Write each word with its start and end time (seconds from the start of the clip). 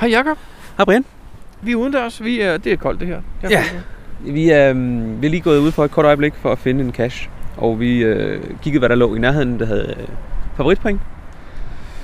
Hej 0.00 0.08
Jakob. 0.10 0.38
Hej 0.76 0.84
Brian. 0.84 1.04
Vi 1.62 1.72
er 1.72 1.76
udendørs. 1.76 2.24
Vi 2.24 2.40
er, 2.40 2.56
det 2.56 2.72
er 2.72 2.76
koldt 2.76 3.00
det 3.00 3.08
her. 3.08 3.20
Jeg 3.42 3.50
Ja. 3.50 3.62
Vi 4.20 4.50
er, 4.50 4.70
øh, 4.70 5.22
vi 5.22 5.26
er 5.26 5.30
lige 5.30 5.40
gået 5.40 5.58
ud 5.58 5.70
for 5.72 5.84
et 5.84 5.90
kort 5.90 6.04
øjeblik 6.04 6.34
for 6.34 6.52
at 6.52 6.58
finde 6.58 6.84
en 6.84 6.92
cash. 6.92 7.28
Og 7.56 7.80
vi 7.80 7.98
øh, 8.04 8.42
kiggede, 8.62 8.78
hvad 8.78 8.88
der 8.88 8.94
lå 8.94 9.14
i 9.14 9.18
nærheden, 9.18 9.58
der 9.58 9.66
havde 9.66 9.94
øh, 10.00 10.06
favoritpoint. 10.56 11.00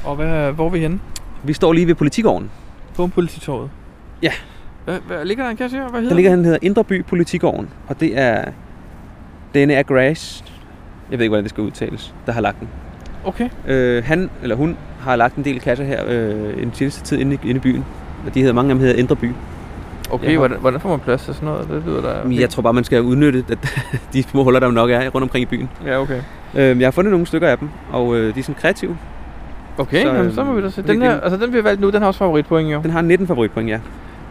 Og 0.04 0.16
hvad, 0.16 0.52
hvor 0.52 0.66
er 0.66 0.70
vi 0.70 0.78
henne? 0.78 1.00
Vi 1.42 1.52
står 1.52 1.72
lige 1.72 1.86
ved 1.86 1.94
politigården. 1.94 2.50
På 2.94 3.06
polititorvet. 3.06 3.70
Ja. 4.22 4.32
Hvad, 4.84 4.98
hvad 5.06 5.24
ligger 5.24 5.44
der 5.44 5.50
en 5.50 5.56
kasse 5.56 5.76
her? 5.76 5.88
Hvad 5.88 6.00
hedder 6.00 6.08
Der 6.08 6.16
ligger 6.16 6.30
den? 6.30 6.38
han 6.38 6.44
hedder 6.44 6.58
Indreby 6.62 7.04
Politigården. 7.04 7.68
Og 7.88 8.00
det 8.00 8.18
er 8.18 8.44
denne 9.54 9.74
er 9.74 9.82
Grass. 9.82 10.44
Jeg 11.10 11.18
ved 11.18 11.24
ikke, 11.24 11.30
hvordan 11.30 11.44
det 11.44 11.50
skal 11.50 11.62
udtales. 11.64 12.14
Der 12.26 12.32
har 12.32 12.40
lagt 12.40 12.60
den. 12.60 12.68
Okay. 13.24 13.48
Øh, 13.66 14.04
han 14.04 14.30
eller 14.42 14.56
hun 14.56 14.76
har 15.02 15.16
lagt 15.16 15.36
en 15.36 15.44
del 15.44 15.60
kasser 15.60 15.84
her 15.84 16.02
øh, 16.08 16.56
den 16.56 16.70
sidste 16.74 17.02
tid 17.02 17.18
inde 17.18 17.34
i, 17.44 17.48
inde 17.48 17.56
i 17.58 17.60
byen. 17.60 17.84
Og 18.26 18.34
de 18.34 18.40
hedder, 18.40 18.54
mange 18.54 18.70
af 18.70 18.74
dem 18.74 18.80
hedder 18.80 18.94
Indreby. 19.00 19.32
Okay, 20.10 20.32
Ja. 20.32 20.38
hvordan, 20.38 20.58
hvordan 20.60 20.80
får 20.80 20.88
man 20.88 20.98
plads 21.00 21.24
til 21.24 21.34
sådan 21.34 21.48
noget? 21.48 21.68
Det 21.68 21.82
lyder 21.86 22.02
da... 22.02 22.22
Men 22.28 22.40
Jeg 22.40 22.50
tror 22.50 22.62
bare, 22.62 22.72
man 22.72 22.84
skal 22.84 23.02
udnytte 23.02 23.44
at 23.50 23.58
de 24.12 24.22
små 24.22 24.44
huller, 24.44 24.60
der 24.60 24.70
nok 24.70 24.90
er 24.90 25.08
rundt 25.08 25.22
omkring 25.22 25.42
i 25.42 25.46
byen. 25.46 25.70
Ja, 25.86 26.00
okay. 26.00 26.20
Øh, 26.54 26.80
jeg 26.80 26.86
har 26.86 26.90
fundet 26.90 27.10
nogle 27.10 27.26
stykker 27.26 27.48
af 27.48 27.58
dem, 27.58 27.68
og 27.92 28.16
øh, 28.16 28.34
de 28.34 28.40
er 28.40 28.44
sådan 28.44 28.60
kreative. 28.60 28.96
Okay, 29.78 30.02
Så, 30.02 30.08
jamen, 30.12 30.32
så 30.34 30.44
må 30.44 30.52
vi 30.52 30.62
da 30.62 30.70
se. 30.70 30.82
Den, 30.82 31.02
her, 31.02 31.20
altså, 31.20 31.36
den 31.36 31.52
vi 31.52 31.56
har 31.56 31.62
valgt 31.62 31.80
nu, 31.80 31.90
den 31.90 32.00
har 32.02 32.06
også 32.08 32.18
favoritpoint 32.18 32.72
jo. 32.72 32.80
Den 32.82 32.90
har 32.90 33.00
19 33.00 33.26
favoritpoint, 33.26 33.68
ja. 33.70 33.78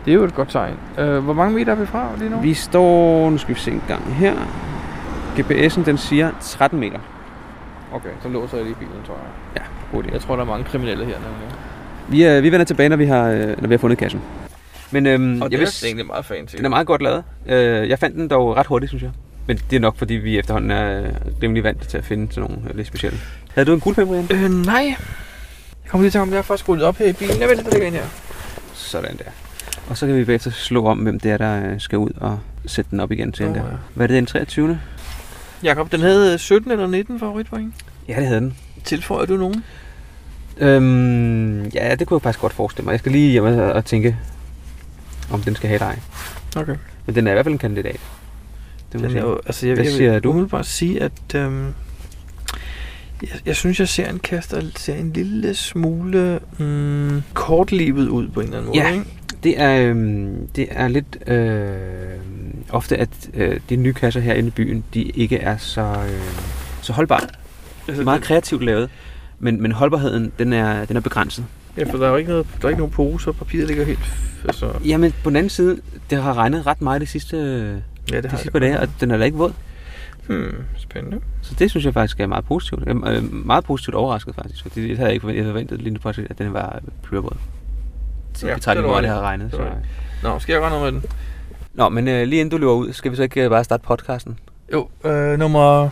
Det 0.05 0.11
er 0.11 0.15
jo 0.15 0.23
et 0.23 0.35
godt 0.35 0.49
tegn. 0.49 0.73
Uh, 1.01 1.17
hvor 1.17 1.33
mange 1.33 1.55
meter 1.55 1.71
er 1.71 1.75
vi 1.75 1.85
fra 1.85 2.05
lige 2.17 2.29
nu? 2.29 2.37
Vi 2.37 2.53
står, 2.53 3.29
nu 3.29 3.37
skal 3.37 3.55
vi 3.55 3.59
se 3.59 3.71
en 3.71 3.81
gang 3.87 4.13
her. 4.13 4.33
GPS'en 5.37 5.85
den 5.85 5.97
siger 5.97 6.31
13 6.41 6.79
meter. 6.79 6.97
Okay, 7.93 8.09
så 8.21 8.29
låser 8.29 8.57
jeg 8.57 8.65
lige 8.65 8.75
bilen, 8.75 8.93
tror 9.07 9.13
jeg. 9.15 9.61
Ja, 9.61 9.61
god 9.91 10.03
idé. 10.03 10.13
Jeg 10.13 10.21
tror, 10.21 10.35
der 10.35 10.43
er 10.43 10.47
mange 10.47 10.63
kriminelle 10.65 11.05
her. 11.05 11.13
Nemlig. 11.15 11.47
Vi, 12.09 12.25
øh, 12.37 12.43
vi 12.43 12.51
vender 12.51 12.65
tilbage, 12.65 12.89
når 12.89 12.95
vi 12.95 13.05
har, 13.05 13.27
øh, 13.29 13.61
når 13.61 13.67
vi 13.67 13.73
har 13.73 13.77
fundet 13.79 13.97
kassen. 13.99 14.21
Men 14.91 15.05
øhm, 15.05 15.33
Og 15.41 15.41
jeg 15.41 15.51
det 15.51 15.59
vidste, 15.59 15.85
er 15.85 15.87
egentlig 15.87 16.05
meget 16.05 16.25
fancy. 16.25 16.55
den 16.55 16.65
er 16.65 16.69
meget 16.69 16.87
godt 16.87 17.01
lavet. 17.01 17.23
Øh, 17.47 17.89
jeg 17.89 17.99
fandt 17.99 18.15
den 18.15 18.27
dog 18.29 18.55
ret 18.57 18.67
hurtigt, 18.67 18.89
synes 18.89 19.03
jeg. 19.03 19.11
Men 19.47 19.59
det 19.69 19.75
er 19.75 19.79
nok, 19.79 19.97
fordi 19.97 20.13
vi 20.13 20.39
efterhånden 20.39 20.71
er 20.71 21.11
rimelig 21.43 21.63
vant 21.63 21.87
til 21.89 21.97
at 21.97 22.05
finde 22.05 22.33
sådan 22.33 22.49
nogle 22.49 22.69
øh, 22.69 22.75
lidt 22.75 22.87
specielle. 22.87 23.19
Havde 23.55 23.65
du 23.65 23.73
en 23.73 23.79
kuglepen, 23.79 24.27
Brian? 24.27 24.43
Øh, 24.43 24.65
nej. 24.65 24.95
Jeg 25.83 25.89
kommer 25.89 26.03
lige 26.03 26.11
til, 26.11 26.21
om 26.21 26.33
jeg 26.33 26.45
får 26.45 26.55
skruet 26.55 26.83
op 26.83 26.97
her 26.97 27.05
i 27.07 27.13
bilen. 27.13 27.39
Jeg 27.39 27.49
venter, 27.49 27.63
der 27.63 27.71
ligger 27.71 27.87
en 27.87 27.93
her. 27.93 28.05
Sådan 28.73 29.17
der. 29.17 29.23
Og 29.89 29.97
så 29.97 30.05
kan 30.07 30.15
vi 30.15 30.23
bagefter 30.25 30.51
slå 30.51 30.85
om, 30.85 30.97
hvem 30.97 31.19
det 31.19 31.31
er, 31.31 31.37
der 31.37 31.71
øh, 31.71 31.79
skal 31.79 31.97
ud 31.97 32.09
og 32.21 32.39
sætte 32.65 32.91
den 32.91 32.99
op 32.99 33.11
igen 33.11 33.31
til 33.31 33.45
oh, 33.47 33.55
der. 33.55 33.61
ja. 33.61 33.69
Hvad 33.93 34.05
er 34.05 34.07
det, 34.07 34.15
den 34.15 34.25
23. 34.25 34.79
Jakob, 35.63 35.91
den 35.91 35.99
havde 35.99 36.37
17 36.37 36.71
eller 36.71 36.87
19 36.87 37.19
favoritpoint. 37.19 37.73
Ja, 38.07 38.15
det 38.15 38.25
havde 38.27 38.39
den. 38.39 38.57
Tilføjer 38.83 39.25
du 39.25 39.37
nogen? 39.37 39.63
Øhm, 40.57 41.63
ja, 41.65 41.95
det 41.95 42.07
kunne 42.07 42.15
jeg 42.15 42.21
faktisk 42.21 42.41
godt 42.41 42.53
forestille 42.53 42.85
mig. 42.85 42.91
Jeg 42.91 42.99
skal 42.99 43.11
lige 43.11 43.31
hjem 43.31 43.43
og 43.43 43.53
og 43.53 43.85
tænke, 43.85 44.17
om 45.31 45.41
den 45.41 45.55
skal 45.55 45.67
have 45.67 45.79
dig. 45.79 46.01
Okay. 46.55 46.75
Men 47.05 47.15
den 47.15 47.27
er 47.27 47.31
i 47.31 47.33
hvert 47.33 47.45
fald 47.45 47.53
en 47.53 47.59
kandidat. 47.59 47.99
Det 48.93 49.01
Den 49.01 49.11
jeg 49.11 49.17
er 49.17 49.21
jo, 49.21 49.39
altså, 49.45 49.67
jeg, 49.67 49.75
Hvad 49.75 49.85
jeg, 49.85 49.93
siger 49.93 50.11
vil 50.11 50.23
du? 50.23 50.29
umiddelbart 50.29 50.65
sige, 50.65 51.01
at 51.01 51.35
øhm, 51.35 51.65
jeg, 53.21 53.29
jeg 53.45 53.55
synes, 53.55 53.79
jeg 53.79 53.87
ser 53.87 54.09
en 54.09 54.19
kast, 54.19 54.51
der 54.51 54.61
ser 54.75 54.95
en 54.95 55.13
lille 55.13 55.55
smule 55.55 56.39
mm, 56.57 57.23
kortlivet 57.33 58.07
ud 58.07 58.27
på 58.27 58.39
en 58.39 58.45
eller 58.45 58.57
anden 58.57 58.69
måde. 58.69 58.81
Ja. 58.83 58.91
Ikke? 58.93 59.05
Det 59.43 59.59
er, 59.61 59.89
øhm, 59.89 60.47
det 60.55 60.67
er 60.71 60.87
lidt 60.87 61.29
øh, 61.29 61.67
ofte, 62.69 62.97
at 62.97 63.09
øh, 63.33 63.59
de 63.69 63.75
nye 63.75 63.93
kasser 63.93 64.19
her 64.21 64.33
inde 64.33 64.47
i 64.47 64.51
byen, 64.51 64.83
de 64.93 65.01
ikke 65.01 65.37
er 65.37 65.57
så, 65.57 65.81
øh, 65.81 66.21
så 66.81 66.93
holdbare. 66.93 67.27
Altså, 67.87 68.01
er 68.01 68.05
meget 68.05 68.21
kreativt 68.21 68.63
lavet, 68.63 68.89
men, 69.41 69.61
men 69.61 69.71
holdbarheden, 69.71 70.31
den 70.39 70.53
er, 70.53 70.85
den 70.85 70.97
er 70.97 71.01
begrænset. 71.01 71.45
Ja, 71.77 71.83
for 71.83 71.97
der 71.97 72.05
er 72.05 72.09
jo 72.09 72.15
ikke, 72.15 72.29
noget, 72.29 72.47
der 72.61 72.65
er 72.65 72.69
ikke 72.69 72.79
nogen 72.79 72.93
pose, 72.93 73.29
og 73.29 73.35
papiret 73.35 73.67
ligger 73.67 73.85
helt... 73.85 73.99
Altså, 74.45 74.73
Jamen, 74.85 75.13
på 75.23 75.29
den 75.29 75.37
anden 75.37 75.49
side, 75.49 75.81
det 76.09 76.21
har 76.23 76.33
regnet 76.37 76.67
ret 76.67 76.81
meget 76.81 77.01
de 77.01 77.05
sidste, 77.05 77.37
ja, 78.11 78.15
det 78.15 78.23
de 78.23 78.29
sidste 78.29 78.43
det. 78.45 78.51
par 78.51 78.59
dage, 78.59 78.79
og 78.79 78.87
den 78.99 79.11
er 79.11 79.17
da 79.17 79.23
ikke 79.23 79.37
våd. 79.37 79.53
Hmm, 80.27 80.55
spændende. 80.77 81.19
Så 81.41 81.53
det 81.59 81.69
synes 81.69 81.85
jeg 81.85 81.93
faktisk 81.93 82.19
er 82.19 82.27
meget 82.27 82.45
positivt. 82.45 82.83
Jeg 82.85 82.95
er 82.95 83.17
øh, 83.17 83.33
meget 83.33 83.63
positivt 83.63 83.95
overrasket 83.95 84.35
faktisk, 84.35 84.61
fordi 84.61 84.87
det 84.89 84.97
havde 84.97 85.07
jeg 85.07 85.13
ikke 85.13 85.21
forventet. 85.21 85.37
Jeg 85.37 85.43
havde 85.45 85.53
forventet 85.53 85.81
lige 85.81 85.93
nu 85.93 85.99
faktisk, 85.99 86.27
at 86.29 86.37
den 86.37 86.53
var 86.53 86.79
purevåd. 87.03 87.37
Så 88.33 88.45
Ja, 88.45 88.51
ja, 88.51 88.55
betragtning, 88.57 88.83
det 88.83 88.93
hvor 88.93 89.01
det 89.01 89.09
har 89.09 89.21
regnet. 89.21 89.51
Det 89.51 89.59
Så. 89.59 89.67
Nå, 90.23 90.39
skal 90.39 90.53
jeg 90.53 90.61
gøre 90.61 90.69
noget 90.69 90.93
med 90.93 91.01
den? 91.01 91.09
Nå, 91.73 91.89
men 91.89 92.07
øh, 92.07 92.27
lige 92.27 92.39
inden 92.39 92.51
du 92.51 92.57
løber 92.57 92.73
ud, 92.73 92.93
skal 92.93 93.11
vi 93.11 93.15
så 93.15 93.23
ikke 93.23 93.43
øh, 93.43 93.49
bare 93.49 93.63
starte 93.63 93.83
podcasten? 93.83 94.39
Jo, 94.73 94.89
øh, 95.05 95.39
nummer... 95.39 95.89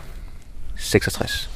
66. 0.76 1.50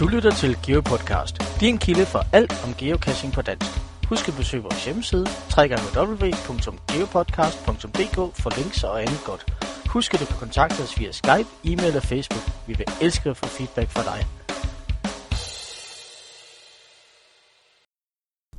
Du 0.00 0.06
lytter 0.08 0.30
til 0.30 0.56
GeoPodcast, 0.66 1.60
din 1.60 1.78
kilde 1.78 2.06
for 2.06 2.26
alt 2.32 2.64
om 2.64 2.74
geocaching 2.74 3.32
på 3.32 3.42
dansk. 3.42 3.70
Husk 4.08 4.28
at 4.28 4.34
besøge 4.34 4.62
vores 4.62 4.84
hjemmeside, 4.84 5.26
www.geopodcast.dk 5.58 8.36
for 8.42 8.56
links 8.58 8.84
og 8.84 9.00
andet 9.02 9.20
godt. 9.26 9.52
Husk 9.86 10.14
at 10.14 10.20
du 10.20 10.24
kan 10.26 10.36
kontakte 10.38 10.80
os 10.82 10.98
via 11.00 11.12
Skype, 11.12 11.48
e-mail 11.64 11.96
og 11.96 12.02
Facebook. 12.02 12.42
Vi 12.66 12.74
vil 12.78 12.86
elske 13.00 13.30
at 13.30 13.36
få 13.36 13.46
feedback 13.46 13.90
fra 13.90 14.02
dig. 14.02 14.26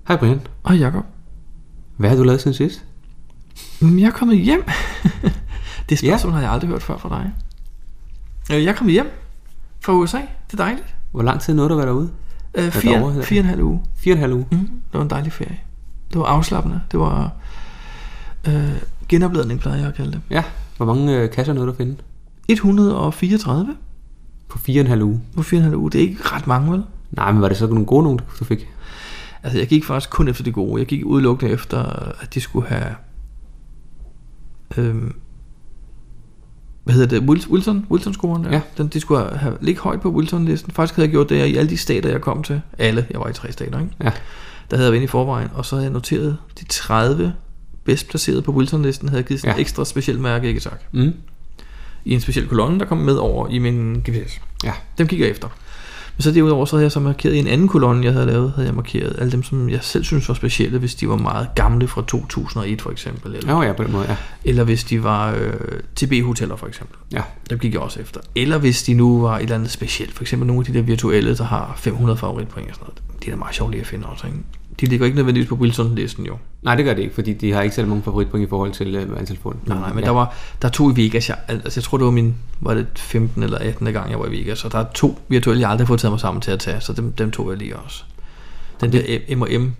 Hej 0.08 0.18
Brian. 0.18 0.48
Hej 0.68 0.76
Jakob. 0.78 1.06
Hvad 1.98 2.10
har 2.10 2.18
du 2.18 2.24
lavet 2.24 2.42
siden 2.42 2.56
sidst? 2.56 2.86
Mm, 3.82 4.00
Jeg 4.00 4.08
er 4.08 4.12
kommet 4.12 4.38
hjem. 4.38 4.64
det 5.90 6.00
spørgsmål 6.00 6.32
ja. 6.32 6.36
har 6.36 6.42
jeg 6.42 6.52
aldrig 6.52 6.70
hørt 6.70 6.84
før 6.84 6.98
fra 6.98 7.10
dig. 7.10 7.32
Øh, 8.52 8.64
Jeg 8.64 8.72
er 8.72 8.76
kommet 8.76 8.94
hjem 8.94 9.12
fra 9.80 9.94
USA. 9.94 10.18
Det 10.18 10.54
er 10.54 10.58
dejligt. 10.58 10.96
Hvor 11.12 11.24
lang 11.24 11.42
tid 11.42 11.54
nåede 11.54 11.70
du 11.70 11.74
at 11.74 11.78
være 11.78 11.88
derude? 11.88 12.10
Øh, 12.56 12.64
derovre 12.64 12.82
fire, 12.82 13.12
hedder 13.12 13.26
fire 13.26 13.40
og 13.40 13.44
en 13.44 13.50
halv 13.50 13.62
uge. 13.64 13.82
Fire 13.96 14.14
og 14.14 14.16
en 14.18 14.22
halv 14.22 14.34
uge. 14.34 14.46
Mm, 14.52 14.58
det 14.58 14.94
var 14.94 15.02
en 15.02 15.10
dejlig 15.10 15.32
ferie. 15.34 15.60
Det 16.12 16.20
var 16.20 16.26
afslappende. 16.26 16.82
Det 16.92 17.00
var 17.00 17.32
øh, 18.48 18.72
genopladning, 19.10 19.60
plejer 19.60 19.78
jeg 19.78 19.88
at 19.88 19.94
kalde 19.96 20.12
det. 20.12 20.22
Ja. 20.30 20.44
Hvor 20.78 20.86
mange 20.86 21.18
øh, 21.18 21.32
kasser 21.32 21.54
nåede 21.54 21.68
du 21.68 21.72
at 21.72 21.78
finde? 21.78 21.96
134 22.50 23.76
På 24.48 24.58
fire 24.58 24.80
og 24.80 24.82
en 24.82 24.88
halv 24.88 25.04
uge. 25.04 25.22
på 25.36 25.44
fire 25.44 25.58
og 25.58 25.62
en 25.62 25.64
halv 25.70 25.78
uge. 25.78 25.92
Det 25.92 26.04
er 26.04 26.08
ikke 26.10 26.22
ret 26.24 26.48
mange, 26.48 26.72
vel? 26.72 26.84
Nej, 27.12 27.32
men 27.32 27.42
var 27.42 27.48
det 27.48 27.58
så 27.58 27.68
nogle 27.68 27.86
gode 27.86 28.04
nogen, 28.04 28.20
du 28.40 28.46
fik? 28.46 28.68
Altså, 29.44 29.60
jeg 29.60 29.68
gik 29.68 29.86
faktisk 29.86 30.10
kun 30.10 30.28
efter 30.28 30.44
det 30.44 30.54
gode. 30.54 30.80
Jeg 30.80 30.88
gik 30.88 31.06
udelukkende 31.06 31.52
efter, 31.54 31.78
at 32.22 32.34
de 32.34 32.42
skulle 32.42 32.68
have... 32.68 32.96
Øhm, 34.78 35.16
hvad 36.84 36.94
hedder 36.96 37.20
det? 37.20 37.30
Wil- 37.30 37.50
Wilson? 37.52 37.86
Wilson-scoren 37.92 38.44
der. 38.44 38.52
Ja. 38.52 38.62
Den, 38.78 38.88
de 38.88 39.00
skulle 39.00 39.38
have 39.38 39.58
ligge 39.62 39.82
højt 39.82 40.02
på 40.02 40.10
Wilson-listen. 40.12 40.72
Faktisk 40.72 40.96
havde 40.96 41.06
jeg 41.08 41.12
gjort 41.12 41.30
det 41.30 41.46
i 41.46 41.56
alle 41.58 41.70
de 41.70 41.78
stater, 41.78 42.10
jeg 42.10 42.22
kom 42.22 42.44
til. 42.44 42.62
Alle. 42.78 43.06
Jeg 43.12 43.20
var 43.20 43.28
i 43.28 43.34
tre 43.34 43.52
stater, 43.52 43.80
ikke? 43.80 43.92
Ja. 44.04 44.12
Der 44.72 44.78
havde 44.78 44.86
jeg 44.86 44.92
været 44.94 45.04
i 45.04 45.08
forvejen. 45.08 45.48
Og 45.54 45.66
så 45.66 45.76
havde 45.76 45.84
jeg 45.86 45.94
noteret 45.94 46.38
de 46.60 46.66
30 46.66 47.34
bedst 47.84 48.08
placerede 48.10 48.42
på 48.42 48.52
Wilson-listen. 48.52 49.10
Havde 49.10 49.24
givet 49.24 49.42
sådan 49.42 49.56
Ja. 49.56 49.62
ekstra 49.62 49.86
specielt 49.86 50.20
mærke, 50.20 50.48
ikke 50.48 50.60
tak? 50.60 50.82
Mm. 50.92 51.14
I 52.06 52.14
en 52.14 52.22
speciel 52.22 52.48
kolonne, 52.48 52.80
der 52.80 52.86
kom 52.86 52.98
med 52.98 53.16
over 53.16 53.48
i 53.48 53.58
min 53.58 53.94
GPS. 54.10 54.42
Ja. 54.64 54.74
Dem 54.98 55.08
kigger 55.08 55.26
jeg 55.26 55.32
efter. 55.32 55.48
Men 56.22 56.24
så 56.24 56.32
derudover, 56.32 56.66
så 56.66 56.76
havde 56.76 56.84
jeg 56.84 56.92
så 56.92 57.00
markeret 57.00 57.34
i 57.34 57.40
en 57.40 57.48
anden 57.48 57.68
kolonne, 57.68 58.06
jeg 58.06 58.14
havde 58.14 58.26
lavet, 58.26 58.52
havde 58.56 58.68
jeg 58.68 58.76
markeret 58.76 59.16
alle 59.20 59.32
dem, 59.32 59.44
som 59.44 59.70
jeg 59.70 59.80
selv 59.82 60.04
synes 60.04 60.28
var 60.28 60.36
specielle, 60.36 60.80
hvis 60.80 60.96
de 60.96 61.10
var 61.10 61.16
meget 61.18 61.48
gamle 61.56 61.88
fra 61.88 62.04
2001 62.08 62.82
for 62.82 62.92
eksempel, 62.92 63.36
eller, 63.36 63.56
Ja, 63.56 63.62
ja, 63.62 63.74
på 63.74 63.84
den 63.84 63.92
måde, 63.92 64.06
ja. 64.10 64.16
eller 64.46 64.64
hvis 64.64 64.84
de 64.84 65.04
var 65.04 65.34
øh, 65.34 65.54
TB-hoteller 65.96 66.56
for 66.56 66.68
eksempel. 66.68 66.98
Ja. 67.12 67.22
Dem 67.50 67.60
gik 67.60 67.74
jeg 67.74 67.82
også 67.82 68.00
efter. 68.00 68.20
Eller 68.36 68.58
hvis 68.58 68.84
de 68.84 68.94
nu 68.94 69.22
var 69.22 69.36
et 69.38 69.42
eller 69.42 69.56
andet 69.56 69.72
specielt, 69.72 70.14
for 70.14 70.24
eksempel 70.24 70.48
nogle 70.48 70.60
af 70.60 70.66
de 70.66 70.74
der 70.74 70.82
virtuelle, 70.82 71.38
der 71.38 71.44
har 71.44 71.74
500 71.78 72.18
favoritpoint 72.18 72.70
og 72.70 72.76
sådan 72.76 72.86
noget. 72.86 73.22
Det 73.22 73.28
er 73.28 73.32
da 73.32 73.38
meget 73.38 73.56
sjovt 73.56 73.72
lige 73.72 73.82
at 73.82 73.88
finde 73.88 74.06
også, 74.06 74.28
ikke? 74.28 74.40
De 74.82 74.86
ligger 74.86 75.06
ikke 75.06 75.16
nødvendigvis 75.16 75.50
på 75.50 75.56
Wilson-listen 75.56 76.26
jo. 76.26 76.38
Nej, 76.62 76.76
det 76.76 76.86
gør 76.86 76.94
det 76.94 77.02
ikke, 77.02 77.16
fordi 77.16 77.34
de 77.34 77.52
har 77.52 77.62
ikke 77.62 77.76
selv 77.76 77.88
mange 77.88 78.04
favoritpoint 78.04 78.46
i 78.46 78.50
forhold 78.50 78.72
til 78.72 78.96
øh, 78.96 79.20
antal 79.20 79.38
fund. 79.38 79.56
Nej, 79.66 79.80
nej, 79.80 79.90
men 79.94 80.00
ja. 80.00 80.06
der 80.06 80.12
var 80.12 80.34
der 80.62 80.68
er 80.68 80.72
to 80.72 80.92
i 80.92 80.96
Vegas. 80.96 81.30
Jeg, 81.30 81.38
altså, 81.48 81.80
jeg 81.80 81.84
tror, 81.84 81.98
det 81.98 82.06
var 82.06 82.12
min 82.12 82.36
var 82.60 82.74
det 82.74 82.88
15 82.96 83.44
eller 83.44 83.58
18. 83.58 83.94
gang, 83.94 84.12
jeg 84.12 84.20
var 84.20 84.26
i 84.28 84.32
Vegas. 84.32 84.66
Og 84.66 84.72
der 84.72 84.80
er 84.80 84.86
to 84.94 85.20
virtuelle, 85.28 85.62
jeg 85.62 85.70
aldrig 85.70 85.86
har 85.86 85.88
fået 85.88 86.00
taget 86.00 86.12
mig 86.12 86.20
sammen 86.20 86.42
til 86.42 86.52
at 86.52 86.60
tage. 86.60 86.82
Så 86.82 86.94
dem, 86.94 87.12
dem 87.14 87.32
tog 87.32 87.50
jeg 87.50 87.58
lige 87.58 87.76
også. 87.76 88.04
Den 88.82 88.92
der 88.92 89.36
M&M 89.36 89.72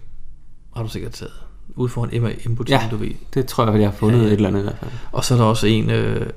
har 0.76 0.84
du 0.84 0.90
sikkert 0.90 1.12
taget. 1.12 1.34
Ude 1.76 1.90
foran 1.90 2.10
M&M-butikken, 2.22 2.84
Ja. 2.84 2.88
du 2.92 2.96
ved. 2.96 3.10
Det 3.34 3.46
tror 3.46 3.72
jeg, 3.72 3.80
jeg 3.82 3.90
har 3.90 3.96
fundet 3.96 4.20
ja. 4.20 4.26
et 4.26 4.32
eller 4.32 4.48
andet 4.48 4.60
i 4.60 4.64
hvert 4.64 4.78
fald. 4.80 4.92
Og 5.12 5.26
så 5.26 5.34
er 5.34 5.38
der 5.38 5.46
også 5.46 5.68
en, 5.68 5.90
øh, 5.90 6.30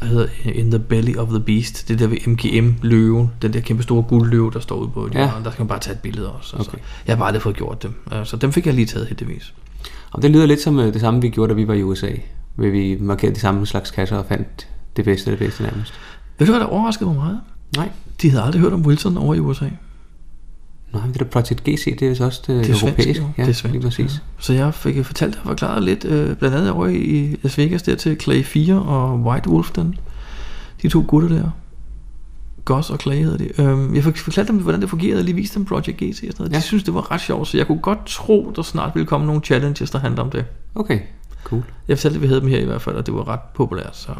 der 0.00 0.06
hedder 0.06 0.26
In 0.44 0.70
the 0.70 0.78
Belly 0.78 1.16
of 1.16 1.28
the 1.28 1.40
Beast. 1.40 1.88
Det 1.88 1.98
der 1.98 2.06
ved 2.06 2.16
MGM-løven. 2.26 3.30
Den 3.42 3.52
der 3.52 3.60
kæmpe 3.60 3.82
store 3.82 4.02
guldløve, 4.02 4.50
der 4.50 4.60
står 4.60 4.76
ude 4.76 4.88
på 4.88 5.08
Ja. 5.14 5.30
Der 5.44 5.50
skal 5.50 5.62
man 5.62 5.68
bare 5.68 5.78
tage 5.80 5.94
et 5.94 6.00
billede 6.00 6.32
også. 6.32 6.56
Okay. 6.60 6.78
Jeg 7.06 7.12
har 7.14 7.18
bare 7.18 7.26
aldrig 7.26 7.42
fået 7.42 7.56
gjort 7.56 7.82
dem. 7.82 7.94
Øh, 8.12 8.26
Så 8.26 8.36
dem 8.36 8.52
fik 8.52 8.66
jeg 8.66 8.74
lige 8.74 8.86
taget 8.86 9.06
heldigvis. 9.06 9.54
Og 10.10 10.22
det 10.22 10.30
lyder 10.30 10.46
lidt 10.46 10.60
som 10.60 10.78
øh, 10.78 10.92
det 10.92 11.00
samme, 11.00 11.20
vi 11.20 11.28
gjorde, 11.28 11.50
da 11.50 11.54
vi 11.54 11.68
var 11.68 11.74
i 11.74 11.82
USA. 11.82 12.10
Hvor 12.54 12.68
vi 12.70 12.98
markerede 13.00 13.34
de 13.34 13.40
samme 13.40 13.66
slags 13.66 13.90
kasser 13.90 14.16
og 14.16 14.24
fandt 14.28 14.68
det 14.96 15.04
bedste 15.04 15.30
af 15.30 15.36
det 15.38 15.46
bedste 15.46 15.62
nærmest. 15.62 15.94
Ved 16.38 16.46
du, 16.46 16.52
hvad 16.52 16.60
der 16.60 16.66
overraskede 16.66 17.06
mig 17.10 17.16
meget? 17.16 17.40
Nej. 17.76 17.88
De 18.22 18.30
havde 18.30 18.42
aldrig 18.44 18.60
hørt 18.62 18.72
om 18.72 18.86
Wilson 18.86 19.16
over 19.16 19.34
i 19.34 19.38
USA. 19.40 19.68
Nej, 20.94 21.02
men 21.02 21.12
det 21.12 21.20
der 21.20 21.26
Project 21.26 21.64
GC, 21.64 21.98
det 21.98 22.08
er 22.10 22.14
så 22.14 22.24
også 22.24 22.42
det, 22.46 22.64
Det 22.66 22.70
er 22.70 22.86
europæiske. 22.86 23.14
svensk. 23.22 23.38
Ja, 23.38 23.42
det 23.42 23.48
er 23.48 23.52
svensk. 23.54 23.72
lige 23.72 23.82
præcis. 23.82 24.12
Ja. 24.14 24.18
Så 24.38 24.52
jeg 24.52 24.74
fik 24.74 25.04
fortalt 25.04 25.36
og 25.36 25.42
forklaret 25.48 25.82
lidt, 25.82 26.04
øh, 26.04 26.36
blandt 26.36 26.56
andet 26.56 26.70
over 26.70 26.86
i 26.86 27.36
Las 27.42 27.58
Vegas 27.58 27.82
der 27.82 27.94
til 27.94 28.20
Clay 28.20 28.42
4 28.44 28.74
og 28.74 29.20
White 29.20 29.50
Wolf, 29.50 29.70
den, 29.70 29.94
de 30.82 30.88
to 30.88 31.04
gutter 31.08 31.28
der. 31.28 31.50
Gus 32.64 32.90
og 32.90 32.98
Clay 32.98 33.16
hedder 33.16 33.36
de. 33.38 33.60
Øhm, 33.62 33.94
jeg 33.94 34.04
fik 34.04 34.16
fortalt 34.16 34.48
dem, 34.48 34.56
hvordan 34.56 34.80
det 34.80 34.90
fungerede, 34.90 35.18
og 35.20 35.24
lige 35.24 35.34
viste 35.34 35.54
dem 35.58 35.64
Project 35.64 35.96
GC 35.96 36.02
og 36.02 36.14
sådan 36.14 36.34
noget. 36.38 36.50
De 36.50 36.56
Ja. 36.56 36.60
synes, 36.60 36.82
det 36.84 36.94
var 36.94 37.10
ret 37.12 37.20
sjovt, 37.20 37.48
så 37.48 37.56
jeg 37.56 37.66
kunne 37.66 37.78
godt 37.78 37.98
tro, 38.06 38.52
der 38.56 38.62
snart 38.62 38.90
ville 38.94 39.06
komme 39.06 39.26
nogle 39.26 39.40
challenges, 39.42 39.90
der 39.90 39.98
handler 39.98 40.22
om 40.22 40.30
det. 40.30 40.44
Okay, 40.74 40.98
cool. 41.44 41.62
Jeg 41.88 41.98
fortalte, 41.98 42.16
at 42.16 42.22
vi 42.22 42.26
havde 42.26 42.40
dem 42.40 42.48
her 42.48 42.58
i 42.58 42.64
hvert 42.64 42.82
fald, 42.82 42.96
og 42.96 43.06
det 43.06 43.14
var 43.14 43.28
ret 43.28 43.40
populært, 43.54 43.96
så... 43.96 44.10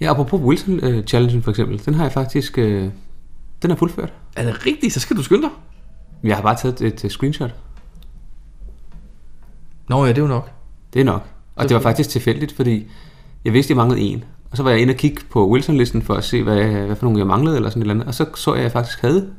Ja, 0.00 0.10
apropos 0.10 0.40
Wilson 0.40 0.74
uh, 0.84 1.04
Challengen 1.04 1.42
for 1.42 1.50
eksempel, 1.50 1.80
den 1.86 1.94
har 1.94 2.04
jeg 2.04 2.12
faktisk, 2.12 2.58
uh, 2.58 2.84
den 3.62 3.70
er 3.70 3.74
fuldført. 3.74 4.12
Er 4.36 4.44
det 4.44 4.66
rigtigt? 4.66 4.92
Så 4.92 5.00
skal 5.00 5.16
du 5.16 5.22
skynde 5.22 5.42
dig. 5.42 5.50
Jeg 6.22 6.36
har 6.36 6.42
bare 6.42 6.56
taget 6.56 6.80
et, 6.80 7.04
et 7.04 7.12
screenshot. 7.12 7.54
Nå 9.88 10.04
ja, 10.04 10.08
det 10.08 10.18
er 10.18 10.22
jo 10.22 10.28
nok. 10.28 10.50
Det 10.92 11.00
er 11.00 11.04
nok. 11.04 11.26
Og 11.56 11.68
det 11.68 11.74
var 11.74 11.80
faktisk 11.80 12.08
tilfældigt, 12.08 12.56
fordi 12.56 12.86
jeg 13.44 13.52
vidste, 13.52 13.70
jeg 13.70 13.76
manglede 13.76 14.00
en. 14.00 14.24
Og 14.50 14.56
så 14.56 14.62
var 14.62 14.70
jeg 14.70 14.80
inde 14.80 14.92
og 14.92 14.96
kigge 14.96 15.22
på 15.30 15.48
Wilson-listen 15.50 16.02
for 16.02 16.14
at 16.14 16.24
se, 16.24 16.42
hvad, 16.42 16.64
hvad 16.64 16.96
for 16.96 17.04
nogle 17.04 17.18
jeg 17.18 17.26
manglede, 17.26 17.56
eller 17.56 17.70
sådan 17.70 17.82
et 17.82 17.84
eller 17.84 17.94
andet. 17.94 18.06
Og 18.06 18.14
så 18.14 18.26
så 18.34 18.50
jeg, 18.50 18.58
at 18.58 18.62
jeg 18.62 18.72
faktisk 18.72 19.00
havde 19.00 19.30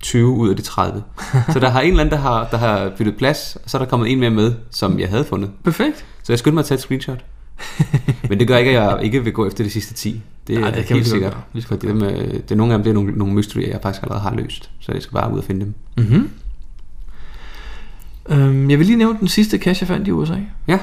20 0.00 0.28
ud 0.28 0.50
af 0.50 0.56
de 0.56 0.62
30. 0.62 1.02
så 1.52 1.60
der 1.60 1.68
har 1.68 1.80
en 1.80 1.90
eller 1.90 2.00
anden, 2.00 2.12
der 2.12 2.18
har, 2.18 2.48
der 2.50 2.56
har 2.56 2.92
byttet 2.98 3.16
plads, 3.16 3.56
og 3.64 3.70
så 3.70 3.76
er 3.76 3.82
der 3.82 3.88
kommet 3.88 4.12
en 4.12 4.20
mere 4.20 4.30
med, 4.30 4.54
som 4.70 4.98
jeg 4.98 5.08
havde 5.08 5.24
fundet. 5.24 5.50
Perfekt. 5.64 6.06
Så 6.22 6.32
jeg 6.32 6.38
skyndte 6.38 6.54
mig 6.54 6.60
at 6.60 6.66
tage 6.66 6.76
et 6.76 6.82
screenshot. 6.82 7.24
Men 8.28 8.40
det 8.40 8.48
gør 8.48 8.56
ikke, 8.56 8.70
at 8.70 8.76
jeg 8.94 9.04
ikke 9.04 9.24
vil 9.24 9.32
gå 9.32 9.46
efter 9.46 9.64
de 9.64 9.70
sidste 9.70 9.94
10. 9.94 10.22
Det 10.46 10.56
er 10.56 10.60
Nej, 10.60 10.70
det 10.70 10.86
kan 10.86 10.94
vi 10.96 11.00
helt 11.00 11.04
godt 11.04 11.10
sikkert. 11.12 11.32
gøre. 11.32 11.42
Vi 11.52 11.60
skal 11.60 11.80
det, 11.80 11.96
med, 11.96 12.32
det 12.32 12.50
er 12.50 12.54
nogle 12.54 12.72
af 12.72 12.78
dem, 12.78 12.82
det 12.84 12.90
er 12.90 12.94
nogle, 12.94 13.12
nogle 13.12 13.34
mysterier, 13.34 13.70
jeg 13.70 13.78
faktisk 13.82 14.02
allerede 14.02 14.22
har 14.22 14.34
løst. 14.34 14.70
Så 14.80 14.92
jeg 14.92 15.02
skal 15.02 15.14
bare 15.14 15.32
ud 15.32 15.38
og 15.38 15.44
finde 15.44 15.60
dem. 15.60 15.74
Mm-hmm. 15.96 16.30
Øhm, 18.28 18.70
jeg 18.70 18.78
vil 18.78 18.86
lige 18.86 18.96
nævne 18.98 19.18
den 19.20 19.28
sidste 19.28 19.58
cache, 19.58 19.82
jeg 19.84 19.88
fandt 19.88 20.08
i 20.08 20.10
USA. 20.10 20.34
Ja, 20.68 20.78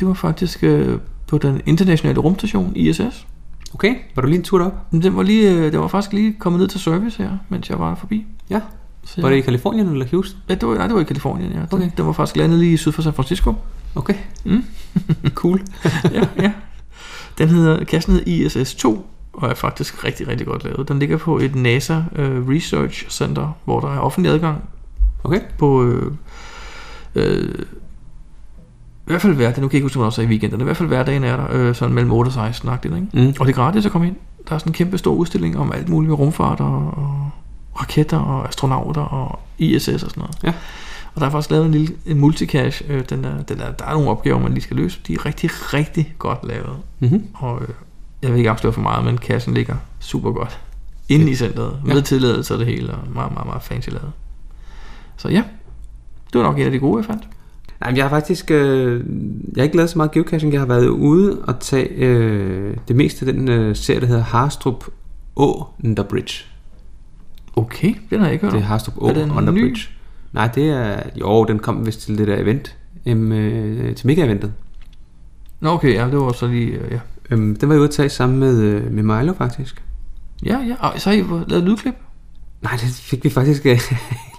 Det 0.00 0.08
var 0.08 0.14
faktisk 0.14 0.64
øh, 0.64 0.98
på 1.26 1.38
den 1.38 1.60
internationale 1.66 2.20
rumstation, 2.20 2.72
ISS. 2.76 3.26
okay. 3.74 3.94
Var 4.14 4.22
du 4.22 4.28
lige 4.28 4.38
en 4.38 4.44
tur 4.44 4.64
op? 4.64 4.74
Men 4.92 5.02
Den 5.02 5.16
var, 5.16 5.22
lige, 5.22 5.50
øh, 5.52 5.72
den 5.72 5.80
var 5.80 5.88
faktisk 5.88 6.12
lige 6.12 6.32
kommet 6.38 6.60
ned 6.60 6.68
til 6.68 6.80
service 6.80 7.22
her, 7.22 7.30
mens 7.48 7.70
jeg 7.70 7.78
var 7.78 7.94
forbi. 7.94 8.26
Ja. 8.50 8.60
Så 9.04 9.22
Var 9.22 9.28
det 9.30 9.36
i 9.36 9.40
Kalifornien 9.40 9.88
eller 9.88 10.06
Houston? 10.10 10.40
ja, 10.48 10.54
det 10.54 10.68
var, 10.68 10.74
nej, 10.74 10.86
det 10.86 10.94
var 10.94 11.00
i 11.00 11.04
Kalifornien, 11.04 11.52
ja. 11.52 11.58
Den, 11.58 11.66
Okay. 11.72 11.90
den 11.96 12.06
var 12.06 12.12
faktisk 12.12 12.36
landet 12.36 12.58
lige 12.58 12.78
syd 12.78 12.92
for 12.92 13.02
San 13.02 13.12
Francisco. 13.12 13.54
Okay. 13.94 14.14
Mm. 14.44 14.64
cool. 15.34 15.60
ja, 16.14 16.26
ja. 16.42 16.52
Den 17.38 17.48
hedder, 17.48 17.84
kassen 17.84 18.12
hedder 18.12 18.46
ISS-2, 18.48 18.98
og 19.32 19.50
er 19.50 19.54
faktisk 19.54 20.04
rigtig, 20.04 20.28
rigtig 20.28 20.46
godt 20.46 20.64
lavet. 20.64 20.88
Den 20.88 20.98
ligger 20.98 21.16
på 21.16 21.38
et 21.38 21.54
NASA 21.54 22.02
øh, 22.16 22.48
Research 22.48 23.10
Center, 23.10 23.56
hvor 23.64 23.80
der 23.80 23.94
er 23.94 23.98
offentlig 23.98 24.32
adgang 24.32 24.62
Okay. 25.24 25.40
på... 25.58 25.84
Øh, 25.84 26.12
øh, 27.14 27.54
i 29.00 29.12
hvert 29.12 29.22
fald 29.22 29.34
hverdagen, 29.34 29.62
nu 29.62 29.68
kan 29.68 29.74
jeg 29.74 29.78
ikke 29.78 29.84
huske, 29.84 30.04
også 30.04 30.22
er 30.22 30.26
i 30.26 30.28
weekenden, 30.28 30.60
i 30.60 30.64
hvert 30.64 30.76
fald 30.76 30.88
hverdagen 30.88 31.24
er 31.24 31.36
der 31.36 31.46
øh, 31.50 31.74
sådan 31.74 31.94
mellem 31.94 32.12
8 32.12 32.28
og 32.28 32.32
16 32.32 32.68
agtigt, 32.68 32.94
ikke? 32.94 33.06
Mm. 33.12 33.34
Og 33.40 33.46
det 33.46 33.52
er 33.52 33.56
gratis 33.56 33.86
at 33.86 33.92
komme 33.92 34.06
ind. 34.06 34.16
Der 34.48 34.54
er 34.54 34.58
sådan 34.58 34.70
en 34.70 34.74
kæmpe 34.74 34.98
stor 34.98 35.14
udstilling 35.14 35.58
om 35.58 35.72
alt 35.72 35.88
muligt 35.88 36.08
med 36.08 36.18
rumfart 36.18 36.60
og, 36.60 36.76
og 36.76 37.30
raketter 37.80 38.18
og 38.18 38.48
astronauter 38.48 39.00
og 39.00 39.38
ISS 39.58 39.88
og 39.88 40.00
sådan 40.00 40.12
noget. 40.16 40.36
Ja. 40.44 40.52
Og 41.20 41.22
der 41.22 41.26
er 41.26 41.30
faktisk 41.30 41.50
lavet 41.50 41.66
en 41.66 41.72
lille 41.72 41.94
en 42.06 42.18
multicache. 42.20 42.86
Øh, 42.88 43.04
den 43.10 43.24
der, 43.24 43.42
den 43.42 43.58
der, 43.58 43.72
der 43.72 43.84
er 43.84 43.92
nogle 43.92 44.08
opgaver, 44.10 44.38
man 44.38 44.52
lige 44.52 44.62
skal 44.62 44.76
løse. 44.76 45.00
De 45.06 45.14
er 45.14 45.26
rigtig, 45.26 45.50
rigtig 45.52 46.14
godt 46.18 46.38
lavet. 46.44 46.76
Mm-hmm. 47.00 47.24
Og 47.34 47.62
øh, 47.62 47.68
jeg 48.22 48.30
vil 48.30 48.38
ikke 48.38 48.50
afsløre 48.50 48.72
for 48.72 48.80
meget, 48.80 49.04
men 49.04 49.18
kassen 49.18 49.54
ligger 49.54 49.76
super 49.98 50.32
godt. 50.32 50.60
Inde 51.08 51.30
i 51.30 51.34
centret. 51.34 51.78
Med 51.84 51.94
Ja. 51.94 52.00
tilladelse 52.00 52.54
og 52.54 52.58
det 52.58 52.66
hele. 52.66 52.92
Og 52.94 52.98
meget, 53.14 53.32
meget, 53.32 53.46
meget 53.46 53.62
fancy 53.62 53.88
lavet. 53.88 54.12
Så 55.16 55.28
ja, 55.28 55.42
det 56.32 56.38
var 56.40 56.42
nok 56.42 56.58
en 56.58 56.64
af 56.64 56.70
de 56.70 56.78
gode, 56.78 56.98
jeg 56.98 57.04
fandt. 57.04 57.22
Nej, 57.80 57.92
jeg 57.96 58.04
har 58.04 58.10
faktisk... 58.10 58.50
Øh, 58.50 59.04
jeg 59.56 59.62
har 59.62 59.62
ikke 59.64 59.76
lavet 59.76 59.90
så 59.90 59.98
meget 59.98 60.10
geocaching. 60.12 60.52
Jeg 60.52 60.60
har 60.60 60.66
været 60.66 60.88
ude 60.88 61.38
og 61.46 61.60
tage 61.60 61.88
øh, 61.88 62.76
det 62.88 62.96
meste 62.96 63.26
af 63.26 63.32
den 63.32 63.48
øh, 63.48 63.76
serie, 63.76 64.00
der 64.00 64.06
hedder 64.06 64.22
Harstrup 64.22 64.84
Å 65.36 65.66
Under 65.84 66.02
Bridge. 66.02 66.44
Okay, 67.56 67.94
den 68.10 68.18
har 68.18 68.26
jeg 68.26 68.32
ikke 68.32 68.44
hørt 68.44 68.52
Det 68.52 68.60
er. 68.60 68.64
Harstrup 68.64 68.94
Å 68.98 69.06
Er 69.08 69.36
Under 69.36 69.52
ny? 69.52 69.60
Bridge. 69.60 69.88
Nej, 70.32 70.46
det 70.54 70.68
er... 70.68 71.02
Jo, 71.20 71.44
den 71.44 71.58
kom 71.58 71.86
vist 71.86 72.00
til 72.00 72.18
det 72.18 72.26
der 72.28 72.36
event. 72.36 72.76
Øhm, 73.06 73.32
øh, 73.32 73.94
til 73.94 74.06
mega-eventet. 74.06 74.52
Nå 75.60 75.70
okay, 75.70 75.94
ja, 75.94 76.04
det 76.04 76.16
var 76.16 76.32
så 76.32 76.46
lige... 76.46 76.66
Øh, 76.66 76.90
ja. 76.92 76.98
Øhm, 77.30 77.56
den 77.56 77.68
var 77.68 77.74
jeg 77.74 77.80
ude 77.80 77.88
at 77.88 77.94
tage 77.94 78.08
sammen 78.08 78.38
med, 78.38 78.60
øh, 78.62 78.92
med 78.92 79.02
Milo, 79.02 79.32
faktisk. 79.32 79.82
ja, 80.46 80.58
ja. 80.68 80.74
Og 80.78 81.00
så 81.00 81.10
har 81.10 81.16
I 81.16 81.24
lavet 81.48 81.64
lydklip? 81.64 81.94
Nej, 82.62 82.72
det 82.72 82.88
fik 82.94 83.24
vi 83.24 83.30
faktisk 83.30 83.66
øh, 83.66 83.78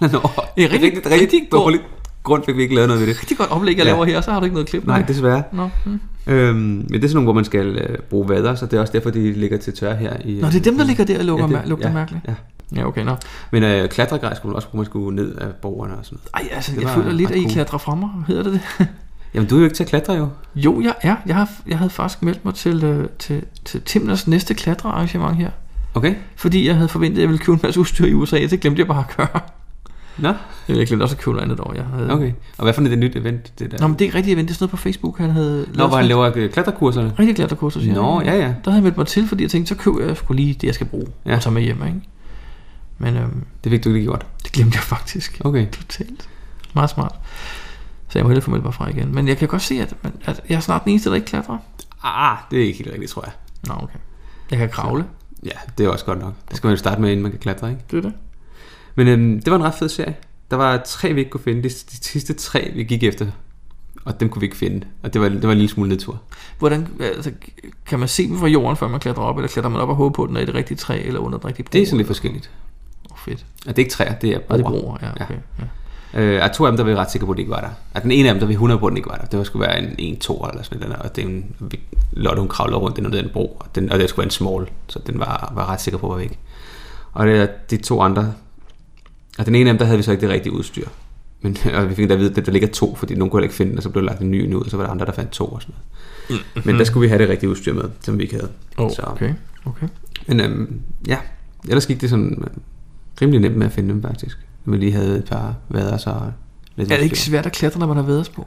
eller. 0.02 0.20
Det 0.56 0.64
er 0.64 0.72
rigtig- 0.72 0.82
rigtig, 0.82 0.96
rigtig 1.06 1.20
rigtig 1.20 1.40
dårligt 1.52 1.82
grund 2.22 2.44
fik 2.44 2.56
vi 2.56 2.62
ikke 2.62 2.74
lavet 2.74 2.88
noget 2.88 3.00
ved 3.00 3.08
det. 3.08 3.20
Rigtig 3.20 3.36
godt 3.38 3.50
oplæg, 3.50 3.76
jeg 3.76 3.84
Ja. 3.86 3.92
laver 3.92 4.04
her, 4.04 4.20
så 4.20 4.30
har 4.32 4.38
du 4.40 4.44
ikke 4.44 4.54
noget 4.54 4.68
klip. 4.68 4.86
Nej, 4.86 5.02
desværre. 5.08 5.42
Nå, 5.52 5.68
mm. 5.86 6.00
Øhm, 6.26 6.56
men 6.56 6.86
det 6.88 7.04
er 7.04 7.08
sådan 7.08 7.14
nogle, 7.14 7.26
hvor 7.26 7.32
man 7.32 7.44
skal 7.44 7.66
øh, 7.66 7.98
bruge 8.10 8.28
vader, 8.28 8.54
så 8.54 8.66
det 8.66 8.76
er 8.76 8.80
også 8.80 8.92
derfor, 8.92 9.10
de 9.10 9.32
ligger 9.32 9.58
til 9.58 9.72
tør 9.72 9.94
her. 9.94 10.16
I, 10.24 10.38
Nå, 10.40 10.46
det 10.46 10.56
er 10.56 10.60
dem, 10.60 10.76
der 10.78 10.84
ligger 10.84 11.04
der 11.04 11.18
og 11.18 11.24
lukker 11.24 11.48
Ja, 11.50 11.58
det- 11.60 11.68
lugter 11.68 11.88
ja, 11.88 11.94
mærkeligt. 11.94 12.24
ja. 12.28 12.34
Ja, 12.76 12.86
okay, 12.86 13.04
nå. 13.04 13.16
Men 13.50 13.62
øh, 13.62 13.88
klatregrej 13.88 14.34
skulle 14.34 14.50
man 14.50 14.56
også 14.56 14.68
bruge, 14.68 14.80
man 14.80 14.86
skulle 14.86 15.16
ned 15.16 15.34
af 15.34 15.46
borgerne 15.62 15.98
og 15.98 16.04
sådan 16.04 16.18
noget. 16.34 16.46
Ej, 16.50 16.56
altså, 16.56 16.72
Det 16.72 16.80
jeg 16.80 16.88
var 16.88 16.94
føler 16.94 17.12
lidt, 17.12 17.30
at 17.30 17.36
I 17.36 17.40
cool. 17.40 17.50
klatrer 17.52 17.78
fra 17.78 17.94
mig. 17.94 18.10
Hedder 18.26 18.42
det 18.42 18.52
det? 18.52 18.86
Jamen, 19.34 19.48
du 19.48 19.54
er 19.54 19.58
jo 19.58 19.64
ikke 19.64 19.76
til 19.76 19.82
at 19.84 19.88
klatre 19.88 20.12
jo. 20.12 20.28
jo, 20.56 20.80
jeg 20.80 20.94
er. 21.02 21.16
Jeg, 21.26 21.34
har, 21.36 21.50
jeg 21.66 21.78
havde 21.78 21.90
faktisk 21.90 22.22
meldt 22.22 22.44
mig 22.44 22.54
til, 22.54 22.84
øh, 22.84 23.08
til, 23.18 23.42
til 23.64 23.82
Timners 23.82 24.26
næste 24.28 24.54
klatrearrangement 24.54 25.36
her. 25.36 25.50
Okay. 25.94 26.14
Fordi 26.36 26.66
jeg 26.66 26.74
havde 26.74 26.88
forventet, 26.88 27.18
at 27.18 27.20
jeg 27.20 27.28
ville 27.28 27.38
købe 27.44 27.54
en 27.54 27.60
masse 27.62 27.80
udstyr 27.80 28.06
i 28.06 28.14
USA. 28.14 28.36
Det 28.46 28.60
glemte 28.60 28.78
jeg 28.80 28.86
bare 28.86 29.04
at 29.08 29.16
gøre. 29.16 29.40
Nå, 30.18 30.32
Jeg 30.68 30.86
glemte 30.86 31.02
også 31.02 31.14
at 31.16 31.20
købe 31.22 31.32
noget 31.36 31.42
andet 31.50 31.60
år. 31.60 31.72
Jeg 31.74 31.84
havde... 31.84 32.10
okay. 32.12 32.32
Og 32.58 32.62
hvad 32.64 32.72
for 32.74 32.82
et 32.82 32.98
nyt 32.98 33.16
event, 33.16 33.52
det 33.58 33.72
der? 33.72 33.78
Nå, 33.80 33.86
men 33.86 33.94
det 33.94 34.00
er 34.00 34.04
ikke 34.06 34.16
rigtigt 34.16 34.34
event. 34.34 34.48
Det 34.48 34.54
er 34.54 34.56
sådan 34.56 34.62
noget 34.64 34.70
på 34.70 34.76
Facebook, 34.76 35.18
han 35.18 35.30
havde 35.30 35.66
Nå, 35.74 35.86
hvor 35.86 35.96
han 35.96 36.06
laver 36.06 36.30
øh, 36.34 36.50
klatrekurserne. 36.50 37.06
et 37.08 37.18
Rigtig 37.18 37.36
klatrekursus, 37.36 37.82
siger 37.82 37.94
Nå, 37.94 38.20
ja, 38.20 38.32
ja. 38.32 38.38
Der 38.38 38.70
havde 38.70 38.74
jeg 38.76 38.82
meldt 38.82 38.96
mig 38.96 39.06
til, 39.06 39.28
fordi 39.28 39.42
jeg 39.42 39.50
tænkte, 39.50 39.68
så 39.68 39.74
køber 39.74 40.04
jeg 40.06 40.16
sgu 40.16 40.32
lige 40.32 40.54
det, 40.54 40.64
jeg 40.66 40.74
skal 40.74 40.86
bruge. 40.86 41.06
Ja. 41.26 41.34
Og 41.36 41.42
tage 41.42 41.54
med 41.54 41.62
hjem, 41.62 41.82
ikke? 41.86 42.00
Men 43.02 43.16
øhm, 43.16 43.44
Det 43.64 43.70
fik 43.70 43.84
du 43.84 43.94
ikke 43.94 44.04
gjort. 44.04 44.26
det 44.42 44.52
glemte 44.52 44.76
jeg 44.76 44.82
faktisk. 44.82 45.40
Okay. 45.44 45.70
Totalt. 45.70 46.28
Meget 46.74 46.90
smart. 46.90 47.14
Så 48.08 48.18
jeg 48.18 48.24
må 48.24 48.28
hellere 48.28 48.44
få 48.44 48.50
meldt 48.50 48.64
mig 48.64 48.74
fra 48.74 48.88
igen. 48.88 49.14
Men 49.14 49.28
jeg 49.28 49.36
kan 49.38 49.48
godt 49.48 49.62
se, 49.62 49.74
at, 49.80 49.94
at 50.24 50.40
jeg 50.48 50.56
er 50.56 50.60
snart 50.60 50.84
den 50.84 50.90
eneste, 50.90 51.08
der 51.10 51.16
ikke 51.16 51.26
klatrer. 51.26 51.58
Ah, 52.02 52.36
det 52.50 52.58
er 52.62 52.66
ikke 52.66 52.78
helt 52.78 52.90
rigtigt, 52.92 53.10
tror 53.10 53.24
jeg. 53.24 53.32
Nå, 53.66 53.74
okay. 53.82 53.98
Jeg 54.50 54.58
kan 54.58 54.68
kravle. 54.68 55.04
Ja, 55.44 55.50
det 55.78 55.86
er 55.86 55.90
også 55.90 56.04
godt 56.04 56.18
nok. 56.18 56.34
Det 56.48 56.56
skal 56.56 56.66
man 56.68 56.72
jo 56.72 56.78
starte 56.78 57.00
med, 57.00 57.10
inden 57.10 57.22
man 57.22 57.30
kan 57.32 57.40
klatre, 57.40 57.70
ikke? 57.70 57.82
Det 57.90 57.96
er 57.96 58.02
det. 58.02 58.12
Men 58.94 59.08
øhm, 59.08 59.42
det 59.42 59.50
var 59.50 59.56
en 59.56 59.64
ret 59.64 59.74
fed 59.74 59.88
serie. 59.88 60.14
Der 60.50 60.56
var 60.56 60.82
tre, 60.86 61.12
vi 61.12 61.20
ikke 61.20 61.30
kunne 61.30 61.42
finde. 61.42 61.62
De, 61.62 61.68
de 61.68 62.04
sidste 62.04 62.32
tre, 62.34 62.70
vi 62.74 62.84
gik 62.84 63.02
efter. 63.02 63.26
Og 64.04 64.20
dem 64.20 64.28
kunne 64.28 64.40
vi 64.40 64.46
ikke 64.46 64.56
finde. 64.56 64.86
Og 65.02 65.12
det 65.12 65.20
var, 65.20 65.28
det 65.28 65.42
var 65.42 65.52
en 65.52 65.58
lille 65.58 65.70
smule 65.70 65.88
nedtur. 65.88 66.20
Hvordan, 66.58 66.88
altså, 67.00 67.32
kan 67.86 67.98
man 67.98 68.08
se 68.08 68.28
dem 68.28 68.38
fra 68.38 68.46
jorden, 68.46 68.76
før 68.76 68.88
man 68.88 69.00
klatrer 69.00 69.22
op, 69.22 69.36
eller 69.38 69.48
klatrer 69.48 69.70
man 69.70 69.80
op 69.80 69.88
og 69.88 69.94
håber 69.96 70.14
på, 70.14 70.22
at 70.22 70.28
den 70.28 70.36
er 70.36 70.40
i 70.40 70.44
det 70.46 70.54
rigtige 70.54 70.76
træ, 70.76 71.02
eller 71.04 71.20
under 71.20 71.38
den 71.38 71.46
rigtige 71.46 71.64
bro? 71.64 71.70
Det 71.72 71.82
er 71.82 71.86
sådan 71.86 71.96
lidt 71.96 72.06
forskelligt. 72.06 72.50
Oh, 73.10 73.16
fedt. 73.24 73.46
Og 73.66 73.76
det 73.76 73.82
er 73.82 73.84
ikke 73.84 73.90
træer, 73.92 74.14
det 74.14 74.30
er 74.30 74.38
Og 74.48 74.58
det 74.58 74.66
broer. 74.66 74.80
bruger, 74.80 74.96
ja, 75.02 75.24
okay. 75.24 75.34
Ja. 76.14 76.20
Øh, 76.20 76.44
og 76.44 76.52
to 76.52 76.64
af 76.66 76.70
dem, 76.72 76.76
der 76.76 76.84
var 76.84 76.90
vi 76.90 76.96
ret 76.96 77.10
sikre 77.10 77.26
på, 77.26 77.32
at 77.32 77.36
de 77.36 77.42
ikke 77.42 77.50
var 77.50 77.60
der. 77.60 77.68
Og 77.94 78.02
den 78.02 78.10
ene 78.10 78.28
af 78.28 78.34
dem, 78.34 78.40
der 78.40 78.46
vi 78.46 78.52
100 78.52 78.80
på, 78.80 78.86
at 78.86 78.90
den 78.90 78.96
ikke 78.96 79.08
var 79.08 79.16
der. 79.16 79.24
Det 79.24 79.38
var 79.38 79.44
skulle 79.44 79.66
være 79.66 79.78
en 79.82 79.94
1 79.98 80.18
2 80.18 80.46
eller 80.50 80.62
sådan 80.62 80.80
noget. 80.88 80.96
Og 80.96 81.16
den, 81.16 81.44
vi, 81.60 81.80
Lotte, 82.12 82.40
hun 82.40 82.48
kravlede 82.48 82.78
rundt 82.78 82.96
den 82.96 83.12
den 83.12 83.28
bro. 83.32 83.56
Og, 83.60 83.66
den, 83.74 83.92
og 83.92 83.98
det 83.98 84.08
skulle 84.08 84.18
være 84.22 84.26
en 84.26 84.30
small, 84.30 84.66
så 84.88 84.98
den 85.06 85.18
var, 85.18 85.52
var 85.56 85.70
ret 85.70 85.80
sikker 85.80 85.98
på, 85.98 86.06
at 86.06 86.10
var 86.10 86.16
væk. 86.18 86.38
Og 87.12 87.26
det, 87.26 87.50
de 87.70 87.76
to 87.76 88.00
andre, 88.00 88.32
og 89.38 89.46
den 89.46 89.54
ene 89.54 89.70
af 89.70 89.74
dem, 89.74 89.78
der 89.78 89.84
havde 89.84 89.96
vi 89.98 90.02
så 90.02 90.10
ikke 90.12 90.20
det 90.20 90.30
rigtige 90.30 90.52
udstyr. 90.52 90.88
Men 91.40 91.56
og 91.74 91.90
vi 91.90 91.94
fik 91.94 92.08
da 92.08 92.14
at 92.14 92.20
vide, 92.20 92.34
at 92.36 92.46
der 92.46 92.52
ligger 92.52 92.68
to, 92.68 92.94
fordi 92.94 93.14
nogen 93.14 93.30
kunne 93.30 93.38
heller 93.38 93.44
ikke 93.46 93.54
finde 93.56 93.70
den, 93.70 93.78
og 93.78 93.82
så 93.82 93.88
blev 93.90 94.02
der 94.02 94.08
lagt 94.08 94.20
en 94.20 94.30
ny 94.30 94.36
en 94.36 94.54
ud, 94.54 94.64
og 94.64 94.70
så 94.70 94.76
var 94.76 94.84
der 94.84 94.90
andre, 94.90 95.06
der 95.06 95.12
fandt 95.12 95.30
to 95.30 95.46
og 95.46 95.62
sådan 95.62 95.74
noget. 96.28 96.66
Men 96.66 96.78
der 96.78 96.84
skulle 96.84 97.02
vi 97.02 97.08
have 97.08 97.18
det 97.22 97.28
rigtige 97.28 97.50
udstyr 97.50 97.74
med, 97.74 97.84
som 98.00 98.18
vi 98.18 98.22
ikke 98.22 98.34
havde. 98.34 98.48
Oh, 98.78 98.90
Så- 98.90 99.02
okay. 99.06 99.34
okay. 99.64 99.86
Men 100.26 100.40
øhm, 100.40 100.80
ja, 101.06 101.18
ellers 101.68 101.86
gik 101.86 102.00
det 102.00 102.10
sådan 102.10 102.44
rimelig 103.22 103.40
nemt 103.40 103.56
med 103.56 103.66
at 103.66 103.72
finde 103.72 103.88
dem 103.88 104.02
faktisk. 104.02 104.38
Når 104.64 104.70
vi 104.72 104.78
lige 104.78 104.92
havde 104.92 105.18
et 105.18 105.24
par 105.24 105.54
vader, 105.68 105.96
så 105.96 106.14
lidt 106.76 106.92
Er 106.92 106.96
det 106.96 107.04
ikke 107.04 107.18
svært 107.18 107.46
at 107.46 107.52
klatre, 107.52 107.80
når 107.80 107.86
man 107.86 107.96
har 107.96 108.04
væders 108.04 108.28
på? 108.28 108.46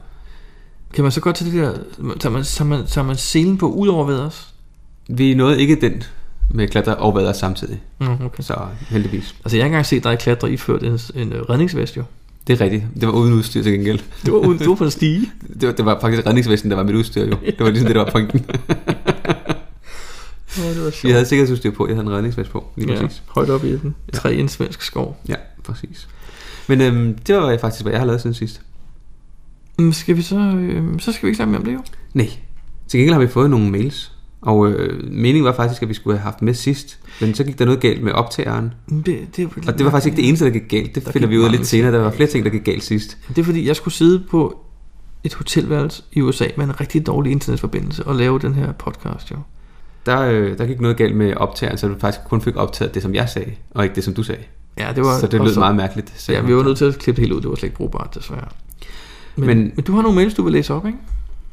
Kan 0.94 1.02
man 1.02 1.12
så 1.12 1.20
godt 1.20 1.36
til 1.36 1.46
det 1.46 1.54
der, 1.54 1.72
tager 2.20 2.30
man, 2.32 2.42
tager 2.44 2.64
man, 2.64 2.86
tager 2.86 3.04
man 3.06 3.16
selen 3.16 3.58
på 3.58 3.70
ud 3.72 3.88
over 3.88 4.06
væders? 4.06 4.54
Vi 5.08 5.34
nåede 5.34 5.60
ikke 5.60 5.80
den 5.80 6.02
med 6.54 6.68
klatre 6.68 6.96
og 6.96 7.14
vader 7.14 7.32
samtidig, 7.32 7.82
Mm, 8.00 8.06
okay. 8.24 8.42
så 8.42 8.54
heldigvis. 8.88 9.34
Altså 9.44 9.56
jeg 9.56 9.64
har 9.64 9.66
engang 9.66 9.86
set 9.86 10.04
dig 10.04 10.18
klatre 10.18 10.52
iført 10.52 10.82
en, 10.82 10.98
en 11.14 11.32
øh, 11.32 11.42
redningsvest 11.42 11.96
jo. 11.96 12.02
Det 12.46 12.60
er 12.60 12.64
rigtigt. 12.64 12.84
Det 13.00 13.06
var 13.08 13.12
uden 13.14 13.34
udstyr 13.34 13.62
til 13.62 13.72
gengæld. 13.72 13.98
Det 14.24 14.32
var 14.32 14.38
uden, 14.38 14.58
du 14.58 14.68
var 14.70 14.74
på 14.76 14.84
en 14.84 14.90
stige. 14.90 15.30
Det 15.60 15.68
var, 15.68 15.74
det 15.74 15.84
var 15.84 16.00
faktisk 16.00 16.26
redningsvesten, 16.26 16.70
der 16.70 16.76
var 16.76 16.82
mit 16.84 16.94
udstyr 16.94 17.24
jo. 17.24 17.36
Det 17.46 17.54
var 17.58 17.70
ligesom 17.70 17.86
det, 17.86 17.96
der 17.96 18.04
var 18.04 18.10
pointen. 18.10 18.44
Oh, 20.58 20.74
det 20.74 20.84
var 20.84 20.90
sjovt. 20.90 21.12
havde 21.12 21.26
sikkerhedsudstyr 21.26 21.70
på, 21.70 21.86
jeg 21.88 21.96
havde 21.96 22.06
en 22.06 22.12
redningsvest 22.12 22.50
på. 22.50 22.64
Lige 22.76 22.92
ja, 22.92 23.00
præcis. 23.00 23.22
højt 23.26 23.50
op 23.50 23.64
i 23.64 23.72
den. 23.76 23.94
Ja. 24.12 24.18
Træ 24.18 24.30
i 24.30 24.40
en 24.40 24.48
svensk 24.48 24.82
skov. 24.82 25.20
Ja, 25.28 25.34
præcis. 25.64 26.08
Men 26.68 26.80
øhm, 26.80 27.18
det 27.18 27.34
var 27.34 27.58
faktisk, 27.60 27.82
hvad 27.82 27.92
jeg 27.92 28.00
har 28.00 28.06
lavet 28.06 28.20
siden 28.20 28.34
sidst. 28.34 28.60
Mm, 29.78 29.92
Skal 29.92 30.16
vi 30.16 30.22
så, 30.22 30.36
øh, 30.38 31.00
så 31.00 31.12
skal 31.12 31.26
vi 31.26 31.28
ikke 31.28 31.36
snakke 31.36 31.50
mere 31.50 31.58
om 31.60 31.64
det 31.64 31.74
jo. 31.74 31.80
Nej. 32.14 32.30
Til 32.88 32.98
gengæld 33.00 33.14
har 33.14 33.20
vi 33.20 33.28
fået 33.28 33.50
nogle 33.50 33.70
mails. 33.70 34.12
Og 34.40 34.68
øh, 34.68 35.12
meningen 35.12 35.44
var 35.44 35.52
faktisk, 35.52 35.82
at 35.82 35.88
vi 35.88 35.94
skulle 35.94 36.18
have 36.18 36.22
haft 36.24 36.42
med 36.42 36.54
sidst, 36.54 36.98
men 37.20 37.34
så 37.34 37.44
gik 37.44 37.58
der 37.58 37.64
noget 37.64 37.80
galt 37.80 38.02
med 38.02 38.12
optageren. 38.12 38.72
Det, 39.06 39.36
det, 39.36 39.48
Og 39.68 39.78
det 39.78 39.84
var 39.84 39.90
faktisk 39.90 40.06
ikke 40.06 40.16
det 40.16 40.28
eneste, 40.28 40.44
der 40.44 40.50
gik 40.50 40.68
galt. 40.68 40.94
Det 40.94 41.04
Der 41.04 41.12
finder 41.12 41.28
vi 41.28 41.38
ud 41.38 41.44
af 41.44 41.50
lidt 41.50 41.66
senere. 41.66 41.92
Der 41.92 41.98
var 41.98 42.10
flere 42.10 42.28
ting, 42.30 42.44
der 42.44 42.50
gik 42.50 42.64
galt 42.64 42.84
sidst. 42.84 43.18
Det 43.28 43.38
er 43.38 43.44
fordi, 43.44 43.66
jeg 43.66 43.76
skulle 43.76 43.94
sidde 43.94 44.24
på 44.30 44.60
et 45.24 45.34
hotelværelse 45.34 46.02
i 46.12 46.20
USA 46.20 46.46
med 46.56 46.64
en 46.64 46.80
rigtig 46.80 47.06
dårlig 47.06 47.32
internetforbindelse 47.32 48.06
og 48.06 48.14
lave 48.14 48.38
den 48.38 48.54
her 48.54 48.72
podcast, 48.72 49.30
jo. 49.30 49.36
Der, 50.06 50.20
øh, 50.20 50.58
der 50.58 50.66
gik 50.66 50.80
noget 50.80 50.96
galt 50.96 51.16
med 51.16 51.34
optageren, 51.36 51.78
så 51.78 51.88
du 51.88 51.94
faktisk 51.98 52.24
kun 52.28 52.40
fik 52.40 52.56
optaget 52.56 52.94
det, 52.94 53.02
som 53.02 53.14
jeg 53.14 53.28
sagde, 53.28 53.50
og 53.70 53.84
ikke 53.84 53.94
det, 53.94 54.04
som 54.04 54.14
du 54.14 54.22
sagde. 54.22 54.42
Ja, 54.78 54.92
det 54.96 55.04
var, 55.04 55.18
Så 55.18 55.26
det 55.26 55.40
lød 55.40 55.56
meget 55.58 55.76
mærkeligt. 55.76 56.12
Så 56.20 56.32
Ja, 56.32 56.40
vi 56.40 56.56
var 56.56 56.62
nødt 56.62 56.78
til 56.78 56.84
at 56.84 56.98
klippe 56.98 57.16
det 57.20 57.28
helt 57.28 57.32
ud. 57.36 57.40
Det 57.40 57.50
var 57.50 57.56
slet 57.56 57.64
ikke 57.64 57.76
brugbart, 57.76 58.14
desværre. 58.14 58.48
Men, 59.36 59.46
Men- 59.46 59.72
men, 59.76 59.84
du 59.84 59.94
har 59.94 60.02
nogle 60.02 60.16
mails, 60.16 60.34
du 60.34 60.42
vil 60.42 60.52
læse 60.52 60.74
op, 60.74 60.86
ikke? 60.86 60.98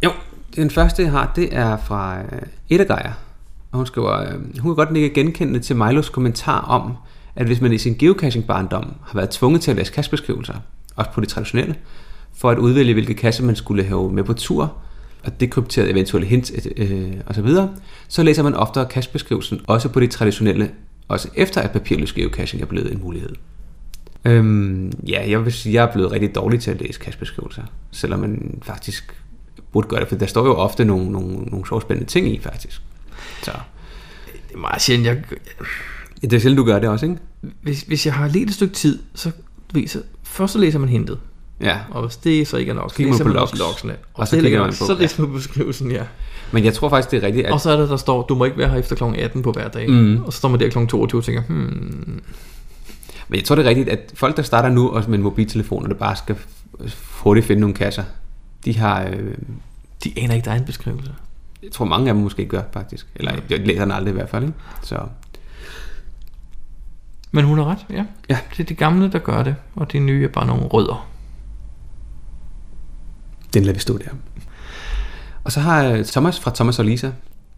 Jo, 0.04 0.10
den 0.56 0.70
første, 0.70 1.04
jeg 1.04 1.12
har, 1.12 1.32
det 1.36 1.56
er 1.56 1.78
fra 1.78 2.20
øh, 2.20 2.42
Eddergeier. 2.70 3.12
Og 3.72 3.78
hun 3.78 3.86
skriver, 3.86 4.22
øh, 4.22 4.60
hun 4.60 4.76
kan 4.76 4.86
godt 4.86 4.98
ikke 4.98 5.14
genkende 5.14 5.60
til 5.60 5.76
Milos 5.76 6.10
kommentar 6.10 6.60
om, 6.62 6.94
at 7.36 7.46
hvis 7.46 7.62
man 7.62 7.74
i 7.74 7.78
sin 7.78 7.96
geocaching-barndom 8.00 8.94
har 9.06 9.16
været 9.16 9.30
tvunget 9.30 9.62
til 9.62 9.72
at 9.72 9.78
læse 9.78 9.94
kastbeskrivelser, 9.94 10.54
også 10.96 11.12
på 11.12 11.22
de 11.22 11.26
traditionelle, 11.26 11.76
for 12.38 12.50
at 12.50 12.58
udvælge, 12.58 12.94
hvilke 12.94 13.14
kasser 13.14 13.44
man 13.44 13.56
skulle 13.56 13.84
have 13.84 14.12
med 14.12 14.24
på 14.24 14.34
tur, 14.34 14.74
og 15.24 15.40
dekrypteret 15.40 15.90
eventuelle 15.90 16.28
hint 16.28 16.52
øh, 16.78 17.14
og 17.26 17.36
så 17.36 17.42
videre, 17.42 17.76
så 18.08 18.24
læser 18.24 18.44
man 18.44 18.54
oftere 18.54 18.86
kastbeskrivelsen 18.86 19.62
også 19.68 19.90
på 19.90 20.00
de 20.00 20.08
traditionelle, 20.08 20.72
også 21.08 21.30
efter 21.36 21.62
at 21.62 21.72
papirløs 21.72 22.14
geocaching 22.14 22.62
er 22.62 22.66
blevet 22.66 22.92
en 22.92 23.02
mulighed. 23.02 23.30
Øhm, 24.26 24.92
ja, 25.08 25.30
jeg 25.30 25.46
vil 25.46 25.54
sige, 25.54 25.74
jeg 25.74 25.84
er 25.84 25.94
blevet 25.94 26.12
rigtig 26.12 26.36
dårlig 26.36 26.62
til 26.62 26.72
at 26.72 26.82
læse 26.82 27.00
kastbeskrivelser, 27.00 27.64
selvom 27.92 28.20
man 28.20 28.60
faktisk 28.62 29.16
burde 29.72 29.88
gøre 29.88 30.00
det, 30.00 30.08
for 30.08 30.16
der 30.16 30.26
står 30.26 30.46
jo 30.46 30.56
ofte 30.56 30.86
nogle, 30.86 31.12
nogle, 31.12 31.38
nogle 31.38 31.68
sjovt 31.68 31.84
spændende 31.84 32.10
ting 32.10 32.34
i, 32.34 32.40
faktisk. 32.40 32.82
Så 33.44 33.52
Det 34.48 34.54
er 34.54 34.58
meget 34.58 34.82
sjældent. 34.82 35.08
Jeg, 35.08 35.24
det 36.22 36.34
er 36.34 36.40
sjældent, 36.40 36.58
du 36.58 36.66
gør 36.66 36.80
det 36.80 36.90
også, 36.90 37.06
ikke? 37.06 37.18
hvis, 37.62 37.82
hvis 37.82 38.06
jeg 38.06 38.14
har 38.14 38.28
let 38.28 38.48
et 38.48 38.54
stykke 38.54 38.74
tid, 38.74 39.00
så 39.16 39.32
viser... 39.74 40.02
Først 40.24 40.54
så 40.54 40.60
læser 40.60 40.80
man 40.80 40.90
hintet. 40.90 41.20
Ja, 41.62 41.78
Og 41.92 42.02
hvis 42.06 42.18
det 42.18 42.48
så 42.48 42.58
ikke 42.58 42.70
er 42.70 42.74
nok, 42.76 42.90
så 42.92 42.96
Kigger 42.98 43.14
man 43.14 43.22
på 43.24 43.28
logs. 43.34 43.60
logsene. 43.60 43.94
Og, 43.94 43.98
Og 44.14 44.28
så 44.28 44.36
det 44.36 44.44
kigger 44.44 44.58
ikke 44.60 44.68
man 44.72 44.78
på- 44.80 44.86
så 44.86 44.94
læser 45.00 45.22
man 45.24 45.34
beskrivelsen, 45.34 45.92
ja. 45.92 46.04
men 46.52 46.66
jeg 46.66 46.74
tror 46.74 46.90
faktisk, 46.90 47.12
det 47.12 47.24
er 47.24 47.28
rigtigt, 47.28 47.46
at 47.48 47.54
Og 47.54 47.62
så 47.62 47.72
er 47.72 47.78
der, 47.78 47.88
der 47.88 47.98
står, 47.98 48.22
du 48.26 48.36
må 48.36 48.46
ikke 48.46 48.58
være 48.58 48.70
her 48.70 48.78
efter 48.78 48.96
kl. 48.96 49.04
18 49.04 49.42
på 49.42 49.52
hver 49.52 49.68
dag. 49.68 49.90
Mm. 49.90 50.24
Og 50.26 50.34
så 50.34 50.38
står 50.40 50.50
man 50.50 50.60
der 50.60 50.70
kl. 50.70 50.86
22 50.88 51.20
og 51.20 51.26
tænker, 51.26 51.42
hmm, 51.42 52.22
Men 53.28 53.38
jeg 53.38 53.44
tror, 53.44 53.56
det 53.56 53.66
er 53.66 53.70
rigtigt, 53.70 53.90
at 53.90 54.12
folk, 54.16 54.38
der 54.38 54.44
starter 54.44 54.70
nu 54.70 54.90
også 54.90 55.10
med 55.10 55.18
en 55.18 55.24
mobiltelefon, 55.24 55.84
og 55.84 55.90
der 55.90 55.96
bare 55.96 56.16
skal 56.16 56.36
hurtigt 57.20 57.46
finde 57.48 57.60
nogle 57.60 57.76
kasser, 57.76 58.04
de 58.66 58.78
har, 58.78 59.04
øh, 59.04 59.34
de 60.04 60.14
aner 60.18 60.34
ikke, 60.36 60.46
der 60.46 60.52
er 60.52 60.56
en 60.56 60.66
beskrivelse. 60.66 61.12
jeg 61.64 61.72
tror 61.72 61.86
mange 61.86 62.08
af 62.10 62.14
dem 62.14 62.24
måske 62.24 62.46
gør, 62.46 62.62
faktisk. 62.74 63.08
Eller 63.16 63.34
jeg 63.50 63.60
læser 63.60 63.82
den 63.82 63.92
aldrig 63.92 64.12
i 64.12 64.14
hvert 64.14 64.30
fald, 64.30 64.44
ikke? 64.44 64.56
Så 64.82 64.98
Men 67.32 67.46
hun 67.46 67.58
har 67.58 67.66
ret, 67.66 67.86
ja. 67.90 68.06
Ja. 68.30 68.38
Det 68.52 68.60
er 68.60 68.64
de 68.68 68.74
gamle, 68.76 69.12
der 69.12 69.20
gør 69.20 69.44
det, 69.44 69.56
og 69.76 69.92
de 69.92 70.00
nye 70.00 70.24
er 70.24 70.28
bare 70.28 70.48
nogle 70.48 70.64
rødder. 70.64 71.08
Den 73.54 73.64
lader 73.64 73.74
vi 73.74 73.80
stå 73.80 73.98
der. 73.98 74.10
Og 75.44 75.52
så 75.52 75.60
har 75.60 75.84
øh, 75.86 76.06
Thomas 76.06 76.40
fra 76.40 76.52
Thomas 76.56 76.80
og 76.80 76.86
Lisa, 76.86 77.12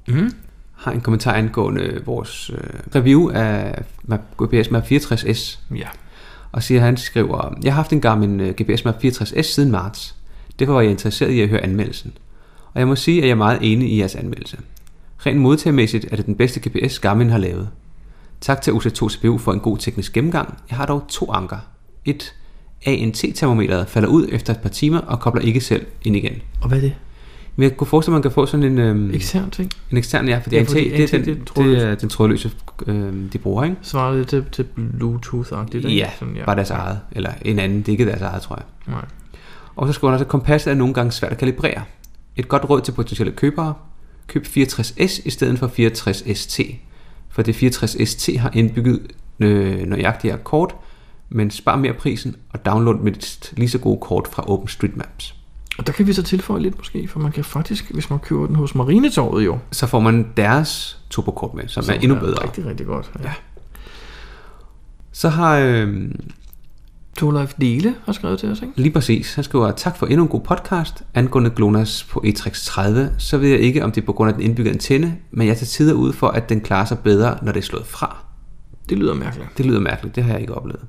Mm. 0.08 0.32
har 0.76 0.92
en 0.92 1.02
kommentar 1.02 1.34
angående 1.34 2.02
vores 2.06 2.50
øh, 2.54 2.80
review 2.96 3.30
af 3.30 3.84
GPS 4.44 4.72
Map 4.72 4.84
64S, 4.92 5.60
Ja. 5.76 5.88
og 6.52 6.64
siger, 6.64 6.82
han 6.82 6.98
skriver, 6.98 7.54
jeg 7.64 7.74
har 7.74 7.76
haft 7.76 7.94
en 7.94 8.02
Garmin 8.02 8.40
øh, 8.40 8.56
GPS 8.62 8.86
Map 8.86 9.04
64S 9.04 9.42
siden 9.42 9.72
marts. 9.72 10.16
Derfor 10.60 10.74
var 10.74 10.82
jeg 10.82 10.92
interesseret 10.92 11.32
i 11.32 11.42
at 11.42 11.50
høre 11.50 11.62
anmeldelsen. 11.62 12.14
Og 12.74 12.80
jeg 12.80 12.88
må 12.88 12.96
sige, 12.96 13.18
at 13.18 13.24
jeg 13.24 13.32
er 13.32 13.36
meget 13.36 13.60
enig 13.62 13.92
i 13.92 14.00
jeres 14.00 14.16
anmeldelse. 14.16 14.58
Rent 15.26 15.40
modtagermæssigt 15.40 16.06
er 16.12 16.16
det 16.16 16.26
den 16.26 16.36
bedste 16.36 16.70
GPS 16.70 17.00
Garmin 17.00 17.30
har 17.30 17.38
lavet. 17.38 17.70
Tak 18.42 18.62
til 18.62 18.72
OC2 18.72 19.10
CPU 19.10 19.38
for 19.38 19.54
en 19.54 19.60
god 19.60 19.78
teknisk 19.78 20.14
gennemgang. 20.14 20.58
Jeg 20.70 20.78
har 20.78 20.86
dog 20.86 21.06
to 21.10 21.32
anker. 21.34 21.58
Et 22.06 22.34
ANT-termometeret 22.86 23.88
falder 23.90 24.10
ud 24.10 24.28
efter 24.32 24.54
et 24.54 24.60
par 24.60 24.70
timer 24.70 25.00
og 25.00 25.20
kobler 25.20 25.42
ikke 25.42 25.62
selv 25.62 25.86
ind 26.04 26.16
igen. 26.16 26.42
Og 26.62 26.68
hvad 26.68 26.78
er 26.78 26.82
det? 26.82 26.94
Men 27.56 27.64
jeg 27.70 27.78
kunne 27.78 27.88
forestille 27.88 28.12
mig, 28.12 28.18
at 28.18 28.24
man 28.26 28.32
kan 28.32 28.36
få 28.36 28.46
sådan 28.46 28.64
en, 28.66 28.80
øhm, 28.80 29.14
Ekstern 29.14 29.50
ting? 29.50 29.72
en 29.92 29.98
ekstern, 29.98 30.28
ja, 30.28 30.38
fordi 30.44 30.56
Ja, 30.56 30.60
ANT, 30.60 30.70
fordi 30.70 30.90
det, 30.90 31.14
er 31.14 31.18
den, 31.18 31.26
det 31.26 31.32
er 31.32 31.36
det, 31.36 31.46
trådløse. 31.48 31.86
er 31.86 31.96
den 31.96 32.10
trådløse, 32.10 32.52
øhm, 32.88 33.30
de 33.34 33.38
bruger, 33.38 33.64
ikke? 33.64 33.76
Svarer 33.82 34.16
det 34.16 34.28
til, 34.28 34.46
til 34.52 34.66
Bluetooth-agtigt, 34.78 35.76
ikke? 35.76 35.90
Ja, 35.90 36.10
bare 36.46 36.56
deres 36.56 36.70
eget, 36.70 37.00
eller 37.12 37.30
en 37.42 37.60
anden, 37.60 37.80
det 37.80 37.88
er 37.88 37.92
ikke 37.92 38.06
deres 38.06 38.22
eget, 38.22 38.42
tror 38.42 38.56
jeg. 38.56 38.94
Nej. 38.94 39.06
Og 39.76 39.88
så 39.88 39.94
skriver 39.94 40.12
han 40.12 40.14
også, 40.14 40.26
at 40.26 40.30
kompasset 40.30 40.72
er 40.72 40.76
nogle 40.76 40.94
gange 40.94 41.12
svært 41.12 41.32
at 41.32 41.38
kalibrere. 41.38 41.82
Et 42.36 42.48
godt 42.48 42.70
råd 42.70 42.82
til 42.82 42.92
potentielle 42.92 43.34
købere. 43.34 43.74
Køb 44.28 44.46
64S 44.46 45.22
i 45.26 45.30
stedet 45.30 45.60
for 45.60 45.68
64ST. 45.68 46.76
For 47.30 47.42
det 47.42 47.64
64ST 47.64 48.40
har 48.40 48.52
indbygget 48.54 49.00
øh, 49.40 49.86
nøjagtigere 49.88 50.38
kort, 50.38 50.76
men 51.30 51.52
spar 51.52 51.76
mere 51.76 51.94
prisen 51.94 52.36
og 52.50 52.66
download 52.66 53.00
mindst 53.00 53.54
lige 53.58 53.70
så 53.70 53.78
gode 53.78 54.00
kort 54.02 54.28
fra 54.32 54.50
OpenStreetMaps. 54.50 55.36
Og 55.78 55.88
der 55.88 55.94
kan 55.94 56.08
vi 56.08 56.14
så 56.14 56.24
tilføje 56.24 56.62
lidt 56.62 56.78
måske, 56.78 57.08
for 57.08 57.20
man 57.20 57.32
kan 57.32 57.44
faktisk, 57.44 57.92
hvis 57.92 58.10
man 58.10 58.20
køber 58.20 58.48
den 58.48 58.56
hos 58.56 58.76
Marinetorvet 58.76 59.46
jo, 59.46 59.58
Så 59.72 59.88
får 59.88 60.00
man 60.00 60.28
deres 60.38 61.00
turbokort 61.10 61.54
med, 61.54 61.68
som, 61.68 61.84
som 61.84 61.96
er 61.96 62.00
endnu 62.00 62.20
bedre. 62.20 62.44
Rigtig, 62.44 62.66
rigtig 62.66 62.86
godt. 62.86 63.12
Ja. 63.20 63.24
Ja. 63.24 63.34
Så 65.12 65.30
har 65.30 65.58
øh, 65.58 66.12
Torleif 67.18 67.54
Dele 67.62 67.96
har 68.06 68.14
skrevet 68.14 68.40
til 68.40 68.52
os, 68.52 68.62
ikke? 68.62 68.74
Lige 68.76 68.92
præcis. 68.92 69.36
Han 69.36 69.44
skriver, 69.44 69.72
tak 69.72 69.98
for 69.98 70.06
endnu 70.06 70.24
en 70.24 70.30
god 70.30 70.42
podcast. 70.42 71.04
Angående 71.14 71.50
GLONASS 71.50 72.04
på 72.04 72.24
E-Trix 72.26 72.66
30, 72.66 73.12
så 73.18 73.38
ved 73.38 73.50
jeg 73.50 73.60
ikke, 73.60 73.84
om 73.84 73.92
det 73.92 74.02
er 74.02 74.06
på 74.06 74.14
grund 74.14 74.30
af 74.30 74.34
den 74.34 74.44
indbyggede 74.44 74.74
antenne, 74.74 75.18
men 75.32 75.48
jeg 75.48 75.58
tager 75.58 75.66
tider 75.66 75.94
ud 75.94 76.14
for, 76.14 76.28
at 76.28 76.50
den 76.50 76.62
klarer 76.62 76.86
sig 76.86 77.00
bedre, 77.00 77.38
når 77.42 77.52
det 77.52 77.60
er 77.60 77.66
slået 77.66 77.86
fra. 77.86 78.18
Det 78.90 78.98
lyder 78.98 79.14
mærkeligt. 79.14 79.58
Det 79.58 79.66
lyder 79.66 79.80
mærkeligt, 79.80 80.16
det 80.16 80.24
har 80.24 80.32
jeg 80.32 80.42
ikke 80.42 80.54
oplevet. 80.54 80.82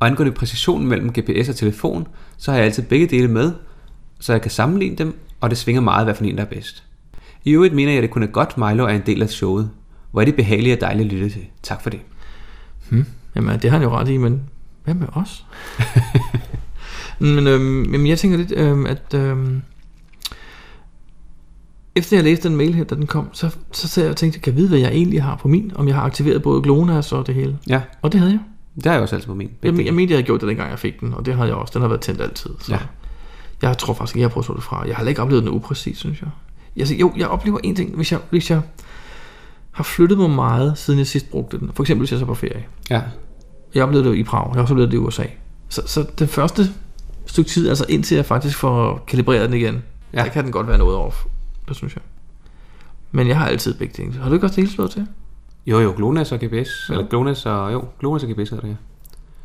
Og 0.00 0.06
angående 0.06 0.32
præcisionen 0.32 0.88
mellem 0.88 1.12
GPS 1.12 1.48
og 1.48 1.56
telefon, 1.56 2.06
så 2.36 2.50
har 2.50 2.58
jeg 2.58 2.66
altid 2.66 2.82
begge 2.82 3.06
dele 3.06 3.28
med, 3.28 3.52
så 4.20 4.32
jeg 4.32 4.42
kan 4.42 4.50
sammenligne 4.50 4.96
dem, 4.96 5.18
og 5.40 5.50
det 5.50 5.58
svinger 5.58 5.82
meget, 5.82 6.06
hvad 6.06 6.14
for 6.14 6.24
en 6.24 6.36
der 6.36 6.42
er 6.42 6.48
bedst. 6.48 6.84
I 7.44 7.50
øvrigt 7.50 7.74
mener 7.74 7.92
jeg, 7.92 7.98
at 7.98 8.02
det 8.02 8.10
kun 8.10 8.22
er 8.22 8.26
godt, 8.26 8.58
Milo 8.58 8.84
er 8.84 8.88
en 8.88 9.02
del 9.06 9.22
af 9.22 9.28
showet. 9.28 9.70
Hvor 10.10 10.20
er 10.20 10.24
det 10.24 10.36
behageligt 10.36 10.74
og 10.74 10.80
dejligt 10.80 11.06
at 11.06 11.12
lytte 11.12 11.30
til. 11.30 11.46
Tak 11.62 11.82
for 11.82 11.90
det. 11.90 12.00
Hmm. 12.88 13.04
Jamen, 13.36 13.60
det 13.60 13.70
har 13.70 13.78
han 13.78 13.88
jo 13.88 13.96
ret 13.96 14.08
i, 14.08 14.16
men 14.16 14.42
hvad 14.84 14.94
med 14.94 15.06
os? 15.12 15.46
men, 17.18 17.46
øhm, 17.46 17.62
men 17.62 18.06
jeg 18.06 18.18
tænker 18.18 18.38
lidt, 18.38 18.52
øhm, 18.52 18.86
at 18.86 19.14
øhm, 19.14 19.62
efter 21.94 22.16
jeg 22.16 22.24
læste 22.24 22.48
den 22.48 22.56
mail 22.56 22.74
her, 22.74 22.84
da 22.84 22.94
den 22.94 23.06
kom, 23.06 23.28
så, 23.32 23.56
så 23.72 23.88
sad 23.88 24.02
jeg 24.02 24.10
og 24.10 24.16
tænkte, 24.16 24.40
kan 24.40 24.52
jeg 24.52 24.56
vide, 24.56 24.68
hvad 24.68 24.78
jeg 24.78 24.90
egentlig 24.90 25.22
har 25.22 25.36
på 25.36 25.48
min? 25.48 25.72
Om 25.74 25.88
jeg 25.88 25.94
har 25.94 26.02
aktiveret 26.02 26.42
både 26.42 26.62
GLONASS 26.62 27.12
og 27.12 27.26
det 27.26 27.34
hele. 27.34 27.58
Ja, 27.68 27.80
Og 28.02 28.12
det 28.12 28.20
havde 28.20 28.32
jeg. 28.32 28.40
Det 28.84 28.86
har 28.86 28.92
jeg 28.92 29.02
også 29.02 29.16
altid 29.16 29.26
på 29.26 29.34
min. 29.34 29.50
Jeg, 29.62 29.84
jeg 29.84 29.94
mente, 29.94 30.12
jeg 30.12 30.16
havde 30.16 30.26
gjort 30.26 30.40
det, 30.40 30.48
dengang 30.48 30.70
jeg 30.70 30.78
fik 30.78 31.00
den, 31.00 31.14
og 31.14 31.26
det 31.26 31.34
havde 31.34 31.48
jeg 31.48 31.56
også. 31.56 31.72
Den 31.72 31.80
har 31.80 31.88
været 31.88 32.00
tændt 32.00 32.20
altid. 32.20 32.50
Så. 32.60 32.72
Ja. 32.72 32.78
Jeg 33.62 33.78
tror 33.78 33.94
faktisk 33.94 34.16
ikke, 34.16 34.22
jeg 34.22 34.28
har 34.28 34.32
prøvet 34.32 34.42
at 34.44 34.46
slå 34.46 34.56
det 34.56 34.62
fra. 34.62 34.82
Jeg 34.86 34.94
har 34.96 34.96
heller 34.96 35.08
ikke 35.08 35.22
oplevet 35.22 35.42
den 35.44 35.52
upræcis, 35.52 35.98
synes 35.98 36.20
jeg. 36.20 36.30
Altså, 36.78 36.94
jo, 36.94 37.12
jeg 37.16 37.28
oplever 37.28 37.58
en 37.64 37.76
ting, 37.76 37.96
hvis 37.96 38.12
jeg, 38.12 38.20
hvis 38.30 38.50
jeg 38.50 38.60
har 39.70 39.84
flyttet 39.84 40.18
mig 40.18 40.30
meget, 40.30 40.78
siden 40.78 40.98
jeg 40.98 41.06
sidst 41.06 41.30
brugte 41.30 41.58
den. 41.58 41.70
For 41.74 41.82
eksempel, 41.82 42.00
hvis 42.00 42.12
jeg 42.12 42.20
så 42.20 42.26
på 42.26 42.34
ferie. 42.34 42.64
Ja, 42.90 43.02
Jeg 43.74 43.84
oplevede 43.84 44.08
det 44.10 44.16
i 44.16 44.22
Prag, 44.22 44.46
jeg 44.48 44.54
har 44.54 44.62
også 44.62 44.74
oplevet 44.74 44.90
det 44.90 44.96
i 44.96 45.00
USA. 45.00 45.24
Så, 45.68 45.82
så 45.86 46.06
det 46.18 46.28
første 46.28 46.62
stykke 47.26 47.50
tid, 47.50 47.68
altså 47.68 47.84
indtil 47.88 48.14
jeg 48.14 48.24
faktisk 48.26 48.58
får 48.58 49.04
kalibreret 49.06 49.48
den 49.50 49.58
igen, 49.58 49.82
ja. 50.12 50.22
der 50.22 50.28
kan 50.28 50.44
den 50.44 50.52
godt 50.52 50.68
være 50.68 50.78
noget 50.78 50.96
off. 50.96 51.24
Det 51.68 51.76
synes 51.76 51.94
jeg. 51.94 52.02
Men 53.10 53.28
jeg 53.28 53.38
har 53.38 53.46
altid 53.46 53.74
begge 53.74 53.94
ting. 53.94 54.14
Har 54.14 54.28
du 54.28 54.34
ikke 54.34 54.46
også 54.46 54.56
det 54.56 54.62
hele 54.64 54.74
slået 54.74 54.90
til? 54.90 55.06
Jo, 55.68 55.80
jo, 55.80 55.94
GLONASS 55.96 56.32
og 56.32 56.38
GPS. 56.38 56.88
Ja. 56.88 56.94
Eller 56.94 57.06
GLONASS 57.08 57.46
og, 57.46 57.72
jo, 57.72 57.84
GLONASS 58.00 58.24
og 58.24 58.30
GPS 58.30 58.50
hedder 58.50 58.66
det, 58.66 58.76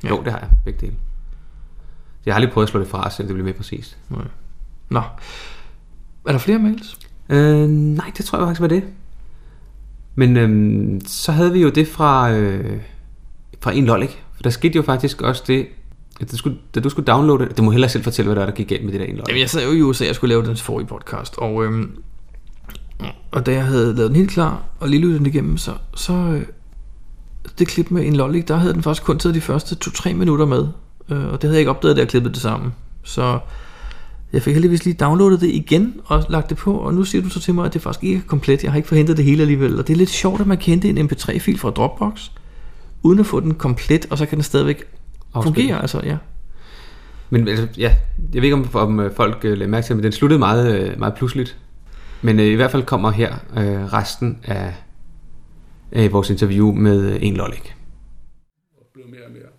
ja. 0.03 0.09
Jo, 0.09 0.21
det 0.23 0.31
har 0.31 0.39
jeg, 0.39 0.49
begge 0.65 0.81
dele. 0.81 0.93
Jeg 2.25 2.33
har 2.33 2.35
aldrig 2.35 2.53
prøvet 2.53 2.65
at 2.65 2.71
slå 2.71 2.79
det 2.79 2.87
fra, 2.87 3.09
så 3.09 3.23
det 3.23 3.29
bliver 3.29 3.43
mere 3.43 3.53
præcist. 3.53 3.97
Nej. 4.09 4.25
Nå. 4.89 5.01
Er 6.27 6.31
der 6.31 6.37
flere 6.37 6.59
mails? 6.59 6.97
Øh, 7.29 7.69
nej, 7.69 8.11
det 8.17 8.25
tror 8.25 8.37
jeg 8.37 8.47
faktisk 8.47 8.61
var 8.61 8.67
det. 8.67 8.83
Men 10.15 10.37
øhm, 10.37 11.01
så 11.05 11.31
havde 11.31 11.53
vi 11.53 11.61
jo 11.61 11.69
det 11.69 11.87
fra, 11.87 12.31
øh, 12.31 12.81
fra 13.61 13.71
en 13.71 13.85
lolik. 13.85 14.23
For 14.35 14.43
der 14.43 14.49
skete 14.49 14.75
jo 14.75 14.81
faktisk 14.81 15.21
også 15.21 15.43
det, 15.47 15.67
at 16.21 16.31
du 16.31 16.37
skulle, 16.37 16.57
da 16.75 16.79
du 16.79 16.89
skulle 16.89 17.05
downloade 17.05 17.45
det, 17.45 17.57
du 17.57 17.63
må 17.63 17.71
hellere 17.71 17.89
selv 17.89 18.03
fortælle, 18.03 18.27
hvad 18.27 18.35
der, 18.35 18.41
er, 18.41 18.45
der 18.45 18.55
gik 18.55 18.67
galt 18.67 18.83
med 18.83 18.91
det 18.91 18.99
der 18.99 19.05
en 19.05 19.15
lolik. 19.15 19.27
Jamen, 19.27 19.41
jeg 19.41 19.49
sad 19.49 19.65
jo 19.65 19.71
i 19.71 19.81
USA, 19.81 20.05
jeg 20.05 20.15
skulle 20.15 20.29
lave 20.29 20.45
den 20.45 20.57
forrige 20.57 20.87
podcast, 20.87 21.37
og, 21.37 21.65
øhm, 21.65 21.97
og 23.31 23.45
da 23.45 23.51
jeg 23.51 23.65
havde 23.65 23.95
lavet 23.95 24.09
den 24.09 24.15
helt 24.15 24.29
klar, 24.29 24.63
og 24.79 24.89
lige 24.89 25.01
lyttet 25.01 25.19
den 25.19 25.27
igennem, 25.27 25.57
så, 25.57 25.71
så 25.95 26.13
øh, 26.13 26.45
det 27.59 27.67
klip 27.67 27.91
med 27.91 28.05
en 28.05 28.15
lollik, 28.15 28.47
der 28.47 28.55
havde 28.55 28.73
den 28.73 28.83
faktisk 28.83 29.03
kun 29.03 29.19
taget 29.19 29.35
de 29.35 29.41
første 29.41 29.77
2-3 29.85 30.13
minutter 30.13 30.45
med, 30.45 30.67
øh, 31.09 31.25
og 31.25 31.31
det 31.31 31.43
havde 31.43 31.53
jeg 31.53 31.59
ikke 31.59 31.71
opdaget, 31.71 31.95
da 31.95 32.01
jeg 32.01 32.09
klippede 32.09 32.33
det 32.33 32.41
sammen. 32.41 32.73
Så 33.03 33.39
jeg 34.33 34.41
fik 34.41 34.53
heldigvis 34.53 34.85
lige 34.85 34.93
downloadet 34.93 35.41
det 35.41 35.47
igen 35.47 35.93
og 36.05 36.23
lagt 36.29 36.49
det 36.49 36.57
på, 36.57 36.73
og 36.73 36.93
nu 36.93 37.03
siger 37.03 37.21
du 37.21 37.29
så 37.29 37.39
til 37.39 37.53
mig, 37.53 37.65
at 37.65 37.73
det 37.73 37.81
faktisk 37.81 38.03
ikke 38.03 38.17
er 38.17 38.21
komplet. 38.27 38.63
Jeg 38.63 38.71
har 38.71 38.77
ikke 38.77 38.89
forhentet 38.89 39.17
det 39.17 39.25
hele 39.25 39.41
alligevel, 39.41 39.79
og 39.79 39.87
det 39.87 39.93
er 39.93 39.97
lidt 39.97 40.09
sjovt, 40.09 40.41
at 40.41 40.47
man 40.47 40.57
kan 40.57 40.69
hente 40.69 40.89
en 40.89 41.09
mp3-fil 41.09 41.59
fra 41.59 41.69
Dropbox, 41.69 42.29
uden 43.03 43.19
at 43.19 43.25
få 43.25 43.39
den 43.39 43.53
komplet, 43.53 44.05
og 44.09 44.17
så 44.17 44.25
kan 44.25 44.35
den 44.35 44.43
stadigvæk 44.43 44.83
Afspille. 45.33 45.55
fungere. 45.55 45.81
Altså, 45.81 46.01
ja. 46.03 46.17
Men 47.29 47.47
altså, 47.47 47.67
ja, 47.77 47.95
jeg 48.33 48.41
ved 48.41 48.43
ikke, 48.43 48.55
om, 48.55 48.69
om 48.73 48.99
øh, 48.99 49.15
folk 49.15 49.37
øh, 49.43 49.57
lagde 49.57 49.71
mærke 49.71 49.85
til, 49.85 49.95
men 49.95 50.03
den 50.03 50.11
sluttede 50.11 50.39
meget, 50.39 50.81
øh, 50.81 50.99
meget 50.99 51.13
pludseligt. 51.13 51.57
Men 52.23 52.39
øh, 52.39 52.45
i 52.45 52.55
hvert 52.55 52.71
fald 52.71 52.83
kommer 52.83 53.11
her 53.11 53.33
øh, 53.57 53.93
resten 53.93 54.39
af, 54.43 54.73
af 55.91 56.11
vores 56.11 56.29
interview 56.29 56.71
med 56.71 57.11
øh, 57.11 57.17
en 57.23 57.33
lollik. 57.37 57.75
blev 58.93 59.05
mere 59.09 59.21
og 59.25 59.31
mere. 59.31 59.49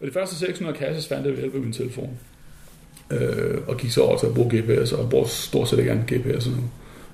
Og 0.00 0.06
de 0.06 0.12
første 0.12 0.36
600 0.36 0.78
kasser 0.78 1.08
fandt 1.08 1.26
jeg 1.26 1.32
ved 1.34 1.40
hjælp 1.40 1.54
af 1.54 1.60
min 1.60 1.72
telefon. 1.72 2.18
Øh, 3.12 3.58
og 3.68 3.76
gik 3.76 3.90
så 3.90 4.00
over 4.02 4.18
til 4.18 4.26
at 4.26 4.34
bruge 4.34 4.60
GPS, 4.60 4.92
og 4.92 5.10
bruger 5.10 5.26
stort 5.26 5.68
set 5.68 5.78
ikke 5.78 5.90
andet 5.90 6.06
GPS 6.06 6.46
nu. 6.46 6.52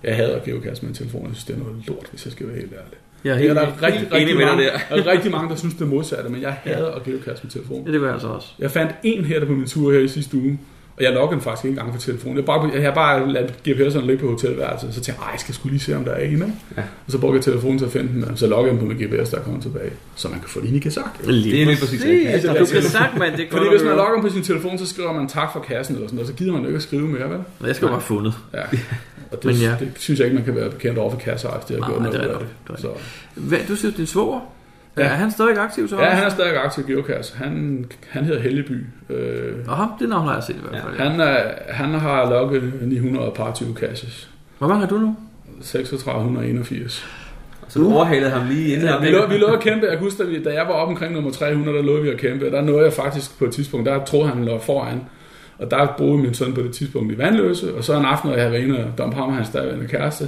Jeg 0.02 0.16
hader 0.16 0.44
geocache 0.44 0.82
med 0.86 0.88
en 0.88 0.94
telefon, 0.94 1.22
jeg 1.26 1.30
synes, 1.34 1.44
det 1.44 1.54
er 1.54 1.58
noget 1.58 1.86
lort, 1.86 2.06
hvis 2.10 2.24
jeg 2.24 2.32
skal 2.32 2.46
være 2.48 2.56
helt 2.56 2.72
ærlig. 2.72 2.98
Jeg 3.24 3.30
er 3.30 3.34
Ja, 3.34 3.40
helt, 3.40 3.56
der 3.56 3.62
er 3.62 3.82
rigtig, 3.82 4.00
helt 4.00 4.12
rigtig, 4.12 4.22
enig 4.32 4.36
med 4.36 4.44
dig 4.46 4.56
mange, 4.56 4.64
der. 4.64 5.02
er 5.02 5.06
rigtig 5.06 5.30
mange, 5.30 5.50
der 5.50 5.56
synes, 5.56 5.74
det 5.74 5.82
er 5.82 5.86
modsatte, 5.86 6.30
men 6.30 6.42
jeg 6.42 6.52
hader 6.52 6.90
at 6.90 7.04
geocache 7.04 7.40
med 7.42 7.50
telefon. 7.50 7.86
Ja, 7.86 7.92
det 7.92 8.00
gør 8.00 8.06
jeg 8.06 8.14
altså 8.14 8.28
også. 8.28 8.48
Jeg 8.58 8.70
fandt 8.70 8.92
en 9.02 9.24
her 9.24 9.38
der 9.40 9.46
på 9.46 9.52
min 9.52 9.66
tur 9.66 9.92
her 9.92 9.98
i 10.00 10.08
sidste 10.08 10.36
uge, 10.36 10.58
og 10.96 11.02
jeg 11.02 11.12
loggede 11.12 11.32
den 11.34 11.40
faktisk 11.40 11.64
ikke 11.64 11.72
engang 11.80 11.94
på 11.94 12.00
telefonen. 12.00 12.36
Jeg, 12.36 12.44
bare, 12.44 12.70
jeg 12.74 12.82
har 12.82 12.94
bare 12.94 13.32
ladet 13.32 13.54
GPS'erne 13.68 14.00
ligge 14.06 14.18
på 14.18 14.30
hotelværelset, 14.30 14.88
så 14.94 15.00
tænkte 15.00 15.12
jeg, 15.22 15.26
"Ej, 15.26 15.30
jeg 15.32 15.40
skal 15.40 15.54
skulle 15.54 15.72
lige 15.72 15.80
se, 15.84 15.96
om 15.96 16.04
der 16.04 16.12
er 16.12 16.24
en. 16.24 16.38
Ja. 16.76 16.82
Og 17.06 17.12
så 17.12 17.18
brugte 17.18 17.36
jeg 17.36 17.44
telefonen 17.44 17.78
til 17.78 17.84
at 17.86 17.92
finde 17.92 18.12
den, 18.12 18.24
og 18.24 18.38
så 18.38 18.46
loggede 18.46 18.72
jeg 18.72 18.80
på 18.80 18.86
min 18.86 18.96
GPS, 18.96 19.30
der 19.30 19.40
kommer 19.40 19.60
tilbage, 19.60 19.90
så 20.16 20.28
man 20.28 20.40
kan 20.40 20.48
få 20.48 20.60
det 20.60 20.66
ind 20.66 20.76
i 20.76 20.78
Kazak. 20.78 21.18
Det 21.20 21.28
er 21.28 21.32
lige 21.32 21.76
præcis, 21.80 22.04
ja. 22.04 22.08
Altså, 22.10 22.48
Du 22.48 22.54
det 22.54 22.70
er 22.72 22.76
altså- 22.76 22.90
sagt, 22.90 23.18
mand. 23.18 23.36
Det 23.36 23.46
Fordi 23.50 23.68
hvis 23.70 23.82
man 23.82 23.96
logger 23.96 24.20
på 24.22 24.28
sin 24.28 24.42
telefon, 24.42 24.78
så 24.78 24.86
skriver 24.86 25.12
man 25.12 25.28
tak 25.28 25.52
for 25.52 25.60
kassen 25.60 25.94
eller 25.94 26.08
sådan 26.08 26.16
noget, 26.16 26.28
så 26.30 26.34
gider 26.34 26.52
man 26.52 26.60
jo 26.60 26.66
ikke 26.66 26.76
at 26.76 26.82
skrive 26.82 27.08
mere, 27.08 27.30
vel? 27.30 27.38
Jeg 27.66 27.76
skal 27.76 27.88
bare 27.88 28.00
fundet. 28.00 28.34
Ja. 28.54 28.62
Og 29.32 29.42
det, 29.42 29.44
Men 29.44 29.54
ja. 29.54 29.74
det, 29.80 29.92
synes 29.98 30.20
jeg 30.20 30.26
ikke, 30.26 30.34
man 30.36 30.44
kan 30.44 30.54
være 30.56 30.70
bekendt 30.70 30.98
over 30.98 31.10
for 31.10 31.18
kasser, 31.18 31.48
det 31.68 31.84
har 31.84 31.90
gjort 31.90 32.00
det 32.02 32.06
er 32.08 32.12
noget 32.12 32.34
af 32.34 32.38
det 32.68 32.76
er 32.76 32.80
Så. 32.80 32.88
Hvad, 33.34 33.58
du 33.68 33.76
siger, 33.76 33.92
din 33.92 34.06
svoger? 34.06 34.40
Ja. 34.98 35.02
Er 35.02 35.08
han 35.08 35.30
stadig 35.30 35.58
aktiv 35.58 35.88
så 35.88 36.00
Ja, 36.00 36.04
han 36.04 36.24
er 36.24 36.28
stadig 36.28 36.64
aktiv 36.64 36.84
i 36.88 36.92
Geocache. 36.92 37.36
Han, 37.38 37.84
han 38.10 38.24
hedder 38.24 38.40
Helgeby. 38.40 38.84
Øh, 39.10 39.54
Og 39.68 39.76
ham, 39.76 39.88
det 40.00 40.08
navn 40.08 40.26
har 40.26 40.34
jeg 40.34 40.42
set 40.42 40.54
i 40.56 40.58
hvert 40.70 40.82
fald. 40.82 40.94
Ja. 40.98 41.10
han, 41.10 41.20
er, 41.20 41.42
han 41.68 41.94
har 41.94 42.30
logget 42.30 42.72
900 42.82 43.30
par 43.36 43.52
20 43.54 43.74
caches. 43.74 44.30
Hvor 44.58 44.68
mange 44.68 44.80
har 44.80 44.88
du 44.88 44.98
nu? 44.98 45.16
3681. 45.62 47.06
Så 47.68 47.78
du 47.78 47.92
overhalede 47.92 48.30
ham 48.30 48.48
lige 48.48 48.74
inden. 48.74 48.88
Ja, 48.88 48.98
vi, 49.00 49.06
lå, 49.10 49.26
vi 49.26 49.36
lå 49.38 49.46
at 49.46 49.60
kæmpe. 49.60 49.86
Jeg 49.86 49.96
kan 49.96 50.04
huske, 50.04 50.42
da, 50.44 50.52
jeg 50.54 50.66
var 50.66 50.72
oppe 50.72 50.90
omkring 50.92 51.12
nummer 51.14 51.30
300, 51.30 51.78
der 51.78 51.84
lå 51.84 52.00
vi 52.00 52.08
at 52.08 52.18
kæmpe. 52.18 52.50
Der 52.50 52.60
nåede 52.60 52.84
jeg 52.84 52.92
faktisk 52.92 53.38
på 53.38 53.44
et 53.44 53.52
tidspunkt, 53.52 53.86
der 53.86 54.04
troede 54.04 54.28
han 54.28 54.44
lå 54.44 54.58
foran. 54.58 55.00
Og 55.58 55.70
der 55.70 55.94
boede 55.98 56.18
min 56.18 56.34
søn 56.34 56.54
på 56.54 56.60
det 56.60 56.72
tidspunkt 56.72 57.12
i 57.12 57.18
Vandløse. 57.18 57.74
Og 57.74 57.84
så 57.84 57.98
en 57.98 58.04
aften, 58.04 58.28
når 58.28 58.36
jeg 58.36 58.42
havde 58.44 58.52
været 58.52 58.62
inde 58.64 58.78
og 58.84 58.98
dumpe 58.98 59.16
ham 59.16 59.28
og 59.28 59.34
hans 59.36 59.48
daværende 59.50 59.86
kæreste, 59.88 60.24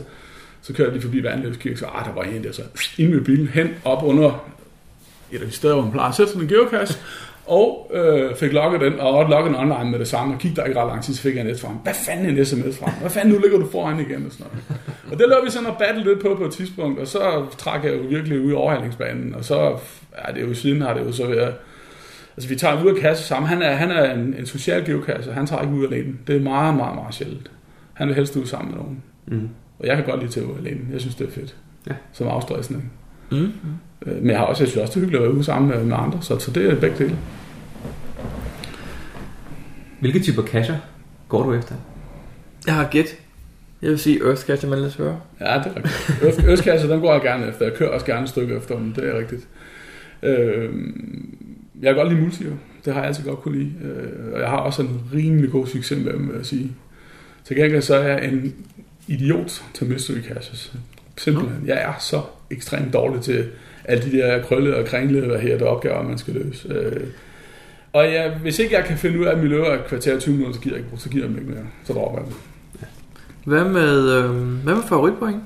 så 0.68 0.74
kørte 0.74 0.96
de 0.96 1.00
forbi 1.00 1.22
Vandløse 1.22 1.60
Kirke. 1.60 1.78
Så 1.78 1.86
ah, 1.86 2.04
der 2.04 2.14
var 2.14 2.22
en 2.22 2.44
der 2.44 2.52
så 2.52 2.62
ind 2.98 3.14
med 3.14 3.20
bilen 3.20 3.48
hen 3.48 3.68
op 3.84 4.02
under 4.02 4.44
et 5.32 5.40
af 5.40 5.46
de 5.46 5.52
steder, 5.52 5.74
hvor 5.74 5.82
man 5.82 5.92
plejer 5.92 6.08
at 6.08 6.14
sætte 6.14 6.32
sådan 6.32 6.42
en 6.42 6.48
geokasse, 6.48 6.98
Og 7.46 7.90
øh, 7.94 8.36
fik 8.36 8.52
logget 8.52 8.80
den, 8.80 9.00
og 9.00 9.28
logget 9.28 9.50
den 9.50 9.60
online 9.60 9.90
med 9.90 9.98
det 9.98 10.08
samme, 10.08 10.34
og 10.34 10.40
kiggede 10.40 10.60
der 10.60 10.66
ikke 10.66 10.80
ret 10.80 10.88
lang 10.88 11.04
tid, 11.04 11.14
så 11.14 11.22
fik 11.22 11.34
jeg 11.34 11.44
en 11.44 11.50
et 11.50 11.60
fra 11.60 11.68
ham. 11.68 11.76
Hvad 11.76 11.94
fanden 11.94 12.38
en 12.38 12.44
sms 12.44 12.78
fra 12.78 12.86
ham? 12.86 13.00
Hvad 13.00 13.10
fanden, 13.10 13.34
nu 13.34 13.40
ligger 13.40 13.58
du 13.58 13.70
foran 13.70 14.00
igen? 14.00 14.26
Og, 14.26 14.32
sådan 14.32 14.46
noget. 14.46 14.80
og 15.12 15.18
det 15.18 15.28
lå 15.28 15.44
vi 15.44 15.50
sådan 15.50 15.66
og 15.66 15.76
battle 15.78 16.04
lidt 16.04 16.20
på 16.20 16.34
på 16.34 16.44
et 16.44 16.52
tidspunkt, 16.52 17.00
og 17.00 17.06
så 17.06 17.46
trak 17.58 17.84
jeg 17.84 17.92
jo 17.94 18.02
virkelig 18.08 18.40
ud 18.40 18.50
i 18.50 18.54
overhandlingsbanen, 18.54 19.34
og 19.34 19.44
så, 19.44 19.60
ja, 20.18 20.32
det 20.32 20.42
er 20.42 20.48
jo 20.48 20.54
siden 20.54 20.82
har 20.82 20.94
det 20.94 21.00
jo 21.00 21.12
så 21.12 21.26
været, 21.26 21.54
altså 22.36 22.48
vi 22.48 22.56
tager 22.56 22.84
ud 22.84 22.90
af 22.90 22.96
kasse 22.96 23.24
sammen, 23.24 23.48
han 23.48 23.62
er, 23.62 23.74
han 23.74 23.90
er 23.90 24.14
en, 24.14 24.34
en 24.38 24.46
social 24.46 24.84
geokasse, 24.84 25.32
han 25.32 25.46
tager 25.46 25.62
ikke 25.62 25.74
ud 25.74 25.86
alene, 25.86 26.14
det 26.26 26.36
er 26.36 26.40
meget, 26.40 26.76
meget, 26.76 26.94
meget 26.94 27.14
sjældent. 27.14 27.50
Han 27.92 28.08
vil 28.08 28.16
helst 28.16 28.36
ud 28.36 28.46
sammen 28.46 28.70
med 28.70 28.78
nogen. 28.78 29.02
Mm. 29.26 29.48
Og 29.78 29.86
jeg 29.86 29.96
kan 29.96 30.04
godt 30.04 30.20
lide 30.20 30.32
til 30.32 30.40
at 30.40 30.48
være 30.48 30.58
alene, 30.58 30.80
jeg 30.92 31.00
synes 31.00 31.14
det 31.14 31.26
er 31.26 31.30
fedt, 31.30 31.56
Ja. 31.86 31.92
som 32.12 32.28
afstressning. 32.28 32.92
Mm. 33.32 33.52
Øh, 34.06 34.16
Men 34.22 34.30
jeg 34.30 34.38
har 34.38 34.44
også, 34.44 34.62
jeg 34.62 34.68
synes 34.70 34.82
også, 34.82 34.90
det 34.90 34.96
er 34.96 35.00
hyggeligt 35.00 35.22
at 35.22 35.28
være 35.28 35.34
ude 35.36 35.44
sammen 35.44 35.70
med, 35.70 35.84
med 35.84 35.96
andre, 35.96 36.18
så, 36.22 36.38
så 36.38 36.50
det 36.50 36.70
er 36.70 36.80
begge 36.80 36.98
dele. 36.98 37.18
Hvilke 40.00 40.20
typer 40.20 40.42
cacher 40.42 40.76
går 41.28 41.42
du 41.42 41.52
efter? 41.54 41.74
Jeg 42.66 42.74
har 42.74 42.88
gæt. 42.90 43.18
Jeg 43.82 43.90
vil 43.90 43.98
sige 43.98 44.24
Earth 44.26 44.42
Cache, 44.46 44.68
man 44.68 44.78
lad 44.78 44.86
os 44.86 44.94
høre. 44.96 45.20
Ja, 45.40 45.44
det 45.64 45.66
er 45.66 45.76
rigtigt. 45.76 46.22
Øst, 46.22 46.40
Østkasse, 46.48 46.88
den 46.88 47.00
går 47.00 47.12
jeg 47.12 47.22
gerne 47.22 47.46
efter. 47.48 47.64
Jeg 47.64 47.74
kører 47.74 47.90
også 47.90 48.06
gerne 48.06 48.22
et 48.22 48.28
stykke 48.28 48.54
efter 48.56 48.76
dem, 48.78 48.92
det 48.92 49.08
er 49.08 49.18
rigtigt. 49.18 49.48
Øh, 50.22 50.70
jeg 51.82 51.94
kan 51.94 51.94
godt 51.94 52.08
lide 52.08 52.20
multier. 52.20 52.50
Det 52.84 52.92
har 52.92 53.00
jeg 53.00 53.08
altid 53.08 53.24
godt 53.24 53.38
kunne 53.40 53.58
lide. 53.58 53.72
Øh, 53.82 54.32
og 54.32 54.40
jeg 54.40 54.48
har 54.48 54.56
også 54.56 54.82
en 54.82 55.00
rimelig 55.14 55.50
god 55.50 55.66
succes 55.66 56.04
med 56.04 56.12
dem, 56.12 56.28
vil 56.28 56.36
jeg 56.36 56.46
sige. 56.46 56.72
Til 57.44 57.56
gengæld 57.56 57.82
så 57.82 57.94
er 57.94 58.08
jeg 58.08 58.28
en 58.32 58.54
idiot 59.08 59.62
til 59.74 59.86
mystery 59.86 60.22
caches. 60.22 60.72
Simpelthen. 61.16 61.62
Jeg 61.66 61.82
er 61.82 61.92
så 61.98 62.22
ekstremt 62.50 62.92
dårlig 62.92 63.22
til 63.22 63.46
alle 63.84 64.04
de 64.04 64.16
der 64.16 64.42
krølle 64.42 64.76
og 64.76 64.86
kringle 64.86 65.26
hvad 65.26 65.38
her, 65.38 65.58
der 65.58 65.66
opgaver, 65.66 66.02
man 66.02 66.18
skal 66.18 66.34
løse. 66.34 66.68
Øh, 66.68 67.06
og 67.92 68.04
ja, 68.04 68.30
hvis 68.30 68.58
ikke 68.58 68.76
jeg 68.76 68.84
kan 68.84 68.98
finde 68.98 69.20
ud 69.20 69.24
af, 69.24 69.32
at 69.32 69.38
min 69.38 69.48
løber 69.48 69.66
er 69.66 69.78
et 69.78 69.86
kvarter 69.86 70.18
20 70.18 70.34
minutter, 70.34 70.54
så 70.54 70.60
gider 70.60 70.76
jeg 70.76 70.84
ikke, 70.84 71.02
så 71.02 71.08
giver 71.08 71.24
jeg 71.24 71.30
dem 71.30 71.38
ikke 71.38 71.50
mere. 71.50 71.64
Så 71.84 71.92
dropper 71.92 72.18
jeg 72.18 72.26
dem. 72.26 72.34
Hvad 73.44 73.64
med, 73.64 74.10
øh, 74.10 74.30
hvad 74.64 74.74
med 74.74 74.82
favoritpoint? 74.88 75.42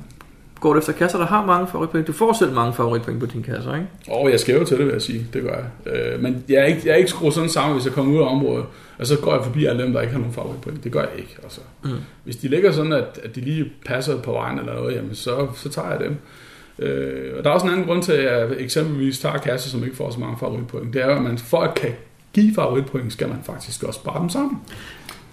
Går 0.62 0.72
du 0.72 0.78
efter 0.78 0.92
kasser, 0.92 1.18
der 1.18 1.26
har 1.26 1.46
mange 1.46 1.66
favoritpoint? 1.66 2.06
Du 2.06 2.12
får 2.12 2.32
selv 2.32 2.52
mange 2.52 2.72
favoritpoint 2.72 3.20
på 3.20 3.26
dine 3.26 3.42
kasser, 3.42 3.74
ikke? 3.74 3.86
Og 4.08 4.30
jeg 4.30 4.40
skal 4.40 4.54
jo 4.58 4.64
til 4.64 4.78
det, 4.78 4.86
vil 4.86 4.92
jeg 4.92 5.02
sige. 5.02 5.26
Det 5.32 5.42
gør 5.42 5.54
jeg. 5.54 5.92
Øh, 5.92 6.22
men 6.22 6.44
jeg 6.48 6.56
er, 6.56 6.64
ikke, 6.64 6.80
jeg 6.84 6.92
er 6.92 6.96
ikke 6.96 7.10
skruet 7.10 7.34
sådan 7.34 7.48
sammen, 7.48 7.74
hvis 7.74 7.86
jeg 7.86 7.94
kommer 7.94 8.14
ud 8.14 8.18
af 8.18 8.26
området, 8.26 8.64
og 8.98 9.06
så 9.06 9.18
går 9.18 9.34
jeg 9.34 9.44
forbi 9.44 9.64
alle 9.64 9.82
dem, 9.82 9.92
der 9.92 10.00
ikke 10.00 10.12
har 10.12 10.18
nogen 10.18 10.34
favoritpoint. 10.34 10.84
Det 10.84 10.92
gør 10.92 11.00
jeg 11.00 11.10
ikke. 11.18 11.36
Altså. 11.42 11.60
Mm. 11.84 11.90
Hvis 12.24 12.36
de 12.36 12.48
ligger 12.48 12.72
sådan, 12.72 12.92
at, 12.92 13.20
at 13.24 13.34
de 13.34 13.40
lige 13.40 13.72
passer 13.86 14.20
på 14.20 14.32
vejen 14.32 14.58
eller 14.58 14.74
noget, 14.74 14.96
jamen 14.96 15.14
så, 15.14 15.48
så 15.56 15.68
tager 15.68 15.90
jeg 15.90 16.00
dem. 16.00 16.16
Øh, 16.78 17.32
og 17.38 17.44
der 17.44 17.50
er 17.50 17.54
også 17.54 17.66
en 17.66 17.72
anden 17.72 17.86
grund 17.86 18.02
til, 18.02 18.12
at 18.12 18.24
jeg 18.24 18.56
eksempelvis 18.58 19.18
tager 19.18 19.38
kasser, 19.38 19.70
som 19.70 19.84
ikke 19.84 19.96
får 19.96 20.10
så 20.10 20.20
mange 20.20 20.36
favoritpoint. 20.40 20.94
Det 20.94 21.02
er 21.02 21.06
jo, 21.06 21.16
at 21.16 21.22
man 21.22 21.38
for 21.38 21.60
at 21.60 21.74
kan 21.74 21.92
give 22.32 22.54
favoritpoint, 22.54 23.12
skal 23.12 23.28
man 23.28 23.38
faktisk 23.44 23.82
også 23.82 24.00
spare 24.00 24.20
dem 24.20 24.28
sammen. 24.28 24.58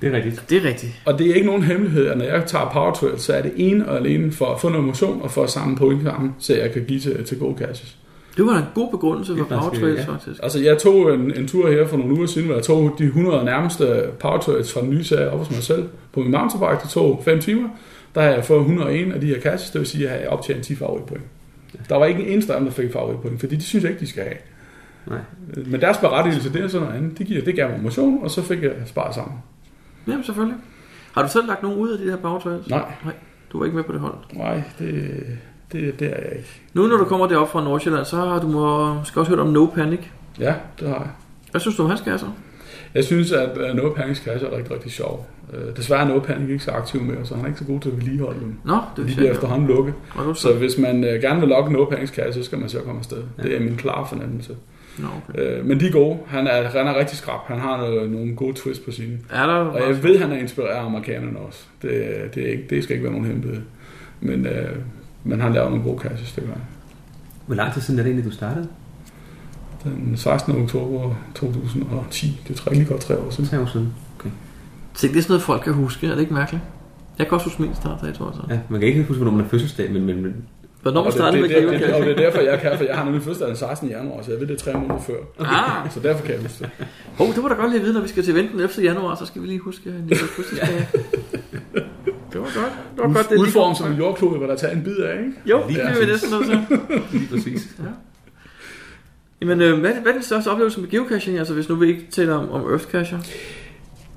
Det 0.01 0.09
er 0.09 0.13
rigtigt. 0.13 0.43
Det 0.49 0.57
er 0.57 0.69
rigtigt. 0.69 1.01
Og 1.05 1.19
det 1.19 1.29
er 1.29 1.33
ikke 1.33 1.47
nogen 1.47 1.63
hemmelighed, 1.63 2.07
at 2.07 2.17
når 2.17 2.25
jeg 2.25 2.43
tager 2.45 2.69
Power 2.73 2.93
Trail, 2.93 3.19
så 3.19 3.33
er 3.33 3.41
det 3.41 3.51
ene 3.55 3.89
og 3.89 3.97
alene 3.97 4.31
for 4.31 4.45
at 4.45 4.62
få 4.62 4.69
noget 4.69 4.85
motion 4.85 5.21
og 5.21 5.31
for 5.31 5.43
at 5.43 5.49
samle 5.49 5.77
point 5.77 6.03
sammen, 6.03 6.35
så 6.39 6.55
jeg 6.55 6.71
kan 6.71 6.85
give 6.85 6.99
til, 6.99 7.23
til 7.23 7.39
gode 7.39 7.57
caches. 7.57 7.97
Det 8.38 8.45
var 8.45 8.57
en 8.57 8.65
god 8.75 8.91
begrundelse 8.91 9.35
for 9.38 9.43
er 9.43 9.59
Power 9.59 9.73
Trails, 9.73 9.99
ja. 9.99 10.13
faktisk. 10.13 10.39
Altså, 10.43 10.59
jeg 10.59 10.77
tog 10.77 11.13
en, 11.13 11.33
en 11.35 11.47
tur 11.47 11.71
her 11.71 11.88
for 11.88 11.97
nogle 11.97 12.13
uger 12.13 12.25
siden, 12.25 12.47
hvor 12.47 12.55
jeg 12.55 12.63
tog 12.63 12.95
de 12.99 13.03
100 13.03 13.45
nærmeste 13.45 14.03
Power 14.19 14.38
Trails 14.39 14.73
fra 14.73 14.81
den 14.81 14.89
nye 14.89 15.03
serie 15.03 15.29
op 15.29 15.39
hos 15.39 15.51
mig 15.51 15.63
selv 15.63 15.89
på 16.13 16.19
min 16.19 16.31
mountainbike. 16.31 16.81
Det 16.83 16.89
tog 16.89 17.21
5 17.25 17.39
timer. 17.39 17.69
Der 18.15 18.21
har 18.21 18.29
jeg 18.29 18.45
fået 18.45 18.59
101 18.59 19.13
af 19.13 19.21
de 19.21 19.27
her 19.27 19.41
caches, 19.41 19.69
det 19.69 19.79
vil 19.79 19.88
sige, 19.88 20.09
at 20.09 20.21
jeg 20.21 20.29
har 20.29 20.38
optjent 20.38 20.63
10 20.63 20.75
favoritpoint. 20.75 21.23
Der 21.89 21.95
var 21.95 22.05
ikke 22.05 22.23
en 22.23 22.27
eneste 22.27 22.53
af 22.53 22.59
dem, 22.59 22.67
der 22.67 22.73
fik 22.73 22.91
favoritpoint, 22.93 23.39
fordi 23.39 23.55
de 23.55 23.63
synes 23.63 23.83
jeg 23.83 23.91
ikke, 23.91 24.01
de 24.01 24.07
skal 24.07 24.23
have. 24.23 24.35
Nej. 25.07 25.19
Men 25.65 25.81
deres 25.81 25.97
berettigelse, 25.97 26.53
det 26.53 26.63
er 26.63 26.67
sådan 26.67 26.88
noget 26.88 27.01
andet. 27.01 27.17
Det, 27.17 27.27
giver, 27.27 27.41
det 27.41 27.55
gav 27.55 27.69
mig 27.69 27.79
motion, 27.83 28.23
og 28.23 28.31
så 28.31 28.41
fik 28.41 28.63
jeg 28.63 28.71
sparet 28.85 29.15
sammen. 29.15 29.38
Jamen, 30.09 30.23
selvfølgelig. 30.25 30.57
Har 31.13 31.21
du 31.21 31.29
selv 31.29 31.47
lagt 31.47 31.63
nogen 31.63 31.77
ud 31.79 31.89
af 31.89 31.97
de 31.97 32.03
her 32.03 32.17
Power 32.17 32.39
Trails? 32.39 32.69
Nej, 32.69 32.83
Du 33.51 33.57
var 33.59 33.65
ikke 33.65 33.75
med 33.75 33.83
på 33.83 33.91
det 33.91 33.99
hold. 34.01 34.13
nej, 34.33 34.63
det, 34.79 35.11
det, 35.71 35.99
det 35.99 36.07
er 36.07 36.21
jeg 36.29 36.31
ikke. 36.37 36.61
Nu 36.73 36.87
når 36.87 36.97
du 36.97 37.05
kommer 37.05 37.27
derop 37.27 37.51
fra 37.51 37.63
Nordsjælland, 37.63 38.05
så 38.05 38.15
har 38.15 38.39
du 38.39 38.47
måske 38.47 39.19
også 39.19 39.29
hørt 39.31 39.39
om 39.39 39.47
No 39.47 39.65
Panic. 39.65 39.99
Ja, 40.39 40.55
det 40.79 40.87
har 40.87 40.95
jeg. 40.95 41.09
Hvad 41.51 41.61
synes 41.61 41.75
du 41.77 41.83
om 41.83 41.89
hans 41.89 42.01
kasser? 42.01 42.27
Jeg 42.93 43.03
synes, 43.03 43.31
at 43.31 43.57
uh, 43.57 43.75
No 43.77 43.93
Panics 43.93 44.19
kasse 44.19 44.47
er 44.47 44.57
rigtig, 44.57 44.73
rigtig 44.73 44.91
sjov. 44.91 45.27
Uh, 45.53 45.75
desværre 45.77 46.01
er 46.01 46.07
No 46.07 46.19
Panic 46.19 46.49
ikke 46.49 46.63
så 46.63 46.71
aktiv 46.71 47.01
mere, 47.01 47.25
så 47.25 47.35
han 47.35 47.43
er 47.43 47.47
ikke 47.47 47.59
så 47.59 47.65
god 47.65 47.79
til 47.79 47.89
at 47.89 47.97
vedligeholde 47.97 48.39
dem. 48.39 48.55
Nå, 48.63 48.73
det 48.73 48.81
De 48.97 49.01
vil 49.01 49.13
sige. 49.13 49.29
efterhånden 49.29 49.67
du 49.67 50.33
Så 50.33 50.53
hvis 50.53 50.77
man 50.77 50.95
uh, 51.03 51.09
gerne 51.09 51.39
vil 51.39 51.49
logge 51.49 51.73
No 51.73 51.85
Panics 51.85 52.11
kasse, 52.11 52.39
så 52.39 52.45
skal 52.45 52.57
man 52.59 52.69
så 52.69 52.79
komme 52.79 52.99
afsted. 52.99 53.23
Ja. 53.37 53.43
Det 53.43 53.55
er 53.55 53.59
min 53.59 53.75
klare 53.75 54.07
fornemmelse. 54.07 54.55
Nå, 55.01 55.07
okay. 55.07 55.59
Uh, 55.59 55.65
men 55.65 55.79
de 55.79 55.88
er 55.88 55.91
gode. 55.91 56.17
Han 56.27 56.47
er, 56.47 56.69
han 56.69 56.88
er 56.88 56.99
rigtig 56.99 57.17
skrab. 57.17 57.39
Han 57.47 57.59
har 57.59 57.77
noget, 57.77 58.12
nogle 58.12 58.35
gode 58.35 58.53
twist 58.53 58.85
på 58.85 58.91
sine. 58.91 59.17
Er 59.31 59.45
der... 59.45 59.53
Og 59.53 59.88
jeg 59.88 60.03
ved, 60.03 60.15
at 60.15 60.21
han 60.21 60.31
er 60.31 60.38
inspireret 60.38 60.75
af 60.75 60.85
amerikanerne 60.85 61.39
også. 61.39 61.59
Det, 61.81 61.91
det, 62.35 62.47
er 62.47 62.51
ikke, 62.51 62.63
det 62.69 62.83
skal 62.83 62.93
ikke 62.93 63.03
være 63.03 63.13
nogen 63.13 63.27
hemmelighed. 63.27 63.62
Men, 64.21 64.45
uh, 64.45 64.77
men 65.23 65.41
han 65.41 65.53
laver 65.53 65.69
nogle 65.69 65.83
gode 65.83 65.99
kasses, 65.99 66.31
det 66.31 66.43
gør 66.43 66.53
han. 66.53 66.62
Hvor 67.45 67.55
lang 67.55 67.73
tid 67.73 67.81
siden 67.81 67.99
er 67.99 68.03
det 68.03 68.09
egentlig, 68.09 68.31
du 68.31 68.35
startede? 68.35 68.67
Den 69.83 70.17
16. 70.17 70.63
oktober 70.63 71.15
2010, 71.35 72.41
det 72.47 72.53
er 72.53 72.57
tre, 72.57 72.73
lige 72.73 72.85
godt 72.85 73.01
tre 73.01 73.17
år 73.17 73.29
siden. 73.29 73.49
Tre 73.49 73.59
år 73.59 73.65
siden. 73.65 73.93
Tænk, 74.93 75.13
det 75.13 75.19
er 75.19 75.23
sådan 75.23 75.31
noget, 75.33 75.43
folk 75.43 75.63
kan 75.63 75.73
huske. 75.73 76.07
Er 76.07 76.12
det 76.12 76.21
ikke 76.21 76.33
mærkeligt? 76.33 76.63
Jeg 77.17 77.27
kan 77.27 77.35
også 77.35 77.45
huske 77.45 77.62
min 77.62 77.75
startdato, 77.75 78.27
altså. 78.27 78.41
Ja, 78.49 78.59
man 78.69 78.79
kan 78.79 78.88
ikke 78.88 79.03
huske, 79.03 79.23
hvornår 79.23 79.38
man 79.38 79.45
er 79.45 79.49
fødselsdag, 79.49 79.91
men, 79.91 80.05
men, 80.05 80.21
men 80.21 80.35
Hvornår 80.81 81.01
man 81.01 81.05
Og 81.07 81.13
det, 81.13 81.19
startede 81.19 81.43
det, 81.43 81.49
med 81.51 81.61
det, 81.61 81.67
det, 81.69 81.79
geocache? 81.79 81.95
og 81.95 82.01
det 82.05 82.11
er 82.11 82.15
derfor, 82.15 82.41
jeg 82.41 82.59
kan, 82.59 82.77
for 82.77 82.83
jeg 82.83 82.95
har 82.97 83.03
nemlig 83.05 83.23
fødselsdag 83.23 83.47
den 83.47 83.55
16. 83.57 83.89
januar, 83.89 84.21
så 84.23 84.31
jeg 84.31 84.39
ved 84.39 84.47
det 84.47 84.57
tre 84.57 84.73
måneder 84.73 84.99
før. 84.99 85.13
Ah, 85.39 85.91
Så 85.91 85.99
derfor 85.99 86.25
kan 86.25 86.33
jeg 86.33 86.41
huske 86.41 86.59
det. 86.59 86.69
oh, 87.19 87.35
det 87.35 87.43
var 87.43 87.49
da 87.49 87.55
godt 87.55 87.69
lige 87.69 87.79
at 87.79 87.83
vide, 87.85 87.93
når 87.93 88.01
vi 88.01 88.07
skal 88.07 88.23
til 88.23 88.33
eventen 88.33 88.59
efter 88.59 88.81
januar, 88.81 89.15
så 89.15 89.25
skal 89.25 89.41
vi 89.41 89.47
lige 89.47 89.59
huske 89.59 89.89
en 89.89 90.05
lille 90.07 90.23
fødselsdag. 90.35 90.87
Det 92.33 92.41
var 92.41 92.41
godt. 92.41 92.55
Det 92.95 93.03
var 93.03 93.13
godt, 93.13 93.29
det 93.29 93.53
kom 93.53 93.75
som 93.75 93.91
en 93.91 93.97
jordklode, 93.97 94.37
hvor 94.37 94.47
der 94.47 94.55
tager 94.55 94.73
en 94.75 94.83
bid 94.83 94.97
af, 94.97 95.19
ikke? 95.19 95.31
Jo, 95.45 95.61
Lige 95.67 95.79
det 95.79 95.85
er 95.89 95.99
vi 95.99 96.05
næsten 96.05 96.31
nødt 96.31 96.45
til. 96.45 96.79
lige 97.11 97.27
præcis. 97.31 97.67
Jamen, 99.41 99.61
øh, 99.61 99.79
hvad, 99.79 99.91
er, 99.91 100.01
hvad 100.01 100.11
er 100.11 100.15
din 100.15 100.23
største 100.23 100.47
oplevelse 100.47 100.79
med 100.81 100.89
geocaching? 100.89 101.37
Altså, 101.37 101.53
hvis 101.53 101.69
nu 101.69 101.75
vi 101.75 101.87
ikke 101.87 102.05
taler 102.11 102.35
om, 102.35 102.51
om 102.51 102.69
Earth 102.71 102.83
Cacher. 102.83 103.19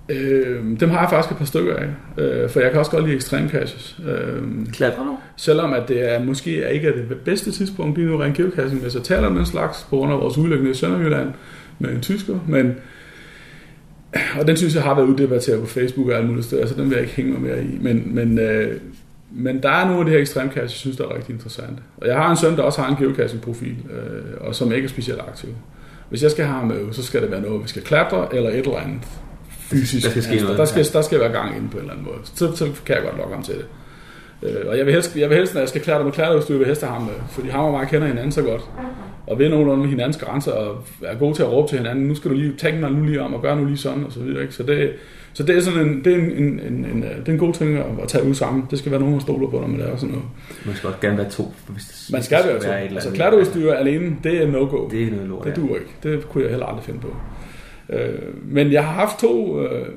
Øh, 0.08 0.80
dem 0.80 0.90
har 0.90 1.00
jeg 1.00 1.10
faktisk 1.10 1.32
et 1.32 1.38
par 1.38 1.44
stykker 1.44 1.76
af, 1.76 1.86
øh, 2.22 2.50
for 2.50 2.60
jeg 2.60 2.70
kan 2.70 2.78
også 2.78 2.90
godt 2.90 3.04
lide 3.04 3.16
extreme 3.16 3.48
caches. 3.48 4.00
Øh, 4.08 4.42
Klatrer 4.72 5.04
du? 5.04 5.16
selvom 5.36 5.72
at 5.72 5.82
det 5.88 6.12
er, 6.12 6.24
måske 6.24 6.62
er 6.62 6.68
ikke 6.68 6.88
er 6.88 6.92
det 6.92 7.16
bedste 7.24 7.50
tidspunkt 7.52 7.98
lige 7.98 8.08
nu 8.08 8.16
rent 8.16 8.36
geocaching, 8.36 8.82
hvis 8.82 8.94
jeg 8.94 9.02
taler 9.02 9.26
om 9.26 9.34
den 9.34 9.46
slags, 9.46 9.86
på 9.90 9.96
grund 9.96 10.12
af 10.12 10.18
vores 10.18 10.38
ulykke 10.38 10.70
i 10.70 10.74
Sønderjylland 10.74 11.30
med 11.78 11.90
en 11.90 12.00
tysker, 12.00 12.38
men 12.48 12.74
og 14.40 14.46
den 14.46 14.56
synes 14.56 14.74
jeg 14.74 14.82
har 14.82 14.94
været 14.94 15.06
uddebatteret 15.06 15.60
på 15.60 15.66
Facebook 15.66 16.08
og 16.08 16.14
alle 16.14 16.28
mulige 16.28 16.44
steder, 16.44 16.66
så 16.66 16.74
den 16.74 16.84
vil 16.84 16.92
jeg 16.92 17.00
ikke 17.00 17.14
hænge 17.14 17.32
mig 17.32 17.40
mere 17.40 17.64
i. 17.64 17.78
Men, 17.80 18.14
men 18.14 18.38
øh, 18.38 18.80
Men 19.34 19.62
der 19.62 19.68
er 19.68 19.84
nogle 19.84 20.00
af 20.00 20.04
de 20.06 20.10
her 20.12 20.18
ekstremkasse, 20.18 20.60
jeg 20.60 20.70
synes, 20.70 20.96
der 20.96 21.04
er 21.04 21.16
rigtig 21.16 21.32
interessante. 21.32 21.82
Og 21.96 22.06
jeg 22.06 22.16
har 22.16 22.30
en 22.30 22.36
søn, 22.36 22.56
der 22.56 22.62
også 22.62 22.82
har 22.82 22.90
en 22.90 22.96
geocaching-profil, 22.96 23.76
øh, 23.90 24.48
og 24.48 24.54
som 24.54 24.72
ikke 24.72 24.84
er 24.84 24.88
specielt 24.88 25.20
aktiv. 25.20 25.48
Hvis 26.08 26.22
jeg 26.22 26.30
skal 26.30 26.44
have 26.44 26.58
ham 26.58 26.68
med, 26.68 26.92
så 26.92 27.02
skal 27.02 27.22
det 27.22 27.30
være 27.30 27.40
noget, 27.40 27.62
vi 27.62 27.68
skal 27.68 27.82
klatre, 27.82 28.36
eller 28.36 28.50
et 28.50 28.56
eller 28.56 28.76
andet 28.78 29.00
fysisk. 29.72 30.04
Der 30.04 30.10
skal 30.10 30.22
ske 30.22 30.32
Altså, 30.32 30.46
noget, 30.46 30.58
Der 30.58 30.64
skal, 30.64 30.86
ja. 30.92 30.98
der 30.98 31.02
skal 31.02 31.20
være 31.20 31.32
gang 31.32 31.56
inde 31.56 31.68
på 31.68 31.76
en 31.76 31.80
eller 31.82 31.92
anden 31.92 32.06
måde. 32.06 32.18
Så, 32.24 32.56
så 32.56 32.64
kan 32.86 32.94
jeg 32.94 33.04
godt 33.04 33.16
lokke 33.16 33.34
ham 33.34 33.42
til 33.42 33.54
det. 33.54 33.66
Øh, 34.42 34.68
og 34.68 34.78
jeg 34.78 34.86
vil, 34.86 34.94
helst, 34.94 35.16
jeg 35.16 35.28
vil 35.28 35.36
helst, 35.38 35.54
når 35.54 35.60
jeg 35.60 35.68
skal 35.68 35.80
klatre 35.80 36.04
med 36.04 36.12
klatreudstyr, 36.12 36.54
vil 36.54 36.60
jeg 36.60 36.66
helst 36.66 36.82
have 36.82 36.92
ham 36.92 37.02
med. 37.02 37.14
Fordi 37.30 37.48
ham 37.48 37.64
og 37.64 37.72
mig 37.72 37.86
kender 37.88 38.06
hinanden 38.06 38.32
så 38.32 38.42
godt. 38.42 38.62
Og 39.26 39.38
ved 39.38 39.48
nogenlunde 39.48 39.80
med 39.82 39.90
hinandens 39.90 40.16
grænser, 40.16 40.52
og 40.52 40.84
er 41.02 41.14
gode 41.18 41.34
til 41.34 41.42
at 41.42 41.52
råbe 41.52 41.68
til 41.68 41.78
hinanden. 41.78 42.04
Nu 42.08 42.14
skal 42.14 42.30
du 42.30 42.34
lige 42.36 42.52
tænke 42.58 42.80
dig 42.80 42.90
nu 42.90 43.04
lige 43.04 43.22
om, 43.22 43.34
og 43.34 43.42
gøre 43.42 43.56
nu 43.56 43.64
lige 43.64 43.76
sådan, 43.78 44.04
og 44.04 44.12
så 44.12 44.20
videre. 44.20 44.42
Ikke? 44.42 44.54
Så, 44.54 44.62
det, 44.62 44.92
så 45.32 45.42
det 45.42 45.56
er 45.56 45.60
sådan 45.60 45.80
en, 45.88 46.04
det 46.04 46.12
er 46.12 46.16
en, 46.16 46.30
en, 46.30 46.60
en, 46.60 46.84
en, 46.84 47.02
det 47.02 47.28
er 47.28 47.32
en 47.32 47.38
god 47.38 47.52
ting 47.52 47.76
at, 47.78 47.84
at 48.02 48.08
tage 48.08 48.24
ud 48.24 48.34
sammen. 48.34 48.64
Det 48.70 48.78
skal 48.78 48.90
være 48.92 49.00
nogen, 49.00 49.14
der 49.14 49.20
stoler 49.20 49.50
på, 49.50 49.60
når 49.60 49.66
man 49.66 49.78
laver 49.78 49.96
sådan 49.96 50.08
noget. 50.08 50.24
Man 50.66 50.74
skal 50.76 50.90
godt 50.90 51.00
gerne 51.00 51.18
være 51.18 51.30
to. 51.30 51.52
Hvis 51.68 51.84
det, 51.84 52.12
Man 52.12 52.22
skal 52.22 52.38
hvis 52.42 52.66
være 52.66 52.78
to. 52.80 52.84
eller 52.84 52.94
Altså 52.94 53.10
klatreudstyr 53.10 53.72
alene, 53.72 54.16
det 54.24 54.42
er 54.42 54.46
no-go. 54.46 54.88
Det 54.90 55.02
er 55.02 55.10
noget 55.10 55.28
lort. 55.28 55.44
Det 55.44 55.50
ja. 55.50 55.60
duer 55.62 55.74
ikke. 55.76 55.90
Det 56.02 56.28
kunne 56.28 56.42
jeg 56.44 56.50
heller 56.50 56.66
aldrig 56.66 56.84
finde 56.84 57.00
på. 57.00 57.16
Øh, 57.92 58.18
men 58.44 58.72
jeg 58.72 58.84
har 58.84 58.92
haft 58.92 59.18
to 59.18 59.60
øh, 59.60 59.88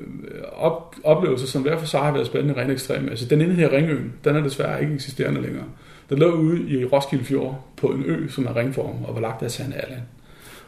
op, 0.52 0.94
oplevelser, 1.04 1.46
som 1.46 1.62
hver 1.62 1.78
for 1.78 1.86
sig 1.86 2.00
har 2.00 2.12
været 2.12 2.26
spændende 2.26 2.60
rent 2.60 2.70
ekstreme. 2.70 3.10
Altså 3.10 3.26
den 3.26 3.40
ene 3.40 3.54
her 3.54 3.72
Ringøen, 3.72 4.12
den 4.24 4.36
er 4.36 4.42
desværre 4.42 4.82
ikke 4.82 4.94
eksisterende 4.94 5.42
længere. 5.42 5.64
Den 6.10 6.18
lå 6.18 6.30
ude 6.30 6.68
i 6.68 6.84
Roskilde 6.84 7.24
Fjord 7.24 7.64
på 7.76 7.86
en 7.86 8.04
ø, 8.06 8.28
som 8.28 8.46
er 8.46 8.56
ringform 8.56 9.04
og 9.04 9.14
var 9.14 9.20
lagt 9.20 9.42
af 9.42 9.50
Sand 9.50 9.72
Alland. 9.74 10.02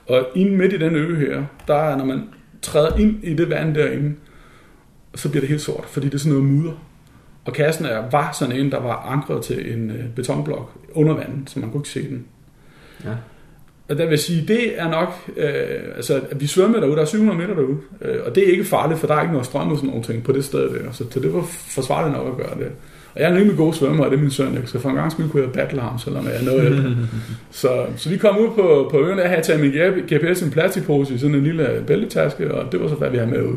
Og 0.07 0.27
inde 0.35 0.57
midt 0.57 0.73
i 0.73 0.79
den 0.79 0.97
ø 0.97 1.17
her, 1.17 1.45
der 1.69 1.75
er, 1.75 1.97
når 1.97 2.05
man 2.05 2.23
træder 2.63 2.97
ind 2.97 3.25
i 3.25 3.35
det 3.35 3.51
vand 3.51 3.75
derinde, 3.75 4.15
så 5.15 5.31
bliver 5.31 5.41
det 5.41 5.49
helt 5.49 5.61
sort, 5.61 5.85
fordi 5.85 6.07
det 6.07 6.15
er 6.15 6.19
sådan 6.19 6.39
noget 6.39 6.51
mudder. 6.51 6.73
Og 7.45 7.53
kassen 7.53 7.85
er, 7.85 8.11
var 8.11 8.33
sådan 8.33 8.57
en, 8.57 8.73
der 8.73 8.81
var 8.81 8.97
ankret 8.97 9.45
til 9.45 9.73
en 9.75 9.91
øh, 9.91 10.09
betonblok 10.17 10.73
under 10.95 11.15
vandet, 11.15 11.51
så 11.51 11.61
man 11.61 11.71
kunne 11.71 11.81
ikke 11.81 11.89
se 11.89 12.09
den. 12.09 12.25
Ja. 13.05 13.15
Og 13.89 13.99
der 13.99 14.07
vil 14.07 14.19
sige, 14.19 14.45
det 14.49 14.81
er 14.81 14.91
nok, 14.91 15.15
øh, 15.37 15.97
altså 15.97 16.21
at 16.31 16.41
vi 16.41 16.47
svømmer 16.47 16.81
derude, 16.81 16.97
der 16.97 17.03
er 17.03 17.07
700 17.07 17.39
meter 17.39 17.55
derude, 17.55 17.77
øh, 18.03 18.17
og 18.27 18.35
det 18.35 18.49
er 18.49 18.53
ikke 18.53 18.65
farligt, 18.65 19.01
for 19.01 19.07
der 19.07 19.15
er 19.15 19.21
ikke 19.21 19.33
noget 19.33 19.47
strøm 19.47 19.71
og 19.71 19.77
sådan 19.77 19.89
nogle 19.89 20.05
ting 20.05 20.25
på 20.25 20.33
det 20.33 20.45
sted 20.45 20.71
der, 20.71 20.93
så, 20.93 21.05
så 21.11 21.21
det 21.21 21.35
var 21.35 21.43
forsvarligt 21.51 22.17
nok 22.17 22.27
at 22.27 22.37
gøre 22.37 22.59
det. 22.59 22.73
Og 23.15 23.21
jeg 23.21 23.29
er 23.29 23.33
en 23.33 23.39
rimelig 23.39 23.57
god 23.57 23.75
svømmer, 23.75 24.05
og 24.05 24.11
det 24.11 24.17
er 24.17 24.21
min 24.21 24.31
søn, 24.31 24.67
så 24.67 24.79
for 24.79 24.89
en 24.89 24.95
gang 24.95 25.13
skyld 25.13 25.29
kunne 25.29 25.43
jeg 25.43 25.53
battle 25.53 25.81
ham, 25.81 25.99
selvom 25.99 26.25
jeg 26.25 26.37
er 26.41 26.45
noget 26.45 26.67
ældre. 26.67 26.97
så, 27.51 27.87
så 27.97 28.09
vi 28.09 28.17
kom 28.17 28.39
ud 28.39 28.49
på, 28.55 28.89
på 28.91 29.01
øen, 29.01 29.19
og 29.19 29.21
jeg 29.21 29.31
havde 29.31 29.43
taget 29.43 29.61
min 29.61 29.73
GPS 30.01 30.43
i 30.43 30.45
en 30.45 30.51
plastikpose 30.51 31.15
i 31.15 31.19
sådan 31.19 31.35
en 31.35 31.45
lille 31.45 31.85
bæltetaske, 31.87 32.55
og 32.55 32.73
det 32.73 32.81
var 32.81 32.89
så, 32.89 32.95
hvad 32.95 33.11
vi 33.11 33.17
havde 33.17 33.31
med 33.31 33.43
ud. 33.43 33.57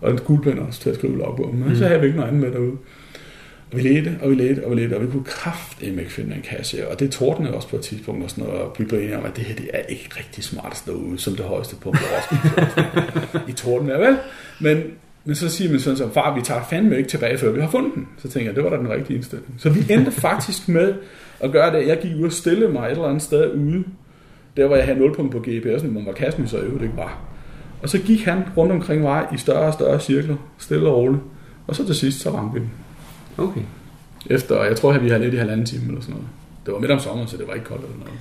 Og 0.00 0.10
en 0.10 0.18
guldpind 0.18 0.58
også 0.58 0.80
til 0.80 0.90
at 0.90 0.96
skrive 0.96 1.18
logbogen, 1.18 1.64
men 1.66 1.76
så 1.76 1.86
havde 1.86 2.00
vi 2.00 2.06
ikke 2.06 2.18
noget 2.18 2.30
andet 2.30 2.42
med 2.42 2.52
derude. 2.52 2.76
Og 3.72 3.78
vi 3.78 3.82
ledte, 3.82 4.18
og 4.22 4.30
vi 4.30 4.34
ledte, 4.34 4.64
og 4.64 4.70
vi 4.70 4.76
ledte, 4.76 4.94
og 4.94 5.02
vi 5.02 5.10
kunne 5.10 5.24
kraftedeme 5.24 6.00
ikke 6.00 6.12
finde 6.12 6.36
en 6.36 6.42
kasse. 6.42 6.88
Og 6.88 7.00
det 7.00 7.10
tordnede 7.10 7.54
også 7.54 7.68
på 7.68 7.76
et 7.76 7.82
tidspunkt 7.82 8.24
og 8.24 8.30
sådan 8.30 8.44
noget, 8.44 8.60
og 8.60 8.76
vi 8.78 8.84
blev 8.84 9.00
enige 9.00 9.18
om, 9.18 9.24
at 9.24 9.36
det 9.36 9.44
her 9.44 9.54
det 9.54 9.70
er 9.72 9.82
ikke 9.88 10.08
rigtig 10.18 10.44
smart 10.44 10.68
at 10.70 10.76
stå 10.76 10.92
ude 10.92 11.18
som 11.18 11.36
det 11.36 11.44
højeste 11.44 11.76
punkt 11.76 11.98
på 11.98 12.04
Roskilde. 12.16 13.42
I 13.50 13.52
torden 13.52 13.90
er 13.90 13.98
vel? 13.98 14.16
Men, 14.60 14.82
men 15.24 15.36
så 15.36 15.48
siger 15.48 15.70
min 15.70 15.80
søn 15.80 15.96
så, 15.96 16.10
far, 16.12 16.34
vi 16.34 16.42
tager 16.42 16.62
fandme 16.70 16.96
ikke 16.96 17.08
tilbage, 17.08 17.38
før 17.38 17.52
vi 17.52 17.60
har 17.60 17.70
fundet 17.70 17.94
den. 17.94 18.08
Så 18.18 18.28
tænker 18.28 18.48
jeg, 18.48 18.56
det 18.56 18.64
var 18.64 18.70
da 18.70 18.76
den 18.76 18.90
rigtige 18.90 19.16
indstilling. 19.16 19.54
Så 19.58 19.70
vi 19.70 19.92
endte 19.92 20.10
faktisk 20.28 20.68
med 20.68 20.94
at 21.40 21.52
gøre 21.52 21.78
det. 21.78 21.88
Jeg 21.88 21.98
gik 22.02 22.16
ud 22.16 22.24
og 22.24 22.32
stille 22.32 22.68
mig 22.68 22.86
et 22.86 22.90
eller 22.90 23.04
andet 23.04 23.22
sted 23.22 23.54
ude, 23.54 23.84
der 24.56 24.66
hvor 24.66 24.76
jeg 24.76 24.84
havde 24.84 24.98
nulpunkt 24.98 25.32
på 25.32 25.38
GPS'en, 25.38 25.86
hvor 25.86 26.04
var 26.04 26.12
kassen 26.12 26.48
så 26.48 26.58
øvrigt 26.58 26.82
ikke 26.82 26.96
var. 26.96 27.20
Og 27.82 27.88
så 27.88 27.98
gik 27.98 28.24
han 28.24 28.42
rundt 28.56 28.72
omkring 28.72 29.02
mig 29.02 29.26
i 29.34 29.36
større 29.36 29.66
og 29.66 29.72
større 29.72 30.00
cirkler, 30.00 30.36
stille 30.58 30.88
og 30.88 30.96
roligt. 30.96 31.22
Og 31.66 31.76
så 31.76 31.86
til 31.86 31.94
sidst, 31.94 32.20
så 32.20 32.30
ramte 32.30 32.54
vi 32.54 32.60
den. 32.60 32.70
Okay. 33.38 33.60
Efter, 34.30 34.64
jeg 34.64 34.76
tror, 34.76 34.92
at 34.92 35.04
vi 35.04 35.08
havde 35.08 35.22
lidt 35.22 35.34
i 35.34 35.36
halvanden 35.36 35.66
time 35.66 35.88
eller 35.88 36.00
sådan 36.00 36.14
noget. 36.14 36.28
Det 36.66 36.74
var 36.74 36.80
midt 36.80 36.90
om 36.90 36.98
sommeren, 36.98 37.28
så 37.28 37.36
det 37.36 37.48
var 37.48 37.54
ikke 37.54 37.66
koldt 37.66 37.82
eller 37.82 37.98
noget. 37.98 38.20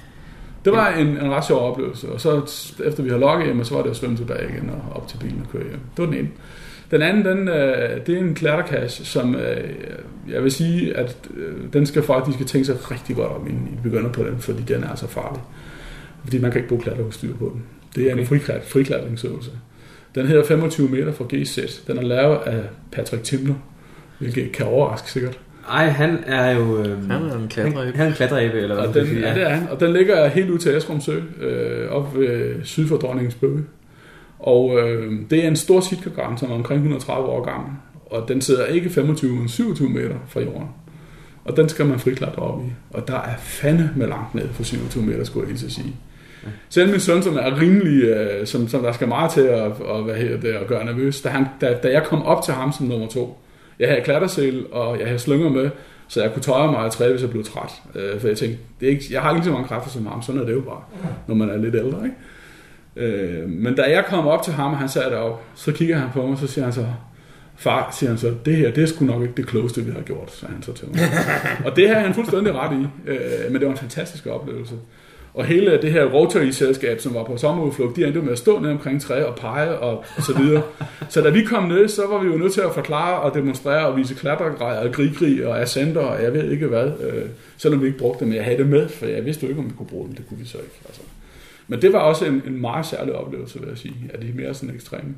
Det 0.66 0.74
var 0.74 0.90
en, 0.90 1.08
en 1.08 1.32
ret 1.32 1.46
sjov 1.46 1.72
oplevelse, 1.72 2.12
og 2.12 2.22
så 2.22 2.42
efter 2.86 3.04
vi 3.04 3.10
havde 3.10 3.20
logget 3.20 3.46
hjem, 3.46 3.64
så 3.64 3.76
var 3.76 3.84
det 3.84 3.90
at 3.90 3.96
svømme 3.96 4.18
tilbage 4.18 4.50
igen 4.50 4.70
og 4.70 4.96
op 4.96 5.08
til 5.08 5.18
bilen 5.18 5.42
og 5.46 5.52
køre 5.52 5.64
hjem. 5.64 5.80
Det 5.98 6.06
var 6.06 6.06
den 6.06 6.14
ene. 6.14 6.30
Den 6.92 7.02
anden, 7.02 7.26
den, 7.26 7.48
øh, 7.48 8.06
det 8.06 8.16
er 8.16 8.20
en 8.20 8.36
klatterkasse, 8.36 9.06
som 9.06 9.36
øh, 9.36 9.70
jeg 10.30 10.44
vil 10.44 10.52
sige, 10.52 10.98
at 10.98 11.18
øh, 11.36 11.54
den 11.74 11.86
skal 11.86 12.04
folk, 12.04 12.26
de 12.26 12.34
skal 12.34 12.46
tænke 12.46 12.66
sig 12.66 12.92
rigtig 12.92 13.16
godt 13.16 13.32
om, 13.32 13.48
inden 13.48 13.68
I 13.68 13.84
begynder 13.84 14.10
på 14.10 14.24
den, 14.24 14.40
fordi 14.40 14.62
den 14.62 14.84
er 14.84 14.90
altså 14.90 15.08
farlig. 15.08 15.42
Fordi 16.24 16.40
man 16.40 16.52
kan 16.52 16.60
ikke 16.60 16.70
bruge 16.70 16.82
klatreudstyr 16.82 17.36
på 17.36 17.52
den. 17.54 17.64
Det 17.96 18.12
er 18.12 18.16
en 18.16 18.26
friklat, 18.26 18.66
friklatringsøvelse. 18.66 19.52
Den 20.16 20.28
hedder 20.28 20.44
25 20.46 20.90
meter 20.90 21.12
fra 21.12 21.26
GZ. 21.34 21.60
Den 21.88 21.98
er 21.98 22.02
lavet 22.02 22.38
af 22.38 22.62
Patrick 22.92 23.24
Timler, 23.24 23.56
hvilket 24.24 24.52
kan 24.52 24.66
overraske 24.66 25.12
sikkert. 25.12 25.40
Ej, 25.70 25.86
han 25.88 26.18
er 26.26 26.52
jo... 26.52 26.80
Øh, 26.80 27.10
Han 27.10 27.24
er 27.24 27.36
en 27.38 27.48
klatreæbe. 27.48 27.98
Han 27.98 28.06
er 28.06 28.10
en 28.10 28.16
klatreæbe, 28.16 28.58
eller 28.60 28.76
hvad 28.76 28.88
Og 28.88 28.94
den, 28.94 29.06
kan 29.06 29.16
sige. 29.16 29.28
ja, 29.28 29.34
det 29.36 29.44
er 29.44 29.50
han. 29.50 29.70
Og 29.70 29.80
den 29.80 29.94
ligger 29.94 30.28
helt 30.28 30.50
ud 30.50 30.58
til 30.58 30.78
Esrum 30.78 31.02
Sø, 31.02 31.20
øh, 31.42 31.90
op 31.92 32.18
ved 32.20 32.56
syd 32.64 32.88
for 32.88 32.98
Dronningens 32.98 33.36
Bøge. 33.36 33.64
Og 34.40 34.80
øh, 34.80 35.14
det 35.30 35.44
er 35.44 35.48
en 35.48 35.56
stor 35.56 35.80
sitkagran, 35.80 36.38
som 36.38 36.52
er 36.52 36.56
omkring 36.56 36.78
130 36.78 37.28
år 37.30 37.44
gammel. 37.44 37.70
Og 38.06 38.26
den 38.28 38.42
sidder 38.42 38.66
ikke 38.66 38.90
25, 38.90 39.36
men 39.36 39.50
27 39.50 39.90
meter 39.90 40.16
fra 40.28 40.42
jorden. 40.42 40.68
Og 41.46 41.58
den 41.58 41.70
skal 41.70 41.86
man 41.86 42.00
friklatre 42.00 42.42
op 42.42 42.62
i. 42.66 42.72
Og 42.90 43.08
der 43.08 43.16
er 43.18 43.36
fandme 43.38 43.90
med 43.96 44.08
langt 44.08 44.36
ned 44.36 44.48
for 44.54 44.64
27 44.64 45.06
meter, 45.06 45.24
skulle 45.24 45.44
jeg 45.48 45.52
lige 45.58 45.70
så 45.70 45.76
sige. 45.76 45.96
Selv 46.70 46.92
min 46.92 47.00
søn, 47.00 47.24
som 47.24 47.38
er 47.38 47.62
rimelig, 47.62 48.04
øh, 48.04 48.48
som, 48.48 48.68
som 48.68 48.82
der 48.84 48.92
skal 48.92 49.08
meget 49.08 49.32
til 49.32 49.42
at, 49.42 49.72
og, 49.82 50.04
hvad 50.04 50.16
hedder 50.16 50.40
det, 50.40 50.50
at 50.50 50.68
gøre 50.68 50.86
nervøs, 50.86 51.22
da, 51.22 51.30
han, 51.30 51.46
da, 51.62 51.78
da 51.84 51.92
jeg 51.92 52.04
kom 52.04 52.24
op 52.24 52.44
til 52.44 52.54
ham 52.54 52.72
som 52.72 52.86
nummer 52.86 53.08
to, 53.08 53.38
jeg 53.80 53.90
havde 53.90 54.02
klattersel, 54.02 54.66
og 54.72 55.00
jeg 55.00 55.08
havde 55.08 55.20
slynger 55.20 55.50
med, 55.50 55.70
så 56.08 56.22
jeg 56.22 56.34
kunne 56.34 56.42
tøje 56.42 56.72
mig 56.72 56.80
og 56.80 56.92
træde, 56.92 57.12
hvis 57.12 57.22
jeg 57.22 57.30
blev 57.30 57.44
træt. 57.44 57.72
Øh, 57.96 58.20
for 58.20 58.28
jeg 58.28 58.38
tænkte, 58.38 58.60
det 58.80 58.86
er 58.86 58.90
ikke, 58.90 59.06
jeg 59.12 59.22
har 59.22 59.36
ikke 59.36 59.46
så 59.46 59.52
mange 59.52 59.68
kræfter 59.68 59.92
som 59.92 60.06
ham, 60.06 60.22
sådan 60.22 60.42
er 60.42 60.46
det 60.46 60.54
jo 60.54 60.62
bare, 60.62 60.82
når 61.28 61.36
man 61.36 61.50
er 61.50 61.58
lidt 61.58 61.76
ældre. 61.76 62.02
Ikke? 62.04 62.18
Øh, 62.96 63.50
men 63.50 63.76
da 63.76 63.82
jeg 63.82 64.06
kom 64.06 64.28
op 64.28 64.44
til 64.44 64.54
ham, 64.54 64.72
og 64.72 64.78
han 64.78 64.90
sad 64.90 65.12
deroppe, 65.12 65.44
så 65.56 65.72
kigger 65.72 65.98
han 65.98 66.10
på 66.14 66.28
mig, 66.28 66.38
så 66.38 66.48
siger 66.48 66.64
han 66.64 66.74
så, 66.74 66.86
far, 67.56 67.96
siger 68.00 68.10
han 68.10 68.18
så, 68.18 68.34
det 68.46 68.56
her, 68.56 68.72
det 68.72 68.84
er 68.84 68.88
sgu 68.88 69.06
nok 69.06 69.22
ikke 69.22 69.34
det 69.38 69.48
klogeste, 69.48 69.86
vi 69.86 69.92
har 69.92 70.02
gjort, 70.02 70.32
sagde 70.32 70.54
han 70.54 70.64
så 70.64 70.74
til 70.74 70.88
mig. 70.88 71.00
og 71.66 71.76
det 71.76 71.90
har 71.90 72.00
han 72.00 72.14
fuldstændig 72.14 72.54
ret 72.54 72.78
i, 72.78 73.10
øh, 73.10 73.52
men 73.52 73.54
det 73.54 73.66
var 73.66 73.72
en 73.72 73.78
fantastisk 73.78 74.28
oplevelse. 74.28 74.76
Og 75.34 75.46
hele 75.46 75.82
det 75.82 75.92
her 75.92 76.06
Rotary-selskab, 76.06 77.00
som 77.00 77.14
var 77.14 77.24
på 77.24 77.38
sommerudflugt, 77.38 77.96
de 77.96 78.06
endte 78.06 78.22
med 78.22 78.32
at 78.32 78.38
stå 78.38 78.60
ned 78.60 78.72
omkring 78.72 79.02
træ 79.02 79.24
og 79.24 79.36
pege 79.36 79.78
og, 79.78 80.04
og 80.18 80.24
så 80.24 80.38
videre. 80.38 80.62
så 81.10 81.22
da 81.22 81.30
vi 81.30 81.44
kom 81.44 81.64
ned, 81.64 81.88
så 81.88 82.02
var 82.08 82.24
vi 82.24 82.28
jo 82.28 82.38
nødt 82.38 82.54
til 82.54 82.62
at 82.62 82.74
forklare 82.74 83.22
og 83.22 83.34
demonstrere 83.34 83.88
og 83.88 83.98
vise 83.98 84.16
klatregrejer 84.16 84.88
og 84.88 84.94
grigri 84.94 85.44
og 85.44 85.62
ascenter 85.62 86.02
og 86.02 86.24
jeg 86.24 86.34
ved 86.34 86.52
ikke 86.52 86.68
hvad. 86.68 86.86
Øh, 86.86 87.26
selvom 87.58 87.82
vi 87.82 87.86
ikke 87.86 88.00
brugte 88.00 88.20
det, 88.20 88.28
men 88.28 88.36
jeg 88.36 88.44
havde 88.44 88.58
det 88.58 88.68
med, 88.68 88.90
for 88.90 89.06
jeg 89.06 89.26
vidste 89.26 89.44
jo 89.44 89.50
ikke, 89.50 89.62
om 89.62 89.70
vi 89.70 89.74
kunne 89.78 89.88
bruge 89.88 90.10
det. 90.10 90.18
Det 90.18 90.28
kunne 90.28 90.40
vi 90.40 90.46
så 90.46 90.58
ikke. 90.58 90.76
Altså. 90.86 91.02
Men 91.68 91.82
det 91.82 91.94
var 91.94 92.00
også 92.00 92.26
en, 92.26 92.42
en 92.48 92.62
meget 92.62 92.86
særlig 92.86 93.14
oplevelse, 93.14 93.60
vil 93.60 93.70
jeg 93.70 93.78
sige, 93.78 93.96
at 94.14 94.22
de 94.22 94.30
er 94.30 94.34
mere 94.36 94.54
sådan 94.54 94.76
ekstreme. 94.76 95.16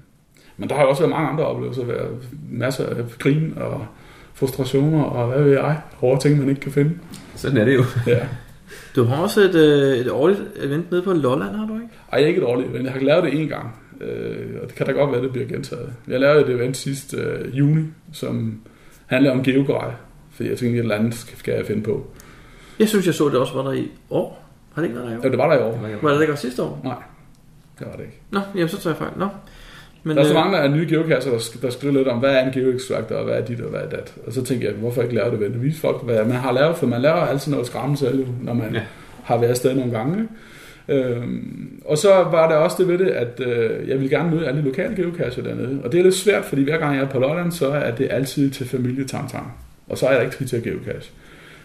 Men 0.58 0.70
der 0.70 0.76
har 0.76 0.84
jo 0.84 0.90
også 0.90 1.02
været 1.02 1.12
mange 1.12 1.30
andre 1.30 1.46
oplevelser, 1.46 1.86
været 1.86 2.30
masser 2.52 2.86
af 2.86 2.96
grin 3.20 3.54
og 3.58 3.86
frustrationer 4.34 5.04
og 5.04 5.28
hvad 5.28 5.44
ved 5.44 5.52
jeg, 5.52 5.82
hårde 5.94 6.22
ting, 6.22 6.40
man 6.40 6.50
ikke 6.50 6.62
kan 6.62 6.72
finde. 6.72 6.92
Sådan 7.36 7.58
er 7.58 7.66
det 7.66 7.76
jo. 7.76 7.84
Ja. 8.08 8.28
Du 8.96 9.04
har 9.04 9.22
også 9.24 9.42
et, 9.42 9.56
øh, 9.56 9.98
et 9.98 10.12
årligt 10.12 10.42
event 10.60 10.92
nede 10.92 11.02
på 11.02 11.14
Lolland, 11.14 11.56
har 11.56 11.66
du 11.68 11.74
ikke? 11.76 11.88
Ej, 12.14 12.20
ikke 12.20 12.38
et 12.42 12.44
årligt 12.48 12.70
event. 12.70 12.84
Jeg 12.86 12.94
har 12.94 13.00
lavet 13.00 13.24
det 13.24 13.42
en 13.42 13.48
gang, 13.48 13.76
øh, 14.02 14.48
og 14.62 14.68
det 14.68 14.76
kan 14.76 14.86
da 14.86 14.92
godt 14.92 15.10
være, 15.10 15.18
at 15.18 15.24
det 15.24 15.32
bliver 15.32 15.48
gentaget. 15.48 15.94
Jeg 16.08 16.20
lavede 16.20 16.42
et 16.42 16.50
event 16.50 16.78
sidste 16.78 17.18
øh, 17.18 17.58
juni, 17.58 17.84
som 18.14 18.62
handler 19.06 19.32
om 19.32 19.44
geogrej, 19.44 19.92
fordi 20.32 20.50
jeg 20.50 20.58
tænkte, 20.58 20.78
et 20.78 20.82
eller 20.82 20.96
andet 20.96 21.14
skal, 21.14 21.54
jeg 21.54 21.66
finde 21.66 21.82
på. 21.84 22.08
Jeg 22.80 22.90
synes, 22.90 23.06
jeg 23.06 23.14
så 23.14 23.30
det 23.30 23.36
også 23.40 23.54
var 23.54 23.64
der 23.64 23.72
i 23.72 23.92
år. 24.10 24.46
Har 24.74 24.82
det 24.82 24.90
ikke 24.90 25.00
været 25.00 25.06
der 25.12 25.12
i 25.12 25.20
Ja, 25.22 25.26
år? 25.28 25.30
det 25.30 25.38
var 25.38 25.50
der 25.50 25.60
i 25.60 25.64
år. 25.96 26.00
Var 26.02 26.14
det 26.14 26.22
ikke 26.22 26.34
også 26.34 26.42
sidste 26.42 26.64
år? 26.64 26.82
Nej, 26.84 26.96
det 27.80 27.88
var 27.88 27.94
det 27.96 28.02
ikke. 28.04 28.22
Nå, 28.32 28.40
jamen 28.56 28.70
så 28.70 28.78
tager 28.82 28.94
jeg 28.94 28.98
fejl. 28.98 29.12
Nå. 29.20 29.28
Men, 30.08 30.18
Der 30.18 30.24
er 30.24 30.28
så 30.28 30.34
øh, 30.34 30.40
mange 30.40 30.58
af 30.58 30.72
nye 30.72 30.88
geokasser, 30.90 31.32
der, 31.32 31.58
der 31.62 31.70
skriver 31.70 31.94
lidt 31.94 32.08
om, 32.08 32.20
hvad 32.20 32.36
er 32.36 32.46
en 32.46 32.52
geoextractor, 32.52 33.16
og 33.16 33.24
hvad 33.24 33.36
er 33.36 33.46
dit, 33.46 33.62
og 33.62 33.70
hvad 33.70 33.80
er 33.80 33.90
dat. 33.90 34.14
Og 34.28 34.34
så 34.34 34.44
tænker 34.44 34.68
jeg, 34.68 34.76
hvorfor 34.76 35.02
ikke 35.02 35.16
lave 35.16 35.32
det 35.32 35.40
event? 35.40 35.64
Vise 35.64 35.80
folk, 35.80 36.04
hvad 36.04 36.26
man 36.26 36.36
har 36.36 36.52
lavet, 36.52 36.78
for 36.78 36.88
man 36.88 37.02
laver 37.02 37.16
altid 37.16 37.52
noget 37.52 37.68
skræmmende 37.68 38.00
selv, 38.00 38.26
når 38.42 38.54
man 38.54 38.74
ja. 38.74 38.82
Har 39.24 39.38
været 39.38 39.50
afsted 39.50 39.76
nogle 39.76 39.92
gange. 39.92 40.28
Øhm, 40.88 41.82
og 41.86 41.98
så 41.98 42.10
var 42.10 42.50
der 42.50 42.56
også 42.56 42.76
det 42.80 42.88
ved 42.88 42.98
det, 42.98 43.08
at 43.08 43.40
øh, 43.40 43.90
jeg 43.90 44.00
vil 44.00 44.10
gerne 44.10 44.32
møde 44.32 44.48
alle 44.48 44.60
de 44.60 44.66
lokale 44.66 44.96
geocacher 44.96 45.44
dernede. 45.44 45.80
Og 45.84 45.92
det 45.92 46.00
er 46.00 46.04
lidt 46.04 46.16
svært, 46.16 46.46
fordi 46.46 46.64
hver 46.64 46.78
gang 46.78 46.96
jeg 46.96 47.04
er 47.04 47.10
på 47.10 47.20
Lolland, 47.20 47.52
så 47.52 47.68
er 47.68 47.92
det 47.92 48.08
altid 48.12 48.52
til 48.52 48.68
familie 48.68 49.08
tang 49.08 49.30
tang. 49.32 49.54
Og 49.90 49.98
så 49.98 50.08
er 50.08 50.14
jeg 50.14 50.24
ikke 50.24 50.36
tid 50.36 50.48
til 50.48 50.58
at 50.58 50.64
geocache. 50.64 51.12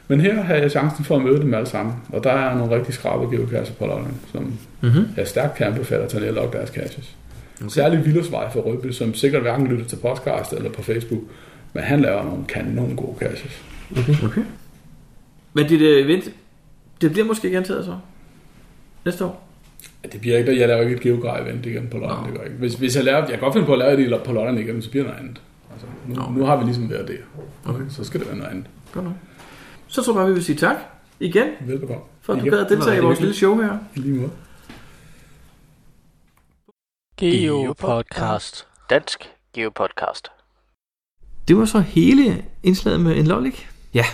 Men 0.09 0.20
her 0.20 0.42
har 0.42 0.55
jeg 0.55 0.70
chancen 0.70 1.05
for 1.05 1.16
at 1.16 1.22
møde 1.22 1.40
dem 1.40 1.55
alle 1.55 1.66
sammen. 1.66 1.94
Og 2.09 2.24
der 2.24 2.33
er 2.33 2.55
nogle 2.57 2.74
rigtig 2.74 2.94
skrabe 2.94 3.37
geocacher 3.37 3.74
på 3.74 3.87
Lolland, 3.87 4.14
som 4.33 4.53
mm-hmm. 4.81 5.05
jeg 5.16 5.29
stærkt 5.29 5.55
kan 5.55 5.66
anbefale 5.66 6.03
at 6.03 6.09
tage 6.09 6.20
ned 6.20 6.29
og 6.29 6.35
logge 6.35 6.59
deres 6.59 6.70
caches. 6.70 7.16
Okay. 7.61 7.68
Særligt 7.68 8.05
Villersvej 8.05 8.53
for 8.53 8.61
Rødby, 8.61 8.90
som 8.90 9.14
sikkert 9.14 9.42
hverken 9.42 9.66
lytter 9.66 9.85
til 9.85 9.96
podcast 9.96 10.53
eller 10.53 10.70
på 10.70 10.83
Facebook. 10.83 11.20
Men 11.73 11.83
han 11.83 12.01
laver 12.01 12.25
nogle, 12.25 12.44
kan 12.44 12.64
nogle 12.64 12.96
gode 12.96 13.16
caches. 13.18 13.62
Okay. 14.25 14.42
Men 15.53 15.66
dit 15.66 15.83
event, 15.83 16.31
det 17.01 17.12
bliver 17.12 17.27
måske 17.27 17.51
gentaget 17.51 17.85
så? 17.85 17.96
Næste 19.05 19.25
år? 19.25 19.49
Ja, 20.05 20.09
det 20.09 20.20
bliver 20.20 20.38
ikke, 20.38 20.59
jeg 20.59 20.68
laver 20.68 20.83
ikke 20.83 20.96
et 20.96 21.01
geogrej 21.01 21.40
event 21.40 21.66
igen 21.66 21.88
på 21.90 21.96
Nå. 21.96 22.09
det 22.27 22.35
gør 22.38 22.44
ikke. 22.44 22.57
Hvis, 22.57 22.75
hvis 22.75 22.96
jeg 22.96 23.05
laver, 23.05 23.18
jeg 23.18 23.29
kan 23.29 23.38
godt 23.38 23.53
finde 23.53 23.66
på 23.66 23.73
at 23.73 23.79
lave 23.79 24.11
det 24.11 24.23
på 24.23 24.33
Lolland 24.33 24.59
igen, 24.59 24.83
så 24.83 24.90
bliver 24.90 25.05
det 25.05 25.12
noget 25.12 25.29
andet. 25.29 25.40
Altså, 25.73 25.87
nu, 26.09 26.38
nu 26.38 26.44
har 26.44 26.57
vi 26.57 26.64
ligesom 26.64 26.90
været 26.90 27.09
der. 27.09 27.14
Okay. 27.70 27.85
Så 27.88 28.05
skal 28.05 28.20
det 28.20 28.29
være 28.29 28.37
noget 28.37 28.51
andet. 28.51 28.66
Godt 28.92 29.05
nok. 29.05 29.14
Så 29.87 30.03
tror 30.03 30.12
jeg 30.12 30.18
bare, 30.18 30.29
vi 30.29 30.35
vil 30.35 30.44
sige 30.44 30.57
tak 30.57 30.77
igen, 31.20 31.46
Velbekomme. 31.66 32.03
for 32.20 32.33
at 32.33 32.40
du 32.40 32.51
gad 32.51 32.59
det 32.59 32.68
deltage 32.68 32.96
i 32.96 33.01
vores 33.01 33.20
lille 33.20 33.35
show 33.35 33.61
her. 33.61 33.79
I 33.96 33.99
lige 33.99 34.14
måde. 34.14 34.31
Geopodcast. 37.21 38.67
Dansk 38.91 39.31
Geopodcast. 39.55 40.29
Det 41.49 41.57
var 41.57 41.65
så 41.65 41.81
hele 41.81 42.45
indslaget 42.63 43.01
med 43.01 43.17
en 43.17 43.27
lollik. 43.27 43.69
Ja, 43.95 44.05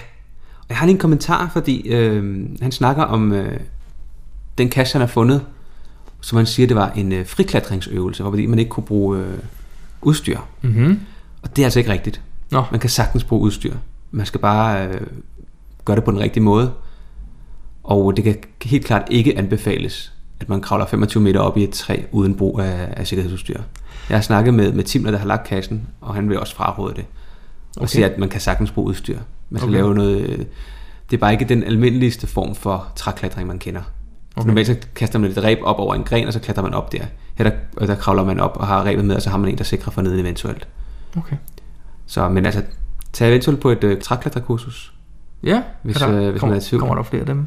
og 0.59 0.67
jeg 0.69 0.77
har 0.77 0.87
lige 0.87 0.95
en 0.95 0.99
kommentar, 0.99 1.51
fordi 1.53 1.89
øh, 1.89 2.49
han 2.63 2.73
snakker 2.73 3.03
om 3.03 3.33
øh, 3.33 3.61
den 4.59 4.69
kasse, 4.69 4.95
han 4.95 5.01
har 5.01 5.07
fundet, 5.07 5.47
som 6.21 6.37
han 6.37 6.47
siger, 6.47 6.67
det 6.67 6.77
var 6.77 6.91
en 6.91 7.13
øh, 7.13 7.27
friklatringsøvelse, 7.27 8.23
hvor 8.23 8.33
fordi 8.33 8.47
man 8.47 8.59
ikke 8.59 8.69
kunne 8.69 8.87
bruge 8.87 9.19
øh, 9.19 9.39
udstyr. 10.03 10.39
Mm-hmm. 10.63 11.01
Og 11.43 11.57
det 11.57 11.63
er 11.63 11.67
altså 11.67 11.79
ikke 11.79 11.93
rigtigt. 11.93 12.23
Nå. 12.51 12.65
Man 12.71 12.81
kan 12.81 12.91
sagtens 12.91 13.25
bruge 13.25 13.43
udstyr. 13.43 13.75
Man 14.11 14.27
skal 14.27 14.41
bare 14.41 14.87
øh, 14.87 15.07
gøre 15.85 15.97
det 15.97 16.05
på 16.05 16.11
den 16.11 16.21
rigtige 16.21 16.43
måde. 16.43 16.73
Og 17.83 18.17
det 18.17 18.25
kan 18.25 18.37
helt 18.63 18.87
klart 18.87 19.09
ikke 19.11 19.39
anbefales, 19.39 20.13
at 20.41 20.49
man 20.49 20.61
kravler 20.61 20.87
25 20.87 21.23
meter 21.23 21.41
op 21.41 21.57
i 21.57 21.65
et 21.65 21.71
træ 21.71 22.03
uden 22.13 22.35
brug 22.35 22.61
af, 22.61 22.89
af 22.97 23.07
sikkerhedsudstyr. 23.07 23.61
Jeg 24.09 24.17
har 24.17 24.23
snakket 24.23 24.55
med, 24.55 24.73
med 24.73 24.85
Timler, 24.85 25.11
der 25.11 25.19
har 25.19 25.27
lagt 25.27 25.47
kassen, 25.47 25.87
og 26.01 26.15
han 26.15 26.29
vil 26.29 26.41
også 26.41 26.55
fraråde 26.57 26.95
det. 26.95 27.05
Og 27.77 27.83
Okay. 27.83 27.87
siger, 27.87 28.07
at 28.09 28.19
man 28.19 28.29
kan 28.29 28.41
sagtens 28.41 28.71
bruge 28.71 28.89
udstyr. 28.89 29.19
Man 29.51 29.59
skal 29.61 29.69
Okay. 29.69 29.79
lave 29.79 29.95
noget... 29.95 30.21
øh, 30.21 30.39
Det 31.11 31.17
er 31.17 31.21
bare 31.21 31.33
ikke 31.33 31.45
den 31.45 31.63
almindeligste 31.65 32.27
form 32.27 32.55
for 32.55 32.89
træklatring, 32.97 33.49
man 33.49 33.59
kender. 33.59 33.81
Okay. 33.81 34.41
Okay. 34.41 34.47
Normalt 34.47 34.67
så 34.67 34.77
kaster 34.95 35.19
man 35.19 35.31
et 35.31 35.45
reb 35.45 35.59
op 35.63 35.79
over 35.79 35.95
en 35.95 36.03
gren, 36.05 36.27
og 36.27 36.33
så 36.33 36.41
klatrer 36.41 36.63
man 36.63 36.75
op 36.75 36.93
der. 36.93 37.05
Her 37.35 37.51
der, 37.79 37.87
der 37.87 37.95
kravler 37.95 38.25
man 38.25 38.41
op 38.41 38.57
og 38.61 38.67
har 38.67 38.85
rebet 38.85 39.05
med, 39.05 39.17
og 39.17 39.23
så 39.23 39.31
har 39.31 39.39
man 39.39 39.51
en, 39.51 39.59
der 39.59 39.65
sikrer 39.65 39.91
for 39.93 40.03
neden 40.03 40.19
eventuelt. 40.21 40.69
Okay. 41.17 41.37
Så, 42.07 42.29
men 42.29 42.47
altså, 42.47 42.63
tag 43.13 43.29
eventuelt 43.29 43.61
på 43.61 43.71
et 43.71 43.85
øh, 43.85 44.01
træklatrekursus. 44.01 44.93
Ja, 45.43 45.63
Hvis, 45.83 45.97
er 46.03 46.07
der, 46.07 46.21
øh, 46.23 46.31
hvis 46.31 46.41
kommer, 46.41 46.55
man 46.55 46.61
er 46.61 46.65
i 46.67 46.69
tvivl. 46.69 46.81
kommer 46.81 46.95
der 46.95 47.03
flere 47.03 47.21
af 47.21 47.27
dem. 47.27 47.47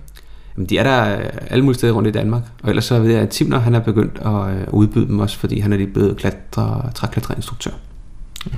Jamen, 0.55 0.69
de 0.69 0.77
er 0.77 0.83
der 0.83 1.19
øh, 1.19 1.29
alle 1.47 1.65
mulige 1.65 1.77
steder 1.77 1.93
rundt 1.93 2.07
i 2.07 2.12
Danmark. 2.12 2.43
Og 2.63 2.69
ellers 2.69 2.85
så 2.85 2.99
ved 2.99 3.12
jeg, 3.12 3.21
at 3.21 3.29
Timner, 3.29 3.59
han 3.59 3.75
er 3.75 3.79
begyndt 3.79 4.17
at 4.17 4.62
øh, 4.62 4.73
udbyde 4.73 5.07
dem 5.07 5.19
også, 5.19 5.38
fordi 5.38 5.59
han 5.59 5.73
er 5.73 5.77
lige 5.77 5.93
blevet 5.93 6.17
klatre, 6.17 6.91
træklatreinstruktør. 6.95 7.71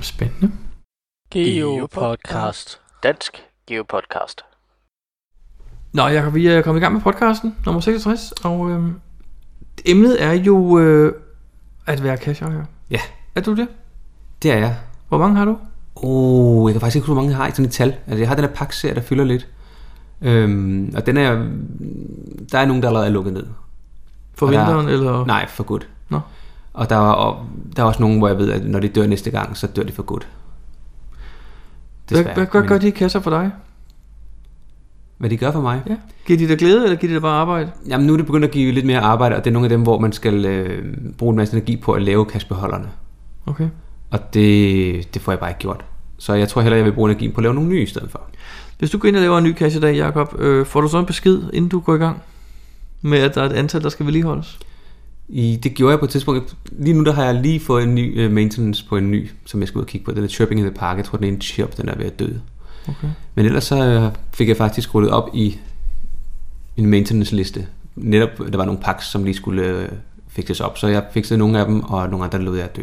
Spændende. 0.00 0.52
Geopodcast. 1.30 2.80
Dansk 3.02 3.42
Geopodcast. 3.66 4.40
Nå, 5.92 6.08
Jacob, 6.08 6.34
vi 6.34 6.46
er 6.46 6.62
kommet 6.62 6.80
i 6.80 6.82
gang 6.82 6.94
med 6.94 7.02
podcasten, 7.02 7.56
nummer 7.66 7.80
66, 7.80 8.32
og 8.32 8.70
øhm, 8.70 8.94
emnet 9.84 10.22
er 10.22 10.32
jo 10.32 10.78
øh, 10.78 11.12
at 11.86 12.02
være 12.02 12.16
cashejer. 12.16 12.64
Ja. 12.90 13.00
Er 13.34 13.40
du 13.40 13.54
det? 13.54 13.68
Det 14.42 14.52
er 14.52 14.56
jeg. 14.56 14.76
Hvor 15.08 15.18
mange 15.18 15.36
har 15.36 15.44
du? 15.44 15.58
Oh, 15.94 16.70
jeg 16.70 16.74
kan 16.74 16.80
faktisk 16.80 16.96
ikke 16.96 17.06
huske, 17.06 17.12
hvor 17.12 17.22
mange 17.22 17.30
jeg 17.30 17.36
har 17.36 17.48
i 17.48 17.50
sådan 17.50 17.64
et 17.64 17.72
tal. 17.72 17.96
Altså, 18.06 18.18
jeg 18.18 18.28
har 18.28 18.34
den 18.34 18.44
her 18.44 18.52
pakserie, 18.54 18.94
der 18.94 19.00
fylder 19.00 19.24
lidt. 19.24 19.48
Øhm, 20.22 20.92
og 20.96 21.06
den 21.06 21.16
er... 21.16 21.32
Der 22.52 22.58
er 22.58 22.66
nogen, 22.66 22.82
der 22.82 22.88
allerede 22.88 23.08
er 23.08 23.12
lukket 23.12 23.32
ned. 23.32 23.46
For 24.34 24.46
Og 24.46 24.52
der- 24.52 24.58
vinteren, 24.58 24.88
eller? 24.88 25.24
Nej, 25.26 25.48
for 25.48 25.64
godt. 25.64 25.88
Nå. 26.08 26.20
Og 26.72 26.90
der 26.90 26.96
er, 26.96 27.00
og 27.12 27.46
der 27.76 27.82
er 27.82 27.86
også 27.86 28.00
nogen, 28.02 28.18
hvor 28.18 28.28
jeg 28.28 28.38
ved, 28.38 28.52
at 28.52 28.64
når 28.64 28.80
de 28.80 28.88
dør 28.88 29.06
næste 29.06 29.30
gang, 29.30 29.56
så 29.56 29.66
dør 29.66 29.82
de 29.82 29.92
for 29.92 30.02
godt. 30.02 30.26
Hvad, 32.08 32.22
hvad, 32.24 32.46
hvad 32.52 32.62
gør 32.62 32.78
de 32.78 32.90
kasser 32.92 33.20
for 33.20 33.30
dig? 33.30 33.50
Hvad 35.18 35.30
de 35.30 35.36
gør 35.36 35.50
for 35.52 35.60
mig? 35.60 35.82
Ja. 35.88 35.96
Giver 36.26 36.38
de 36.38 36.48
dig 36.48 36.58
glæde, 36.58 36.84
eller 36.84 36.96
giver 36.96 37.10
de 37.10 37.14
dig 37.14 37.22
bare 37.22 37.40
arbejde? 37.40 37.70
Jamen 37.88 38.06
nu 38.06 38.12
er 38.12 38.16
det 38.16 38.26
begyndt 38.26 38.44
at 38.44 38.50
give 38.50 38.72
lidt 38.72 38.86
mere 38.86 39.00
arbejde, 39.00 39.36
og 39.36 39.44
det 39.44 39.50
er 39.50 39.52
nogle 39.52 39.66
af 39.66 39.68
dem, 39.70 39.82
hvor 39.82 39.98
man 39.98 40.12
skal 40.12 40.44
øh, 40.44 40.94
bruge 41.18 41.30
en 41.30 41.36
masse 41.36 41.56
energi 41.56 41.76
på 41.76 41.92
at 41.92 42.02
lave 42.02 42.24
kassebeholderne. 42.26 42.88
Okay. 43.46 43.68
Og 44.10 44.34
det, 44.34 45.14
det 45.14 45.22
får 45.22 45.32
jeg 45.32 45.38
bare 45.38 45.50
ikke 45.50 45.58
gjort. 45.60 45.84
Så 46.18 46.34
jeg 46.34 46.48
tror 46.48 46.62
hellere, 46.62 46.76
jeg 46.78 46.84
vil 46.84 46.92
bruge 46.92 47.10
energien 47.10 47.32
på 47.32 47.38
at 47.38 47.42
lave 47.42 47.54
nogle 47.54 47.68
nye 47.70 47.82
i 47.82 47.86
stedet 47.86 48.10
for. 48.10 48.20
Hvis 48.82 48.90
du 48.90 48.98
går 48.98 49.08
ind 49.08 49.16
og 49.16 49.22
laver 49.22 49.38
en 49.38 49.44
ny 49.44 49.52
kasse 49.52 49.78
i 49.78 49.80
dag, 49.80 49.96
Jacob, 49.96 50.40
øh, 50.40 50.66
får 50.66 50.80
du 50.80 50.88
så 50.88 50.98
en 50.98 51.06
besked, 51.06 51.42
inden 51.52 51.68
du 51.68 51.80
går 51.80 51.94
i 51.94 51.98
gang? 51.98 52.22
Med 53.02 53.18
at 53.18 53.34
der 53.34 53.42
er 53.42 53.46
et 53.46 53.52
antal, 53.52 53.82
der 53.82 53.88
skal 53.88 54.06
vedligeholdes? 54.06 54.58
I, 55.28 55.58
det 55.62 55.74
gjorde 55.74 55.90
jeg 55.90 55.98
på 55.98 56.04
et 56.04 56.10
tidspunkt. 56.10 56.56
Lige 56.72 56.94
nu 56.94 57.04
der 57.04 57.12
har 57.12 57.24
jeg 57.24 57.34
lige 57.34 57.60
fået 57.60 57.82
en 57.82 57.94
ny 57.94 58.26
uh, 58.26 58.32
maintenance 58.32 58.84
på 58.88 58.96
en 58.96 59.10
ny, 59.10 59.30
som 59.46 59.60
jeg 59.60 59.68
skal 59.68 59.78
ud 59.78 59.82
og 59.82 59.88
kigge 59.88 60.04
på. 60.04 60.12
Den 60.12 60.24
er 60.24 60.28
Chirping 60.28 60.60
in 60.60 60.66
the 60.66 60.74
Park. 60.74 60.96
Jeg 60.96 61.04
tror, 61.04 61.16
den 61.16 61.24
er 61.24 61.32
en 61.32 61.40
chirp, 61.40 61.76
den 61.76 61.88
er 61.88 61.96
ved 61.96 62.06
at 62.06 62.18
dø. 62.18 62.28
Okay. 62.88 63.08
Men 63.34 63.46
ellers 63.46 63.64
så 63.64 63.84
øh, 63.84 64.12
fik 64.34 64.48
jeg 64.48 64.56
faktisk 64.56 64.94
rullet 64.94 65.10
op 65.10 65.30
i 65.34 65.58
min 66.76 66.86
maintenance 66.86 67.36
liste. 67.36 67.66
Netop, 67.96 68.38
der 68.38 68.56
var 68.56 68.64
nogle 68.64 68.80
packs, 68.80 69.06
som 69.06 69.24
lige 69.24 69.34
skulle 69.34 69.62
øh, 69.62 69.88
fikses 70.28 70.60
op. 70.60 70.78
Så 70.78 70.86
jeg 70.86 71.04
fikset 71.12 71.38
nogle 71.38 71.58
af 71.58 71.66
dem, 71.66 71.80
og 71.80 72.08
nogle 72.08 72.24
andre 72.24 72.38
lod 72.38 72.58
jeg 72.58 72.76
dø. 72.76 72.82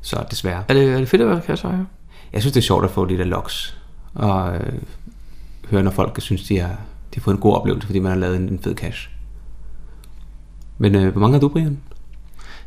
Så 0.00 0.24
desværre. 0.30 0.64
Er 0.68 0.74
det, 0.74 0.92
er 0.92 0.98
det 0.98 1.08
fedt 1.08 1.22
at 1.22 1.28
være 1.28 1.40
kasseejer? 1.40 1.84
Jeg 2.32 2.40
synes, 2.42 2.52
det 2.52 2.60
er 2.60 2.64
sjovt 2.64 2.84
at 2.84 2.90
få 2.90 3.04
lidt 3.04 3.20
af 3.20 3.28
loks. 3.28 3.81
Og 4.14 4.54
øh, 4.54 4.72
høre, 5.70 5.82
når 5.82 5.90
folk 5.90 6.20
synes, 6.20 6.42
de 6.42 6.58
har, 6.58 6.68
de 7.14 7.14
har 7.14 7.20
fået 7.20 7.34
en 7.34 7.40
god 7.40 7.54
oplevelse, 7.54 7.86
fordi 7.86 7.98
man 7.98 8.12
har 8.12 8.18
lavet 8.18 8.36
en, 8.36 8.48
en 8.48 8.58
fed 8.58 8.74
cash. 8.74 9.10
Men 10.78 10.94
øh, 10.94 11.12
hvor 11.12 11.20
mange 11.20 11.32
har 11.32 11.40
du, 11.40 11.48
Brian? 11.48 11.78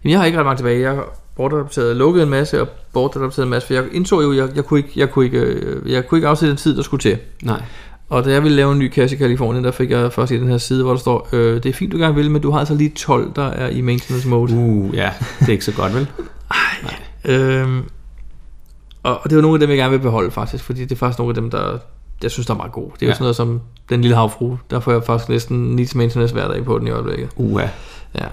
Jamen, 0.03 0.11
jeg 0.11 0.19
har 0.19 0.25
ikke 0.25 0.37
ret 0.37 0.45
meget 0.45 0.57
tilbage. 0.57 0.81
Jeg 0.81 0.91
har 0.91 1.05
bortadopteret, 1.35 1.95
lukket 1.95 2.23
en 2.23 2.29
masse 2.29 2.61
og 2.61 2.67
bortadopteret 2.93 3.45
en 3.45 3.49
masse, 3.49 3.67
for 3.67 3.73
jeg 3.73 3.83
indså 3.91 4.21
jo, 4.21 4.33
jeg, 4.33 4.55
jeg, 4.55 4.65
kunne 4.65 4.79
ikke, 4.79 4.91
jeg, 4.95 5.09
kunne 5.09 5.25
ikke, 5.25 5.39
øh, 5.39 5.91
jeg 5.91 6.07
kunne 6.07 6.17
ikke 6.17 6.27
afsætte 6.27 6.49
den 6.49 6.57
tid, 6.57 6.77
der 6.77 6.83
skulle 6.83 7.01
til. 7.01 7.17
Nej. 7.43 7.61
Og 8.09 8.25
da 8.25 8.31
jeg 8.31 8.43
ville 8.43 8.55
lave 8.55 8.71
en 8.71 8.79
ny 8.79 8.89
kasse 8.89 9.15
i 9.15 9.19
Kalifornien, 9.19 9.63
der 9.63 9.71
fik 9.71 9.91
jeg 9.91 10.13
først 10.13 10.31
i 10.31 10.39
den 10.39 10.47
her 10.47 10.57
side, 10.57 10.83
hvor 10.83 10.91
der 10.91 10.99
står, 10.99 11.29
øh, 11.33 11.63
det 11.63 11.65
er 11.65 11.73
fint, 11.73 11.91
du 11.91 11.97
gerne 11.97 12.15
vil, 12.15 12.31
men 12.31 12.41
du 12.41 12.51
har 12.51 12.59
altså 12.59 12.75
lige 12.75 12.89
12, 12.89 13.31
der 13.35 13.45
er 13.45 13.69
i 13.69 13.81
maintenance 13.81 14.27
mode. 14.27 14.53
Uh, 14.53 14.95
ja, 14.95 15.11
det 15.39 15.47
er 15.47 15.51
ikke 15.51 15.65
så 15.65 15.73
godt, 15.73 15.93
vel? 15.95 16.07
Øhm, 17.27 17.83
og, 19.05 19.13
og 19.17 19.23
det 19.23 19.31
er 19.31 19.35
jo 19.35 19.41
nogle 19.41 19.55
af 19.55 19.59
dem, 19.59 19.69
jeg 19.69 19.77
gerne 19.77 19.91
vil 19.91 19.99
beholde 19.99 20.31
faktisk, 20.31 20.63
fordi 20.63 20.81
det 20.81 20.91
er 20.91 20.95
faktisk 20.95 21.19
nogle 21.19 21.31
af 21.31 21.35
dem, 21.35 21.49
der 21.49 21.77
jeg 22.23 22.31
synes, 22.31 22.47
der 22.47 22.53
er 22.53 22.57
meget 22.57 22.71
gode. 22.71 22.91
Det 22.93 23.01
er 23.01 23.05
jo 23.05 23.09
Ja. 23.09 23.13
sådan 23.13 23.23
noget 23.23 23.35
som 23.35 23.61
den 23.89 24.01
lille 24.01 24.15
havfru. 24.15 24.57
Der 24.69 24.79
får 24.79 24.91
jeg 24.91 25.03
faktisk 25.03 25.29
næsten 25.29 25.75
needs 25.75 25.95
maintenance 25.95 26.33
hver 26.33 26.47
dag 26.47 26.65
på 26.65 26.79
den 26.79 26.87
i 26.87 26.89
øjeblikket. 26.89 27.29
Uh, 27.35 27.61
ja. 28.15 28.25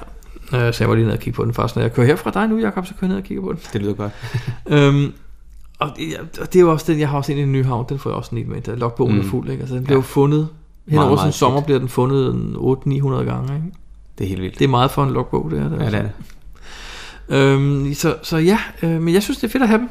Øh, 0.67 0.75
Så 0.75 0.85
jeg 0.85 0.89
var 0.89 0.95
lige 0.95 1.05
nede 1.07 1.17
og 1.17 1.21
kigge 1.21 1.37
på 1.37 1.45
den 1.45 1.55
først. 1.55 1.77
Når 1.77 1.83
jeg 1.83 1.93
kører 1.95 2.07
her 2.07 2.17
fra 2.17 2.31
dig 2.31 2.49
nu, 2.49 2.59
Jacob, 2.59 2.87
så 2.87 2.93
kører 2.95 2.99
jeg 3.03 3.09
ned 3.09 3.17
og 3.17 3.23
kigger 3.25 3.43
på 3.43 3.53
den. 3.53 3.61
det 3.73 3.81
lyder 3.81 3.93
godt. 3.95 4.13
øhm, 4.67 5.13
og, 5.79 5.91
det, 5.97 6.05
og 6.41 6.53
det 6.53 6.57
er 6.57 6.61
jo 6.61 6.71
også 6.73 6.93
den, 6.93 7.01
jeg 7.01 7.09
har 7.09 7.17
også 7.19 7.33
en 7.33 7.39
i 7.39 7.45
Nyhavn, 7.45 7.87
den 7.89 7.99
får 7.99 8.11
jeg 8.11 8.17
også 8.17 8.35
need 8.35 8.45
med. 8.45 8.61
Der 8.61 8.77
logbogen 8.77 9.15
mm. 9.15 9.21
er 9.21 9.25
fuld, 9.25 9.51
ikke? 9.51 9.61
Altså, 9.61 9.75
den 9.77 9.85
bliver 9.85 9.97
Ja. 9.97 9.99
jo 9.99 10.03
fundet, 10.03 10.49
hen 10.89 10.99
over 10.99 11.17
sådan 11.17 11.29
en 11.29 11.33
sommer 11.33 11.61
bliver 11.61 11.79
den 11.79 11.89
fundet 11.89 12.35
en 12.35 12.57
800-900 12.57 13.09
gange, 13.25 13.55
ikke? 13.55 13.67
Det 14.19 14.25
er 14.25 14.29
helt 14.29 14.43
vildt. 14.43 14.59
Det 14.59 14.65
er 14.65 14.69
meget 14.69 14.91
for 14.91 15.05
en 15.05 15.11
logbog, 15.11 15.51
det 15.51 15.61
her. 15.61 15.69
Det 15.69 15.79
er 15.81 15.85
ja, 15.85 15.91
det 15.91 15.95
er 15.95 15.99
altså. 15.99 16.13
det. 17.29 17.37
Øhm, 17.37 17.95
så, 17.95 18.17
så 18.23 18.37
ja, 18.37 18.59
øh, 18.83 19.03
men 19.03 19.15
jeg 19.15 19.23
synes, 19.23 19.39
det 19.39 19.45
er 19.49 19.51
fedt 19.53 19.63
at 19.63 19.69
have 19.69 19.79
dem. 19.79 19.89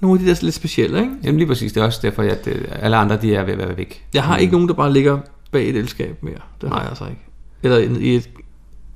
Nogle 0.00 0.20
af 0.20 0.24
de 0.26 0.30
der 0.30 0.38
lidt 0.42 0.54
specielle, 0.54 0.98
ikke? 1.00 1.12
Jamen 1.24 1.36
lige 1.38 1.46
præcis, 1.48 1.72
det 1.72 1.80
er 1.80 1.84
også 1.84 1.98
derfor, 2.02 2.22
at 2.22 2.46
øh, 2.46 2.64
alle 2.70 2.96
andre 2.96 3.16
de 3.22 3.34
er 3.34 3.44
ved 3.44 3.52
at 3.52 3.58
være 3.58 3.76
væk. 3.76 4.04
Jeg 4.14 4.22
har 4.22 4.36
ikke 4.36 4.52
nogen, 4.52 4.68
der 4.68 4.74
bare 4.74 4.92
ligger 4.92 5.18
bag 5.52 5.68
et 5.68 5.76
elskab 5.76 6.22
mere. 6.22 6.34
Det 6.60 6.68
har 6.68 6.68
Nej. 6.68 6.78
jeg 6.78 6.88
altså 6.88 7.04
ikke. 7.04 7.20
Eller 7.62 7.78
i- 7.78 8.16
et 8.16 8.30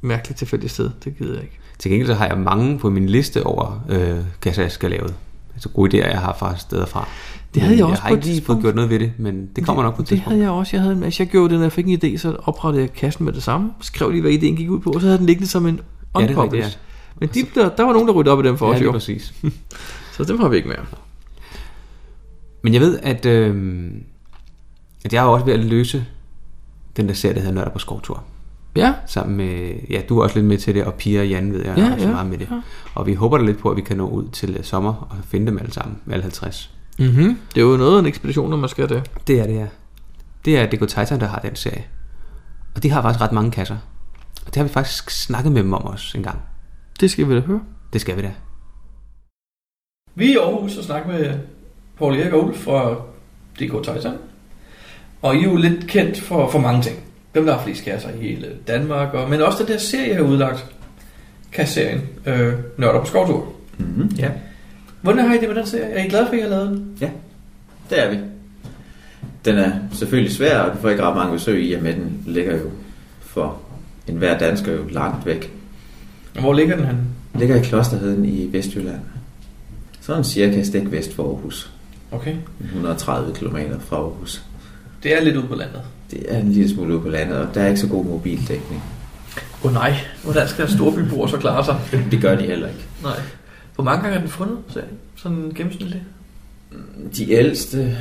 mærkeligt 0.01 0.39
tilfældigt 0.39 0.73
sted. 0.73 0.91
Det 1.05 1.19
gider 1.19 1.33
jeg 1.35 1.43
ikke. 1.43 1.59
Til 1.79 1.91
gengæld 1.91 2.07
så 2.09 2.15
har 2.15 2.27
jeg 2.27 2.39
mange 2.39 2.79
på 2.79 2.91
min 2.91 3.09
liste 3.09 3.47
over 3.47 3.85
øh, 3.89 4.17
kasser, 4.43 4.63
jeg 4.63 4.73
skal 4.73 4.91
lave. 4.91 5.09
Altså 5.55 5.69
gode 5.69 5.99
idéer, 6.03 6.09
jeg 6.11 6.19
har 6.21 6.37
fra 6.39 6.57
steder 6.57 6.87
fra. 6.87 7.09
Det 7.55 7.63
havde 7.63 7.73
Men 7.73 7.79
jeg 7.79 7.87
også 7.87 7.95
Jeg 7.95 8.03
har 8.03 8.09
på 8.09 8.15
ikke 8.15 8.27
lige 8.27 8.43
fået 8.43 8.61
gjort 8.61 8.75
noget 8.75 8.91
ved 8.91 8.99
det, 8.99 9.13
men 9.19 9.49
det 9.57 9.67
kommer 9.67 9.83
nok 9.83 9.97
på 9.97 10.03
et 10.03 10.09
Det 10.09 10.17
tidspunkt. 10.17 10.29
havde 10.33 10.43
jeg 10.43 10.51
også. 10.51 10.77
Jeg 10.77 10.83
havde, 10.83 11.05
altså 11.05 11.23
jeg 11.23 11.31
gjorde 11.31 11.49
det, 11.49 11.59
når 11.59 11.65
jeg 11.65 11.73
fik 11.73 11.87
en 11.89 11.99
idé, 12.05 12.17
så 12.19 12.37
oprettede 12.45 12.83
jeg 12.83 12.93
kassen 12.93 13.25
med 13.25 13.33
det 13.33 13.43
samme. 13.43 13.71
Skrev 13.81 14.11
lige, 14.11 14.21
hvad 14.21 14.31
ideen 14.31 14.57
gik 14.57 14.71
ud 14.71 14.81
på, 14.81 14.91
og 14.91 15.01
så 15.01 15.07
havde 15.07 15.19
den 15.19 15.27
liggende 15.27 15.49
som 15.49 15.67
en 15.67 15.81
Ja, 16.19 16.21
det 16.23 16.31
er 16.31 16.37
unpublished. 16.39 16.65
rigtigt, 16.65 16.81
Men 17.21 17.29
de, 17.55 17.61
der, 17.61 17.69
der 17.77 17.83
var 17.83 17.93
nogen, 17.93 18.09
der 18.09 18.15
ryddede 18.15 18.33
op 18.33 18.45
i 18.45 18.49
dem 18.49 18.59
for 18.59 18.69
Ja, 18.71 18.75
os 18.77 18.83
jo. 18.83 18.91
præcis. 18.93 19.35
Så 20.17 20.25
dem 20.25 20.41
har 20.41 20.49
vi 20.49 20.57
ikke 20.57 20.69
mere. 20.69 20.85
Men 22.63 22.73
jeg 22.75 22.81
ved, 22.81 22.99
at, 23.03 23.27
øh, 23.27 23.91
at 25.05 25.13
jeg 25.13 25.25
er 25.25 25.29
også 25.29 25.47
ved 25.47 25.55
at 25.55 25.61
løse 25.61 26.07
den 26.97 27.09
der 27.09 27.15
serie, 27.15 27.35
der 27.35 27.41
hedder 27.41 27.55
Nørder 27.55 27.71
på 27.71 27.79
skovtur. 27.79 28.25
Ja, 28.77 28.95
Sammen 29.07 29.37
med, 29.37 29.75
ja, 29.91 30.03
du 30.09 30.19
er 30.19 30.23
også 30.23 30.37
lidt 30.37 30.47
med 30.47 30.59
til 30.59 30.75
det, 30.75 30.85
og 30.85 30.95
Pia 30.95 31.21
og 31.21 31.29
Jan 31.29 31.53
ved 31.53 31.65
jeg 31.65 31.79
Ja, 31.79 31.89
er 31.89 31.93
også 31.93 32.07
ja, 32.07 32.13
meget 32.13 32.27
med 32.27 32.39
det. 32.39 32.49
ja. 32.51 32.61
Og 32.95 33.07
vi 33.07 33.15
håber 33.15 33.39
da 33.39 33.45
lidt 33.45 33.59
på, 33.59 33.71
at 33.71 33.77
vi 33.77 33.83
kan 33.83 33.97
nå 33.97 34.09
ud 34.09 34.29
til 34.29 34.57
øh, 34.59 34.65
sommer 34.65 34.95
og 35.11 35.17
finde 35.25 35.47
dem 35.47 35.59
alle 35.59 35.73
sammen, 35.73 35.99
alle 36.11 36.23
50. 36.23 36.71
mm-hmm. 36.99 37.39
det 37.55 37.61
er 37.61 37.65
jo 37.65 37.77
noget 37.77 37.97
af 37.97 38.01
en 38.01 38.07
ekspedition, 38.07 38.51
når 38.51 38.57
man 38.57 38.69
skal 38.69 38.89
det. 38.89 39.11
Det 39.27 39.41
er 39.41 39.47
det, 39.47 39.55
ja. 39.55 39.67
Det 40.45 40.59
er 40.59 40.67
DK 40.67 40.89
Titan, 40.89 41.21
der 41.21 41.27
har 41.27 41.39
den 41.39 41.57
serie. 41.57 41.85
Og 42.75 42.83
de 42.83 42.91
har 42.91 43.03
faktisk 43.03 43.21
ret 43.21 43.33
mange 43.33 43.51
kasser. 43.51 43.77
Og 44.47 44.55
det 44.55 44.57
har 44.57 44.65
vi 44.65 44.69
faktisk 44.71 45.11
snakket 45.11 45.53
med 45.53 45.63
dem 45.63 45.73
om 45.73 45.83
også 45.85 46.19
en 46.19 46.25
gang. 46.25 46.39
Det 47.01 47.11
skal 47.11 47.29
vi 47.29 47.35
da 47.35 47.41
høre. 47.41 47.61
Det 47.93 48.01
skal 48.01 48.17
vi 48.17 48.23
da. 48.23 48.33
Vi 50.15 50.25
er 50.25 50.33
i 50.33 50.37
Aarhus 50.37 50.77
og 50.77 50.85
snakker 50.85 51.09
med 51.13 51.31
Paul 51.99 52.15
Erik 52.15 52.33
og 52.33 52.45
Ulf 52.45 52.57
fra 52.59 52.95
DK 53.61 53.85
Titan. 53.85 54.13
Og 55.23 55.37
I 55.37 55.39
er 55.39 55.43
jo 55.43 55.57
lidt 55.57 55.87
kendt 55.87 56.21
for, 56.21 56.51
for 56.51 56.59
mange 56.59 56.83
ting. 56.83 56.97
Dem, 57.35 57.47
der 57.47 57.57
har 57.57 57.65
flest 57.65 57.85
kasser 57.85 58.09
i 58.11 58.27
hele 58.27 58.49
Danmark. 58.69 59.15
Og, 59.15 59.31
men 59.31 59.41
også 59.41 59.59
den 59.65 59.73
der 59.73 59.79
serie, 59.79 60.09
jeg 60.09 60.17
har 60.17 60.25
udlagt. 60.25 60.67
Kasserien. 61.53 62.01
Øh, 62.27 62.53
Nørder 62.79 63.01
på 63.01 63.07
skovtur. 63.07 63.53
Mm-hmm. 63.79 64.11
Ja. 64.19 64.31
Hvordan 65.01 65.27
har 65.29 65.35
I 65.35 65.39
det 65.39 65.49
med 65.49 65.57
den 65.57 65.67
serie? 65.67 65.85
Er 65.85 66.05
I 66.05 66.09
glade 66.09 66.27
for, 66.27 66.33
at 66.33 66.39
I 66.39 66.43
har 66.43 66.49
lavet 66.49 66.69
den? 66.69 66.97
ja, 67.01 67.11
det 67.91 68.05
er 68.05 68.11
vi. 68.11 68.19
Den 69.45 69.59
er 69.59 69.71
selvfølgelig 69.93 70.33
svær, 70.33 70.59
og 70.59 70.77
du 70.77 70.81
får 70.81 70.91
ikke 70.91 71.03
ret 71.03 71.17
mange 71.17 71.33
besøg 71.33 71.65
i, 71.69 71.73
og 71.73 71.83
med 71.83 71.93
den 71.93 72.23
ligger 72.27 72.57
jo 72.57 72.71
for 73.21 73.59
enhver 74.09 74.39
dansker 74.39 74.73
jo 74.73 74.89
langt 74.91 75.27
væk. 75.27 75.53
Og 76.35 76.41
Hvor 76.41 76.53
ligger 76.53 76.77
den? 76.77 76.87
Den 76.87 77.41
ligger 77.41 77.57
i 77.57 77.63
Klosterheden 77.63 78.25
i 78.25 78.53
Vestjylland. 78.53 79.01
Sådan 80.05 80.25
cirka 80.25 80.63
stik 80.63 80.91
vest 80.91 81.15
for 81.15 81.23
Aarhus. 81.23 81.73
Okay. 82.11 82.37
130 82.61 83.35
km 83.35 83.57
fra 83.81 83.97
Aarhus. 83.97 84.43
Det 85.03 85.17
er 85.17 85.25
lidt 85.25 85.37
ude 85.37 85.47
på 85.47 85.55
landet. 85.55 85.83
Det 86.11 86.35
er 86.35 86.39
en 86.39 86.53
lille 86.53 86.75
smule 86.75 86.95
ude 86.95 87.03
på 87.03 87.09
landet, 87.09 87.39
og 87.39 87.55
der 87.55 87.61
er 87.61 87.69
ikke 87.69 87.81
så 87.81 87.89
god 87.89 88.05
mobildækning. 88.05 88.83
Åh 89.63 89.67
oh, 89.67 89.73
nej, 89.73 89.95
hvordan 90.25 90.49
skal 90.49 90.69
storbyboer 90.69 91.27
så 91.27 91.37
klare 91.39 91.65
sig? 91.65 91.81
Det 92.11 92.21
gør 92.21 92.37
de 92.37 92.43
heller 92.47 92.69
ikke. 92.69 92.85
Nej. 93.03 93.21
Hvor 93.75 93.85
mange 93.85 94.03
gange 94.03 94.17
er 94.17 94.21
den 94.21 94.31
fundet, 94.31 94.59
sagde? 94.69 94.89
Sådan 95.17 95.53
gennemsnitligt? 95.55 96.03
De 97.17 97.33
ældste, 97.33 97.97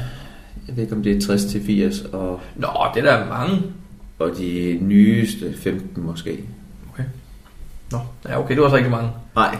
jeg 0.67 0.75
ved 0.75 0.83
ikke 0.83 0.95
om 0.95 1.03
det 1.03 1.17
er 1.17 1.21
60 1.21 1.45
til 1.45 1.65
80, 1.65 2.01
og, 2.01 2.41
Nå, 2.55 2.67
det 2.95 3.05
er 3.05 3.17
der 3.17 3.29
mange. 3.29 3.61
og 4.19 4.31
de 4.37 4.77
nyeste 4.81 5.53
15 5.57 6.03
måske. 6.03 6.39
Nå, 7.91 7.99
ja 8.29 8.39
okay, 8.39 8.55
det 8.55 8.63
var 8.63 8.69
så 8.69 8.75
ikke 8.75 8.89
mange. 8.89 9.09
Nej, 9.35 9.57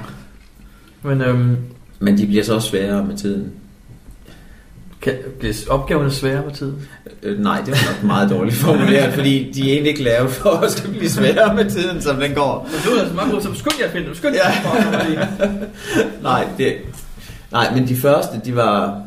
Men 1.03 1.21
øhm, 1.21 1.57
men 2.03 2.17
de 2.17 2.27
bliver 2.27 2.43
så 2.43 2.53
også 2.55 2.69
sværere 2.69 3.05
med 3.05 3.17
tiden. 3.17 3.51
kan, 5.01 5.13
bliver 5.39 5.53
opgaverne 5.69 6.11
sværere 6.11 6.45
med 6.45 6.53
tiden? 6.53 6.87
Øh, 7.23 7.39
nej, 7.39 7.59
det 7.59 7.67
var 7.69 7.93
nok 7.93 8.03
meget 8.03 8.29
dårligt 8.29 8.55
formuleret, 8.55 9.13
fordi 9.13 9.51
de 9.51 9.61
er 9.61 9.73
egentlig 9.73 9.89
ikke 9.89 10.03
lavet 10.03 10.29
for 10.31 10.49
at 10.49 10.71
skal 10.71 10.89
blive 10.89 11.09
sværere 11.09 11.55
med 11.55 11.69
tiden, 11.69 12.01
som 12.01 12.15
den 12.15 12.33
går. 12.33 12.69
Men 12.71 12.81
du 12.85 12.89
er 12.89 12.99
altså 12.99 13.15
meget 13.15 13.43
så 13.43 13.49
skynd 13.53 13.73
jer 13.79 13.85
at 13.85 13.91
finde 13.91 14.07
dem. 14.07 14.15
Skynd 14.15 14.35
jer 14.35 14.41
Ja. 15.13 15.27
Nej, 16.21 16.47
det, 16.57 16.75
nej, 17.51 17.75
men 17.75 17.87
de 17.87 17.95
første, 17.95 18.41
de 18.45 18.55
var 18.55 19.03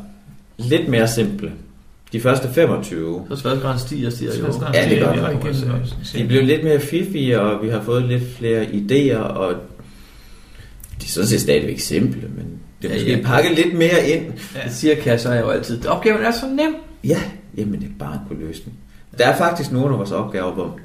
lidt 0.57 0.87
mere 0.87 1.07
simple. 1.07 1.51
De 2.11 2.21
første 2.21 2.49
25, 2.53 3.25
Så 3.29 3.35
sværhedsgraden 3.35 3.79
stiger 3.79 4.07
og 4.07 4.13
stiger 4.13 4.31
jo. 4.39 4.45
Ja, 4.73 4.89
det 4.89 4.99
gør 4.99 5.13
det. 5.13 6.13
de 6.13 6.27
blev 6.27 6.43
lidt 6.43 6.63
mere 6.63 6.79
fiffige, 6.79 7.41
og 7.41 7.63
vi 7.63 7.69
har 7.69 7.81
fået 7.81 8.03
lidt 8.03 8.23
flere 8.37 8.63
idéer, 8.63 9.17
og 9.17 9.53
de 11.01 11.05
er 11.05 11.09
sådan 11.09 11.27
set 11.27 11.41
stadigvæk 11.41 11.79
simple, 11.79 12.21
men 12.35 12.56
det 12.81 12.87
er 12.91 12.93
Ja, 12.93 12.99
måske 12.99 13.17
ja. 13.17 13.21
pakket 13.25 13.51
lidt 13.65 13.77
mere 13.77 14.09
ind. 14.09 14.25
Det 14.65 14.71
siger 14.73 14.95
kasser 14.95 15.35
jo 15.39 15.49
altid. 15.49 15.85
Opgaven 15.87 16.21
er 16.21 16.31
så 16.31 16.45
nem. 16.55 16.75
Ja, 17.03 17.17
jamen 17.57 17.79
det 17.79 17.83
er 17.87 17.91
bare 17.99 18.13
en 18.13 18.19
god 18.37 18.45
løsning. 18.47 18.77
Der 19.17 19.25
er 19.27 19.35
faktisk 19.37 19.71
nogle 19.71 19.89
af 19.93 19.97
vores 19.97 20.11
opgaver, 20.11 20.51
hvor 20.53 20.79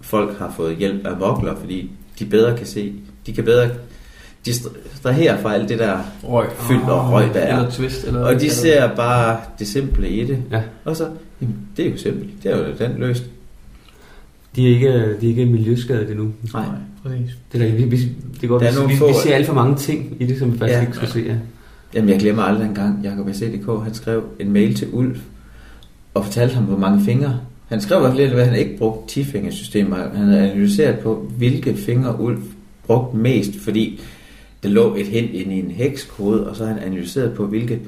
folk 0.00 0.38
har 0.38 0.52
fået 0.56 0.76
hjælp 0.76 1.06
af 1.06 1.20
vokler, 1.20 1.56
fordi 1.56 1.90
de 2.18 2.24
bedre 2.24 2.56
kan 2.56 2.66
se, 2.66 2.92
de 3.26 3.32
kan 3.32 3.44
bedre 3.44 3.70
distrahere 4.44 5.38
fra 5.42 5.54
alt 5.54 5.68
det 5.68 5.78
der 5.78 5.98
Røg. 6.24 6.46
fyld 6.68 6.82
og 6.82 7.12
røg, 7.12 7.24
der 7.34 7.40
er. 7.40 7.56
Eller 7.58 7.70
twist. 7.70 8.04
Eller 8.06 8.20
Og 8.24 8.40
de 8.40 8.50
ser 8.50 8.94
bare 8.94 9.40
det 9.58 9.68
simple 9.68 10.08
i 10.08 10.24
det. 10.24 10.38
Ja. 10.52 10.62
Og 10.84 10.96
så, 10.96 11.08
jamen, 11.40 11.56
det 11.76 11.86
er 11.86 11.90
jo 11.90 11.96
simpelt. 11.96 12.42
Det 12.42 12.52
er 12.52 12.56
jo 12.58 12.64
den 12.78 12.94
løst. 12.98 13.24
De 14.56 14.66
er 14.66 14.74
ikke, 14.74 14.88
de 15.20 15.26
er 15.26 15.28
ikke 15.28 15.46
miljøskadet 15.46 16.10
endnu. 16.10 16.32
Nej. 16.54 16.64
Præcis. 17.02 17.38
Det 17.52 17.62
er 17.62 17.66
der, 17.68 17.74
vi, 17.76 17.84
vi, 17.84 17.96
det 18.40 18.48
går, 18.48 18.58
Der 18.58 18.66
er 18.66 18.86
vi, 18.86 18.92
vi, 18.92 18.98
få- 18.98 19.08
vi 19.08 19.14
ser 19.22 19.34
alt 19.34 19.46
for 19.46 19.54
mange 19.54 19.76
ting 19.76 20.16
i 20.20 20.26
det, 20.26 20.38
som 20.38 20.52
vi 20.52 20.58
faktisk 20.58 20.76
Ja. 20.76 20.80
ikke 20.82 20.94
skal 20.96 21.08
se. 21.08 21.20
Ja. 21.26 21.34
Jamen, 21.94 22.10
jeg 22.10 22.18
glemmer 22.20 22.42
aldrig 22.42 22.66
en 22.68 22.74
gang, 22.74 23.00
Jacob 23.04 23.28
ACDK, 23.28 23.84
han 23.84 23.94
skrev 23.94 24.22
en 24.40 24.52
mail 24.52 24.74
til 24.74 24.88
Ulf, 24.92 25.18
og 26.14 26.24
fortalte 26.24 26.54
ham, 26.54 26.64
hvor 26.64 26.78
mange 26.78 27.04
fingre. 27.04 27.40
Han 27.68 27.80
skrev 27.80 27.98
i 27.98 28.00
hvert 28.00 28.16
fald, 28.30 28.40
at 28.40 28.46
han 28.46 28.58
ikke 28.58 28.78
brugte 28.78 29.20
10-fingersystemer. 29.20 29.96
Han 30.16 30.26
havde 30.28 30.50
analyseret 30.50 30.98
på, 30.98 31.30
hvilke 31.38 31.74
fingre 31.76 32.20
Ulf 32.20 32.40
brugte 32.86 33.16
mest, 33.16 33.50
fordi 33.60 34.00
der 34.62 34.68
lå 34.68 34.94
et 34.94 35.06
hint 35.06 35.30
inde 35.30 35.56
i 35.56 35.58
en 35.58 35.70
hekskode, 35.70 36.50
og 36.50 36.56
så 36.56 36.64
har 36.66 36.72
han 36.72 36.82
analyseret 36.82 37.32
på, 37.32 37.46
hvilke 37.46 37.80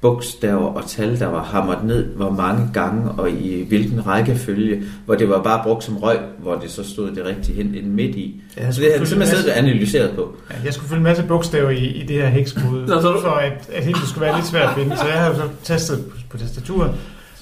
bogstaver 0.00 0.66
og 0.66 0.86
tal, 0.88 1.18
der 1.18 1.26
var 1.26 1.42
hamret 1.44 1.84
ned, 1.84 2.04
hvor 2.04 2.30
mange 2.30 2.70
gange 2.74 3.10
og 3.10 3.30
i 3.30 3.64
hvilken 3.68 4.06
rækkefølge, 4.06 4.82
hvor 5.06 5.14
det 5.14 5.28
var 5.28 5.42
bare 5.42 5.60
brugt 5.64 5.84
som 5.84 5.96
røg, 5.96 6.18
hvor 6.38 6.54
det 6.54 6.70
så 6.70 6.84
stod 6.90 7.10
det 7.10 7.24
rigtige 7.24 7.56
hint 7.56 7.76
inde 7.76 7.88
midt 7.88 8.16
i. 8.16 8.40
Ja, 8.56 8.72
Så 8.72 8.80
det 8.80 8.90
har 8.92 8.98
han 8.98 9.06
simpelthen 9.06 9.36
siddet 9.38 9.52
og 9.52 9.58
analyseret 9.58 10.10
på. 10.10 10.36
Ja, 10.50 10.54
jeg 10.64 10.74
skulle 10.74 10.88
fylde 10.88 10.98
en 10.98 11.04
masse 11.04 11.22
bogstaver 11.28 11.70
i, 11.70 11.86
i 11.86 12.02
det 12.06 12.16
her 12.16 12.28
hekskode, 12.28 12.86
Nå, 12.86 13.00
så 13.00 13.12
du- 13.12 13.20
for 13.20 13.28
at, 13.30 13.68
at 13.72 13.84
helt 13.84 13.96
det 14.00 14.08
skulle 14.08 14.26
være 14.26 14.36
lidt 14.36 14.46
svært 14.46 14.68
at 14.68 14.74
finde. 14.74 14.96
Så 14.96 15.06
jeg 15.06 15.14
havde 15.18 15.34
jo 15.34 15.36
så 15.42 15.48
tastet 15.64 16.04
på, 16.10 16.16
på 16.30 16.38
tastaturet, 16.38 16.90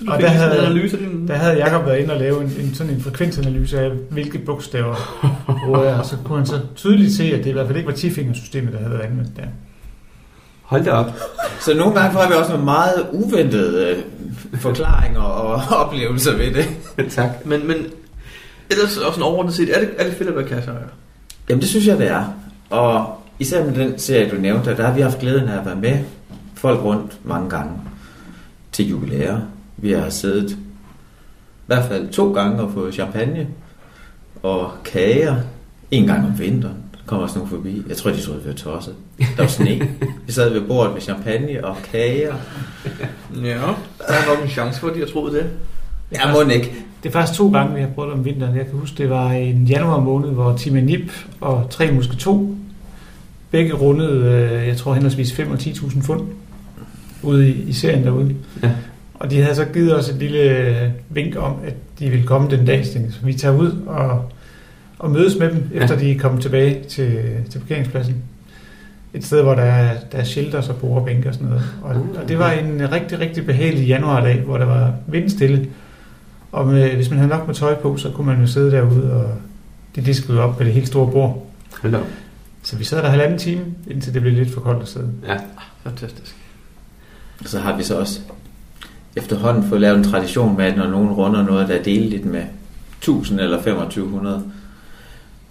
Og 0.08 0.20
der 0.20 0.28
havde... 0.28 0.50
havde- 0.50 0.66
analyse 0.66 0.96
din... 0.98 1.28
Der 1.28 1.34
havde 1.34 1.64
Jacob 1.64 1.86
været 1.86 1.98
inde 1.98 2.14
og 2.14 2.20
lave 2.20 2.42
en, 2.42 2.52
en, 2.60 2.74
sådan 2.74 2.92
en 2.94 3.00
frekvensanalyse 3.00 3.80
af, 3.80 3.90
hvilke 4.10 4.38
bogstaver 4.38 4.94
bruger 5.64 5.82
jeg, 5.84 5.94
og 5.94 6.06
så 6.06 6.16
kunne 6.24 6.38
han 6.38 6.46
så 6.46 6.58
tydeligt 6.76 7.12
se, 7.12 7.24
at 7.24 7.38
det 7.38 7.46
i 7.46 7.52
hvert 7.52 7.66
fald 7.66 7.76
ikke 7.78 7.86
var 7.88 7.94
10-fingersystemet, 7.94 8.72
der 8.72 8.78
havde 8.78 8.90
været 8.90 9.00
anvendt 9.10 9.36
der. 9.36 9.42
Hold 10.66 10.84
da 10.84 10.90
op. 10.90 11.12
Så 11.60 11.74
nogle 11.74 11.94
gange 11.94 12.12
får 12.12 12.28
vi 12.28 12.34
også 12.34 12.50
nogle 12.50 12.64
meget 12.64 13.06
uventede 13.12 13.90
øh, 13.90 14.60
forklaringer 14.60 15.20
og 15.20 15.62
oplevelser 15.84 16.36
ved 16.36 16.54
det. 16.54 16.66
tak. 17.16 17.30
Men, 17.44 17.66
men 17.66 17.76
ellers 18.70 18.96
også 18.96 19.20
en 19.20 19.22
overordnet 19.22 19.54
set, 19.54 19.76
er 19.76 19.80
det, 19.80 19.90
er 19.98 20.04
det 20.04 20.14
fedt 20.14 20.28
at 20.28 20.36
være 20.36 20.48
kasseejer? 20.48 20.86
Jamen 21.48 21.60
det 21.60 21.68
synes 21.68 21.86
jeg, 21.86 21.98
det 21.98 22.10
er. 22.10 22.24
Og 22.70 23.20
især 23.38 23.64
med 23.64 23.74
den 23.74 23.98
serie, 23.98 24.30
du 24.30 24.36
nævnte, 24.36 24.76
der 24.76 24.86
har 24.86 24.94
vi 24.94 25.00
haft 25.00 25.18
glæden 25.18 25.48
af 25.48 25.58
at 25.58 25.66
være 25.66 25.76
med 25.76 25.98
folk 26.54 26.84
rundt 26.84 27.18
mange 27.24 27.50
gange 27.50 27.72
til 28.72 28.88
jubilæer. 28.88 29.40
Vi 29.76 29.92
har 29.92 30.10
siddet 30.10 30.50
i 30.50 30.56
hvert 31.66 31.84
fald 31.84 32.08
to 32.08 32.32
gange 32.32 32.62
og 32.62 32.72
fået 32.72 32.94
champagne 32.94 33.46
og 34.42 34.72
kager. 34.84 35.36
En 35.90 36.06
gang 36.06 36.26
om 36.26 36.38
vinteren. 36.38 36.76
Der 37.06 37.10
kommer 37.10 37.24
også 37.24 37.38
nogen 37.38 37.50
forbi. 37.50 37.82
Jeg 37.88 37.96
tror, 37.96 38.10
de 38.10 38.20
troede, 38.20 38.42
vi 38.42 38.48
var 38.48 38.54
tosset. 38.54 38.94
Der 39.18 39.24
var 39.38 39.46
sne. 39.46 39.88
Vi 40.26 40.32
sad 40.32 40.52
ved 40.52 40.60
bordet 40.60 40.92
med 40.92 41.00
champagne 41.00 41.64
og 41.64 41.76
kager. 41.92 42.34
Ja. 43.42 43.48
Der 43.48 44.14
er 44.14 44.34
nok 44.34 44.44
en 44.44 44.48
chance 44.48 44.80
for, 44.80 44.88
at 44.88 44.94
de 44.94 45.00
har 45.00 45.06
troet 45.06 45.32
det. 45.32 45.46
Ja, 46.12 46.32
må 46.32 46.50
ikke. 46.50 46.72
Det 47.02 47.08
er 47.08 47.12
faktisk 47.12 47.38
to 47.38 47.50
gange, 47.50 47.74
vi 47.74 47.80
har 47.80 47.88
prøvet 47.88 48.12
om 48.12 48.24
vinteren. 48.24 48.56
Jeg 48.56 48.66
kan 48.66 48.78
huske, 48.78 48.98
det 48.98 49.10
var 49.10 49.30
en 49.30 49.64
januar 49.64 50.00
måned, 50.00 50.28
hvor 50.28 50.56
Tim 50.56 50.72
Nip 50.72 51.12
og 51.40 51.66
tre 51.70 51.92
muske 51.92 52.16
to 52.16 52.56
begge 53.50 53.72
rundede, 53.72 54.24
øh, 54.24 54.68
jeg 54.68 54.76
tror 54.76 54.94
henholdsvis 54.94 55.32
5 55.32 55.50
og 55.50 55.58
10.000 55.58 56.02
fund 56.06 56.20
ude 57.22 57.48
i, 57.48 57.52
i 57.68 57.72
serien 57.72 58.04
derude. 58.04 58.34
Ja. 58.62 58.70
Og 59.14 59.30
de 59.30 59.42
havde 59.42 59.54
så 59.54 59.64
givet 59.64 59.98
os 59.98 60.08
et 60.08 60.16
lille 60.16 60.40
øh, 60.40 60.90
vink 61.08 61.36
om, 61.36 61.54
at 61.66 61.74
de 61.98 62.10
ville 62.10 62.26
komme 62.26 62.50
den 62.50 62.66
dag, 62.66 62.86
så 62.86 62.98
vi 63.22 63.34
tager 63.34 63.56
ud 63.56 63.72
og, 63.86 64.30
og 64.98 65.10
mødes 65.10 65.38
med 65.38 65.50
dem, 65.50 65.70
Ja. 65.74 65.82
efter 65.82 65.98
de 65.98 66.12
er 66.12 66.18
kommet 66.18 66.42
tilbage 66.42 66.84
til, 66.88 67.22
til 67.50 67.58
parkeringspladsen. 67.58 68.14
Et 69.14 69.24
sted, 69.24 69.42
hvor 69.42 69.54
der 69.54 69.62
er, 69.62 69.96
der 70.12 70.18
er 70.18 70.24
shelters 70.24 70.68
og 70.68 70.76
bordbænke 70.76 71.28
og 71.28 71.34
sådan 71.34 71.48
noget. 71.48 71.62
Og, 71.82 71.90
og 72.22 72.28
det 72.28 72.38
var 72.38 72.50
en 72.50 72.92
rigtig, 72.92 73.20
rigtig 73.20 73.46
behagelig 73.46 73.86
januardag, 73.86 74.40
hvor 74.40 74.58
der 74.58 74.64
var 74.64 74.94
vindstille. 75.06 75.68
Og 76.52 76.66
med, 76.66 76.90
hvis 76.90 77.10
man 77.10 77.18
havde 77.18 77.30
nok 77.30 77.46
med 77.46 77.54
tøj 77.54 77.74
på, 77.74 77.96
så 77.96 78.10
kunne 78.10 78.26
man 78.26 78.40
jo 78.40 78.46
sidde 78.46 78.70
derude, 78.70 79.12
og 79.12 79.30
de 79.96 80.00
diskede 80.00 80.40
op 80.40 80.58
med 80.58 80.66
det 80.66 80.74
helt 80.74 80.88
store 80.88 81.12
bord. 81.12 81.46
Hold 81.82 81.94
op. 81.94 82.06
Så 82.62 82.76
vi 82.76 82.84
sad 82.84 82.98
der 83.02 83.08
halvanden 83.08 83.38
time, 83.38 83.62
indtil 83.90 84.14
det 84.14 84.22
blev 84.22 84.34
lidt 84.34 84.50
for 84.54 84.60
koldt 84.60 84.82
at 84.82 84.88
sidde. 84.88 85.08
Ja. 85.28 85.36
Fantastisk. 85.84 86.36
Så 87.44 87.58
har 87.58 87.76
vi 87.76 87.82
så 87.82 87.98
også 87.98 88.20
efterhånden 89.16 89.68
fået 89.68 89.80
lavet 89.80 89.98
en 89.98 90.04
tradition 90.04 90.56
med, 90.56 90.64
at 90.64 90.76
når 90.76 90.86
nogen 90.90 91.12
runder 91.12 91.42
noget, 91.42 91.68
der 91.68 91.74
er 91.74 91.82
deleligt 91.82 92.24
med 92.24 92.42
1000 92.98 93.40
eller 93.40 93.56
2500, 93.62 94.42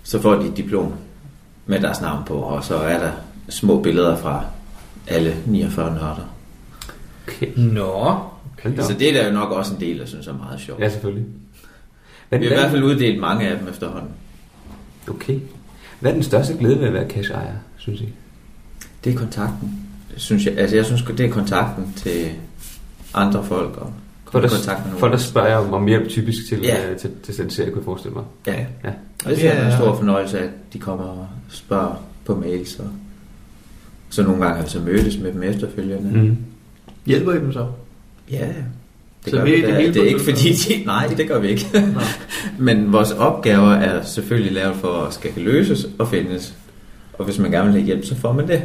så 0.06 0.22
får 0.22 0.36
de 0.36 0.48
et 0.48 0.58
diplom 0.58 0.94
med 1.66 1.80
deres 1.82 2.02
navn 2.02 2.24
på, 2.26 2.34
og 2.34 2.64
så 2.64 2.76
er 2.76 3.00
der 3.00 3.12
små 3.50 3.82
billeder 3.82 4.18
fra 4.18 4.46
alle 5.08 5.36
49 5.46 5.94
nørder. 5.94 6.34
Okay. 7.28 7.48
Nå. 7.58 7.84
Op. 7.84 8.32
Så 8.80 8.96
det 9.00 9.10
er 9.10 9.14
der 9.22 9.28
jo 9.28 9.34
nok 9.34 9.52
også 9.52 9.74
en 9.74 9.80
del, 9.80 9.98
jeg 9.98 10.08
synes 10.08 10.28
er 10.28 10.34
meget 10.34 10.60
sjovt. 10.60 10.80
Ja, 10.82 10.90
selvfølgelig. 10.90 11.26
Hvad, 12.30 12.40
Vi 12.40 12.46
har 12.46 12.52
i 12.52 12.56
hvert 12.56 12.72
fald 12.72 12.84
uddelt 12.84 13.20
mange 13.20 13.48
af 13.48 13.60
dem 13.60 13.68
efterhånden. 13.68 14.10
Okay. 15.10 15.40
Hvad 16.00 16.12
er 16.12 16.16
den 16.16 16.24
største 16.24 16.54
glæde 16.58 16.80
ved 16.80 16.88
at 16.88 16.94
være 16.94 17.10
cash-ejer, 17.10 17.54
synes 17.78 18.02
I? 18.02 18.14
Det 19.04 19.14
er 19.14 19.18
kontakten. 19.18 19.80
Synes 20.18 20.46
jeg, 20.46 20.58
altså 20.58 20.76
jeg 20.76 20.86
synes, 20.86 21.02
det 21.04 21.20
er 21.26 21.30
kontakten 21.32 21.94
til 21.96 22.30
andre 23.14 23.44
folk 23.44 23.78
og 23.78 23.94
For 24.32 24.40
der, 24.42 24.50
kontakt 24.50 24.80
med 24.80 24.86
nogen. 24.86 25.00
for 25.00 25.08
der 25.08 25.18
spørger 25.18 25.48
jeg 25.48 25.58
om, 25.58 25.74
om 25.74 25.86
hjælp 25.88 26.10
typisk 26.10 26.40
til, 26.50 26.60
Ja. 26.64 26.90
ja. 26.90 26.96
til, 26.98 27.12
til 27.24 27.38
den 27.38 27.50
serie, 27.50 27.70
kunne 27.72 27.80
jeg 27.80 27.86
forestille 27.86 28.14
mig. 28.16 28.24
Ja. 28.48 28.66
Ja. 28.84 28.92
Og 29.26 29.32
det 29.32 29.40
det 29.40 29.56
er 29.56 29.66
en 29.66 29.78
stor 29.78 29.96
fornøjelse, 29.96 30.40
at 30.40 30.50
de 30.74 30.80
kommer 30.80 31.06
og 31.06 31.28
spørger 31.50 32.04
på 32.26 32.36
mails. 32.36 32.80
Og 32.80 32.88
så 34.10 34.24
nogle 34.24 34.42
gange 34.42 34.56
har 34.56 34.64
vi 34.64 34.70
så 34.70 34.80
mødtes 34.80 35.18
med 35.18 35.34
dem 35.34 35.44
efterfølgende. 35.44 36.20
Mm. 36.20 36.38
Hjælper 37.06 37.34
I 37.34 37.36
dem 37.36 37.54
så? 37.54 37.68
Ja, 38.32 38.48
det 39.26 39.32
Så 39.32 39.38
gør 39.38 39.44
vi 39.44 39.52
vi 39.52 39.62
er 39.62 39.68
det 39.68 39.76
hele 39.76 39.94
Det 39.94 40.02
er 40.02 40.08
ikke 40.08 40.22
fordi, 40.22 40.54
de, 40.54 40.86
nej, 40.86 41.08
det 41.18 41.28
gør 41.28 41.40
vi 41.40 41.48
ikke. 41.48 41.66
Men 42.58 42.94
vores 42.94 43.12
opgaver 43.12 43.72
er 43.72 44.04
selvfølgelig 44.04 44.54
lavet 44.54 44.76
for 44.76 45.02
at 45.02 45.14
skal 45.14 45.32
løses 45.38 45.88
og 46.00 46.08
findes. 46.08 46.56
Og 47.14 47.26
hvis 47.26 47.40
man 47.40 47.52
gerne 47.52 47.66
vil 47.66 47.74
have 47.74 47.86
hjælp, 47.86 48.06
så 48.06 48.16
får 48.16 48.34
man 48.34 48.48
det. 48.48 48.62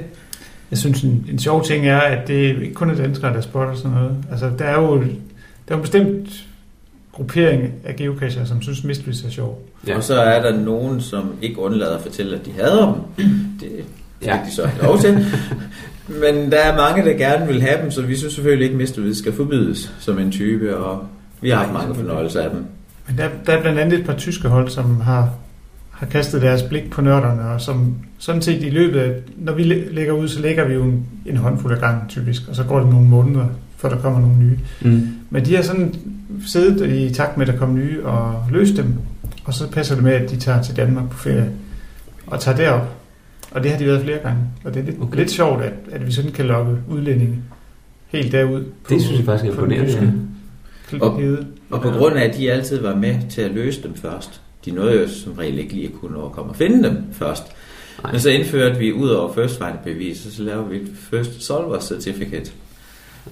Jeg 0.71 0.79
synes, 0.79 1.03
en, 1.03 1.27
en 1.31 1.39
sjov 1.39 1.65
ting 1.65 1.87
er, 1.87 1.99
at 1.99 2.29
det 2.29 2.63
ikke 2.63 2.75
kun 2.75 2.91
er 2.91 2.95
danskere, 2.95 3.35
der 3.35 3.41
spotter 3.41 3.75
sådan 3.75 3.91
noget. 3.91 4.17
Altså, 4.31 4.51
der 4.59 4.65
er 4.65 4.81
jo, 4.81 4.99
der 5.69 5.75
er 5.75 5.77
jo 5.77 5.81
bestemt 5.81 6.47
gruppering 7.21 7.73
af 7.85 7.97
geocacher, 7.97 8.45
som 8.45 8.63
synes 8.63 8.85
Mysteries 8.85 9.25
er 9.25 9.31
sjov. 9.31 9.63
Ja. 9.87 9.97
Og 9.97 10.03
så 10.03 10.15
er 10.21 10.43
der 10.43 10.61
nogen, 10.61 11.01
som 11.01 11.33
ikke 11.43 11.59
undlader 11.59 11.97
at 11.97 12.03
fortælle, 12.03 12.37
at 12.39 12.47
de 12.47 12.51
hader 12.53 12.87
dem. 13.17 13.25
Det 13.61 13.69
fik 14.21 14.29
Ja. 14.29 14.39
de 14.47 14.55
så 14.55 14.69
lov 14.83 14.99
til. 14.99 15.27
Men 16.09 16.53
der 16.53 16.59
er 16.59 16.77
mange, 16.77 17.11
der 17.11 17.17
gerne 17.19 17.47
vil 17.47 17.63
have 17.63 17.83
dem, 17.83 17.91
så 17.91 18.03
vi 18.03 18.17
synes 18.17 18.35
selvfølgelig 18.35 18.71
ikke, 18.73 18.83
at 18.83 18.99
Mr. 18.99 19.13
skal 19.15 19.33
forbydes 19.33 19.93
som 19.99 20.19
en 20.19 20.31
type. 20.33 20.77
Og 20.77 21.05
vi 21.41 21.51
har 21.51 21.57
haft 21.57 21.73
mange 21.73 21.95
fornøjelser 21.95 22.41
af 22.43 22.51
dem. 22.51 22.65
Men 23.09 23.19
der, 23.19 23.29
der 23.47 23.53
er 23.53 23.61
blandt 23.63 23.79
andet 23.79 23.99
et 23.99 24.07
par 24.07 24.15
tyske 24.17 24.49
hold, 24.49 24.69
som 24.69 25.01
har 25.01 25.31
har 25.91 26.07
kastet 26.07 26.43
deres 26.43 26.63
blik 26.63 26.91
på 26.91 27.01
nørderne, 27.03 27.43
og 27.43 27.61
som 27.61 27.95
sådan 28.19 28.43
set 28.43 28.63
i 28.63 28.71
løbet 28.71 29.01
af, 29.01 29.13
når 29.37 29.53
vi 29.53 29.63
læ- 29.63 29.85
lægger 29.91 30.13
ud, 30.13 30.29
så 30.29 30.41
lægger 30.41 30.65
vi 30.69 30.75
jo 30.75 30.83
en, 30.83 31.07
en 31.27 31.37
håndfuld 31.37 31.73
af 31.75 31.81
gangen 31.81 32.09
typisk, 32.09 32.43
og 32.49 32.57
så 32.57 32.65
går 32.65 32.81
det 32.81 32.89
nogle 32.89 33.09
måneder, 33.09 33.47
før 33.77 33.89
der 33.89 33.97
kommer 33.97 34.21
nogle 34.21 34.37
nye. 34.39 34.59
Mm. 34.81 35.09
Men 35.31 35.45
de 35.45 35.57
har 35.57 35.63
sådan 35.63 35.95
siddet 36.47 36.91
i 36.91 37.15
takt 37.15 37.37
med, 37.37 37.49
at 37.49 37.53
der 37.53 37.59
kommer 37.59 37.77
nye, 37.77 38.05
og 38.05 38.45
løst 38.51 38.77
dem, 38.77 38.95
og 39.45 39.55
så 39.55 39.71
passer 39.71 39.95
det 39.95 40.05
med, 40.05 40.13
at 40.13 40.31
de 40.31 40.37
tager 40.37 40.63
til 40.63 40.77
Danmark 40.77 41.11
på 41.11 41.19
ferie, 41.19 41.51
og 42.27 42.41
tager 42.41 42.57
derop. 42.57 42.89
Og 43.51 43.63
det 43.63 43.71
har 43.71 43.79
de 43.79 43.87
været 43.87 44.03
flere 44.03 44.19
gange, 44.19 44.39
og 44.65 44.75
det 44.75 44.81
er 44.81 44.85
lidt, 44.85 44.97
Okay. 45.01 45.19
lidt 45.19 45.31
sjovt, 45.31 45.63
at, 45.63 45.73
at 45.93 46.07
vi 46.07 46.13
sådan 46.13 46.33
kan 46.33 46.47
lokke 46.47 46.77
udlændinge 46.89 47.37
helt 48.07 48.33
derud. 48.33 48.65
Det 48.89 49.03
synes 49.03 49.19
jeg 49.19 49.25
faktisk 49.27 49.51
er 49.51 49.55
på 49.55 49.65
imponerende. 49.65 50.13
Og-. 51.01 51.23
Og 51.71 51.83
på 51.83 51.91
grund 51.91 52.17
af, 52.17 52.25
at 52.25 52.37
de 52.37 52.53
altid 52.53 52.81
var 52.81 52.95
med 52.95 53.17
til 53.31 53.43
at 53.43 53.51
løse 53.51 53.83
dem 53.83 53.95
først. 53.95 54.41
De 54.65 54.71
nåede 54.71 55.01
jo 55.01 55.09
som 55.09 55.33
regel 55.33 55.59
ikke 55.59 55.73
lige 55.73 55.87
at 55.87 55.93
kunne 56.01 56.13
nå 56.13 56.47
at 56.51 56.57
finde 56.57 56.89
dem 56.89 57.05
først. 57.13 57.43
Nej. 58.03 58.13
Men 58.13 58.21
så 58.21 58.31
indførte 58.31 58.79
vi 58.79 58.93
ud 58.93 59.09
over 59.09 59.33
first 59.33 59.59
find 59.59 59.79
bevis, 59.85 60.27
og 60.27 60.33
så 60.33 60.43
lavede 60.43 60.69
vi 60.69 60.77
et 60.77 60.89
first 61.11 61.43
solver 61.43 61.81
certificate. 61.81 62.53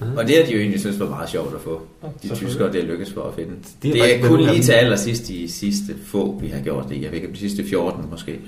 Ah. 0.01 0.07
Og 0.17 0.27
det 0.27 0.37
har 0.37 0.45
de 0.45 0.51
jo 0.53 0.59
egentlig 0.59 0.79
synes 0.79 0.99
var 0.99 1.09
meget 1.09 1.29
sjovt 1.29 1.55
at 1.55 1.61
få. 1.61 1.81
De 2.23 2.35
tyskere, 2.35 2.71
det 2.73 2.81
er 2.83 2.87
lykkes 2.87 3.13
for 3.13 3.23
at 3.23 3.35
finde. 3.35 3.51
De 3.83 3.91
Det 3.93 4.15
er, 4.15 4.17
er 4.25 4.27
kun 4.27 4.39
lige 4.41 4.63
til 4.63 4.71
allersidst 4.71 5.27
de 5.27 5.51
sidste 5.51 5.95
få, 6.05 6.39
vi 6.41 6.47
har 6.47 6.59
gjort 6.61 6.89
det. 6.89 7.01
Jeg 7.01 7.11
ved 7.11 7.17
ikke, 7.21 7.31
de 7.33 7.37
sidste 7.37 7.63
14 7.69 8.05
måske. 8.11 8.39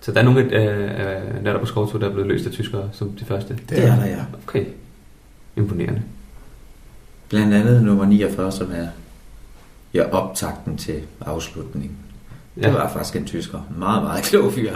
Så 0.00 0.12
der 0.12 0.20
er 0.20 0.24
nogle 0.24 0.40
øh, 0.40 1.44
natter 1.44 1.60
på 1.60 1.66
skovtur, 1.66 1.98
der 1.98 2.06
er 2.08 2.12
blevet 2.12 2.28
løst 2.28 2.46
af 2.46 2.52
tyskere 2.52 2.88
som 2.92 3.10
de 3.12 3.24
første. 3.24 3.58
Det 3.68 3.84
er 3.84 3.96
der, 3.96 4.06
ja. 4.06 4.18
Okay. 4.48 4.64
Imponerende. 5.56 6.02
Blandt 7.28 7.54
andet 7.54 7.82
nummer 7.82 8.04
49, 8.06 8.52
som 8.52 8.70
er 8.74 8.86
ja, 9.94 10.10
optakten 10.10 10.76
til 10.76 11.00
afslutningen. 11.20 11.96
Det 12.54 12.62
Ja. 12.62 12.70
var 12.70 12.92
faktisk 12.92 13.16
en 13.16 13.24
tysker. 13.24 13.58
Meget, 13.78 14.02
meget 14.02 14.24
klog 14.24 14.52
fyr. 14.52 14.72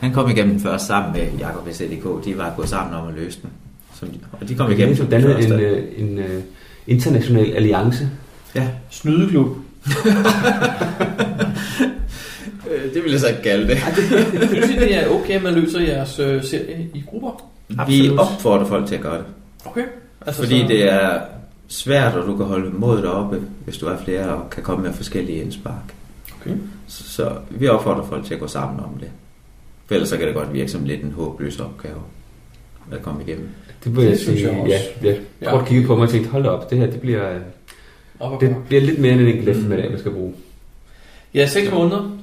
Han 0.00 0.12
kom 0.12 0.30
igennem 0.30 0.60
først 0.60 0.86
sammen 0.86 1.12
med 1.12 1.38
Jakob 1.38 1.68
SDK. 1.72 2.24
De 2.24 2.38
var 2.38 2.54
gået 2.56 2.68
sammen 2.68 2.94
om 2.94 3.08
at 3.08 3.14
løse 3.14 3.38
den. 3.42 3.50
Som 4.00 4.08
de, 4.08 4.18
og 4.32 4.48
de 4.48 4.54
kom 4.54 4.72
igennem 4.72 4.94
så 4.94 5.02
som 5.02 5.06
den 5.06 5.22
dannet 5.22 5.36
første. 5.36 5.54
en, 5.54 5.60
øh, 5.60 6.10
en 6.10 6.18
øh, 6.18 6.42
international 6.86 7.52
alliance. 7.52 8.08
Ja, 8.54 8.68
Snydeklub. 8.90 9.46
øh, 12.70 12.94
det 12.94 13.04
vil 13.04 13.10
jeg 13.10 13.20
så 13.20 13.28
ikke 13.28 13.42
kalde 13.42 13.68
det. 13.68 13.78
Synes 14.48 14.70
I, 14.70 14.74
det 14.74 14.94
er 14.94 15.08
okay, 15.08 15.34
at 15.34 15.42
man 15.42 15.54
løser 15.54 15.80
jeres 15.80 16.18
øh, 16.18 16.44
serie 16.44 16.88
i 16.94 17.02
grupper? 17.06 17.50
Vi 17.68 17.76
Absolut. 17.78 18.18
opfordrer 18.18 18.66
folk 18.66 18.86
til 18.86 18.94
at 18.94 19.00
gøre 19.00 19.18
det. 19.18 19.24
Okay. 19.64 19.84
Altså, 20.26 20.42
Fordi 20.42 20.60
så, 20.60 20.68
det 20.68 20.92
er 20.92 21.20
svært, 21.68 22.14
og 22.14 22.26
du 22.26 22.36
kan 22.36 22.46
holde 22.46 22.70
modet 22.70 23.04
oppe, 23.04 23.42
hvis 23.64 23.78
du 23.78 23.86
er 23.86 23.96
flere 24.04 24.28
og 24.28 24.50
kan 24.50 24.62
komme 24.62 24.84
med 24.84 24.92
forskellige 24.92 25.42
indspark. 25.42 25.94
Okay. 26.40 26.56
Så, 26.86 27.04
så 27.04 27.32
vi 27.50 27.68
opfordrer 27.68 28.06
folk 28.06 28.24
til 28.24 28.34
at 28.34 28.40
gå 28.40 28.46
sammen 28.46 28.80
om 28.80 28.98
det. 29.00 29.08
For 29.86 29.94
ellers 29.94 30.08
så 30.08 30.16
kan 30.16 30.26
det 30.26 30.34
godt 30.34 30.52
virke 30.52 30.70
som 30.70 30.84
lidt 30.84 31.02
en 31.02 31.12
håbløs 31.12 31.60
opgave 31.60 32.00
at 32.94 33.02
komme 33.02 33.22
igennem. 33.22 33.48
Det 33.84 33.96
vil 33.96 34.02
jeg 34.02 34.12
Det 34.12 34.20
synes 34.20 34.38
sige, 34.40 34.52
jeg 34.52 34.60
også. 34.60 34.74
ja. 35.02 35.08
Jeg 35.08 35.18
Ja. 35.42 35.48
prøvede 35.48 35.62
at 35.62 35.68
kigge 35.68 35.86
på 35.86 35.94
mig 35.96 36.02
og 36.04 36.10
tænkte, 36.10 36.30
hold 36.30 36.46
op, 36.46 36.70
det 36.70 36.78
her 36.78 36.86
det 36.86 37.00
bliver, 37.00 37.38
Op 38.20 38.40
det 38.40 38.48
det... 38.48 38.56
bliver 38.68 38.82
lidt 38.82 38.98
mere 38.98 39.12
end 39.12 39.20
en 39.20 39.26
enkelt 39.28 39.48
eftermiddag, 39.48 39.90
man 39.90 39.98
skal 39.98 40.12
bruge. 40.12 40.32
Ja, 41.34 41.46
6 41.46 41.70
måneder. 41.72 42.16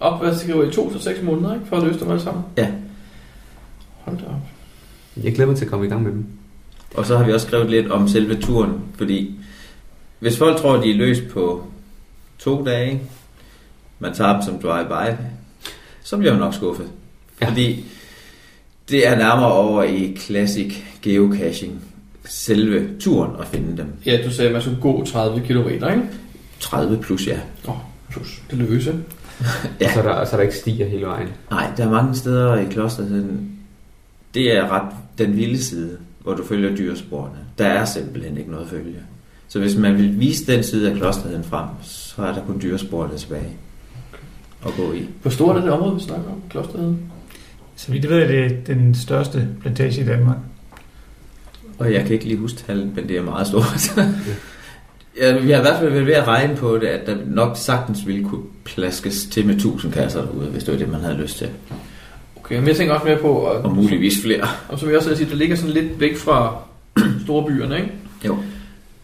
Op, 0.00 0.22
hvad 0.22 0.34
skriver 0.38 0.64
I? 0.64 0.72
2 0.72 0.92
til 0.92 1.00
6 1.00 1.22
måneder, 1.22 1.54
ikke? 1.54 1.66
For 1.66 1.76
at 1.76 1.82
løse 1.82 2.00
dem 2.00 2.10
alle 2.10 2.22
sammen? 2.22 2.44
Ja. 2.56 2.68
Hold 3.98 4.16
da 4.18 4.24
op. 4.24 4.40
Jeg 5.24 5.34
glæder 5.34 5.48
mig 5.50 5.58
til 5.58 5.64
at 5.64 5.70
komme 5.70 5.86
i 5.86 5.88
gang 5.88 6.02
med 6.02 6.12
dem. 6.12 6.26
Og 6.94 7.06
så 7.06 7.16
har 7.16 7.24
vi 7.24 7.32
også 7.32 7.46
skrevet 7.46 7.70
lidt 7.70 7.90
om 7.90 8.08
selve 8.08 8.40
turen, 8.40 8.72
fordi 8.96 9.34
hvis 10.18 10.38
folk 10.38 10.56
tror, 10.56 10.74
at 10.76 10.84
de 10.84 10.90
er 10.90 10.94
løst 10.94 11.22
på 11.32 11.64
to 12.38 12.64
dage, 12.64 13.02
man 13.98 14.14
tager 14.14 14.32
dem 14.32 14.42
som 14.42 14.58
drive-by, 14.58 15.16
så 16.02 16.16
bliver 16.16 16.32
man 16.32 16.40
nok 16.40 16.54
skuffet. 16.54 16.86
Ja. 17.40 17.48
Fordi 17.48 17.84
det 18.90 19.08
er 19.08 19.16
nærmere 19.16 19.52
over 19.52 19.82
i 19.82 20.16
classic 20.16 20.74
geocaching, 21.02 21.84
selve 22.24 22.88
turen 23.00 23.30
at 23.40 23.46
finde 23.46 23.76
dem. 23.76 23.86
Ja, 24.06 24.18
du 24.24 24.30
sagde, 24.30 24.48
at 24.48 24.52
man 24.52 24.62
skulle 24.62 24.80
gå 24.80 25.04
30 25.04 25.40
km, 25.40 25.68
ikke? 25.68 26.02
30 26.60 26.98
plus, 26.98 27.26
ja. 27.26 27.38
Åh, 27.68 27.70
oh, 27.70 27.76
plus 28.10 28.42
det 28.50 28.58
løse. 28.58 28.94
Ja. 29.80 29.86
Og 29.86 29.92
så 29.92 30.00
er, 30.00 30.02
der, 30.02 30.24
så 30.24 30.32
er 30.32 30.36
der 30.36 30.42
ikke 30.42 30.56
stiger 30.56 30.86
hele 30.86 31.06
vejen. 31.06 31.28
Nej, 31.50 31.70
der 31.76 31.84
er 31.84 31.90
mange 31.90 32.14
steder 32.14 32.56
i 32.56 32.64
klosteret, 32.64 33.38
det 34.34 34.56
er 34.56 34.68
ret 34.68 34.92
den 35.18 35.36
vilde 35.36 35.62
side, 35.62 35.98
hvor 36.22 36.34
du 36.34 36.44
følger 36.44 36.76
dyresporene. 36.76 37.38
Der 37.58 37.66
er 37.66 37.84
simpelthen 37.84 38.38
ikke 38.38 38.50
noget 38.50 38.64
at 38.64 38.70
følge. 38.70 38.96
Så 39.48 39.58
hvis 39.58 39.76
man 39.76 39.98
vil 39.98 40.20
vise 40.20 40.52
den 40.52 40.62
side 40.62 40.90
af 40.90 40.96
klosteret 40.96 41.44
frem, 41.44 41.66
så 41.82 42.22
er 42.22 42.32
der 42.32 42.44
kun 42.46 42.60
dyresporene 42.62 43.18
tilbage 43.18 43.50
at 44.66 44.72
gå 44.76 44.92
i. 44.92 45.08
Hvor 45.22 45.30
stort 45.30 45.56
er 45.56 45.60
det 45.60 45.70
område, 45.70 45.94
vi 45.94 46.00
snakker 46.00 46.30
om? 46.30 46.42
Klosteret? 46.50 46.96
Så 47.80 47.92
vidt 47.92 48.04
jeg 48.04 48.10
ved, 48.10 48.22
at 48.22 48.28
det 48.28 48.72
er 48.72 48.74
den 48.74 48.94
største 48.94 49.48
plantage 49.60 50.02
i 50.02 50.04
Danmark. 50.04 50.36
Og 51.78 51.92
jeg 51.92 52.02
kan 52.04 52.12
ikke 52.12 52.24
lige 52.24 52.36
huske 52.36 52.58
tallet, 52.58 52.96
men 52.96 53.08
det 53.08 53.16
er 53.16 53.22
meget 53.22 53.46
stort. 53.46 53.96
ja, 55.20 55.38
vi 55.38 55.50
har 55.50 55.58
i 55.58 55.60
hvert 55.60 55.78
fald 55.78 55.90
været 55.90 56.06
ved 56.06 56.14
at 56.14 56.26
regne 56.26 56.56
på 56.56 56.78
det, 56.78 56.86
at 56.86 57.06
der 57.06 57.16
nok 57.26 57.56
sagtens 57.56 58.06
ville 58.06 58.24
kunne 58.24 58.42
plaskes 58.64 59.26
til 59.26 59.46
med 59.46 59.54
1000 59.54 59.92
kasser 59.92 60.24
derude, 60.24 60.46
hvis 60.46 60.64
det 60.64 60.72
var 60.72 60.78
det, 60.78 60.88
man 60.88 61.00
havde 61.00 61.16
lyst 61.16 61.38
til. 61.38 61.48
Okay, 62.36 62.58
men 62.58 62.68
jeg 62.68 62.76
tænker 62.76 62.94
også 62.94 63.06
mere 63.06 63.18
på, 63.18 63.32
og, 63.32 63.62
Og 63.62 63.74
muligvis 63.74 64.22
flere. 64.22 64.48
og 64.68 64.78
som 64.78 64.88
jeg 64.88 64.96
også 64.96 65.16
sagt, 65.16 65.30
det 65.30 65.38
ligger 65.38 65.56
sådan 65.56 65.74
lidt 65.74 66.00
væk 66.00 66.16
fra 66.16 66.62
store 67.24 67.46
byerne, 67.46 67.76
ikke? 67.76 67.92
Jo. 68.26 68.38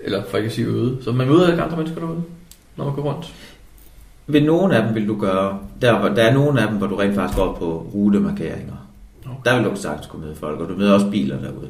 Eller 0.01 0.23
for 0.31 0.37
ikke 0.37 0.49
at 0.49 0.55
sige 0.55 0.67
øde. 0.67 0.99
Så 1.05 1.13
man 1.13 1.29
møder 1.29 1.51
ikke 1.51 1.63
andre 1.63 1.77
mennesker 1.77 2.01
derude, 2.01 2.23
når 2.77 2.85
man 2.85 2.95
går 2.95 3.03
rundt. 3.03 3.33
Ved 4.27 4.41
nogle 4.41 4.77
af 4.77 4.87
dem 4.87 4.95
vil 4.95 5.09
du 5.09 5.21
gøre, 5.21 5.59
der, 5.83 5.99
hvor, 5.99 6.09
der 6.09 6.23
er 6.23 6.35
nogle 6.35 6.61
af 6.61 6.69
dem, 6.69 6.77
hvor 6.77 6.87
du 6.87 6.97
rent 6.97 7.15
faktisk 7.15 7.39
går 7.39 7.53
på 7.53 7.91
rutemarkeringer. 7.95 8.89
Okay. 9.25 9.51
Der 9.51 9.57
vil 9.57 9.71
du 9.71 9.77
sagtens 9.77 10.07
kunne 10.07 10.25
møde 10.25 10.37
folk, 10.37 10.61
og 10.61 10.69
du 10.69 10.75
møder 10.75 10.93
også 10.93 11.11
biler 11.11 11.41
derude. 11.41 11.69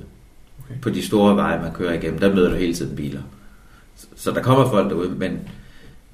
Okay. 0.65 0.81
På 0.83 0.91
de 0.91 1.07
store 1.07 1.37
veje, 1.37 1.63
man 1.63 1.73
kører 1.73 1.93
igennem, 1.93 2.19
der 2.19 2.35
møder 2.35 2.51
du 2.51 2.57
hele 2.57 2.75
tiden 2.75 2.97
biler. 2.97 3.21
Så, 3.97 4.07
så 4.17 4.31
der 4.31 4.43
kommer 4.43 4.71
folk 4.71 4.91
derude, 4.91 5.11
men 5.11 5.39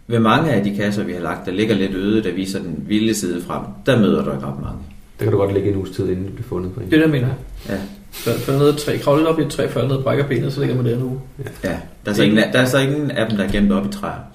ved 0.06 0.18
mange 0.18 0.50
af 0.50 0.64
de 0.64 0.76
kasser, 0.76 1.04
vi 1.04 1.12
har 1.12 1.20
lagt, 1.20 1.46
der 1.46 1.52
ligger 1.52 1.74
lidt 1.74 1.94
øde, 1.94 2.22
der 2.22 2.32
viser 2.32 2.58
den 2.58 2.84
vilde 2.88 3.14
side 3.14 3.42
frem, 3.42 3.62
der 3.86 3.98
møder 3.98 4.24
du 4.24 4.32
ikke 4.32 4.46
ret 4.46 4.62
mange. 4.62 4.78
Der 5.18 5.24
kan 5.24 5.32
du 5.32 5.38
godt 5.38 5.52
ligge 5.54 5.70
en 5.70 5.76
uges 5.76 5.90
tid, 5.90 6.08
inden 6.08 6.26
du 6.26 6.32
bliver 6.32 6.48
fundet 6.48 6.72
på 6.72 6.80
en. 6.80 6.90
Det 6.90 6.98
er 6.98 7.02
det, 7.02 7.10
mener. 7.10 7.28
Ja. 7.68 7.78
Falder 8.10 8.40
fald 8.40 8.58
ned 8.58 8.68
et 8.68 8.76
træ, 8.76 8.96
kravle 8.96 9.20
lidt 9.20 9.28
op 9.28 9.38
i 9.38 9.42
et 9.42 9.50
træ, 9.50 9.68
falder 9.68 9.88
ned 9.88 9.96
og 9.96 10.02
brækker 10.02 10.26
benet, 10.26 10.52
så 10.52 10.60
ligger 10.60 10.76
man 10.76 10.86
der 10.86 10.98
nu. 10.98 11.20
Ja, 11.64 11.80
der 12.04 12.10
er, 12.10 12.14
så 12.14 12.22
ingen, 12.22 12.38
der 12.38 12.58
er 12.58 12.66
så 12.66 12.78
ingen 12.78 13.10
af 13.10 13.28
dem, 13.28 13.36
der 13.36 13.44
er 13.44 13.52
gemt 13.52 13.72
op 13.72 13.86
i 13.86 13.88
træer. 13.88 14.31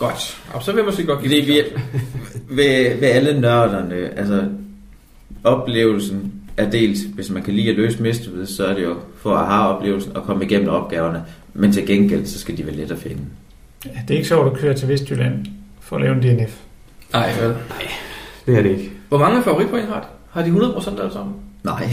Godt. 0.00 0.42
Og 0.54 0.62
så 0.62 0.72
vil 0.72 0.84
man 0.84 0.92
sige 0.94 1.06
godt 1.06 1.20
give 1.22 1.42
Fordi 1.42 1.52
vi, 1.52 1.62
ved, 2.56 2.94
ved 3.00 3.08
alle 3.08 3.40
nørderne, 3.40 4.18
altså 4.18 4.44
oplevelsen 5.44 6.32
er 6.56 6.70
dels, 6.70 7.00
hvis 7.00 7.30
man 7.30 7.42
kan 7.42 7.54
lide 7.54 7.70
at 7.70 7.76
løse 7.76 8.02
mistet, 8.02 8.48
så 8.48 8.66
er 8.66 8.74
det 8.74 8.82
jo 8.82 8.96
for 9.16 9.36
at 9.36 9.46
have 9.46 9.62
oplevelsen 9.62 10.16
og 10.16 10.22
komme 10.22 10.44
igennem 10.44 10.68
opgaverne. 10.68 11.24
Men 11.54 11.72
til 11.72 11.86
gengæld, 11.86 12.26
så 12.26 12.38
skal 12.38 12.56
de 12.56 12.66
være 12.66 12.74
let 12.74 12.90
at 12.90 12.98
finde. 12.98 13.22
Ja, 13.86 13.90
det 14.08 14.14
er 14.14 14.18
ikke 14.18 14.28
sjovt 14.28 14.52
at 14.52 14.58
køre 14.58 14.74
til 14.74 14.88
Vestjylland 14.88 15.46
for 15.80 15.96
at 15.96 16.02
lave 16.02 16.14
en 16.14 16.22
DNF. 16.22 16.56
Nej, 17.12 17.32
vel. 17.40 17.54
Det 18.46 18.58
er 18.58 18.62
det 18.62 18.70
ikke. 18.70 18.90
Hvor 19.08 19.18
mange 19.18 19.42
favoritpoint 19.42 19.88
har 19.88 20.00
de? 20.00 20.06
Har 20.30 20.42
de 20.42 20.50
100% 20.50 21.00
alle 21.00 21.12
sammen? 21.12 21.34
Nej, 21.64 21.88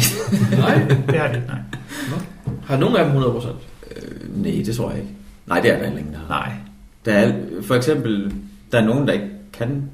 Nej. 0.51 0.81
Det 1.07 1.19
har 1.19 1.27
de 1.27 1.35
ikke, 1.35 1.47
nej. 1.47 1.59
Har 2.65 2.77
nogen 2.77 2.95
af 2.95 3.05
dem 3.05 3.23
100%? 3.23 3.47
øh, 3.47 4.43
nej, 4.43 4.63
det 4.65 4.75
tror 4.75 4.89
jeg 4.89 4.99
ikke. 4.99 5.11
Nej, 5.47 5.59
det 5.59 5.71
er 5.71 5.77
der 5.77 5.83
heller 5.83 5.99
ingen, 5.99 6.13
der 6.13 6.19
har. 6.19 6.27
Nej. 6.27 6.51
Der 7.07 7.13
er, 7.13 7.33
for 7.61 7.75
eksempel, 7.75 8.33
der 8.71 8.79
er 8.79 8.85
nogen, 8.85 9.07
der 9.07 9.13
ikke 9.13 9.29
kan, 9.53 9.89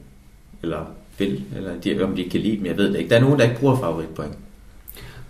eller 0.63 0.85
vil, 1.17 1.43
eller 1.55 1.71
de, 1.83 2.03
om 2.03 2.15
de 2.15 2.21
ikke 2.21 2.31
kan 2.31 2.39
lide 2.39 2.57
dem, 2.57 2.65
jeg 2.65 2.77
ved 2.77 2.93
det 2.93 2.97
ikke. 2.97 3.09
Der 3.09 3.15
er 3.15 3.21
nogen, 3.21 3.39
der 3.39 3.45
ikke 3.45 3.59
bruger 3.59 3.75
favoritpoint. 3.75 4.33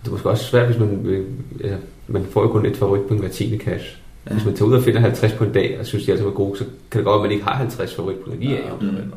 Det 0.00 0.08
er 0.08 0.10
måske 0.10 0.30
også 0.30 0.44
svært, 0.44 0.66
hvis 0.66 0.78
man, 0.78 1.06
øh, 1.06 1.26
altså, 1.60 1.78
man 2.08 2.24
får 2.30 2.42
jo 2.42 2.48
kun 2.48 2.66
et 2.66 2.76
favoritpunkt 2.76 3.22
hver 3.22 3.30
10. 3.30 3.58
cash. 3.58 3.98
Ja. 4.28 4.32
Hvis 4.32 4.44
man 4.44 4.54
tager 4.54 4.68
ud 4.68 4.74
og 4.74 4.82
finder 4.82 5.00
50 5.00 5.32
på 5.32 5.44
en 5.44 5.52
dag, 5.52 5.76
og 5.80 5.86
synes, 5.86 6.04
de 6.04 6.10
altså 6.10 6.24
var 6.24 6.32
gode, 6.32 6.58
så 6.58 6.64
kan 6.90 6.98
det 6.98 7.04
godt 7.04 7.12
være, 7.12 7.14
at 7.14 7.22
man 7.22 7.32
ikke 7.32 7.44
har 7.44 7.54
50 7.54 7.94
favoritpunkter 7.94 8.40
lige 8.40 8.58
af. 8.58 8.70
Mm. 8.80 9.12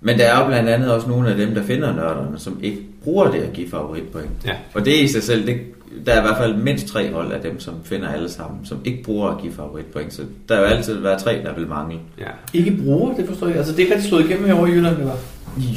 Men 0.00 0.18
der 0.18 0.24
er 0.24 0.40
jo 0.40 0.46
blandt 0.46 0.68
andet 0.68 0.92
også 0.92 1.08
nogle 1.08 1.30
af 1.30 1.36
dem, 1.36 1.54
der 1.54 1.62
finder 1.62 1.94
nørderne, 1.94 2.38
som 2.38 2.60
ikke 2.62 2.78
bruger 3.04 3.30
det 3.30 3.38
at 3.38 3.52
give 3.52 3.68
favoritpoint. 3.68 4.30
Ja. 4.46 4.56
Og 4.74 4.84
det 4.84 4.98
er 4.98 5.04
i 5.04 5.08
sig 5.08 5.22
selv, 5.22 5.46
det, 5.46 5.60
der 6.06 6.12
er 6.12 6.18
i 6.18 6.22
hvert 6.22 6.36
fald 6.36 6.54
mindst 6.56 6.86
tre 6.86 7.12
hold 7.12 7.32
af 7.32 7.40
dem, 7.40 7.60
som 7.60 7.74
finder 7.84 8.08
alle 8.08 8.30
sammen, 8.30 8.60
som 8.66 8.78
ikke 8.84 9.02
bruger 9.02 9.28
at 9.28 9.40
give 9.42 9.52
favoritpoint. 9.52 10.14
Så 10.14 10.22
der 10.48 10.60
vil 10.60 10.66
altid 10.66 10.94
være 11.00 11.18
tre, 11.18 11.32
der 11.44 11.54
vil 11.54 11.66
mangle. 11.66 11.98
Ja. 12.18 12.24
Ikke 12.54 12.76
bruger, 12.84 13.14
det 13.14 13.26
forstår 13.28 13.46
jeg. 13.46 13.56
Altså, 13.56 13.72
det 13.72 13.78
er 13.78 13.82
ikke 13.82 13.94
rigtig 13.94 14.08
slået 14.08 14.24
igennem 14.24 14.46
herovre 14.46 14.68
i 14.70 14.72
Jylland, 14.72 14.96
eller? 14.98 15.12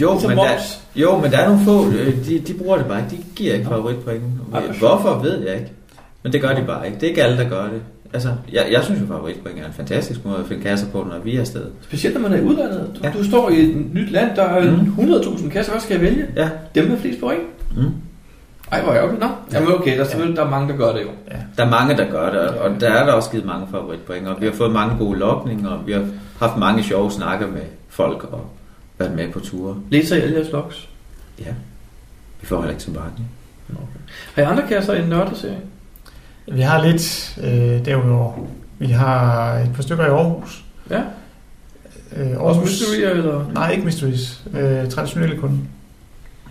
Jo, 0.01 0.11
Ligesom 0.11 0.29
men 0.29 0.37
der, 0.37 0.45
jo, 0.95 1.17
men 1.17 1.31
der 1.31 1.37
er 1.37 1.47
nogle 1.49 1.63
få, 1.65 1.87
øh, 1.91 2.25
de, 2.25 2.39
de 2.39 2.53
bruger 2.53 2.77
det 2.77 2.85
bare 2.85 2.99
ikke. 2.99 3.11
De 3.11 3.23
giver 3.35 3.53
ikke 3.53 3.65
favoritpoint. 3.65 4.21
Hvorfor, 4.79 5.19
ved 5.23 5.39
jeg 5.47 5.55
ikke. 5.55 5.71
Men 6.23 6.33
det 6.33 6.41
gør 6.41 6.53
de 6.55 6.63
bare 6.67 6.85
ikke. 6.87 6.95
Det 6.99 7.03
er 7.03 7.09
ikke 7.09 7.23
alle, 7.23 7.37
der 7.43 7.49
gør 7.49 7.63
det. 7.63 7.81
Altså, 8.13 8.29
jeg, 8.53 8.67
jeg 8.71 8.83
synes 8.83 9.01
jo, 9.01 9.05
favoritpoint 9.07 9.59
er 9.59 9.65
en 9.67 9.73
fantastisk 9.73 10.25
måde 10.25 10.37
at 10.37 10.45
finde 10.47 10.63
kasser 10.63 10.87
på, 10.87 10.97
når 10.97 11.19
vi 11.23 11.35
er 11.35 11.39
afsted. 11.39 11.65
Specielt 11.81 12.15
når 12.21 12.29
man 12.29 12.33
er 12.39 12.41
i 12.41 12.45
udlandet. 12.45 12.89
Du. 12.95 12.99
Ja. 13.03 13.11
du 13.17 13.23
står 13.23 13.49
i 13.49 13.59
et 13.61 13.75
nyt 13.93 14.11
land, 14.11 14.35
der 14.35 14.43
er 14.43 14.71
Mm. 14.71 14.93
100.000 14.97 15.49
kasser. 15.49 15.71
Hvad 15.71 15.81
skal 15.81 15.93
jeg 15.93 16.01
vælge? 16.01 16.25
Ja. 16.35 16.49
Dem 16.75 16.87
med 16.89 16.97
flest 16.97 17.19
point. 17.19 17.39
Mm. 17.77 17.83
Ej, 18.71 18.81
hvor 18.83 18.93
ærgerligt. 18.93 19.19
Nå, 19.19 19.27
jamen 19.53 19.71
okay, 19.71 19.95
der 19.97 20.03
er 20.03 20.07
selvfølgelig 20.07 20.37
der 20.37 20.45
er 20.45 20.49
mange, 20.49 20.69
der 20.73 20.77
gør 20.77 20.93
det 20.93 21.01
jo. 21.01 21.07
Der 21.57 21.65
er 21.65 21.69
mange, 21.69 21.97
der 21.97 22.11
gør 22.11 22.29
det, 22.29 22.49
og 22.49 22.81
der 22.81 22.89
er 22.89 23.05
der 23.05 23.13
også 23.13 23.31
givet 23.31 23.45
mange 23.45 23.67
favoritpoint, 23.71 24.27
og 24.27 24.41
vi 24.41 24.45
har 24.45 24.53
fået 24.53 24.71
mange 24.71 24.97
gode 24.97 25.19
lokninger, 25.19 25.69
og 25.69 25.87
vi 25.87 25.91
har 25.91 26.05
haft 26.39 26.57
mange 26.57 26.83
sjove 26.83 27.11
snakker 27.11 27.47
med 27.47 27.61
folk, 27.89 28.23
og 28.23 28.45
været 28.97 29.11
med 29.15 29.31
på 29.31 29.39
ture. 29.39 29.75
Læser 29.89 30.15
I 30.15 30.21
alle 30.21 30.35
jeres 30.35 30.51
logs? 30.51 30.89
Ja. 31.39 31.53
Vi 32.41 32.47
får 32.47 32.57
heller 32.57 32.71
ikke 32.71 32.83
så 32.83 32.91
meget. 32.91 33.11
Har 34.35 34.41
I 34.41 34.45
andre 34.45 34.67
kasser 34.67 34.93
i 34.93 35.01
en 35.01 35.09
nørdeserie? 35.09 35.57
Vi 36.51 36.61
har 36.61 36.83
lidt 36.85 37.37
øh, 37.43 37.85
derudover. 37.85 38.33
Vi 38.79 38.85
har 38.87 39.53
et 39.53 39.71
par 39.75 39.81
stykker 39.81 40.05
i 40.05 40.09
Aarhus. 40.09 40.63
Ja. 40.89 41.01
Øh, 42.17 42.37
Også 42.41 42.61
Mystery 42.61 43.17
eller? 43.17 43.45
Nej, 43.53 43.71
ikke 43.71 43.85
Mysteries. 43.85 44.43
Øh, 44.53 44.89
traditionelle 44.89 45.37
kun. 45.37 45.67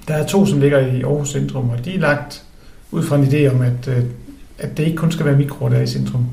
Der 0.09 0.15
er 0.15 0.27
to, 0.27 0.47
som 0.47 0.61
ligger 0.61 0.79
i 0.79 1.03
Aarhus 1.03 1.29
Centrum, 1.29 1.71
og 1.71 1.85
de 1.85 1.95
er 1.95 1.99
lagt 1.99 2.43
ud 2.91 3.03
fra 3.03 3.17
en 3.17 3.25
idé 3.25 3.55
om, 3.55 3.61
at, 3.61 3.89
øh, 3.89 4.05
at 4.59 4.77
det 4.77 4.85
ikke 4.85 4.97
kun 4.97 5.13
skal 5.13 5.27
være 5.27 5.37
mikro, 5.37 5.69
der 5.69 5.77
er 5.77 5.83
i 5.83 5.87
centrum. 5.87 6.27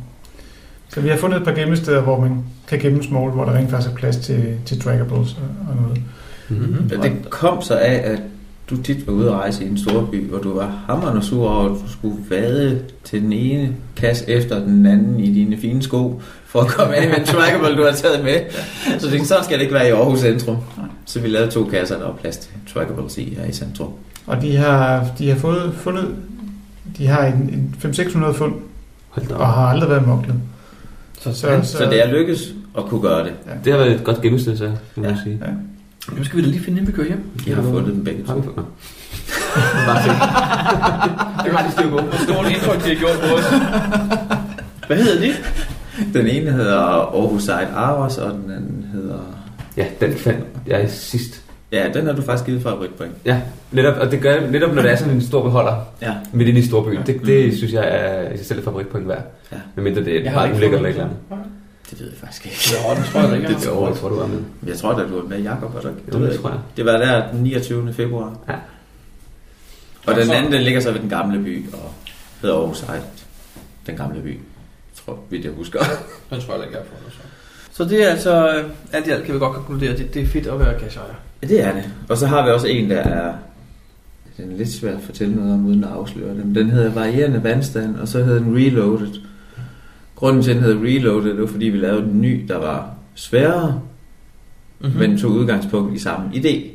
Så 0.90 1.02
vi 1.02 1.10
har 1.10 1.18
fundet 1.18 1.38
et 1.38 1.46
par 1.46 1.54
gemmesteder, 1.54 2.02
hvor 2.02 2.20
man 2.20 2.44
kan 2.68 2.80
gemme 2.80 3.04
small, 3.04 3.32
hvor 3.32 3.46
der 3.46 3.54
rent 3.54 3.70
faktisk 3.70 3.92
er 3.92 3.96
plads 3.96 4.18
til, 4.18 4.58
til 4.66 4.82
draggables 4.82 5.34
og, 5.34 5.70
og 5.70 5.82
noget. 5.82 6.02
Mm-hmm. 6.50 6.90
Det 7.02 7.30
kom 7.30 7.62
så 7.62 7.76
af, 7.76 8.12
at 8.12 8.20
du 8.70 8.82
tit 8.82 9.08
var 9.08 9.14
ude 9.14 9.28
at 9.30 9.34
rejse 9.34 9.66
i 9.66 9.68
en 9.68 9.78
stor 9.78 10.06
by, 10.12 10.30
hvor 10.30 10.38
du 10.38 10.54
var 10.54 10.84
hammerende 10.88 11.22
sur 11.22 11.50
over, 11.50 11.66
at 11.66 11.72
du 11.72 11.92
skulle 11.92 12.16
vade 12.30 12.82
til 13.04 13.22
den 13.22 13.34
ene 13.34 13.76
kasse 13.96 14.30
efter 14.30 14.60
den 14.60 14.86
anden 14.86 15.20
i 15.20 15.34
dine 15.34 15.58
fine 15.58 15.84
sko, 15.84 16.22
for 16.46 16.60
at 16.62 16.68
komme 16.68 16.96
af 16.96 17.10
med 17.10 17.18
en 17.18 17.26
trackable, 17.26 17.78
du 17.78 17.84
har 17.84 17.92
taget 17.92 18.24
med. 18.24 18.40
Så 19.00 19.08
det, 19.08 19.28
sådan 19.28 19.44
skal 19.44 19.58
det 19.58 19.62
ikke 19.64 19.74
være 19.74 19.88
i 19.88 19.92
Aarhus 19.92 20.20
Centrum. 20.20 20.58
Så 21.06 21.20
vi 21.20 21.28
lavede 21.28 21.52
to 21.52 21.64
kasser, 21.64 21.98
der 21.98 22.06
var 22.06 22.14
plads 22.14 22.38
til 22.38 22.52
trackables 22.74 23.18
i 23.18 23.36
her 23.40 23.46
i 23.46 23.52
centrum. 23.52 23.90
Og 24.28 24.42
de 24.42 24.56
har, 24.56 25.06
de 25.18 25.30
har 25.30 25.36
fået, 25.38 25.74
fundet, 25.76 26.16
de 26.98 27.08
har 27.08 27.26
en, 27.26 27.34
en 27.34 27.76
500-600 27.84 28.32
fund, 28.32 28.54
og 29.32 29.48
har 29.48 29.68
aldrig 29.68 29.90
været 29.90 30.08
moklet. 30.08 30.36
Så, 31.22 31.34
Så, 31.34 31.60
Så 31.64 31.86
det 31.92 32.06
er 32.06 32.12
lykkes 32.12 32.54
at 32.78 32.84
kunne 32.86 33.02
gøre 33.02 33.24
det. 33.24 33.34
Det 33.66 33.74
har 33.74 33.80
været 33.80 33.92
et 33.96 34.04
godt 34.04 34.22
gemmested, 34.22 34.58
så 34.58 34.72
må 34.96 35.04
man 35.04 35.12
Ja. 35.12 35.18
sige. 35.24 35.40
Nu 36.12 36.24
skal 36.24 36.38
vi 36.38 36.44
da 36.44 36.48
lige 36.50 36.64
finde, 36.64 36.80
inden 36.80 36.88
vi 36.94 36.96
kører 36.96 37.08
hjem. 37.08 37.24
Jeg 37.48 37.56
har 37.56 37.64
fundet 37.64 37.94
dem 37.94 38.04
begge 38.04 38.24
to. 38.24 38.34
Det 41.44 41.52
har 41.56 41.68
de 41.68 41.72
styr 41.72 41.90
på. 41.90 41.98
Hvor 41.98 42.18
stort 42.24 42.46
indtryk 42.52 42.84
de 42.84 42.90
har 42.90 42.96
gjort 42.96 43.20
på 43.20 43.36
os. 43.38 43.44
Hvad 44.88 44.98
hedder 44.98 45.22
de? 45.22 45.34
Den 46.20 46.28
ene 46.28 46.52
hedder 46.52 46.78
Aarhus 46.80 47.42
Side 47.44 47.68
Hours, 47.74 48.18
og 48.18 48.32
den 48.32 48.52
anden 48.52 48.86
hedder... 48.94 49.20
Ja, 49.78 49.86
den 50.02 50.14
fandt 50.14 50.40
jeg 50.68 50.90
sidst. 50.90 51.42
Ja, 51.72 51.86
den 51.94 52.06
har 52.06 52.14
du 52.14 52.22
faktisk 52.22 52.46
givet 52.46 52.62
favoritpoint. 52.62 53.12
Ja, 53.26 53.42
netop, 53.72 53.98
og 53.98 54.12
det 54.12 54.22
gør 54.22 54.32
jeg 54.36 54.50
netop, 54.52 54.74
når 54.76 54.82
der 54.82 54.90
er 54.90 54.96
sådan 54.96 55.14
en 55.14 55.22
stor 55.22 55.44
beholder 55.44 55.76
Ja. 56.02 56.14
midt 56.34 56.50
inde 56.50 56.60
i 56.60 56.64
storbyen. 56.64 57.00
Det, 57.06 57.22
det 57.26 57.58
synes 57.58 57.74
jeg 57.74 57.84
er 57.88 58.32
i 58.34 58.38
sig 58.38 58.46
selv 58.46 58.60
et 58.60 58.66
favoritpoint 58.66 59.08
værd. 59.08 59.22
Ja. 59.52 59.58
Medmindre 59.76 60.04
det 60.04 60.28
er 60.28 60.34
bare 60.34 60.46
ikke 60.46 60.58
ulækkert 60.58 60.80
eller 60.86 60.92
den. 60.92 61.02
ikke 61.02 61.02
andet. 61.32 61.48
Det 61.90 62.00
ved 62.00 62.08
jeg 62.10 62.18
faktisk 62.18 62.46
ikke. 62.46 62.58
Ja, 62.88 62.96
den 62.96 63.04
tror 63.04 63.20
jeg 63.20 63.30
da 63.30 63.36
ikke. 63.36 63.48
Det 63.54 63.58
tror 63.58 63.88
jeg 63.88 63.98
tror, 63.98 64.10
du 64.10 64.16
var 64.16 64.28
med. 64.28 64.42
Jeg 64.68 64.78
tror 64.78 64.94
da, 64.94 65.04
du 65.08 65.16
var 65.16 65.24
med 65.24 65.42
Jacob, 65.42 65.74
var 65.74 65.82
du 65.82 65.88
ikke? 65.88 66.02
Det 66.06 66.14
det 66.14 66.30
jeg 66.30 66.40
tror 66.40 66.50
jeg. 66.50 66.60
Det 66.78 66.86
var 66.86 66.98
der 66.98 67.32
den 67.32 67.44
29. 67.44 67.94
februar. 67.94 68.38
Ja. 68.50 68.56
Og 70.06 70.16
den 70.16 70.32
anden, 70.32 70.52
den 70.52 70.62
ligger 70.62 70.80
så 70.80 70.92
ved 70.92 71.00
den 71.00 71.10
gamle 71.10 71.44
by, 71.44 71.66
og 71.74 71.94
hedder 72.42 72.56
Aarhus 72.56 72.78
Side. 72.78 73.04
Den 73.88 73.96
gamle 73.96 74.22
by. 74.22 74.28
Jeg 74.28 75.06
tror, 75.06 75.20
vi 75.30 75.42
det 75.42 75.52
husker. 75.58 75.80
Den 76.30 76.42
tror 76.42 76.54
jeg 76.54 76.60
da 76.60 76.66
ikke, 76.66 76.78
jeg 76.78 76.86
har 76.90 76.98
fundet. 76.98 77.14
Så. 77.14 77.20
så 77.72 77.84
det 77.84 78.04
er 78.04 78.10
altså, 78.10 78.64
alt 78.94 79.08
i 79.08 79.10
alt 79.10 79.26
kan 79.26 79.34
vi 79.34 79.40
godt 79.40 79.56
konkludere, 79.56 79.92
at 79.92 79.98
det, 79.98 80.14
det 80.14 80.22
er 80.22 80.28
fedt 80.28 80.48
at 80.48 80.60
være 80.60 80.80
cashejer. 80.80 81.14
Ja, 81.42 81.48
det 81.48 81.64
er 81.64 81.74
det. 81.74 81.84
Og 82.10 82.18
så 82.18 82.28
har 82.28 82.46
vi 82.46 82.52
også 82.52 82.68
en, 82.68 82.90
der 82.90 82.98
er... 82.98 83.34
Den 84.38 84.52
er 84.52 84.58
lidt 84.58 84.74
svært 84.74 84.96
at 84.96 85.02
fortælle 85.02 85.36
noget 85.36 85.54
om, 85.54 85.66
uden 85.66 85.84
at 85.84 85.90
afsløre 85.90 86.30
dem. 86.30 86.54
Den 86.54 86.70
hedder 86.70 86.92
varierende 86.92 87.44
vandstand, 87.44 87.96
og 87.96 88.08
så 88.08 88.24
hedder 88.24 88.40
den 88.40 88.58
Reloaded. 88.58 89.22
Grunden 90.18 90.44
til, 90.44 90.52
at 90.52 90.56
den 90.56 90.64
hedder 90.64 90.84
Reloaded, 90.84 91.30
det 91.30 91.42
var 91.42 91.48
fordi, 91.48 91.66
vi 91.66 91.78
lavede 91.78 92.04
en 92.04 92.22
ny, 92.22 92.46
der 92.48 92.58
var 92.58 92.94
sværere, 93.16 93.82
mm-hmm. 94.80 95.00
men 95.00 95.18
tog 95.18 95.32
udgangspunkt 95.32 95.96
i 95.96 96.00
samme 96.00 96.30
idé. 96.34 96.70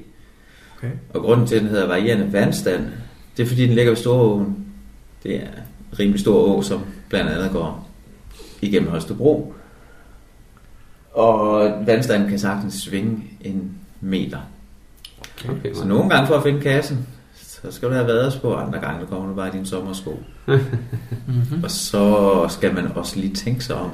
Okay. 0.76 0.90
Og 1.14 1.22
grunden 1.22 1.46
til, 1.46 1.54
at 1.54 1.60
den 1.62 1.70
hedder 1.70 1.86
varierende 1.86 2.32
vandstand, 2.32 2.86
det 3.36 3.42
er 3.42 3.46
fordi, 3.46 3.66
den 3.66 3.74
ligger 3.74 3.90
ved 3.90 3.96
Storåen. 3.96 4.56
Det 5.22 5.36
er 5.36 5.40
en 5.40 5.98
rimelig 5.98 6.20
stor 6.20 6.56
å, 6.56 6.62
som 6.62 6.80
blandt 7.08 7.30
andet 7.30 7.50
går 7.50 7.90
igennem 8.60 8.90
Holstebro. 8.90 9.54
Og 11.12 11.72
vandstanden 11.86 12.28
kan 12.28 12.38
sagtens 12.38 12.74
svinge 12.74 13.24
en 13.40 13.70
meter. 14.00 14.38
Okay, 15.48 15.74
Så 15.74 15.84
nogle 15.84 16.10
gange 16.10 16.26
for 16.26 16.34
at 16.34 16.42
finde 16.42 16.60
kassen, 16.60 17.06
så 17.64 17.72
skal 17.72 17.88
du 17.88 17.94
have 17.94 18.06
været 18.06 18.38
på, 18.42 18.54
andre 18.54 18.78
gange 18.78 19.00
der 19.00 19.06
kommer 19.06 19.28
du 19.28 19.34
bare 19.34 19.48
i 19.48 19.50
din 19.52 19.66
sommersko. 19.66 20.22
Mm-hmm. 20.46 21.64
Og 21.64 21.70
så 21.70 22.46
skal 22.48 22.74
man 22.74 22.86
også 22.94 23.16
lige 23.16 23.34
tænke 23.34 23.64
sig 23.64 23.76
om. 23.76 23.90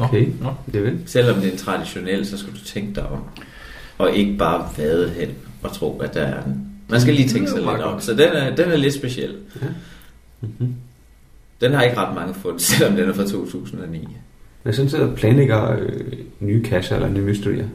Okay, 0.00 0.28
Nå. 0.40 0.54
det 0.72 0.82
vel. 0.82 1.00
Selvom 1.06 1.36
det 1.36 1.48
er 1.48 1.52
en 1.52 1.58
traditionel, 1.58 2.26
så 2.26 2.38
skal 2.38 2.52
du 2.52 2.58
tænke 2.58 2.94
dig 2.94 3.06
om. 3.08 3.20
Og 3.98 4.12
ikke 4.12 4.38
bare 4.38 4.68
vade 4.76 5.10
hen 5.10 5.28
og 5.62 5.72
tro, 5.72 5.98
at 5.98 6.14
der 6.14 6.20
er 6.20 6.42
den. 6.42 6.68
Man 6.88 7.00
skal 7.00 7.14
lige 7.14 7.28
tænke 7.28 7.50
sig 7.50 7.58
lidt 7.58 7.68
om. 7.68 8.00
Så 8.00 8.12
den 8.12 8.28
er, 8.32 8.56
den 8.56 8.70
er 8.70 8.76
lidt 8.76 8.94
speciel. 8.94 9.36
Mm-hmm. 10.40 10.74
Den 11.60 11.72
har 11.72 11.82
ikke 11.82 11.96
ret 11.96 12.14
mange 12.14 12.34
fund, 12.34 12.58
selvom 12.70 12.96
den 12.96 13.08
er 13.08 13.14
fra 13.14 13.26
2009. 13.26 13.98
Når 13.98 14.08
jeg 14.64 14.74
sådan 14.74 14.90
sidder 14.90 15.06
og 15.06 15.16
planlægger 15.16 15.72
øh, 15.72 16.12
nye 16.40 16.64
kasser 16.64 16.96
eller 16.96 17.08
nye 17.08 17.22
mysterier, 17.22 17.68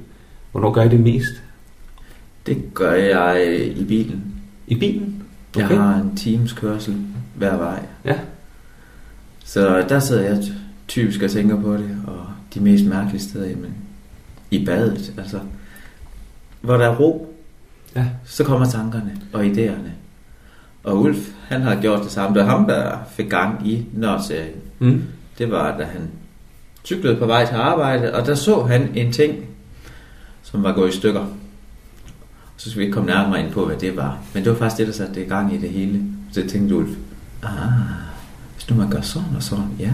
hvornår 0.52 0.72
gør 0.72 0.84
I 0.84 0.90
det 0.90 1.00
mest? 1.00 1.44
Det 2.50 2.74
gør 2.74 2.94
jeg 2.94 3.58
i 3.78 3.84
bilen. 3.84 4.24
I 4.68 4.76
bilen? 4.76 5.24
Jeg 5.56 5.66
Okay. 5.66 5.76
har 5.76 5.96
en 5.96 6.16
times 6.16 6.54
kørsel 6.54 6.96
hver 7.36 7.58
vej. 7.58 7.80
Ja. 8.06 8.16
Så 9.46 9.86
der 9.90 10.00
sidder 10.00 10.22
jeg 10.24 10.44
typisk 10.88 11.22
og 11.22 11.32
tænker 11.32 11.62
på 11.62 11.74
det, 11.74 11.98
og 12.08 12.26
de 12.54 12.60
mest 12.60 12.86
mærkelige 12.86 13.22
steder, 13.22 13.50
jamen, 13.50 13.74
i 14.52 14.66
badet, 14.66 15.14
altså, 15.18 15.40
hvor 16.62 16.78
der 16.78 16.86
er 16.90 16.96
ro, 16.96 17.36
Ja. 17.96 18.06
så 18.26 18.44
kommer 18.44 18.66
tankerne 18.66 19.18
og 19.34 19.46
idéerne. 19.46 19.90
Og 20.84 21.02
Ulf, 21.02 21.30
han 21.48 21.62
har 21.62 21.82
gjort 21.82 22.04
det 22.04 22.12
samme. 22.12 22.40
Det 22.40 22.46
var 22.46 22.52
ham, 22.58 22.68
der 22.68 22.98
fik 23.12 23.30
gang 23.30 23.68
i 23.68 23.86
nørserien. 23.94 24.56
Mm. 24.80 25.04
Det 25.38 25.52
var, 25.52 25.78
da 25.78 25.84
han 25.84 26.02
cyklede 26.86 27.16
på 27.16 27.26
vej 27.26 27.46
til 27.46 27.56
arbejde, 27.56 28.14
og 28.14 28.26
der 28.26 28.36
så 28.36 28.64
han 28.64 28.90
en 28.96 29.12
ting, 29.12 29.36
som 30.44 30.64
var 30.64 30.74
gået 30.74 30.90
i 30.94 30.98
stykker. 30.98 31.26
Så 32.60 32.70
skal 32.70 32.80
vi 32.80 32.84
ikke 32.86 32.94
komme 32.94 33.10
nærmere 33.10 33.40
ind 33.40 33.52
på, 33.52 33.66
hvad 33.66 33.76
det 33.76 33.98
var. 33.98 34.18
Men 34.34 34.44
det 34.44 34.52
var 34.52 34.58
faktisk 34.58 34.78
det, 34.78 34.88
der 34.88 34.94
satte 34.94 35.14
det 35.16 35.22
i 35.26 35.30
gang 35.30 35.54
i 35.54 35.58
det 35.58 35.70
hele. 35.70 36.02
Så 36.32 36.44
tænkte 36.48 36.76
Ulf, 36.76 36.90
ah, 37.44 37.50
hvis 38.56 38.70
nu 38.70 38.76
man 38.76 38.90
gør 38.90 39.02
sådan 39.02 39.36
og 39.36 39.44
sådan, 39.44 39.66
ja, 39.80 39.90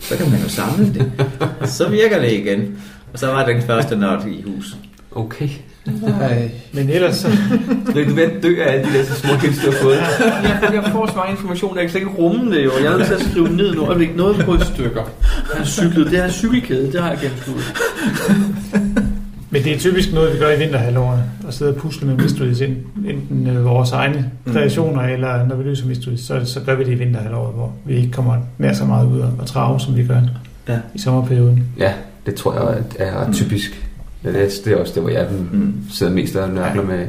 så 0.00 0.16
kan 0.16 0.30
man 0.30 0.40
jo 0.40 0.48
samle 0.48 0.94
det. 0.94 1.12
så 1.76 1.88
virker 1.88 2.20
det 2.20 2.32
igen. 2.32 2.78
Og 3.12 3.18
så 3.18 3.26
var 3.26 3.46
den 3.46 3.62
første 3.62 3.96
nørd 3.96 4.26
i 4.26 4.42
hus. 4.42 4.76
Okay. 5.12 5.48
Nej. 6.02 6.50
Men 6.72 6.90
ellers 6.90 7.16
så, 7.16 7.28
Du 7.94 7.98
er 7.98 8.14
ved 8.14 8.22
at 8.22 8.42
dø 8.42 8.62
af 8.62 8.72
alle 8.72 8.88
de 8.88 8.98
der 8.98 9.04
så 9.04 9.14
små 9.14 9.34
hints, 9.34 9.64
du 9.64 9.70
har 9.70 9.78
fået. 9.82 9.96
Jeg, 9.96 10.70
jeg 10.74 10.88
får 10.92 11.06
så 11.06 11.16
mange 11.16 11.30
information, 11.30 11.76
jeg 11.76 11.82
kan 11.82 11.90
slet 11.90 12.00
ikke 12.00 12.12
rumme 12.12 12.56
det 12.56 12.64
jo. 12.64 12.70
Jeg 12.82 12.92
er 12.92 12.96
nødt 12.96 13.06
til 13.06 13.14
at 13.14 13.22
skrive 13.30 13.48
ned 13.48 13.74
nu, 13.74 13.82
og 13.82 13.94
det 13.94 13.96
er 13.96 14.06
ikke 14.08 14.16
noget 14.16 14.44
på 14.44 14.54
et 14.54 14.66
stykker. 14.66 15.02
Han 15.54 15.66
cyklede, 15.66 16.10
det 16.10 16.18
er 16.18 16.24
en 16.24 16.30
cykelkæde, 16.30 16.92
det 16.92 17.02
har 17.02 17.10
jeg 17.10 17.18
gennemskuddet. 17.20 17.72
men 19.50 19.64
det 19.64 19.74
er 19.74 19.78
typisk 19.78 20.12
noget, 20.12 20.34
vi 20.34 20.38
gør 20.38 20.50
i 20.50 20.58
vinterhalvåret, 20.58 21.22
at 21.48 21.54
sidde 21.54 21.70
og 21.70 21.76
pusle 21.76 22.06
med 22.06 22.16
mysteries, 22.16 22.60
ind- 22.60 22.76
enten 23.08 23.46
øh, 23.46 23.64
vores 23.64 23.92
egne 23.92 24.30
Mm. 24.44 24.52
kreationer, 24.52 25.02
eller 25.02 25.46
når 25.46 25.56
vi 25.56 25.62
løser 25.64 25.86
mysteries, 25.86 26.20
så, 26.20 26.44
så 26.44 26.60
gør 26.60 26.74
vi 26.74 26.84
det 26.84 26.92
i 26.92 26.94
vinterhalvåret, 26.94 27.54
hvor 27.54 27.72
vi 27.84 27.96
ikke 27.96 28.10
kommer 28.10 28.36
nær 28.58 28.72
så 28.72 28.84
meget 28.84 29.06
ud 29.06 29.20
og, 29.20 29.46
trave, 29.46 29.80
som 29.80 29.96
vi 29.96 30.06
gør 30.06 30.20
Ja. 30.68 30.78
i 30.94 30.98
sommerperioden. 30.98 31.64
Ja, 31.78 31.92
det 32.26 32.34
tror 32.34 32.54
jeg 32.54 32.82
er 32.98 33.26
ret 33.26 33.34
typisk. 33.34 33.88
Ja, 34.24 34.32
det, 34.32 34.42
er, 34.42 34.48
det 34.64 34.72
er 34.72 34.76
også 34.76 34.92
det, 34.94 35.02
hvor 35.02 35.10
jeg 35.10 35.28
den 35.30 35.48
Mm. 35.52 35.74
sidder 35.92 36.12
mest 36.12 36.36
og 36.36 36.48
nørkler 36.48 36.82
med, 36.82 37.06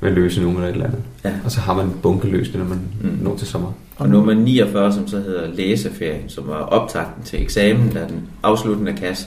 med 0.00 0.08
at 0.08 0.14
løse 0.14 0.40
nogen 0.40 0.56
eller 0.56 0.68
et 0.68 0.72
eller 0.72 0.86
andet. 0.86 1.00
Ja. 1.24 1.30
Og 1.44 1.50
så 1.50 1.60
har 1.60 1.74
man 1.74 1.86
en 1.86 1.92
bunke 2.02 2.28
løsende, 2.28 2.58
når 2.58 2.64
man 2.66 2.78
Mm. 3.00 3.08
mm. 3.08 3.18
når 3.24 3.36
til 3.36 3.46
sommer. 3.46 3.72
Og 3.96 4.08
nummer 4.08 4.34
49, 4.34 4.92
som 4.92 5.08
så 5.08 5.16
hedder 5.16 5.46
læseferien, 5.54 6.28
som 6.28 6.44
var 6.46 6.54
optakten 6.54 7.24
til 7.24 7.42
eksamen, 7.42 7.88
da 7.88 7.98
den 8.00 8.20
afsluttende 8.42 8.92
kasse. 8.92 9.26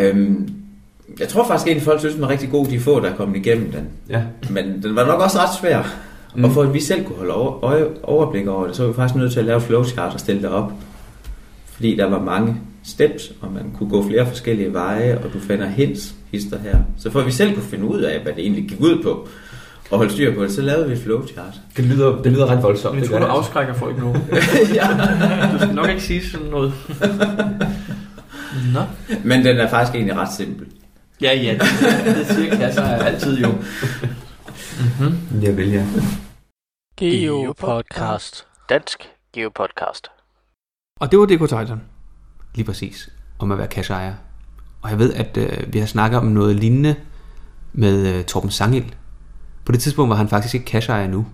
Øhm, 0.00 0.50
jeg 1.20 1.28
tror 1.28 1.46
faktisk 1.46 1.66
egentlig, 1.66 1.84
folk 1.84 1.98
synes, 2.00 2.14
den 2.14 2.22
var 2.22 2.28
rigtig 2.28 2.50
god, 2.50 2.66
de 2.66 2.80
få, 2.80 3.00
der 3.00 3.10
er 3.10 3.16
kommet 3.16 3.36
igennem 3.36 3.72
den. 3.72 3.88
Ja. 4.10 4.22
Men 4.50 4.82
den 4.82 4.96
var 4.96 5.06
nok 5.06 5.20
også 5.20 5.38
ret 5.38 5.54
svær. 5.60 5.82
Mm. 6.34 6.44
Og 6.44 6.50
for 6.52 6.62
at 6.62 6.74
vi 6.74 6.80
selv 6.80 7.04
kunne 7.04 7.16
holde 7.18 7.34
over, 7.34 7.64
øje, 7.64 7.86
overblik 8.02 8.46
over 8.46 8.66
det, 8.66 8.76
så 8.76 8.82
var 8.82 8.88
vi 8.90 8.94
faktisk 8.96 9.14
nødt 9.14 9.32
til 9.32 9.40
at 9.40 9.46
lave 9.46 9.60
flowchart 9.60 10.14
og 10.14 10.20
stille 10.20 10.42
det 10.42 10.50
op. 10.50 10.72
Fordi 11.72 11.96
der 11.96 12.04
var 12.10 12.20
mange 12.22 12.56
steps, 12.84 13.32
og 13.40 13.52
man 13.52 13.62
kunne 13.78 13.90
gå 13.90 14.08
flere 14.08 14.26
forskellige 14.26 14.72
veje, 14.72 15.18
og 15.24 15.32
du 15.32 15.40
finder 15.40 15.66
hints, 15.66 16.14
hister 16.32 16.58
her. 16.58 16.78
Så 16.98 17.10
for 17.10 17.20
at 17.20 17.26
vi 17.26 17.30
selv 17.32 17.54
kunne 17.54 17.64
finde 17.64 17.84
ud 17.84 18.00
af, 18.00 18.20
hvad 18.20 18.32
det 18.32 18.42
egentlig 18.42 18.68
gik 18.68 18.80
ud 18.80 19.02
på, 19.02 19.28
og 19.90 19.98
holde 19.98 20.12
styr 20.12 20.34
på 20.34 20.42
det, 20.42 20.52
så 20.52 20.62
lavede 20.62 20.86
vi 20.86 20.92
et 20.92 20.98
flowchart. 20.98 21.54
Det 21.76 21.84
lyder, 21.84 22.22
det 22.22 22.32
lyder 22.32 22.46
ret 22.46 22.62
voldsomt. 22.62 22.94
Jeg 22.94 23.02
det 23.02 23.10
tror, 23.10 23.18
du 23.18 23.24
det. 23.24 23.30
afskrækker 23.30 23.74
folk 23.74 23.98
nu. 23.98 24.08
ja. 24.74 24.86
Du 25.52 25.58
skal 25.58 25.74
nok 25.74 25.88
ikke 25.88 26.02
sige 26.02 26.26
sådan 26.30 26.46
noget. 26.46 26.72
Nå. 28.74 28.80
Men 29.24 29.44
den 29.44 29.56
er 29.56 29.68
faktisk 29.68 29.94
egentlig 29.94 30.16
ret 30.16 30.32
simpel. 30.36 30.66
Ja, 31.22 31.34
ja, 31.34 31.52
det, 31.52 32.16
det 32.16 32.26
siger 32.26 32.56
kasser 32.56 32.82
er 32.82 33.04
altid 33.04 33.38
jo. 33.38 33.48
Mm-hmm. 33.48 35.42
Jeg 35.42 35.56
vil, 35.56 35.70
ja. 35.70 35.86
Geopodcast. 36.96 38.46
Dansk 38.68 39.08
Geopodcast. 39.32 40.08
Og 41.00 41.10
det 41.10 41.18
var 41.18 41.26
DK 41.26 41.40
Titan. 41.40 41.80
Lige 42.54 42.64
præcis. 42.64 43.08
Om 43.38 43.52
at 43.52 43.58
være 43.58 43.66
cashejer. 43.66 44.14
Og 44.82 44.90
jeg 44.90 44.98
ved, 44.98 45.12
at 45.14 45.36
øh, 45.36 45.72
vi 45.72 45.78
har 45.78 45.86
snakket 45.86 46.20
om 46.20 46.26
noget 46.26 46.56
lignende 46.56 46.94
med 47.72 48.14
øh, 48.14 48.24
Torben 48.24 48.50
Sangel. 48.50 48.94
På 49.64 49.72
det 49.72 49.80
tidspunkt 49.80 50.10
var 50.10 50.16
han 50.16 50.28
faktisk 50.28 50.54
ikke 50.54 50.70
cashejer 50.70 51.04
endnu. 51.04 51.26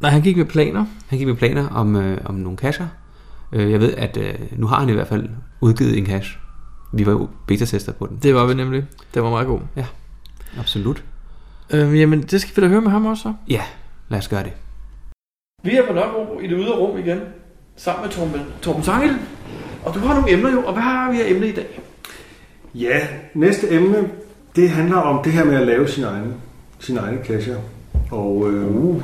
Nej, 0.00 0.10
han 0.10 0.22
gik 0.22 0.36
med 0.36 0.44
planer. 0.44 0.86
Han 1.08 1.18
gik 1.18 1.26
med 1.26 1.36
planer 1.36 1.68
om, 1.68 1.96
øh, 1.96 2.18
om 2.24 2.34
nogle 2.34 2.58
casher. 2.58 2.86
Øh, 3.52 3.70
jeg 3.70 3.80
ved, 3.80 3.94
at 3.94 4.16
øh, 4.16 4.34
nu 4.52 4.66
har 4.66 4.80
han 4.80 4.88
i 4.88 4.92
hvert 4.92 5.08
fald 5.08 5.28
udgivet 5.60 5.98
en 5.98 6.06
cache. 6.06 6.38
Vi 6.92 7.06
var 7.06 7.12
jo 7.12 7.28
beta-tester 7.46 7.92
på 7.92 8.06
den. 8.06 8.18
Det 8.22 8.34
var 8.34 8.46
vi 8.46 8.54
nemlig. 8.54 8.84
Det 9.14 9.22
var 9.22 9.30
meget 9.30 9.46
god. 9.46 9.60
Ja, 9.76 9.84
absolut. 10.58 11.04
Øhm, 11.70 11.94
jamen, 11.94 12.22
det 12.22 12.40
skal 12.40 12.56
vi 12.56 12.62
da 12.62 12.72
høre 12.72 12.80
med 12.80 12.90
ham 12.90 13.06
også. 13.06 13.22
så. 13.22 13.34
Ja, 13.48 13.62
lad 14.08 14.18
os 14.18 14.28
gøre 14.28 14.42
det. 14.42 14.52
Vi 15.64 15.76
er 15.76 15.86
på 15.86 15.92
Nørrebro 15.92 16.40
i 16.40 16.46
det 16.46 16.58
ydre 16.60 16.76
rum 16.76 16.98
igen, 16.98 17.20
sammen 17.76 18.04
med 18.04 18.10
Torben, 18.10 18.40
Torben 18.62 18.82
Sangel. 18.82 19.10
Og 19.84 19.94
du 19.94 19.98
har 19.98 20.14
nogle 20.14 20.32
emner 20.32 20.52
jo, 20.52 20.62
og 20.66 20.72
hvad 20.72 20.82
har 20.82 21.12
vi 21.12 21.20
af 21.20 21.30
emne 21.30 21.48
i 21.48 21.52
dag? 21.52 21.80
Ja, 22.74 23.06
næste 23.34 23.70
emne, 23.70 24.08
det 24.56 24.70
handler 24.70 24.96
om 24.96 25.24
det 25.24 25.32
her 25.32 25.44
med 25.44 25.56
at 25.56 25.66
lave 25.66 25.88
sin 25.88 26.04
egen, 26.04 26.34
sin 26.78 26.96
egen 26.96 27.18
cacher. 27.24 27.56
Og 28.10 28.50
øh, 28.50 28.76
uh. 28.76 29.02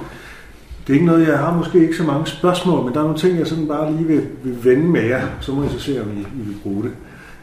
det 0.86 0.92
er 0.92 0.94
ikke 0.94 1.06
noget, 1.06 1.28
jeg 1.28 1.38
har 1.38 1.56
måske 1.56 1.82
ikke 1.82 1.96
så 1.96 2.04
mange 2.04 2.26
spørgsmål, 2.26 2.84
men 2.84 2.94
der 2.94 3.00
er 3.00 3.04
nogle 3.04 3.18
ting, 3.18 3.38
jeg 3.38 3.46
sådan 3.46 3.68
bare 3.68 3.92
lige 3.92 4.06
vil, 4.06 4.26
vil 4.42 4.64
vende 4.64 4.88
med 4.88 5.02
jer. 5.02 5.26
Så 5.40 5.52
må 5.52 5.64
I 5.64 5.68
så 5.68 5.80
se, 5.80 6.02
om 6.02 6.10
I, 6.10 6.20
I 6.20 6.42
vil 6.46 6.56
bruge 6.62 6.82
det. 6.82 6.92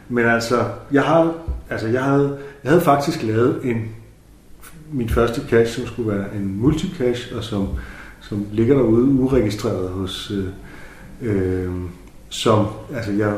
Men 0.08 0.24
altså, 0.24 0.64
jeg 0.92 1.02
har, 1.02 1.32
altså 1.70 1.86
jeg 1.88 2.04
havde, 2.04 2.38
jeg 2.64 2.70
havde 2.70 2.82
faktisk 2.82 3.22
lavet 3.22 3.60
en, 3.64 3.88
min 4.92 5.08
første 5.08 5.40
cache, 5.48 5.74
som 5.74 5.86
skulle 5.86 6.18
være 6.18 6.26
en 6.36 6.60
multicache, 6.60 7.36
og 7.36 7.44
som, 7.44 7.68
som 8.20 8.46
ligger 8.52 8.74
derude 8.74 9.04
uregistreret 9.04 9.88
hos, 9.88 10.30
øh, 10.30 10.46
øh, 11.22 11.72
som, 12.28 12.66
altså 12.94 13.12
jeg 13.12 13.34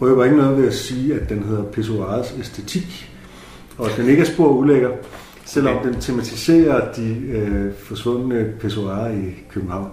røber 0.00 0.24
ikke 0.24 0.36
noget 0.36 0.58
ved 0.58 0.66
at 0.66 0.74
sige, 0.74 1.14
at 1.14 1.28
den 1.28 1.42
hedder 1.42 1.64
Pissoirets 1.64 2.34
æstetik, 2.40 3.10
og 3.78 3.90
at 3.90 3.96
den 3.96 4.08
ikke 4.08 4.22
er 4.22 4.26
spor 4.26 4.48
ulækker, 4.48 4.90
selvom 5.44 5.78
den 5.84 6.00
tematiserer 6.00 6.92
de 6.92 7.16
øh, 7.28 7.72
forsvundne 7.78 8.52
pissoirer 8.60 9.12
i 9.12 9.34
København. 9.50 9.90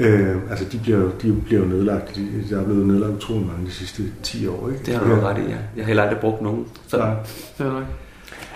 Øh, 0.00 0.36
altså 0.50 0.64
de 0.72 0.78
bliver, 0.82 1.10
de 1.22 1.36
bliver 1.46 1.62
jo 1.62 1.68
nedlagt, 1.68 2.16
de, 2.16 2.26
der 2.50 2.60
er 2.60 2.64
blevet 2.64 2.86
nedlagt 2.86 3.12
utrolig 3.12 3.46
mange 3.46 3.66
de 3.66 3.70
sidste 3.70 4.02
10 4.22 4.46
år. 4.46 4.68
Ikke? 4.68 4.80
Det 4.86 4.94
har 4.94 5.04
du 5.04 5.08
nok 5.08 5.24
ret 5.24 5.38
i, 5.38 5.40
ja. 5.40 5.56
Jeg 5.76 5.84
har 5.84 5.84
heller 5.84 6.02
aldrig 6.02 6.18
brugt 6.18 6.42
nogen. 6.42 6.66
Så 6.86 6.96
Nej. 6.96 7.14
Det 7.58 7.66
er 7.66 7.72
nok. 7.72 7.84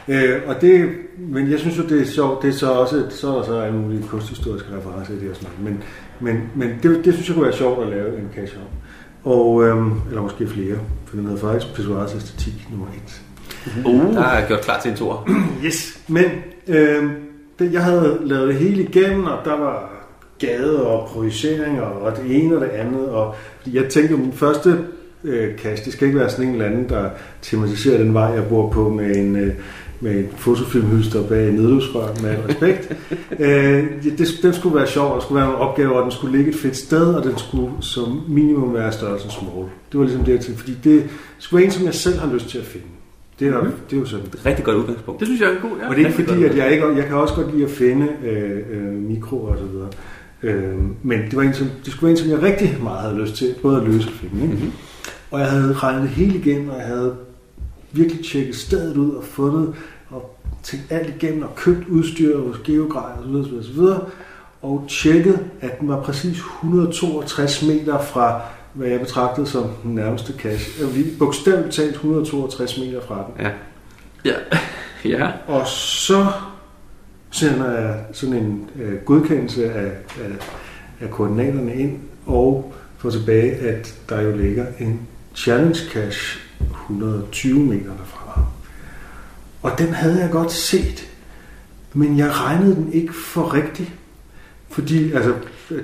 Øh, 0.09 0.41
og 0.47 0.61
det, 0.61 0.91
men 1.19 1.51
jeg 1.51 1.59
synes 1.59 1.79
jo, 1.79 1.83
det 1.83 2.01
er 2.01 2.07
sjovt. 2.07 2.43
Det 2.43 2.49
er 2.49 2.53
så 2.53 2.73
også, 2.73 3.05
så 3.11 3.33
er 3.33 3.37
der 3.37 3.45
så 3.45 3.61
alle 3.61 3.79
mulige 3.79 4.03
kunsthistoriske 4.09 4.69
referencer 4.79 5.15
i 5.15 5.19
det 5.19 5.31
og 5.31 5.37
sådan 5.37 5.51
noget. 5.59 5.73
Men, 5.73 5.83
men, 6.21 6.51
men 6.55 6.79
det, 6.83 7.05
det 7.05 7.15
synes 7.15 7.29
jeg 7.29 7.35
kunne 7.35 7.45
være 7.45 7.57
sjovt 7.57 7.83
at 7.83 7.89
lave 7.89 8.19
en 8.19 8.29
cache 8.35 8.59
om. 8.59 8.67
Og, 9.33 9.65
øhm, 9.65 9.93
eller 10.09 10.23
måske 10.23 10.47
flere, 10.47 10.77
for 11.07 11.17
den 11.17 11.27
hedder 11.27 11.41
faktisk 11.41 11.75
Pissoirets 11.75 12.15
æstetik 12.15 12.69
nummer 12.71 12.87
1. 12.87 13.23
uh. 13.87 14.15
der 14.15 14.23
er 14.23 14.39
jeg 14.39 14.47
gjort 14.49 14.61
klar 14.61 14.81
til 14.81 14.91
en 14.91 14.97
tor. 14.97 15.29
Yes, 15.65 16.01
men 16.09 16.25
øhm, 16.69 17.11
det, 17.59 17.73
jeg 17.73 17.85
havde 17.85 18.19
lavet 18.25 18.49
det 18.49 18.57
hele 18.57 18.83
igennem, 18.83 19.25
og 19.25 19.39
der 19.45 19.59
var 19.59 19.94
gader 20.39 20.79
og 20.79 21.09
projiceringer 21.09 21.83
og 21.83 22.17
det 22.17 22.43
ene 22.43 22.55
og 22.55 22.61
det 22.61 22.69
andet. 22.69 23.09
Og, 23.09 23.35
fordi 23.63 23.77
jeg 23.77 23.89
tænkte, 23.89 24.15
at 24.15 24.21
min 24.21 24.33
første 24.33 24.79
øh, 25.25 25.59
cache, 25.59 25.85
det 25.85 25.93
skal 25.93 26.07
ikke 26.07 26.19
være 26.19 26.31
sådan 26.31 26.47
en 26.47 26.53
eller 26.53 26.67
anden, 26.67 26.89
der 26.89 27.11
tematiserer 27.43 27.99
den 27.99 28.15
vej, 28.15 28.25
jeg 28.25 28.49
bor 28.49 28.71
på 28.71 28.89
med 28.89 29.17
en, 29.17 29.37
øh, 29.37 29.55
med 30.01 30.19
en 30.19 30.29
fotofilmhylster 30.37 31.29
bag 31.29 31.49
en 31.49 31.55
nedløbsrør 31.55 32.23
med 32.23 32.31
al 32.31 32.41
respekt. 32.49 32.97
øh, 33.45 33.85
det, 34.19 34.39
den 34.43 34.55
skulle 34.55 34.77
være 34.77 34.87
sjov, 34.87 35.13
og 35.13 35.23
skulle 35.23 35.41
være 35.41 35.51
nogle 35.51 35.63
opgaver, 35.63 35.93
og 35.93 36.03
den 36.03 36.11
skulle 36.11 36.37
ligge 36.37 36.51
et 36.51 36.59
fedt 36.59 36.77
sted, 36.77 37.15
og 37.15 37.25
den 37.25 37.39
skulle 37.39 37.71
som 37.81 38.23
minimum 38.29 38.75
være 38.75 38.93
størrelsen 38.93 39.31
small. 39.31 39.67
Det 39.93 40.01
var 40.01 40.05
ligesom 40.05 40.25
det, 40.25 40.33
jeg 40.33 40.41
tænkte, 40.41 40.61
fordi 40.61 40.79
det 40.85 41.05
skulle 41.39 41.59
være 41.59 41.67
en, 41.67 41.73
som 41.73 41.85
jeg 41.85 41.95
selv 41.95 42.19
har 42.19 42.33
lyst 42.35 42.49
til 42.49 42.59
at 42.59 42.65
finde. 42.65 42.87
Det 43.39 43.49
er, 43.49 43.63
mm. 43.63 43.71
det 43.91 43.97
er 43.97 44.01
jo 44.01 44.07
sådan. 44.07 44.27
Rigtig 44.47 44.65
godt 44.65 44.77
udgangspunkt. 44.77 45.21
Det 45.21 45.29
synes 45.29 45.41
jeg 45.41 45.49
er 45.49 45.53
en 45.53 45.71
god, 45.71 45.79
ja. 45.81 45.89
Og 45.89 45.97
det 45.97 46.03
er 46.03 46.07
ikke 46.07 46.25
fordi, 46.25 46.45
at 46.45 46.57
jeg 46.57 46.73
ikke, 46.73 46.97
jeg 46.97 47.07
kan 47.07 47.17
også 47.17 47.35
godt 47.35 47.53
lide 47.55 47.65
at 47.65 47.71
finde 47.71 48.09
øh, 48.25 48.59
øh, 48.71 48.93
mikroer 48.93 49.51
og 49.51 49.59
så 49.59 49.65
videre. 49.65 49.89
Øh, 50.45 50.79
men 51.03 51.21
det, 51.21 51.37
var 51.37 51.43
en, 51.43 51.55
som, 51.55 51.71
det 51.85 51.93
skulle 51.93 52.03
være 52.03 52.11
en, 52.11 52.17
som 52.17 52.31
jeg 52.31 52.43
rigtig 52.43 52.79
meget 52.83 53.01
havde 53.01 53.23
lyst 53.23 53.37
til, 53.37 53.55
både 53.63 53.77
at 53.81 53.89
løse 53.89 54.09
og 54.09 54.15
finde. 54.15 54.43
Ikke? 54.43 54.55
Mm-hmm. 54.55 54.73
Og 55.31 55.41
jeg 55.41 55.51
havde 55.51 55.73
regnet 55.73 56.09
hele 56.09 56.39
igennem, 56.39 56.69
og 56.69 56.77
jeg 56.79 56.87
havde 56.87 57.17
virkelig 57.93 58.25
tjekket 58.25 58.57
stedet 58.57 58.97
ud 58.97 59.11
og 59.11 59.25
fundet 59.25 59.75
og 60.11 60.39
tænkt 60.63 60.93
alt 60.93 61.15
igennem 61.17 61.43
og 61.43 61.55
købt 61.55 61.89
udstyr 61.89 62.39
hos 62.41 62.57
Geogrej 62.65 63.13
og 63.25 63.45
så 63.65 63.73
videre, 63.73 64.01
og 64.63 64.87
tjekket, 64.89 65.39
at 65.61 65.81
den 65.81 65.89
var 65.89 66.03
præcis 66.03 66.39
162 66.39 67.63
meter 67.63 68.03
fra, 68.03 68.41
hvad 68.73 68.89
jeg 68.89 69.01
betragtede 69.01 69.47
som 69.47 69.65
den 69.83 69.95
nærmeste. 69.95 70.35
Jeg 70.45 70.59
vil 70.95 71.07
bogstaveligt 71.19 71.75
talt 71.75 71.91
162 71.91 72.79
meter 72.79 73.01
fra 73.01 73.25
den. 73.27 73.47
Ja. 73.47 73.51
Ja. 74.25 74.35
ja. 75.19 75.31
Og 75.47 75.67
så 75.69 76.27
sender 77.35 77.71
jeg 77.71 77.97
sådan 78.13 78.37
en 78.37 78.71
øh, 78.81 78.97
godkendelse 79.05 79.73
af, 79.73 79.93
af, 80.21 80.31
af 81.01 81.11
koordinaterne 81.11 81.75
ind, 81.75 81.99
og 82.27 82.75
får 82.99 83.11
tilbage, 83.11 83.53
at 83.53 83.95
der 84.09 84.21
jo 84.21 84.37
ligger 84.37 84.67
en 84.79 85.01
challenge 85.35 85.79
cache 85.93 86.41
120 86.61 87.61
meter 87.61 87.91
derfra. 87.99 88.45
Og 89.63 89.79
den 89.79 89.89
havde 89.89 90.21
jeg 90.21 90.31
godt 90.31 90.53
set, 90.53 91.11
men 91.93 92.19
jeg 92.19 92.31
regnede 92.31 92.75
den 92.75 92.93
ikke 92.93 93.13
for 93.13 93.55
rigtig. 93.55 93.95
Fordi, 94.69 95.13
altså, 95.13 95.35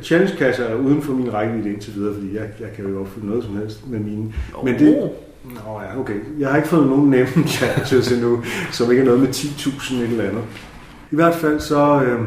challenge 0.02 0.36
cache 0.38 0.64
er 0.64 0.74
uden 0.74 1.02
for 1.02 1.12
min 1.12 1.32
rækkevidde 1.32 1.72
indtil 1.72 1.94
videre, 1.94 2.14
fordi 2.14 2.34
jeg, 2.34 2.48
jeg 2.60 2.68
kan 2.76 2.86
jo 2.86 3.00
opfylde 3.00 3.26
noget 3.26 3.44
som 3.44 3.56
helst 3.56 3.88
med 3.88 3.98
mine. 3.98 4.34
Men 4.64 4.78
det, 4.78 5.10
Nå 5.44 5.80
ja, 5.80 6.00
okay. 6.00 6.14
Jeg 6.38 6.48
har 6.48 6.56
ikke 6.56 6.68
fået 6.68 6.86
nogen 6.86 7.10
nemme 7.10 7.48
challenges 7.48 8.12
endnu, 8.12 8.42
som 8.70 8.90
ikke 8.90 9.00
er 9.00 9.06
noget 9.06 9.20
med 9.20 9.28
10.000 9.28 9.94
et 9.94 10.02
eller 10.02 10.24
andet. 10.24 10.42
I 11.10 11.14
hvert 11.14 11.34
fald 11.34 11.60
så, 11.60 12.02
øh, 12.02 12.20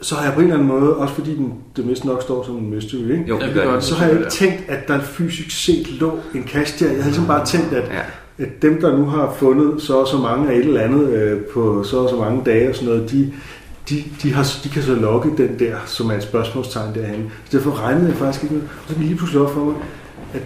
så 0.00 0.14
har 0.14 0.24
jeg 0.24 0.32
på 0.34 0.40
en 0.40 0.46
eller 0.46 0.56
anden 0.58 0.80
måde, 0.80 0.96
også 0.96 1.14
fordi 1.14 1.36
den, 1.36 1.54
det 1.76 1.86
mest 1.86 2.04
nok 2.04 2.22
står 2.22 2.44
som 2.44 2.56
en 2.56 2.70
mystery, 2.70 2.98
ikke? 3.12 3.24
Jo, 3.28 3.38
det 3.38 3.54
gør 3.54 3.80
så 3.80 3.94
har 3.94 4.06
jeg 4.06 4.18
ikke 4.18 4.30
tænkt, 4.30 4.64
at 4.68 4.88
der 4.88 5.00
fysisk 5.00 5.64
set 5.64 5.90
lå 6.00 6.18
en 6.34 6.44
cache 6.48 6.84
der. 6.84 6.92
Jeg 6.92 6.96
havde 7.02 7.08
ligesom 7.10 7.26
bare 7.26 7.46
tænkt, 7.46 7.72
at, 7.72 7.84
Ja. 8.38 8.44
at 8.44 8.62
dem, 8.62 8.80
der 8.80 8.96
nu 8.98 9.04
har 9.04 9.34
fundet 9.38 9.82
så 9.82 9.94
og 9.96 10.08
så 10.08 10.16
mange 10.16 10.50
af 10.50 10.56
et 10.56 10.64
eller 10.64 10.80
andet 10.80 11.08
øh, 11.12 11.40
på 11.40 11.82
så 11.84 11.96
og 11.98 12.08
så 12.10 12.16
mange 12.16 12.42
dage 12.46 12.68
og 12.68 12.74
sådan 12.74 12.88
noget, 12.94 13.10
de, 13.10 13.32
de, 13.88 14.04
de, 14.22 14.32
har, 14.32 14.46
de 14.64 14.68
kan 14.68 14.82
så 14.82 14.94
logge 14.94 15.30
den 15.36 15.58
der, 15.58 15.76
som 15.86 16.10
er 16.10 16.14
et 16.14 16.22
spørgsmålstegn 16.22 16.94
derhen. 16.94 17.30
Så 17.44 17.56
derfor 17.58 17.80
regnede 17.82 18.06
jeg 18.08 18.16
faktisk 18.16 18.42
ikke 18.44 18.54
med. 18.54 18.62
Og 18.62 18.88
så 18.88 18.94
gik 18.94 19.04
lige 19.04 19.16
pludselig 19.16 19.42
op 19.42 19.52
for 19.52 19.64
mig, 19.64 19.74
at 20.34 20.42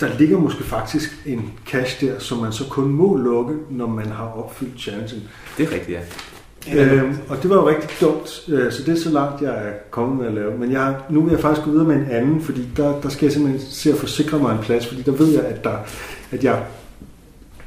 der 0.00 0.18
ligger 0.18 0.38
måske 0.38 0.64
faktisk 0.64 1.22
en 1.26 1.52
cache 1.66 2.06
der, 2.06 2.18
som 2.18 2.38
man 2.38 2.52
så 2.52 2.64
kun 2.70 2.88
må 2.88 3.16
lukke, 3.16 3.54
når 3.70 3.86
man 3.86 4.06
har 4.06 4.24
opfyldt 4.24 4.80
challengen. 4.80 5.22
Det 5.58 5.68
er 5.68 5.72
rigtigt, 5.74 5.98
ja. 5.98 6.02
Øhm, 6.74 7.16
og 7.28 7.42
det 7.42 7.50
var 7.50 7.56
jo 7.56 7.68
rigtig 7.68 7.90
dumt, 8.00 8.44
øh, 8.48 8.72
så 8.72 8.82
det 8.82 8.92
er 8.92 9.02
så 9.02 9.10
langt, 9.10 9.42
jeg 9.42 9.68
er 9.68 9.72
kommet 9.90 10.18
med 10.18 10.26
at 10.26 10.34
lave. 10.34 10.58
Men 10.58 10.72
jeg, 10.72 10.96
nu 11.10 11.22
vil 11.22 11.30
jeg 11.30 11.40
faktisk 11.40 11.64
gå 11.64 11.70
videre 11.70 11.86
med 11.86 11.96
en 11.96 12.06
anden, 12.10 12.40
fordi 12.40 12.68
der, 12.76 13.00
der 13.00 13.08
skal 13.08 13.26
jeg 13.26 13.32
simpelthen 13.32 13.70
se 13.70 13.90
at 13.92 13.96
forsikre 13.96 14.38
mig 14.38 14.52
en 14.52 14.58
plads, 14.62 14.86
fordi 14.86 15.02
der 15.02 15.12
ved 15.12 15.28
jeg, 15.28 15.44
at, 15.44 15.64
der, 15.64 15.76
at 16.30 16.44
jeg 16.44 16.62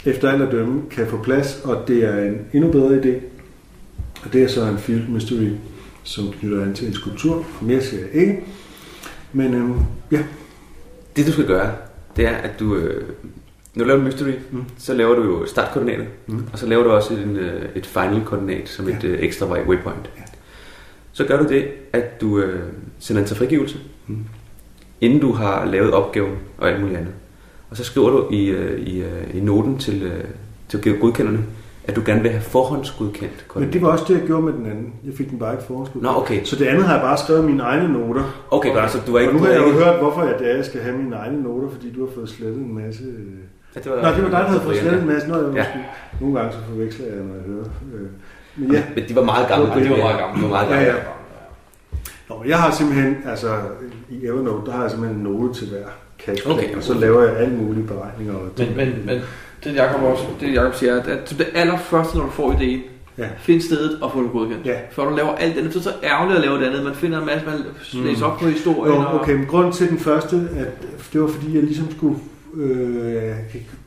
efter 0.06 0.32
alt 0.32 0.42
at 0.42 0.52
dømme 0.52 0.82
kan 0.92 1.08
få 1.08 1.18
plads, 1.24 1.62
og 1.64 1.88
det 1.88 2.04
er 2.04 2.24
en 2.24 2.38
endnu 2.54 2.72
bedre 2.72 3.02
idé. 3.02 3.24
Og 4.26 4.34
det 4.34 4.44
er 4.44 4.48
så 4.48 4.66
en 4.66 4.78
field 4.78 5.08
mystery, 5.08 5.50
som 6.04 6.32
knytter 6.32 6.62
an 6.62 6.74
til 6.74 6.88
en 6.88 6.94
skulptur. 6.94 7.36
Og 7.36 7.66
mere 7.66 7.82
siger 7.82 8.02
jeg 8.02 8.22
ikke. 8.22 8.44
Men 9.34 9.54
øhm, 9.54 9.76
ja, 10.12 10.20
Det 11.16 11.28
du 11.28 11.32
skal 11.32 11.46
gøre, 11.46 11.72
det 12.16 12.26
er, 12.28 12.32
at 12.36 12.59
du... 12.59 12.76
Øh, 12.76 13.03
når 13.76 13.84
du 13.84 13.88
laver 13.88 13.99
en 13.99 14.05
mystery, 14.05 14.32
Mm. 14.51 14.57
mm. 14.57 14.64
så 14.78 14.93
laver 14.93 15.16
du 15.16 15.24
jo 15.24 15.45
startkoordinater, 15.45 16.05
Mm. 16.28 16.36
mm. 16.36 16.43
og 16.53 16.59
så 16.59 16.68
laver 16.68 16.84
du 16.84 16.89
også 16.89 17.14
en, 17.14 17.36
øh, 17.38 17.62
et 17.76 17.86
final 17.86 18.22
koordinat 18.26 18.70
som 18.70 18.89
Ja. 18.89 18.97
et 18.97 19.03
øh, 19.03 19.20
ekstra 19.22 19.45
way- 19.45 19.68
waypoint. 19.68 20.09
Ja. 20.18 20.22
Så 21.14 21.26
gør 21.26 21.38
du 21.43 21.47
det, 21.49 21.66
at 21.93 22.22
du 22.22 22.39
øh, 22.39 22.59
sender 22.99 23.22
den 23.22 23.28
til 23.28 23.38
frigivelse, 23.38 23.78
Mm. 24.07 24.18
inden 25.01 25.20
du 25.20 25.32
har 25.32 25.66
lavet 25.66 25.91
opgaven 25.91 26.36
og 26.57 26.70
alt 26.70 26.80
muligt 26.82 26.97
andet. 26.99 27.14
Og 27.70 27.78
så 27.78 27.84
skriver 27.84 28.09
du 28.09 28.28
i, 28.32 28.45
øh, 28.49 28.80
i, 28.82 29.01
øh, 29.01 29.36
i 29.36 29.39
noten 29.39 29.78
til, 29.78 30.03
øh, 30.03 30.24
til 30.70 30.99
godkenderne, 30.99 31.39
at 31.92 31.96
du 31.96 32.02
gerne 32.06 32.22
vil 32.22 32.32
have 32.32 32.42
forhåndsgodkendt 32.42 33.22
men 33.22 33.44
koordinater. 33.48 33.72
det 33.72 33.82
var 33.82 33.88
også 33.92 34.06
det, 34.08 34.14
jeg 34.20 34.28
gjorde 34.28 34.44
med 34.46 34.54
den 34.54 34.66
anden. 34.66 34.94
Jeg 35.06 35.14
fik 35.14 35.30
den 35.30 35.39
bare 35.39 35.54
ikke 35.54 35.64
forhåndsskud. 35.64 36.02
Nå, 36.02 36.10
okay. 36.22 36.44
Så 36.44 36.56
det 36.56 36.66
andet 36.66 36.84
har 36.86 36.94
jeg 36.94 37.02
bare 37.02 37.18
skrevet 37.18 37.44
i 37.44 37.46
mine 37.46 37.64
egne 37.64 37.94
noter. 37.94 38.24
Okay, 38.52 38.74
godt, 38.74 38.92
så 38.92 38.98
du 39.08 39.16
er 39.16 39.20
ikke... 39.20 39.32
og 39.32 39.36
nu 39.38 39.44
har 39.44 39.52
jeg 39.52 39.62
jo 39.62 39.66
ikke- 39.66 39.78
hørt, 39.84 40.00
hvorfor 40.00 40.24
jeg, 40.24 40.36
det 40.39 40.52
er, 40.52 40.56
jeg 40.56 40.66
skal 40.66 40.82
have 40.82 40.98
mine 40.98 41.16
egne 41.16 41.44
noter, 41.44 41.70
fordi 41.70 41.94
du 41.94 42.06
har 42.06 42.14
fået 42.16 42.30
slettet 42.30 42.58
en 42.58 42.76
masse... 42.76 43.04
øh, 43.04 43.26
Ja, 43.76 43.80
det 43.80 43.92
var, 43.92 43.96
Nå, 43.96 44.16
det 44.16 44.24
var 44.24 44.30
dig, 44.30 44.39
der 44.39 44.48
havde 44.54 44.62
fået 44.62 44.78
slettet 44.78 45.02
en 45.04 45.08
ja. 45.08 45.14
masse. 45.14 45.28
Nå, 45.30 45.36
jeg 45.38 45.44
Ja. 45.44 45.50
måske... 45.50 45.80
Nogle 46.22 46.39
gange 46.39 46.52
så 46.54 46.58
forveksler 46.70 47.06
jeg, 47.06 47.16
når 47.16 47.34
jeg 47.36 47.44
hører. 47.48 47.66
øh, 47.94 48.08
Men 48.56 48.72
ja, 48.74 48.84
Men 48.96 49.04
de 49.10 49.16
var 49.16 49.24
meget 49.24 49.48
gamle. 49.48 49.66
Det 49.66 49.76
var- 49.76 49.82
det 49.82 49.89
var 49.92 49.98
meget 49.98 50.20
gamle. 50.20 50.38
De 50.38 50.42
var 50.44 50.50
meget 50.50 50.68
Ja, 50.70 50.74
gamle. 50.76 50.88
ja. 50.88 50.96
Nå, 52.30 52.44
jeg 52.48 52.58
har 52.60 52.72
simpelthen, 52.72 53.18
altså 53.26 53.48
i 54.10 54.26
Evernote, 54.26 54.66
der 54.66 54.72
har 54.72 54.82
jeg 54.82 54.92
simpelthen 54.92 55.18
en 55.20 55.24
note 55.32 55.54
til 55.60 55.68
hver 55.70 55.86
cache 56.26 56.52
Okay. 56.52 56.76
og 56.76 56.84
så 56.84 56.94
laver 56.94 57.22
jeg 57.24 57.38
alle 57.38 57.56
mulige 57.56 57.88
beregninger. 57.88 58.34
Og 58.34 58.42
Men, 58.58 58.68
men, 58.78 58.88
men 59.06 59.20
det 59.64 59.76
Jacob 59.76 60.03
også, 60.03 60.24
det 60.41 60.53
Jacob 60.53 60.76
siger, 60.76 61.01
at, 61.01 61.07
at 61.07 61.30
som 61.30 61.38
det 61.38 61.47
allerførste, 61.55 62.18
når 62.18 62.26
du 62.26 62.32
får 62.32 62.53
ideen, 62.62 62.82
Ja. 63.18 63.28
find 63.39 63.62
stedet 63.62 63.97
og 64.01 64.12
få 64.12 64.24
det 64.24 64.32
godkendt. 64.32 64.66
Ja. 64.66 64.74
Før 64.91 65.09
du 65.09 65.16
laver 65.16 65.30
alt 65.36 65.57
andet, 65.57 65.74
så 65.74 65.80
er 65.80 65.84
det 65.84 65.91
så 66.01 66.07
ærgerligt 66.07 66.38
at 66.39 66.45
lave 66.45 66.59
det 66.59 66.66
andet. 66.66 66.84
Man 66.84 66.95
finder 66.95 67.20
en 67.20 67.26
masse, 67.26 67.45
man 67.45 67.55
læser 68.05 68.26
op 68.26 68.39
på 68.39 68.45
historien. 68.47 68.93
Jo, 68.93 68.99
og- 68.99 69.20
okay, 69.22 69.34
men 69.36 69.45
grunden 69.45 69.72
til 69.72 69.89
den 69.89 69.97
første, 69.99 70.36
at 70.57 70.68
det 71.14 71.22
var 71.22 71.28
fordi, 71.28 71.55
jeg 71.55 71.64
ligesom 71.64 71.91
skulle 71.97 72.16
øh, 72.55 73.36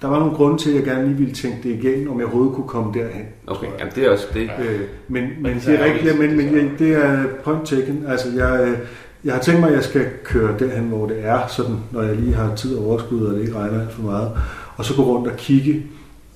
der 0.03 0.09
var 0.09 0.19
nogle 0.19 0.35
grunde 0.35 0.59
til, 0.63 0.71
at 0.71 0.77
jeg 0.77 0.85
gerne 0.85 1.07
lige 1.07 1.17
ville 1.17 1.35
tænke 1.35 1.69
det 1.69 1.85
igen, 1.85 2.09
om 2.09 2.19
jeg 2.19 2.27
overhovedet 2.27 2.55
kunne 2.55 2.69
komme 2.69 2.93
derhen. 2.95 3.25
Okay, 3.47 3.67
jamen 3.79 3.93
det 3.95 4.07
er 4.07 4.11
også 4.11 4.27
det. 4.35 4.43
Øh, 4.61 4.81
men, 5.09 5.25
men 5.41 5.55
det 5.55 5.69
er 5.81 5.85
rigtigt, 5.85 6.05
det- 6.05 6.19
men, 6.19 6.37
men 6.37 6.57
jeg- 6.57 6.71
det 6.79 6.93
er 7.05 7.25
point 7.45 7.67
taken. 7.67 8.05
Altså, 8.09 8.29
jeg, 8.37 8.61
øh, 8.69 8.79
jeg 9.25 9.33
har 9.35 9.41
tænkt 9.41 9.61
mig, 9.61 9.69
at 9.69 9.75
jeg 9.77 9.85
skal 9.85 10.07
køre 10.25 10.55
derhen, 10.59 10.85
hvor 10.85 11.07
det 11.07 11.17
er, 11.23 11.39
sådan, 11.49 11.77
når 11.91 12.03
jeg 12.03 12.17
lige 12.17 12.35
har 12.35 12.55
tid 12.57 12.77
og 12.77 12.87
overskud, 12.87 13.23
og 13.27 13.35
det 13.35 13.41
ikke 13.41 13.55
regner 13.59 13.81
alt 13.81 13.93
for 13.93 14.03
meget. 14.03 14.31
Og 14.77 14.85
så 14.85 14.95
gå 14.95 15.03
rundt 15.03 15.29
og 15.29 15.37
kigge 15.37 15.83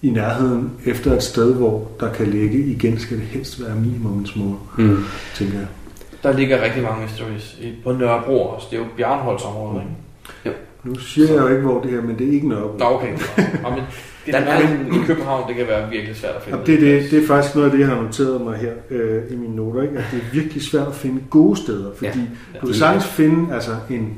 i 0.02 0.10
nærheden 0.10 0.70
efter 0.86 1.12
et 1.16 1.22
sted, 1.22 1.54
hvor 1.54 1.88
der 2.00 2.12
kan 2.12 2.26
ligge. 2.26 2.58
Igen 2.58 2.98
skal 2.98 3.16
det 3.16 3.24
helst 3.26 3.64
være 3.66 3.74
minimum 3.76 4.18
en 4.18 4.26
små, 4.26 4.56
Mm. 4.78 4.96
tænker 5.34 5.58
jeg. 5.58 5.66
Der 6.22 6.32
ligger 6.32 6.62
rigtig 6.64 6.82
mange 6.82 7.02
mysteries 7.04 7.56
i- 7.60 7.74
på 7.84 7.92
Nørrebro 7.92 8.42
også. 8.48 8.66
Det 8.70 8.76
er 8.76 8.80
jo 8.80 8.86
Bjørnholdsområdet, 8.96 9.82
ikke? 10.44 10.56
Nu 10.84 10.94
siger 10.98 11.32
jeg 11.32 11.42
jo 11.42 11.48
ikke, 11.48 11.62
hvor 11.62 11.80
det 11.80 11.94
er, 11.94 12.02
men 12.02 12.18
det 12.18 12.28
er 12.28 12.32
ikke 12.32 12.48
Nørrebro. 12.48 12.78
Nå, 12.78 12.84
okay. 12.84 13.12
Nå, 13.62 13.70
men 13.70 13.78
det 14.26 14.34
er 14.34 15.02
i 15.02 15.06
København, 15.06 15.48
det 15.48 15.56
kan 15.56 15.66
være 15.66 15.90
virkelig 15.90 16.16
svært 16.16 16.34
at 16.36 16.42
finde. 16.42 16.58
Og 16.58 16.66
det, 16.66 16.74
er 16.74 16.78
det, 16.80 17.10
det 17.10 17.22
er 17.22 17.26
faktisk 17.26 17.54
noget 17.54 17.66
af 17.70 17.72
det, 17.72 17.80
jeg 17.80 17.88
har 17.88 18.02
noteret 18.02 18.40
mig 18.40 18.56
her 18.58 18.72
øh, 18.90 19.22
i 19.30 19.36
mine 19.36 19.56
noter, 19.56 19.82
ikke? 19.82 19.98
at 19.98 20.04
det 20.12 20.18
er 20.18 20.24
virkelig 20.32 20.62
svært 20.62 20.86
at 20.86 20.94
finde 20.94 21.20
gode 21.30 21.56
steder, 21.56 21.90
fordi 21.96 22.10
Ja. 22.54 22.58
du 22.60 22.66
kan 22.66 22.74
sagtens 22.74 23.04
finde 23.06 23.54
altså, 23.54 23.70
en, 23.90 24.14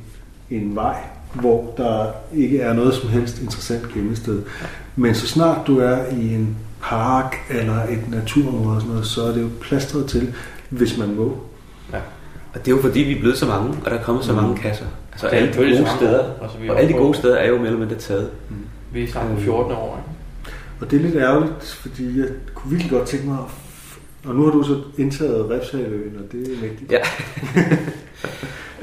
en 0.50 0.74
vej, 0.74 0.96
hvor 1.32 1.74
der 1.76 2.06
ikke 2.34 2.60
er 2.60 2.72
noget 2.72 2.94
som 2.94 3.08
helst 3.08 3.42
interessant 3.42 3.92
gemmested. 3.94 4.42
Men 4.96 5.14
så 5.14 5.26
snart 5.26 5.66
du 5.66 5.78
er 5.78 5.98
i 6.12 6.34
en 6.34 6.56
park 6.82 7.36
eller 7.50 7.82
et 7.82 8.10
naturområde 8.10 8.74
og 8.76 8.80
sådan 8.80 8.92
noget, 8.92 9.06
så 9.06 9.22
er 9.22 9.32
det 9.32 9.42
jo 9.42 9.48
plastret 9.60 10.06
til, 10.06 10.34
hvis 10.68 10.98
man 10.98 11.14
må. 11.14 11.36
Og 12.54 12.60
det 12.64 12.72
er 12.72 12.76
jo 12.76 12.82
fordi, 12.82 13.00
vi 13.00 13.16
er 13.16 13.20
blevet 13.20 13.38
så 13.38 13.46
mange, 13.46 13.70
og 13.84 13.90
der 13.90 13.98
er 13.98 14.02
kommet 14.02 14.24
så 14.24 14.32
mange 14.32 14.56
kasser. 14.56 14.84
Altså 15.12 15.26
Det 15.26 15.34
er 15.34 15.38
alle 15.38 15.52
de 15.52 15.78
gode 15.78 15.96
steder. 15.96 16.24
Altså, 16.42 16.58
vi 16.58 16.68
Og 16.68 16.78
alle 16.78 16.92
de 16.92 16.98
gode 16.98 17.14
steder 17.14 17.36
er 17.36 17.48
jo 17.48 17.56
mere 17.56 17.66
eller 17.66 17.78
mindre 17.78 17.96
taget. 17.96 18.30
Vi 18.92 19.02
er 19.02 19.34
på 19.34 19.40
14 19.40 19.72
år, 19.72 19.96
ikke? 19.98 20.10
Og 20.80 20.90
det 20.90 20.96
er 20.96 21.02
lidt 21.02 21.16
ærgerligt, 21.16 21.64
fordi 21.64 22.18
jeg 22.18 22.26
kunne 22.54 22.70
virkelig 22.70 22.90
godt 22.90 23.08
tænke 23.08 23.26
mig 23.26 23.38
at... 23.38 23.44
Og 24.24 24.34
nu 24.34 24.44
har 24.44 24.50
du 24.50 24.62
så 24.62 24.76
indtaget 24.98 25.50
Refshaløen, 25.50 26.16
og 26.16 26.32
det 26.32 26.48
er 26.52 26.60
mægtigt. 26.62 26.92
Ja. 26.92 26.98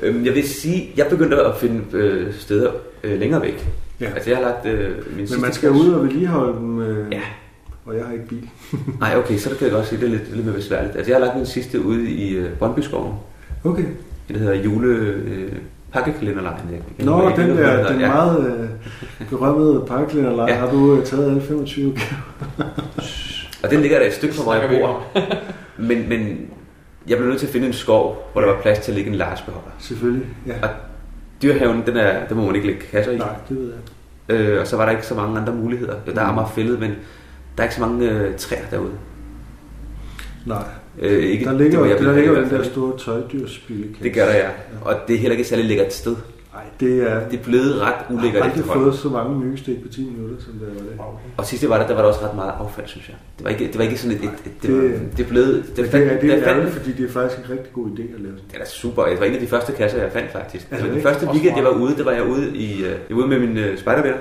Øhm, 0.01 0.25
jeg 0.25 0.33
vil 0.35 0.47
sige, 0.49 0.89
jeg 0.97 1.07
begyndte 1.09 1.37
at 1.45 1.55
finde 1.57 1.81
øh, 1.93 2.33
steder 2.33 2.71
øh, 3.03 3.19
længere 3.19 3.41
væk. 3.41 3.67
Ja. 4.01 4.05
Altså 4.15 4.29
jeg 4.29 4.37
har 4.39 4.45
lagt 4.45 4.65
øh, 4.65 4.89
min 5.17 5.27
Men 5.31 5.41
man 5.41 5.53
skal 5.53 5.71
ud 5.71 5.89
og 5.89 6.03
vedligeholde 6.03 6.57
dem, 6.59 6.79
øh, 6.81 7.11
Ja. 7.11 7.21
og 7.85 7.95
jeg 7.97 8.05
har 8.05 8.13
ikke 8.13 8.27
bil. 8.27 8.49
Nej, 8.99 9.15
okay, 9.17 9.37
så 9.37 9.49
kan 9.49 9.57
jeg 9.61 9.71
godt 9.71 9.87
sige, 9.87 9.99
det 10.01 10.05
er 10.05 10.09
lidt, 10.11 10.33
lidt 10.35 10.45
mere 10.45 10.55
besværligt. 10.55 10.95
Altså 10.95 11.11
jeg 11.11 11.19
har 11.19 11.25
lagt 11.25 11.37
min 11.37 11.45
sidste 11.45 11.81
ude 11.85 12.09
i 12.09 12.35
øh, 12.35 12.49
Brøndbyskoven. 12.59 13.13
Okay. 13.63 13.85
Det 14.27 14.35
hedder 14.37 14.53
jule... 14.53 14.87
Øh, 14.97 15.51
pakkekalenderlejen. 15.93 16.59
Nå, 16.99 17.29
jeg 17.29 17.37
ved 17.37 17.47
den 17.47 17.57
der, 17.57 17.87
den 17.91 17.99
meget 17.99 18.69
øh, 19.21 19.27
berømmede 19.29 19.83
parklænderlejr, 19.87 20.53
Ja. 20.53 20.59
har 20.59 20.71
du 20.71 20.95
øh, 20.95 21.05
taget 21.05 21.29
alle 21.29 21.41
25 21.41 21.93
Og 23.63 23.69
den 23.71 23.81
ligger 23.81 23.99
der 23.99 24.05
et 24.07 24.13
stykke 24.13 24.35
fra 24.35 24.43
Snakker 24.43 24.69
jeg 24.71 24.79
bor. 24.81 25.03
Men, 25.87 26.09
men 26.09 26.49
jeg 27.07 27.17
blev 27.17 27.29
nødt 27.29 27.39
til 27.39 27.47
at 27.47 27.53
finde 27.53 27.67
en 27.67 27.73
skov, 27.73 28.29
hvor 28.33 28.41
der 28.41 28.47
var 28.53 28.61
plads 28.61 28.79
til 28.79 28.91
at 28.91 28.95
lægge 28.95 29.09
en 29.11 29.15
Lars-beholder. 29.17 29.69
Selvfølgelig, 29.79 30.27
ja. 30.47 30.53
Og 30.61 30.69
dyrhaven, 31.41 31.83
den, 31.85 31.97
er, 31.97 32.27
den 32.27 32.37
må 32.37 32.45
man 32.45 32.55
ikke 32.55 32.67
lægge 32.67 32.81
kasser 32.81 33.11
i. 33.11 33.17
Nej, 33.17 33.27
det 33.49 33.57
ved 33.57 33.73
jeg. 34.29 34.35
Øh, 34.35 34.61
og 34.61 34.67
så 34.67 34.77
var 34.77 34.85
der 34.85 34.91
ikke 34.91 35.05
så 35.05 35.15
mange 35.15 35.39
andre 35.39 35.53
muligheder. 35.53 35.95
Der 36.15 36.21
er 36.21 36.29
Mm. 36.29 36.35
meget 36.35 36.49
fældet, 36.55 36.79
men 36.79 36.89
der 37.57 37.63
er 37.63 37.63
ikke 37.63 37.75
så 37.75 37.81
mange 37.81 38.09
øh, 38.11 38.35
træer 38.37 38.65
derude. 38.71 38.91
Nej, 40.45 40.63
Øh, 40.99 41.23
ikke, 41.23 41.45
der 41.45 41.53
ligger, 41.57 41.83
det, 41.83 41.99
der, 41.99 42.13
ligger 42.15 42.31
jo 42.31 42.41
den 42.41 42.49
der 42.49 42.63
store 42.63 42.97
tøjdyrsspille. 42.97 43.87
Det 44.03 44.13
gør 44.13 44.25
der, 44.25 44.35
ja. 44.35 44.49
Og 44.81 44.95
det 45.07 45.13
er 45.13 45.17
heller 45.19 45.31
ikke 45.31 45.41
et 45.41 45.47
særlig 45.47 45.65
lækkert 45.65 45.93
sted. 45.93 46.15
Nej, 46.57 46.63
det 46.79 46.93
er... 47.11 47.29
Det 47.29 47.39
er 47.39 47.43
blevet 47.43 47.81
ret 47.81 47.93
jeg 48.09 48.17
ulækkert 48.17 48.41
har 48.43 48.49
aldrig 48.49 48.59
efterhånden. 48.61 48.91
fået 48.91 48.99
så 48.99 49.09
mange 49.09 49.39
mygestik 49.39 49.81
på 49.83 49.87
10 49.87 50.09
minutter, 50.11 50.35
som 50.45 50.53
det 50.53 50.67
var 50.67 50.73
det. 50.73 51.21
Og 51.37 51.45
sidst 51.45 51.61
det 51.61 51.69
var 51.69 51.77
der, 51.79 51.87
der 51.87 51.93
var 51.93 52.01
der 52.01 52.07
også 52.09 52.21
ret 52.27 52.35
meget 52.35 52.51
affald, 52.59 52.87
synes 52.87 53.07
jeg. 53.09 53.15
Det 53.37 53.43
var 53.45 53.49
ikke, 53.51 53.67
det 53.67 53.77
var 53.77 53.83
ikke 53.83 53.97
sådan 53.97 54.17
et... 54.17 54.23
et, 54.23 54.29
et 54.45 54.51
det, 54.61 54.75
var, 54.75 54.81
det- 54.81 55.01
det 55.17 55.23
er 55.25 55.29
blevet... 55.29 55.53
Det, 55.55 55.67
Det, 55.67 55.77
det, 55.77 55.91
fandt, 55.91 56.21
det 56.21 56.27
jeg 56.27 56.39
er 56.39 56.47
ærgerligt, 56.47 56.73
fordi 56.75 56.91
det 56.91 57.05
er 57.09 57.13
faktisk 57.13 57.37
en 57.45 57.49
rigtig 57.51 57.73
god 57.73 57.87
idé 57.87 58.01
at 58.15 58.21
lave 58.21 58.33
sådan. 58.37 58.51
Det 58.51 58.61
er 58.61 58.65
super. 58.65 59.05
Det 59.05 59.19
var 59.19 59.25
en 59.25 59.33
af 59.33 59.39
de 59.39 59.47
første 59.47 59.71
kasser, 59.71 60.01
jeg 60.01 60.11
fandt 60.11 60.31
faktisk. 60.31 60.67
Er 60.71 60.75
Altså, 60.75 60.87
det 60.87 60.95
den 60.95 61.05
rigtigt? 61.05 61.19
første 61.19 61.33
weekend, 61.33 61.55
jeg 61.55 61.63
var 61.65 61.71
ude, 61.83 61.95
det 61.97 62.05
var 62.05 62.11
jeg 62.11 62.23
ude, 62.23 62.55
i, 62.57 62.73
øh, 62.83 62.89
jeg 63.09 63.17
var 63.17 63.23
ude 63.23 63.27
med 63.39 63.63
øh, 63.63 63.77
spejdervenner. 63.77 64.17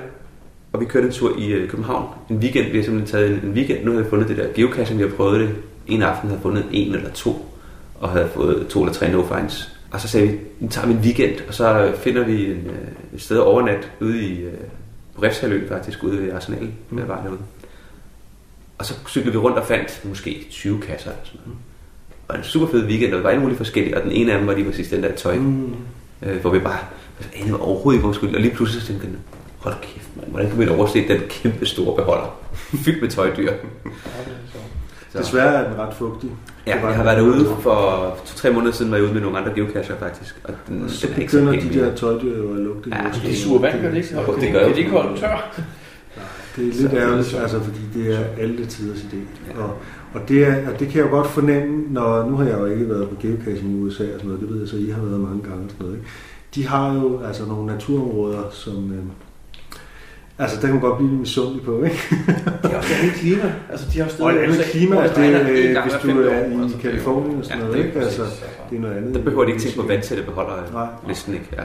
Og 0.73 0.79
vi 0.81 0.85
kørte 0.85 1.07
en 1.07 1.13
tur 1.13 1.31
i 1.39 1.47
øh, 1.51 1.69
København. 1.69 2.05
En 2.29 2.37
weekend, 2.37 2.71
vi 2.71 2.77
har 2.77 2.83
simpelthen 2.85 3.11
taget 3.19 3.29
en, 3.43 3.49
en 3.49 3.53
weekend. 3.53 3.83
Nu 3.85 3.91
havde 3.91 4.03
jeg 4.03 4.09
fundet 4.09 4.27
det 4.27 4.37
der 4.37 4.45
geocaching, 4.55 4.99
vi 4.99 5.03
har 5.03 5.11
prøvet 5.15 5.39
det. 5.39 5.49
En 5.87 6.01
aften 6.03 6.29
havde 6.29 6.37
jeg 6.37 6.41
fundet 6.43 6.65
en 6.71 6.95
eller 6.95 7.09
to. 7.09 7.45
Og 7.99 8.09
havde 8.09 8.27
fået 8.33 8.67
to 8.67 8.81
eller 8.81 8.93
tre 8.93 9.11
no 9.11 9.23
finds. 9.23 9.76
Og 9.91 10.01
så 10.01 10.07
sagde 10.07 10.27
vi, 10.27 10.37
nu 10.59 10.69
tager 10.69 10.87
vi 10.87 10.93
en 10.93 10.99
weekend, 10.99 11.35
og 11.47 11.53
så 11.53 11.93
finder 11.97 12.23
vi 12.23 12.45
en, 12.45 12.65
øh, 12.65 13.13
et 13.13 13.21
sted 13.21 13.37
overnat 13.37 13.91
ude 14.01 14.21
i 14.21 14.41
øh, 14.41 14.53
på 15.15 15.23
Refshaløen 15.23 15.67
faktisk, 15.67 16.03
ude 16.03 16.21
ved 16.21 16.33
Arsenal, 16.33 16.71
mm. 16.89 16.97
der 16.97 17.05
var 17.05 17.21
derude. 17.23 17.39
Og 18.77 18.85
så 18.85 18.93
cyklede 19.07 19.31
vi 19.31 19.37
rundt 19.37 19.57
og 19.57 19.65
fandt 19.65 20.01
måske 20.05 20.47
20 20.51 20.81
kasser 20.81 21.09
eller 21.09 21.25
sådan 21.25 21.41
noget. 21.45 21.59
Og 22.27 22.37
en 22.37 22.43
super 22.43 22.67
fed 22.67 22.85
weekend, 22.85 23.13
og 23.13 23.17
der 23.17 23.23
var 23.23 23.29
alle 23.29 23.41
mulige 23.41 23.57
forskellige, 23.57 23.97
og 23.97 24.03
den 24.03 24.11
ene 24.11 24.31
af 24.31 24.37
dem 24.37 24.47
var 24.47 24.53
lige 24.53 24.65
præcis 24.65 24.89
den 24.89 25.03
der 25.03 25.15
tøj, 25.15 25.35
mm. 25.35 25.75
øh, 26.21 26.41
hvor 26.41 26.49
vi 26.49 26.59
bare 26.59 26.79
anede 27.35 27.59
overhovedet 27.59 27.97
ikke, 27.97 28.01
hvor 28.01 28.11
vi 28.11 28.15
skulle, 28.15 28.37
og 28.37 28.41
lige 28.41 28.55
pludselig 28.55 28.81
så 28.81 28.87
tænkte 28.87 29.07
jeg, 29.07 29.15
hold 29.57 29.75
kæft, 29.81 30.09
man, 30.15 30.25
hvordan 30.29 30.49
kan 30.49 30.59
vi 30.59 30.67
overse 30.67 31.07
den 31.07 31.21
kæmpe 31.29 31.65
store 31.65 31.95
beholder, 31.95 32.39
fyldt 32.85 33.01
med 33.01 33.09
tøjdyr. 33.09 33.53
Så, 34.51 34.57
Desværre 35.13 35.53
er 35.53 35.69
den 35.71 35.79
ret 35.79 35.93
fugtig. 35.93 36.29
ja, 36.67 36.85
jeg 36.87 36.95
har 36.95 37.03
været 37.03 37.17
derude 37.17 37.45
for 37.61 38.17
to-tre 38.25 38.51
måneder 38.51 38.71
siden, 38.71 38.91
var 38.91 38.97
jeg 38.97 39.05
ude 39.05 39.13
med 39.13 39.21
nogle 39.21 39.37
andre 39.37 39.53
geocacher 39.53 39.95
faktisk, 39.99 40.41
og 40.43 40.53
den, 40.67 40.83
Og 40.83 40.89
så 40.89 41.07
den 41.07 41.15
er 41.15 41.19
ikke 41.19 41.31
så 41.31 41.37
de 41.39 41.43
mere. 41.45 41.85
der 41.85 41.95
tøjdyr 41.95 42.37
jo 42.37 42.53
at 42.53 42.59
lugte. 42.59 42.89
Ja. 42.89 43.27
Det 43.29 43.37
suger 43.37 43.61
vand, 43.61 43.81
gør 43.81 43.89
det 43.89 43.97
ikke? 43.97 44.15
Jo, 44.27 44.33
det 44.33 44.41
det 44.41 44.51
gør 44.51 44.59
det. 44.59 44.69
det 44.69 44.77
ikke 44.77 44.91
holde 44.91 45.19
tør. 45.19 45.59
Det 46.55 46.67
er 46.67 46.81
lidt 46.81 46.93
ærgerligt, 46.93 47.35
altså, 47.35 47.59
fordi 47.59 47.79
det 47.93 48.15
er 48.15 48.23
alle 48.37 48.65
tiders 48.65 48.97
idé. 48.97 49.17
Og, 49.61 49.69
og, 50.13 50.21
det 50.27 50.47
er, 50.47 50.55
og 50.73 50.79
det 50.79 50.87
kan 50.87 50.97
jeg 50.97 51.05
jo 51.05 51.09
godt 51.09 51.27
fornemme, 51.27 51.83
når 51.89 52.29
nu 52.29 52.35
har 52.37 52.45
jeg 52.45 52.59
jo 52.59 52.65
ikke 52.65 52.89
været 52.89 53.09
på 53.09 53.15
geocaching 53.21 53.71
i 53.71 53.81
USA 53.81 54.03
og 54.03 54.09
sådan 54.13 54.25
noget, 54.25 54.41
det 54.41 54.49
ved 54.49 54.59
jeg 54.59 54.67
så, 54.67 54.75
I 54.77 54.89
har 54.89 55.01
været 55.01 55.19
mange 55.19 55.43
gange 55.43 55.63
og 55.63 55.69
sådan 55.69 55.85
noget. 55.85 55.95
Ikke? 55.95 56.07
De 56.55 56.67
har 56.67 56.93
jo 56.93 57.21
altså 57.27 57.45
nogle 57.45 57.65
naturområder, 57.65 58.41
som... 58.51 58.73
Øh, 58.91 59.03
altså, 60.39 60.55
der 60.55 60.61
kan 60.61 60.71
man 60.71 60.79
godt 60.81 60.97
blive 60.97 61.09
lidt 61.11 61.19
misundelig 61.19 61.61
på, 61.65 61.83
ikke? 61.83 62.03
Det 62.63 62.71
er 62.73 62.77
også 62.77 62.93
et 62.93 62.97
andet 63.01 63.15
klima. 63.15 63.53
Altså, 63.71 63.85
de 63.93 63.99
har 63.99 64.05
jo 64.19 64.23
Og 64.25 64.31
et 64.33 64.37
andet 64.39 64.61
klima, 64.71 64.95
hvor 64.95 65.03
det, 65.03 65.17
regner 65.17 65.39
en 65.39 65.47
øh, 65.47 65.73
gang 65.73 65.83
hvis 65.91 66.01
du 66.03 66.21
er 66.21 66.29
år. 66.29 66.33
i 66.33 66.61
Altså, 66.61 66.77
det 66.77 66.85
er 66.85 66.89
Kalifornien 66.89 67.37
og 67.39 67.45
sådan 67.45 67.57
Ja, 67.59 67.63
noget, 67.65 67.77
det 67.77 67.83
er 67.83 67.87
ikke? 67.87 67.99
Altså, 67.99 68.21
det 68.69 68.77
er 68.77 68.81
noget 68.81 68.95
andet. 68.97 69.15
Der 69.15 69.21
behøver 69.21 69.43
de 69.45 69.49
ikke 69.51 69.63
tænke 69.63 69.77
på 69.81 69.87
vandtætte 69.87 70.23
beholdere. 70.23 70.57
Nej. 70.73 70.87
Næsten 71.07 71.33
ikke. 71.33 71.47
Ja. 71.57 71.63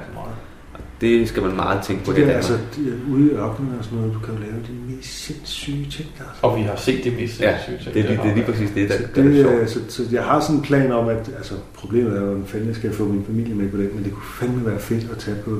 Det 1.00 1.28
skal 1.28 1.42
man 1.42 1.56
meget 1.56 1.82
tænke 1.84 2.04
på 2.04 2.12
Det 2.12 2.26
der, 2.26 2.32
i 2.32 2.34
altså, 2.34 2.52
de 2.52 2.80
er 2.88 3.12
ude 3.12 3.26
i 3.26 3.30
ørkenen 3.30 3.74
og 3.78 3.84
sådan 3.84 3.98
noget, 3.98 4.14
du 4.14 4.18
kan 4.18 4.34
jo 4.34 4.40
lave 4.40 4.52
de 4.52 4.94
mest 4.94 5.24
sindssyge 5.24 5.86
ting, 5.90 6.08
der 6.18 6.24
altså. 6.28 6.40
Og 6.46 6.56
vi 6.58 6.62
har 6.62 6.76
set 6.76 7.04
det 7.04 7.12
mest 7.20 7.40
Ja, 7.40 7.54
sindssygt. 7.66 7.94
det, 7.94 8.04
er 8.04 8.08
lige- 8.08 8.20
det 8.22 8.30
er 8.30 8.34
lige 8.34 8.44
præcis 8.46 8.70
det, 8.74 8.88
der 8.88 8.96
Så, 8.96 9.02
det 9.14 9.24
det, 9.24 9.42
sjovt. 9.44 9.54
øh, 9.62 9.68
så, 9.68 9.78
så 9.88 10.02
jeg 10.12 10.22
har 10.22 10.40
sådan 10.40 10.56
en 10.56 10.62
plan 10.62 10.92
om, 10.92 11.08
at 11.08 11.30
altså, 11.36 11.54
problemet 11.74 12.12
er 12.16 12.20
jo, 12.20 12.26
hvordan 12.26 12.44
fanden 12.46 12.68
jeg 12.68 12.76
skal 12.76 12.92
få 12.92 13.04
min 13.04 13.24
familie 13.26 13.54
med 13.54 13.68
på 13.70 13.76
det, 13.76 13.94
men 13.94 14.04
det 14.04 14.12
kunne 14.12 14.30
fandme 14.40 14.66
være 14.70 14.78
fedt 14.78 15.06
at 15.12 15.18
tage 15.18 15.36
på, 15.44 15.50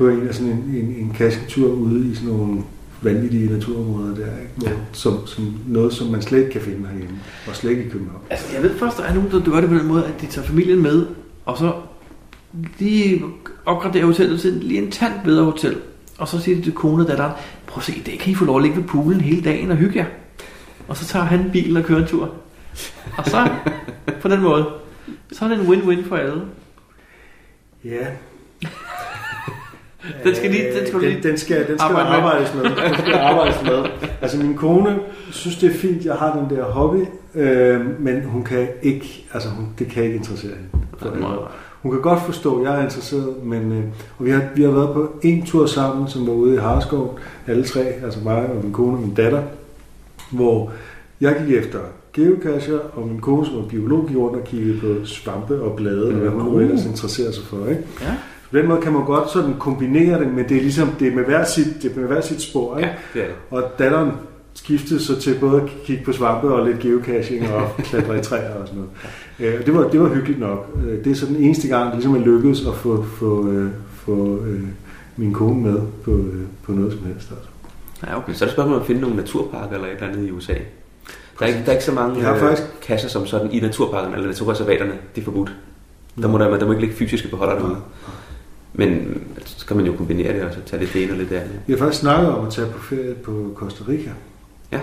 på 0.00 0.08
en, 0.08 0.28
af 0.28 0.34
sådan 0.34 0.52
en, 0.52 0.74
en, 0.74 0.94
en 0.98 1.12
kasketur 1.14 1.72
ude 1.72 2.10
i 2.10 2.14
sådan 2.14 2.30
nogle 2.30 2.62
vanvittige 3.02 3.52
naturområder 3.52 4.14
der, 4.14 4.26
ikke? 4.40 4.52
Hvor, 4.56 4.70
som, 4.92 5.26
som 5.26 5.54
noget, 5.66 5.92
som 5.92 6.06
man 6.06 6.22
slet 6.22 6.38
ikke 6.38 6.50
kan 6.50 6.60
finde 6.60 6.88
herhjemme, 6.88 7.18
og 7.48 7.56
slet 7.56 7.70
ikke 7.70 7.84
i 7.84 7.88
København. 7.88 8.22
Altså, 8.30 8.54
jeg 8.54 8.62
ved 8.62 8.78
først, 8.78 8.96
der 8.96 9.04
er 9.04 9.14
nogen, 9.14 9.30
der 9.30 9.50
gør 9.50 9.60
det 9.60 9.70
på 9.70 9.74
den 9.74 9.86
måde, 9.86 10.04
at 10.04 10.20
de 10.20 10.26
tager 10.26 10.46
familien 10.46 10.82
med, 10.82 11.06
og 11.44 11.58
så 11.58 11.72
lige 12.78 13.24
opgraderer 13.66 14.06
hotellet 14.06 14.40
til 14.40 14.52
lige 14.52 14.82
en 14.82 14.90
tand 14.90 15.12
bedre 15.24 15.44
hotel. 15.44 15.76
Og 16.18 16.28
så 16.28 16.40
siger 16.40 16.56
de 16.56 16.62
til 16.62 16.72
kone 16.72 17.02
og 17.02 17.08
datteren, 17.08 17.32
prøv 17.66 17.80
at 17.80 17.84
se, 17.84 18.02
det 18.06 18.18
kan 18.18 18.32
I 18.32 18.34
få 18.34 18.44
lov 18.44 18.56
at 18.56 18.62
ligge 18.62 18.76
ved 18.76 18.84
poolen 18.84 19.20
hele 19.20 19.42
dagen 19.42 19.70
og 19.70 19.76
hygge 19.76 19.98
jer. 19.98 20.06
Og 20.88 20.96
så 20.96 21.06
tager 21.06 21.24
han 21.24 21.50
bilen 21.52 21.76
og 21.76 21.84
kører 21.84 22.00
en 22.00 22.06
tur. 22.06 22.34
Og 23.16 23.26
så, 23.26 23.48
på 24.20 24.28
den 24.28 24.42
måde, 24.42 24.66
så 25.32 25.44
er 25.44 25.48
det 25.48 25.60
en 25.60 25.66
win-win 25.66 26.08
for 26.08 26.16
alle. 26.16 26.42
Ja. 27.84 28.06
Den 30.24 30.34
skal 30.34 30.50
lige- 30.50 30.64
den 30.78 30.86
skal 30.86 31.00
den, 31.00 31.08
lige 31.08 31.22
den 31.22 31.38
skal, 31.38 31.56
den 31.68 31.78
skal 31.78 31.94
arbejde 31.96 32.10
med. 32.10 32.16
arbejdes 32.18 32.54
med. 32.54 32.62
Den 32.64 32.98
skal 32.98 33.14
arbejdes 33.14 33.62
med. 33.62 34.08
Altså 34.22 34.38
min 34.38 34.54
kone 34.56 34.98
synes, 35.30 35.56
det 35.58 35.70
er 35.70 35.74
fint, 35.74 36.04
jeg 36.04 36.14
har 36.14 36.38
den 36.48 36.56
der 36.58 36.64
hobby, 36.64 37.04
øh, 37.34 37.80
men 38.00 38.22
hun 38.24 38.44
kan 38.44 38.68
ikke, 38.82 39.26
altså 39.34 39.48
hun, 39.48 39.66
det 39.78 39.86
kan 39.86 40.02
ikke 40.02 40.16
interessere 40.16 40.52
hende. 40.52 40.86
For 40.98 41.16
Nej. 41.20 41.36
Hun 41.82 41.92
kan 41.92 42.00
godt 42.00 42.22
forstå, 42.22 42.58
at 42.60 42.64
jeg 42.70 42.78
er 42.78 42.82
interesseret, 42.84 43.28
men 43.44 43.72
øh, 43.72 43.84
og 44.18 44.24
vi, 44.24 44.30
har, 44.30 44.42
vi 44.54 44.62
har 44.62 44.70
været 44.70 44.90
på 44.94 45.12
en 45.22 45.46
tur 45.46 45.66
sammen, 45.66 46.08
som 46.08 46.26
var 46.26 46.32
ude 46.32 46.54
i 46.54 46.58
Harskov, 46.58 47.18
alle 47.46 47.64
tre, 47.64 47.80
altså 47.80 48.20
mig 48.24 48.36
og 48.46 48.64
min 48.64 48.72
kone 48.72 48.96
og 48.96 49.00
min 49.02 49.14
datter, 49.14 49.42
hvor 50.30 50.72
jeg 51.20 51.36
gik 51.46 51.56
efter 51.56 51.78
geocacher, 52.12 52.78
og 52.94 53.08
min 53.08 53.20
kone, 53.20 53.46
som 53.46 53.56
var 53.56 53.62
biolog, 53.62 54.08
rundt 54.16 54.36
og 54.36 54.44
kiggede 54.44 54.80
på 54.80 55.04
svampe 55.06 55.60
og 55.62 55.76
blade, 55.76 56.06
og 56.06 56.12
hvad 56.12 56.30
hun 56.30 56.52
nu 56.52 56.58
ellers 56.58 56.84
interesserer 56.84 57.32
sig 57.32 57.44
for. 57.44 57.66
Ikke? 57.66 57.82
Ja. 58.00 58.06
På 58.50 58.56
den 58.58 58.68
måde 58.68 58.80
kan 58.80 58.92
man 58.92 59.04
godt 59.04 59.30
sådan 59.30 59.54
kombinere 59.58 60.18
det, 60.20 60.32
men 60.32 60.48
det 60.48 60.56
er 60.56 60.60
ligesom 60.60 60.88
det 60.98 61.08
er 61.08 61.14
med 61.14 61.24
hver 61.24 61.44
sit, 61.44 61.66
det 61.82 61.92
er 61.96 62.00
med 62.00 62.08
hver 62.08 62.20
sit 62.20 62.42
spor. 62.42 62.76
Ikke? 62.76 62.88
Ja, 62.88 62.94
det 63.14 63.22
er 63.22 63.26
det. 63.26 63.34
Og 63.50 63.62
datteren 63.78 64.12
skiftede 64.54 65.00
så 65.00 65.20
til 65.20 65.36
både 65.40 65.62
at 65.62 65.68
kigge 65.84 66.04
på 66.04 66.12
svampe 66.12 66.48
og 66.54 66.66
lidt 66.66 66.78
geocaching 66.78 67.52
og 67.52 67.68
klatre 67.84 68.18
i 68.18 68.22
træer 68.22 68.54
og 68.54 68.68
sådan 68.68 68.82
noget. 69.40 69.54
Øh, 69.54 69.66
det, 69.66 69.74
var, 69.74 69.88
det 69.88 70.00
var 70.00 70.08
hyggeligt 70.08 70.40
nok. 70.40 70.68
Øh, 70.86 71.04
Det 71.04 71.10
er 71.10 71.14
så 71.14 71.26
den 71.26 71.36
eneste 71.36 71.68
gang, 71.68 71.84
det 71.86 71.94
ligesom 71.94 72.14
er 72.16 72.20
lykkedes 72.20 72.66
at 72.66 72.74
få, 72.74 73.02
få, 73.04 73.48
øh, 73.48 73.70
få 73.94 74.38
øh, 74.46 74.60
min 75.16 75.32
kone 75.32 75.60
med 75.62 75.80
på, 76.04 76.10
øh, 76.10 76.42
på 76.62 76.72
noget 76.72 76.92
som 76.92 77.02
helst. 77.06 77.30
Altså. 77.30 77.46
Ja, 78.06 78.16
okay. 78.18 78.32
Så 78.32 78.44
er 78.44 78.46
det 78.46 78.52
spørgsmål 78.52 78.74
om 78.74 78.80
at 78.80 78.86
finde 78.86 79.00
nogle 79.00 79.16
naturparker 79.16 79.74
eller 79.74 79.86
et 79.88 79.94
eller 79.94 80.08
andet 80.08 80.26
i 80.28 80.30
USA. 80.30 80.52
Der 81.38 81.44
er 81.44 81.46
ikke, 81.46 81.60
der 81.60 81.66
er 81.66 81.72
ikke 81.72 81.84
så 81.84 81.92
mange 81.92 82.16
Jeg 82.18 82.26
har 82.26 82.34
øh, 82.34 82.40
faktisk- 82.40 82.68
kasser 82.82 83.08
som 83.08 83.26
sådan 83.26 83.52
i 83.52 83.60
naturparkerne 83.60 84.14
eller 84.14 84.28
naturreservaterne. 84.28 84.92
Det 85.14 85.20
er 85.20 85.24
forbudt. 85.24 85.52
Der 86.22 86.28
må, 86.28 86.38
der, 86.38 86.58
der 86.58 86.66
må 86.66 86.72
ikke 86.72 86.80
ligge 86.82 86.96
fysiske 86.96 87.28
beholder 87.28 87.54
derude. 87.58 87.76
Men 88.72 89.20
så 89.44 89.66
kan 89.66 89.76
man 89.76 89.86
jo 89.86 89.92
kombinere 89.92 90.32
det 90.32 90.42
og 90.42 90.54
så 90.54 90.60
tage 90.66 90.80
lidt 90.80 90.92
det 90.92 91.02
ene 91.02 91.12
og 91.12 91.18
lidt 91.18 91.30
det 91.30 91.36
andet. 91.36 91.60
Vi 91.66 91.72
har 91.72 91.78
faktisk 91.78 92.00
snakket 92.00 92.30
om 92.30 92.46
at 92.46 92.52
tage 92.52 92.66
på 92.66 92.78
ferie 92.82 93.14
på 93.14 93.52
Costa 93.54 93.84
Rica. 93.88 94.10
Ja. 94.72 94.80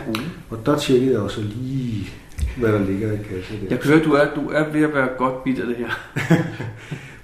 Og 0.50 0.66
der 0.66 0.78
tjekkede 0.78 1.12
jeg 1.12 1.20
også 1.20 1.42
lige, 1.42 2.10
hvad 2.58 2.72
der 2.72 2.80
ligger 2.80 3.12
i 3.12 3.18
kassen 3.18 3.58
der. 3.62 3.68
Jeg 3.70 3.80
kan 3.80 3.92
høre, 3.92 4.04
du 4.04 4.12
er, 4.12 4.26
du 4.36 4.50
er 4.50 4.64
ved 4.74 4.82
at 4.84 4.94
være 4.94 5.08
godt 5.18 5.44
bit 5.44 5.60
af 5.60 5.66
det 5.66 5.76
her. 5.76 5.90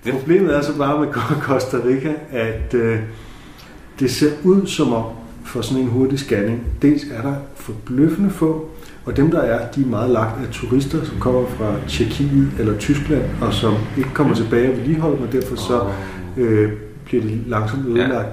Problemet 0.12 0.56
er 0.56 0.62
så 0.62 0.78
bare 0.78 1.00
med 1.00 1.14
Costa 1.48 1.78
Rica, 1.86 2.14
at 2.32 2.74
øh, 2.74 3.00
det 4.00 4.12
ser 4.12 4.32
ud 4.44 4.68
som 4.68 4.94
om, 4.94 5.06
for 5.46 5.62
sådan 5.62 5.84
en 5.84 5.90
hurtig 5.90 6.20
scanning, 6.20 6.64
dels 6.82 7.04
er 7.12 7.22
der 7.22 7.36
forbløffende 7.56 8.30
få, 8.30 8.70
og 9.06 9.18
dem 9.18 9.32
der 9.32 9.42
er, 9.42 9.72
de 9.72 9.82
er 9.82 9.86
meget 9.86 10.10
lagt 10.10 10.46
af 10.46 10.52
turister, 10.52 11.06
som 11.06 11.20
kommer 11.20 11.46
fra 11.48 11.76
Tjekkiet 11.88 12.52
eller 12.60 12.78
Tyskland, 12.78 13.24
og 13.42 13.54
som 13.54 13.74
ikke 13.98 14.10
kommer 14.14 14.36
tilbage 14.36 14.72
og 14.72 14.78
vedligeholder, 14.78 15.28
og 15.28 15.32
derfor 15.32 15.56
så 15.56 15.92
øh, 16.38 16.72
bliver 17.06 17.24
de 17.24 17.42
langsomt 17.48 17.86
ødelagt. 17.88 18.14
Ja. 18.14 18.24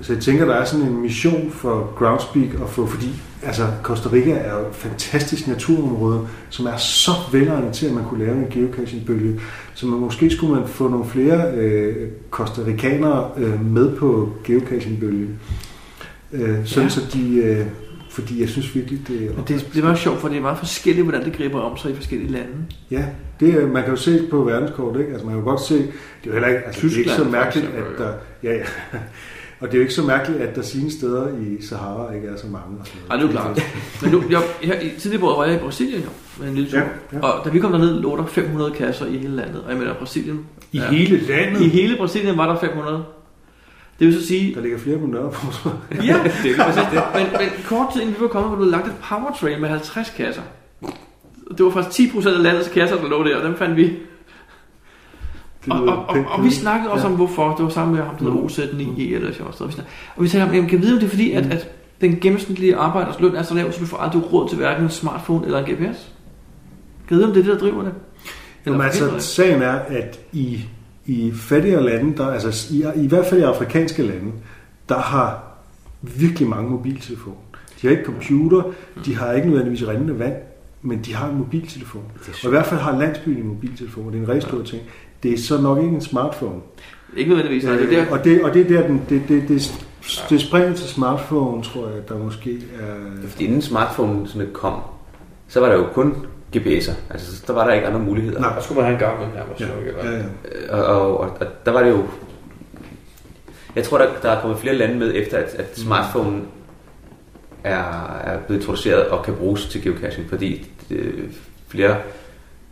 Så 0.00 0.12
jeg 0.12 0.22
tænker, 0.22 0.44
der 0.44 0.54
er 0.54 0.64
sådan 0.64 0.86
en 0.86 1.02
mission 1.02 1.50
for 1.50 1.92
Groundspeak 1.98 2.62
at 2.62 2.68
få, 2.68 2.86
fordi 2.86 3.08
altså, 3.42 3.66
Costa 3.82 4.08
Rica 4.12 4.30
er 4.30 4.54
jo 4.54 4.60
et 4.60 4.74
fantastisk 4.74 5.48
naturområde, 5.48 6.26
som 6.50 6.66
er 6.66 6.76
så 6.76 7.10
velegnet 7.32 7.72
til, 7.72 7.86
at 7.86 7.92
man 7.92 8.04
kunne 8.04 8.24
lave 8.24 8.36
en 8.36 8.46
geocaching-bølge. 8.50 9.40
Så 9.74 9.86
man, 9.86 10.00
måske 10.00 10.30
skulle 10.30 10.54
man 10.54 10.68
få 10.68 10.88
nogle 10.88 11.06
flere 11.06 11.52
øh, 11.54 12.08
costaricanere 12.30 13.30
øh, 13.36 13.66
med 13.66 13.96
på 13.96 14.32
geocaching-bølgen. 14.44 15.38
Øh, 16.32 16.66
sådan 16.66 16.84
Ja. 16.84 16.88
så 16.88 17.00
de... 17.12 17.36
Øh, 17.36 17.66
fordi 18.14 18.40
jeg 18.40 18.48
synes 18.48 18.74
virkelig, 18.74 19.08
det 19.08 19.16
er... 19.16 19.28
Men 19.34 19.44
det, 19.48 19.66
det 19.72 19.78
er 19.78 19.82
meget 19.82 19.98
sjovt, 19.98 20.20
for 20.20 20.28
det 20.28 20.36
er 20.36 20.40
meget 20.42 20.58
forskelligt, 20.58 21.04
hvordan 21.06 21.24
det 21.24 21.36
griber 21.36 21.60
om 21.60 21.76
sig 21.76 21.90
i 21.90 21.94
forskellige 21.94 22.32
lande. 22.32 22.52
Ja, 22.90 23.04
det, 23.40 23.54
er- 23.54 23.66
man 23.66 23.82
kan 23.82 23.90
jo 23.90 23.96
se 23.96 24.26
på 24.30 24.44
verdenskort, 24.44 24.96
ikke? 25.00 25.10
Altså 25.12 25.26
man 25.26 25.34
kan 25.34 25.44
jo 25.44 25.50
godt 25.50 25.60
se, 25.60 25.74
det 25.74 25.82
er 25.84 26.26
jo 26.26 26.32
heller 26.32 26.48
ikke, 26.48 26.60
altså, 26.66 26.86
det 26.86 26.92
er 26.94 26.98
ikke 26.98 27.10
så 27.10 27.24
mærkeligt, 27.24 27.66
at 27.66 27.98
der, 27.98 28.12
ja, 28.42 28.52
ja. 28.52 28.64
Og 29.60 29.68
det 29.68 29.74
er 29.74 29.78
jo 29.78 29.82
ikke 29.82 29.94
så 29.94 30.02
mærkeligt, 30.02 30.40
at 30.42 30.56
der 30.56 30.62
sine 30.62 30.90
steder 30.90 31.28
i 31.28 31.62
Sahara 31.62 32.12
ikke 32.14 32.28
er 32.28 32.36
så 32.36 32.46
mange. 32.46 32.78
Og 32.80 32.86
sådan 32.86 33.00
Ej, 33.10 33.16
det 33.16 33.22
er 33.24 33.26
jo 33.26 33.32
klart. 33.32 33.62
Men 34.02 34.10
nu, 34.10 34.22
jeg, 34.30 34.42
jeg, 34.64 34.82
i 34.84 35.00
tidligere 35.00 35.20
på 35.20 35.26
var 35.26 35.44
jeg 35.44 35.54
i 35.56 35.58
Brasilien 35.58 36.02
jo, 36.02 36.08
med 36.40 36.48
en 36.48 36.54
lille 36.54 36.70
tur. 36.70 36.78
Ja, 36.78 36.84
ja. 37.12 37.18
Og 37.20 37.44
da 37.44 37.50
vi 37.50 37.58
kom 37.58 37.72
derned, 37.72 38.00
lå 38.00 38.16
der 38.16 38.26
500 38.26 38.70
kasser 38.70 39.06
i 39.06 39.16
hele 39.16 39.36
landet. 39.36 39.62
Og 39.64 39.70
jeg 39.70 39.78
mener, 39.78 39.94
Brasilien... 39.94 40.40
I 40.72 40.78
hele 40.78 41.20
landet? 41.28 41.60
I 41.62 41.68
hele 41.68 41.96
Brasilien 41.96 42.36
var 42.38 42.46
der 42.52 42.60
500. 42.60 43.04
Det 43.98 44.06
vil 44.06 44.14
så 44.20 44.26
sige... 44.26 44.54
Der 44.54 44.60
ligger 44.60 44.78
flere 44.78 44.98
på 44.98 45.06
Nørreport. 45.06 45.62
Ja, 45.92 45.98
det 46.42 46.50
er 46.58 46.64
præcis 46.64 46.82
det. 46.92 47.02
Men, 47.16 47.26
men 47.40 47.48
kort 47.66 47.86
tid 47.92 48.00
inden 48.00 48.14
vi 48.16 48.20
var 48.20 48.28
kommet, 48.28 48.50
var 48.58 48.64
der 48.64 48.70
lagt 48.70 48.86
et 48.86 48.94
powertrain 49.08 49.60
med 49.60 49.68
50 49.68 50.10
kasser. 50.16 50.42
Det 51.58 51.64
var 51.64 51.70
faktisk 51.70 52.14
10% 52.14 52.28
af 52.28 52.42
landets 52.42 52.68
kasser, 52.68 52.96
der 52.96 53.08
lå 53.08 53.24
der, 53.24 53.36
og 53.36 53.44
dem 53.44 53.56
fandt 53.56 53.76
vi. 53.76 53.92
Og, 55.70 55.82
og, 55.84 56.04
og, 56.08 56.24
og 56.28 56.44
vi 56.44 56.50
snakkede 56.50 56.90
også 56.92 57.06
Ja. 57.06 57.10
om, 57.10 57.16
hvorfor. 57.16 57.54
Det 57.56 57.64
var 57.64 57.70
sammen 57.70 57.96
med 57.96 58.04
ham, 58.04 58.16
der 58.16 58.24
hedder 58.24 58.36
OZ9E 58.36 59.14
eller 59.14 59.32
sådan 59.32 59.46
noget. 59.60 59.84
Og 60.16 60.22
vi 60.24 60.28
talte 60.28 60.44
om, 60.44 60.54
jamen, 60.54 60.70
kan 60.70 60.78
vi 60.78 60.84
vide, 60.84 60.94
om 60.94 60.98
det 61.00 61.06
er 61.06 61.10
fordi, 61.10 61.32
at, 61.32 61.46
at 61.46 61.70
den 62.00 62.20
gennemsnitlige 62.20 62.76
arbejders 62.76 63.20
løn 63.20 63.34
er 63.34 63.42
så 63.42 63.54
lav, 63.54 63.72
så 63.72 63.80
du 63.80 63.86
får 63.86 63.96
aldrig 63.96 64.32
råd 64.32 64.48
til 64.48 64.58
hverken 64.58 64.84
en 64.84 64.90
smartphone 64.90 65.44
eller 65.46 65.58
en 65.58 65.64
GPS? 65.64 65.78
Kan 67.08 67.10
vi 67.10 67.14
vide, 67.14 67.24
om 67.26 67.32
det 67.32 67.40
er 67.40 67.44
det, 67.44 67.52
der 67.52 67.58
driver 67.68 67.82
det? 67.82 67.92
Jamen, 68.66 68.80
altså, 68.80 69.18
sagen 69.18 69.62
er, 69.62 69.72
at 69.72 70.20
i, 70.32 70.60
i 71.06 71.32
fattigere 71.32 71.82
lande, 71.84 72.16
der, 72.16 72.26
altså 72.26 72.74
i, 72.74 72.84
i 73.04 73.06
hvert 73.06 73.26
fald 73.26 73.40
i 73.40 73.44
afrikanske 73.44 74.02
lande, 74.02 74.32
der 74.88 74.98
har 74.98 75.42
virkelig 76.02 76.48
mange 76.48 76.70
mobiltelefoner. 76.70 77.36
De 77.82 77.86
har 77.86 77.90
ikke 77.90 78.04
computer, 78.04 78.62
de 79.04 79.16
har 79.16 79.32
ikke 79.32 79.48
nødvendigvis 79.48 79.88
rindende 79.88 80.18
vand, 80.18 80.34
men 80.82 81.00
de 81.04 81.14
har 81.14 81.28
en 81.28 81.38
mobiltelefon. 81.38 82.02
Og 82.44 82.46
i 82.46 82.48
hvert 82.48 82.66
fald 82.66 82.80
har 82.80 82.98
landsbyen 82.98 83.36
en 83.36 83.46
mobiltelefon, 83.46 84.12
det 84.12 84.18
er 84.18 84.22
en 84.22 84.28
rigtig 84.28 84.48
stor 84.48 84.62
ting. 84.62 84.82
Det 85.22 85.32
er 85.32 85.38
så 85.38 85.60
nok 85.60 85.78
ikke 85.78 85.94
en 85.94 86.00
smartphone. 86.00 86.60
Ikke 87.16 87.28
nødvendigvis, 87.28 87.64
nej, 87.64 87.76
det 87.76 87.84
er 87.84 87.90
der. 87.90 88.06
Øh, 88.06 88.12
og, 88.12 88.24
det, 88.24 88.42
og 88.42 88.54
det 88.54 88.62
er 88.62 88.80
der, 88.80 88.86
den, 88.86 89.02
det, 89.08 89.22
det, 89.28 89.48
det, 89.48 89.84
det 90.30 90.40
springer 90.40 90.74
til 90.74 90.88
smartphone, 90.88 91.62
tror 91.62 91.88
jeg, 91.88 92.08
der 92.08 92.18
måske 92.18 92.54
er... 92.80 93.28
Fordi 93.28 93.44
inden 93.44 93.62
smartphone 93.62 94.28
sådan 94.28 94.48
kom, 94.52 94.80
så 95.48 95.60
var 95.60 95.68
der 95.68 95.76
jo 95.76 95.86
kun 95.92 96.14
GPS'er. 96.56 96.92
Altså, 97.10 97.44
der 97.46 97.52
var 97.52 97.66
der 97.66 97.72
ikke 97.72 97.86
andre 97.86 98.00
muligheder. 98.00 98.40
Nej. 98.40 98.54
Der 98.54 98.62
skulle 98.62 98.80
man 98.80 98.84
have 98.84 98.94
en 98.94 99.08
gammel 99.08 99.28
nærmest. 99.34 99.60
Ja, 99.60 99.66
nok, 99.66 99.86
eller? 99.86 100.10
ja, 100.10 100.16
ja. 100.16 100.82
Og, 100.82 100.84
og, 100.84 101.18
og, 101.18 101.36
og 101.40 101.46
der 101.66 101.72
var 101.72 101.82
det 101.82 101.90
jo... 101.90 102.04
Jeg 103.76 103.84
tror, 103.84 103.98
der, 103.98 104.06
der 104.22 104.30
er 104.30 104.40
kommet 104.40 104.58
flere 104.58 104.74
lande 104.74 104.94
med 104.98 105.12
efter, 105.14 105.38
at, 105.38 105.54
at 105.54 105.78
smartphone 105.78 106.42
er, 107.64 108.16
er 108.24 108.38
blevet 108.46 108.60
introduceret 108.60 109.08
og 109.08 109.24
kan 109.24 109.34
bruges 109.34 109.66
til 109.66 109.82
geocaching, 109.82 110.28
fordi 110.28 110.70
øh, 110.90 111.24
flere 111.68 111.96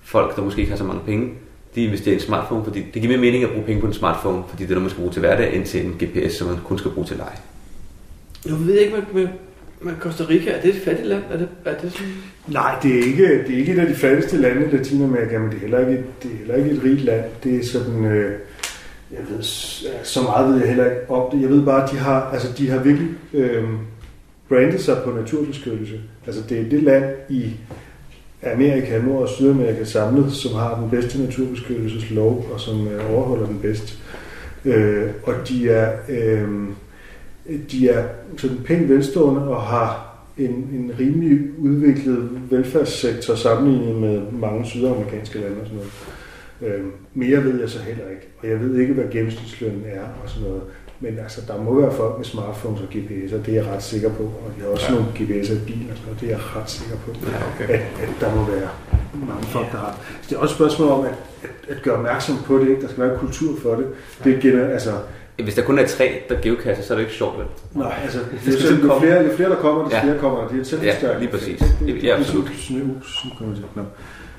folk, 0.02 0.36
der 0.36 0.42
måske 0.42 0.60
ikke 0.60 0.70
har 0.70 0.78
så 0.78 0.84
mange 0.84 1.02
penge, 1.06 1.34
de 1.74 1.84
investerer 1.84 2.12
i 2.12 2.18
en 2.18 2.22
smartphone, 2.24 2.64
fordi 2.64 2.80
det 2.80 3.02
giver 3.02 3.08
mere 3.08 3.20
mening 3.20 3.44
at 3.44 3.50
bruge 3.50 3.64
penge 3.64 3.80
på 3.80 3.86
en 3.86 3.92
smartphone, 3.92 4.42
fordi 4.48 4.62
det 4.62 4.70
er 4.70 4.74
noget, 4.74 4.82
man 4.82 4.90
skal 4.90 5.00
bruge 5.00 5.12
til 5.12 5.20
hverdag, 5.20 5.56
end 5.56 5.66
til 5.66 5.86
en 5.86 5.92
GPS, 5.92 6.34
som 6.34 6.48
man 6.48 6.58
kun 6.64 6.78
skal 6.78 6.90
bruge 6.90 7.06
til 7.06 7.16
leje. 7.16 7.36
Nu 8.46 8.54
ved 8.56 8.74
jeg 8.74 8.82
ikke, 8.82 8.96
med, 9.12 9.28
men 9.84 9.94
Costa 10.00 10.24
Rica, 10.28 10.50
er 10.50 10.60
det 10.60 10.74
et 10.76 10.82
fattigt 10.82 11.08
land? 11.08 11.22
Er 11.32 11.36
det, 11.36 11.48
er 11.64 11.74
det 11.78 11.92
sådan... 11.92 12.12
Nej, 12.48 12.78
det 12.82 12.98
er, 12.98 13.04
ikke, 13.04 13.44
det 13.46 13.54
er 13.54 13.58
ikke 13.58 13.72
et 13.72 13.78
af 13.78 13.86
de 13.86 13.94
fattigste 13.94 14.36
lande 14.36 14.66
i 14.66 14.76
Latinamerika, 14.76 15.38
men 15.38 15.50
det 15.50 15.56
er 15.56 15.60
heller 15.60 15.78
ikke, 15.78 16.04
det 16.22 16.30
er 16.32 16.36
heller 16.36 16.54
ikke 16.54 16.70
et 16.70 16.84
rigt 16.84 17.04
land. 17.04 17.24
Det 17.44 17.56
er 17.56 17.64
sådan, 17.64 18.04
øh, 18.04 18.32
jeg 19.12 19.20
ved, 19.30 19.42
så 20.02 20.22
meget 20.22 20.48
ved 20.48 20.58
jeg 20.58 20.68
heller 20.68 20.84
ikke 20.84 21.10
om 21.10 21.30
det. 21.32 21.42
Jeg 21.42 21.50
ved 21.50 21.64
bare, 21.64 21.84
at 21.84 21.90
de 21.90 21.96
har, 21.96 22.30
altså, 22.32 22.48
de 22.58 22.70
har 22.70 22.82
virkelig 22.82 23.08
øh, 23.34 23.64
brandet 24.48 24.80
sig 24.80 24.96
på 25.04 25.10
naturbeskyttelse. 25.10 26.00
Altså 26.26 26.42
det 26.48 26.60
er 26.60 26.64
det 26.70 26.82
land 26.82 27.04
i 27.28 27.50
Amerika, 28.42 28.98
Nord- 28.98 29.22
og 29.22 29.28
Sydamerika 29.28 29.84
samlet, 29.84 30.32
som 30.32 30.54
har 30.54 30.80
den 30.80 30.90
bedste 30.90 31.22
naturbeskyttelseslov, 31.22 32.48
og 32.52 32.60
som 32.60 32.88
øh, 32.88 33.14
overholder 33.14 33.46
den 33.46 33.58
bedst. 33.58 33.98
Øh, 34.64 35.10
og 35.22 35.34
de 35.48 35.70
er, 35.70 35.92
øh, 36.08 36.48
de 37.70 37.88
er 37.88 38.04
sådan 38.36 38.58
pænt 38.64 38.88
velstående 38.88 39.42
og 39.48 39.62
har 39.62 40.12
en, 40.38 40.50
en 40.50 40.92
rimelig 40.98 41.58
udviklet 41.58 42.30
velfærdssektor 42.50 43.34
sammenlignet 43.34 43.96
med 43.96 44.22
mange 44.32 44.66
sydamerikanske 44.66 45.38
lande 45.38 45.60
og 45.60 45.66
sådan 45.66 45.76
noget. 45.76 45.92
Øh, 46.62 46.84
mere 47.14 47.44
ved 47.44 47.60
jeg 47.60 47.68
så 47.68 47.78
heller 47.78 48.08
ikke, 48.10 48.28
og 48.42 48.48
jeg 48.48 48.60
ved 48.60 48.80
ikke, 48.80 48.94
hvad 48.94 49.04
gennemsnitslønnen 49.10 49.82
er 49.86 50.02
og 50.22 50.28
sådan 50.28 50.48
noget. 50.48 50.62
Men 51.00 51.18
altså, 51.18 51.40
der 51.48 51.62
må 51.62 51.80
være 51.80 51.92
folk 51.92 52.16
med 52.16 52.24
smartphones 52.24 52.80
og 52.80 52.88
GPS'er, 52.94 53.36
det 53.46 53.48
er 53.48 53.52
jeg 53.52 53.66
ret 53.66 53.82
sikker 53.82 54.08
på. 54.08 54.22
Og 54.22 54.52
de 54.56 54.60
har 54.62 54.68
også 54.68 54.86
ja. 54.88 54.94
nogle 54.94 55.08
GPS'er 55.16 55.52
i 55.52 55.64
bilen 55.66 55.90
og 56.10 56.20
det 56.20 56.26
er 56.26 56.30
jeg 56.30 56.40
ret 56.56 56.70
sikker 56.70 56.96
på. 56.96 57.10
Ja, 57.26 57.64
okay. 57.64 57.74
at, 57.74 57.80
at 57.80 58.08
der 58.20 58.34
må 58.34 58.44
være 58.44 58.68
mange 59.26 59.46
folk, 59.46 59.72
der 59.72 59.78
har. 59.78 59.98
Så 60.22 60.26
det 60.28 60.36
er 60.36 60.40
også 60.40 60.52
et 60.52 60.56
spørgsmål 60.56 60.88
om 60.88 61.04
at, 61.04 61.14
at, 61.42 61.76
at 61.76 61.82
gøre 61.82 61.94
opmærksom 61.94 62.36
på 62.44 62.58
det. 62.58 62.68
Ikke? 62.68 62.82
Der 62.82 62.88
skal 62.88 63.02
være 63.02 63.12
en 63.12 63.18
kultur 63.18 63.56
for 63.62 63.74
det. 63.74 63.86
Det 64.24 64.36
er 64.36 64.40
gener, 64.40 64.68
altså, 64.68 64.92
Hvis 65.44 65.54
der 65.54 65.62
kun 65.62 65.78
er 65.78 65.86
tre, 65.86 66.22
der 66.28 66.40
geocacher, 66.42 66.82
så 66.84 66.92
er 66.94 66.98
det 66.98 67.04
ikke 67.04 67.14
sjovt, 67.16 67.38
vel? 67.38 67.46
Nej, 67.74 67.94
altså, 68.02 68.18
Det 68.18 68.54
er 68.64 68.78
jo 68.84 68.98
flere, 69.00 69.22
jo 69.24 69.36
flere 69.36 69.50
der 69.50 69.56
kommer, 69.56 69.84
des 69.84 69.92
Ja. 69.92 70.02
flere 70.02 70.18
kommer. 70.18 70.48
Det 70.48 70.56
er 70.56 70.60
et 70.60 70.66
selvforstærkende 70.66 71.12
Ja, 71.12 71.18
lige 71.18 71.30
præcis. 71.30 71.48
effekt. 71.62 71.78
Det, 71.80 71.86
det, 71.94 72.02
Ja, 72.04 72.12
det, 72.12 72.18
absolut. 72.18 72.44
Det 72.44 72.52
er 72.52 72.58
sådan 72.58 73.02
sy- 73.06 73.38
kommer 73.38 73.54
til. 73.54 73.64
Nå. 73.74 73.82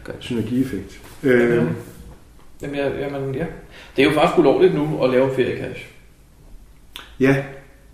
Godt. 0.04 0.16
Synergieffekt. 0.20 1.00
Øh, 1.24 1.66
Jamen, 2.62 2.76
ja, 2.76 2.90
jamen, 3.00 3.36
ja. 3.36 3.46
Det 3.96 4.06
er 4.06 4.10
jo 4.10 4.16
faktisk 4.16 4.38
ulovligt 4.40 4.76
nu 4.76 5.04
at 5.04 5.10
lave 5.10 5.30
en 5.30 5.36
feriecash. 5.36 5.86
ja, 7.20 7.36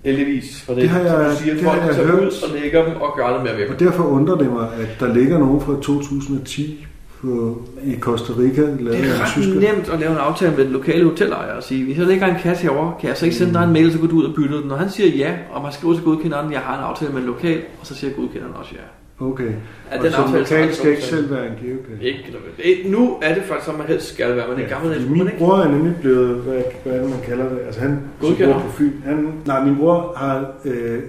Heldigvis. 0.06 0.62
For 0.62 0.74
det, 0.74 0.82
Det 0.82 0.90
har 0.90 1.00
jeg- 1.00 1.10
som 1.10 1.20
du 1.36 1.36
siger, 1.44 1.54
det 1.54 1.64
har 1.64 1.72
folk 1.72 1.86
jeg 1.86 1.96
tager 1.96 2.08
hørt. 2.08 2.20
ud 2.20 2.32
og 2.50 2.60
lægger 2.62 2.86
dem 2.86 2.96
og 3.02 3.14
gør 3.18 3.34
det 3.34 3.44
med 3.44 3.52
at 3.52 3.58
virke. 3.58 3.72
og 3.74 3.80
derfor 3.80 4.04
undrer 4.04 4.36
det 4.36 4.52
mig, 4.54 4.70
at 4.82 4.88
der 5.00 5.14
ligger 5.14 5.38
nogen 5.40 5.62
fra 5.62 5.74
2010 5.82 6.86
på, 7.22 7.62
i 7.84 8.00
Costa 8.00 8.34
Rica, 8.34 8.62
lavet 8.62 8.80
Det 8.80 9.10
er 9.10 9.22
ret 9.22 9.28
tysker. 9.32 9.60
nemt 9.60 9.90
at 9.90 10.00
lave 10.00 10.12
en 10.12 10.18
aftale 10.18 10.56
med 10.56 10.64
den 10.66 10.74
lokale 10.74 11.04
hotelejer 11.04 11.54
og 11.54 11.64
sige, 11.64 11.86
hvis 11.86 11.98
jeg 11.98 12.06
lægger 12.08 12.28
en 12.28 12.36
kasse 12.42 12.64
herovre, 12.64 12.94
kan 13.00 13.10
jeg 13.10 13.18
så 13.18 13.26
ikke 13.26 13.38
sende 13.38 13.54
dig 13.54 13.64
en 13.64 13.74
mail, 13.74 13.92
så 13.94 14.00
går 14.00 14.08
du 14.08 14.16
ud 14.16 14.24
og 14.24 14.36
bytter 14.36 14.58
den. 14.60 14.68
Når 14.68 14.76
han 14.76 14.90
siger 14.90 15.10
ja, 15.18 15.34
og 15.52 15.62
man 15.64 15.72
skriver 15.72 15.94
til 15.94 16.04
godkenderen, 16.04 16.52
jeg 16.52 16.60
har 16.60 16.78
en 16.78 16.84
aftale 16.84 17.12
med 17.12 17.22
en 17.22 17.28
lokal, 17.28 17.62
og 17.82 17.86
så 17.88 17.96
siger 17.96 18.14
godkenderen 18.14 18.54
også 18.56 18.72
ja. 18.76 19.26
Okay. 19.26 19.52
Er 19.92 19.98
og 19.98 20.04
den 20.04 20.12
så 20.12 20.18
aftale 20.18 20.60
aldrig 20.60 20.76
skal 20.76 20.90
ikke 20.90 21.04
selv 21.04 21.32
være 21.32 21.46
en 21.46 21.54
geocache. 21.64 22.08
Ikke, 22.08 22.20
det, 22.58 22.92
nu 22.92 23.18
er 23.22 23.34
det 23.34 23.44
faktisk, 23.44 23.66
som 23.66 23.76
man 23.76 23.88
helst 23.88 24.14
skal 24.14 24.36
være, 24.36 24.48
men 24.48 24.58
gamle 24.58 24.88
fordi 24.88 24.94
skulle 24.94 25.10
man 25.10 25.18
min 25.18 25.28
ikke. 25.28 25.38
bror 25.38 25.58
er 25.58 25.68
nemlig 25.72 25.96
blevet, 26.02 26.36
hvad, 26.36 26.62
hvad 26.84 26.94
er 26.94 27.02
det, 27.02 27.10
man 27.10 27.20
kalder 27.26 27.50
det? 27.50 27.60
Altså 27.66 27.82
han, 27.82 27.90
som 28.22 28.30
Godkender. 28.30 28.54
bor 28.54 28.62
på 28.62 28.72
Fyn, 28.72 28.92
han, 29.06 29.28
nej, 29.46 29.66
min 29.66 29.78
bror 29.78 30.14
har 30.18 30.52
øh, 30.66 31.00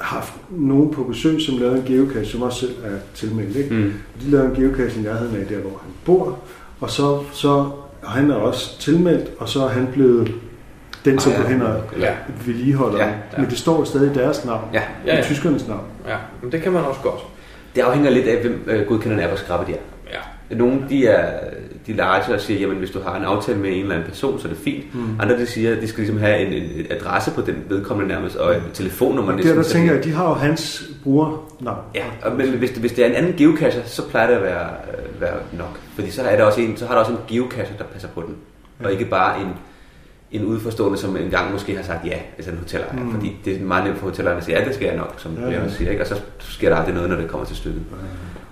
haft 0.00 0.32
nogen 0.50 0.90
på 0.94 1.02
besøg, 1.04 1.40
som 1.40 1.58
lavede 1.58 1.76
en 1.78 1.84
geocache, 1.84 2.26
som 2.26 2.42
også 2.42 2.60
selv 2.60 2.72
er 2.84 2.98
tilmeldt. 3.14 3.56
Ikke? 3.56 3.74
Mm. 3.74 3.92
De 4.24 4.30
lavede 4.30 4.48
en 4.48 4.54
geocache 4.54 5.00
i 5.00 5.02
nærheden 5.04 5.36
af 5.36 5.46
der, 5.46 5.58
hvor 5.58 5.70
han 5.82 5.90
bor, 6.04 6.38
og 6.80 6.90
så, 6.90 7.18
så 7.32 7.48
og 8.02 8.10
han 8.10 8.30
er 8.30 8.34
også 8.34 8.78
tilmeldt, 8.80 9.30
og 9.38 9.48
så 9.48 9.64
er 9.64 9.68
han 9.68 9.88
blevet 9.92 10.34
den, 11.04 11.18
som 11.18 11.32
Ah, 11.32 11.38
ja. 11.38 11.48
hen 11.48 11.62
og 11.62 11.80
Ja, 11.98 12.14
vedligeholder 12.46 12.98
Ja, 12.98 13.06
ja. 13.08 13.12
Men 13.38 13.50
det 13.50 13.58
står 13.58 13.84
stadig 13.84 14.10
i 14.10 14.14
deres 14.14 14.44
navn, 14.44 14.64
Ja, 14.72 14.82
ja, 15.06 15.12
i 15.12 15.16
ja. 15.16 15.22
tyskernes 15.22 15.68
navn. 15.68 15.80
ja, 16.08 16.16
men 16.42 16.52
det 16.52 16.62
kan 16.62 16.72
man 16.72 16.84
også 16.84 17.00
godt. 17.00 17.20
det 17.74 17.80
afhænger 17.80 18.10
lidt 18.10 18.26
af, 18.26 18.40
hvem 18.42 18.64
øh, 18.66 18.86
godkenderne 18.86 19.22
er, 19.22 19.28
hvor 19.28 19.36
skrappe 19.36 19.72
de 19.72 19.76
er. 19.78 19.80
Ja. 20.54 20.58
Nogle, 20.58 20.84
de 20.88 21.06
er 21.06 21.40
de 21.86 21.92
large 21.92 22.34
og 22.34 22.40
siger, 22.40 22.60
jamen 22.60 22.76
hvis 22.76 22.90
du 22.90 23.00
har 23.00 23.16
en 23.16 23.24
aftale 23.24 23.58
med 23.58 23.70
en 23.70 23.80
eller 23.82 23.94
anden 23.94 24.08
person, 24.08 24.40
så 24.40 24.48
er 24.48 24.52
det 24.52 24.60
fint. 24.62 24.94
Mm. 24.94 25.20
Andre, 25.20 25.38
de 25.38 25.46
siger, 25.46 25.76
at 25.76 25.82
de 25.82 25.88
skal 25.88 26.00
ligesom 26.00 26.18
have 26.18 26.38
en, 26.38 26.52
en 26.52 26.86
adresse 26.90 27.30
på 27.30 27.40
den 27.40 27.54
vedkommende 27.68 28.14
nærmest, 28.14 28.36
og 28.36 28.56
et 28.56 28.62
telefonnummer. 28.74 29.32
Og 29.32 29.38
der, 29.38 29.44
næsten, 29.44 29.56
der 29.56 29.62
tænker 29.62 29.92
det- 29.92 29.96
jeg, 29.98 30.04
de 30.04 30.12
har 30.12 30.28
jo 30.28 30.34
hans 30.34 30.82
brugernavn. 31.02 31.78
Ja, 31.94 32.04
og, 32.22 32.32
men 32.36 32.48
hvis 32.48 32.70
det, 32.70 32.78
hvis 32.80 32.92
det 32.92 33.04
er 33.04 33.08
en 33.08 33.14
anden 33.14 33.34
geocacher, 33.36 33.82
så 33.84 34.08
plejer 34.08 34.26
det 34.26 34.34
at 34.36 34.42
være, 34.42 34.66
øh, 35.14 35.20
være 35.20 35.34
nok. 35.58 35.78
Fordi 35.94 36.10
så, 36.10 36.22
er 36.22 36.36
der 36.36 36.44
også 36.44 36.60
en, 36.60 36.76
så 36.76 36.86
har 36.86 36.94
der 36.94 37.00
også 37.00 37.12
en 37.12 37.18
geocacher, 37.28 37.76
der 37.78 37.84
passer 37.84 38.08
på 38.08 38.22
den. 38.26 38.34
Og 38.84 38.92
ikke 38.92 39.04
bare 39.04 39.40
en, 39.40 39.48
en 40.36 40.44
udforstående, 40.44 40.98
som 40.98 41.16
engang 41.16 41.52
måske 41.52 41.76
har 41.76 41.82
sagt 41.82 42.06
ja, 42.06 42.18
altså 42.36 42.50
en 42.50 42.58
hotellejer. 42.58 42.92
Mm. 42.92 43.10
Fordi 43.12 43.36
det 43.44 43.56
er 43.56 43.64
meget 43.64 43.84
nemt 43.84 43.98
for 43.98 44.06
hotellerne 44.06 44.36
at 44.38 44.44
sige, 44.44 44.58
ja, 44.58 44.64
det 44.64 44.74
skal 44.74 44.86
jeg 44.86 44.96
nok, 44.96 45.14
som 45.18 45.34
Ja, 45.38 45.50
ja, 45.50 45.62
ja. 45.62 45.68
sker, 45.68 45.90
ikke? 45.90 46.02
og 46.02 46.06
så 46.06 46.20
sker 46.38 46.68
der 46.68 46.76
aldrig 46.76 46.94
noget, 46.94 47.10
når 47.10 47.16
det 47.16 47.28
kommer 47.28 47.46
til 47.46 47.56
stykket. 47.56 47.82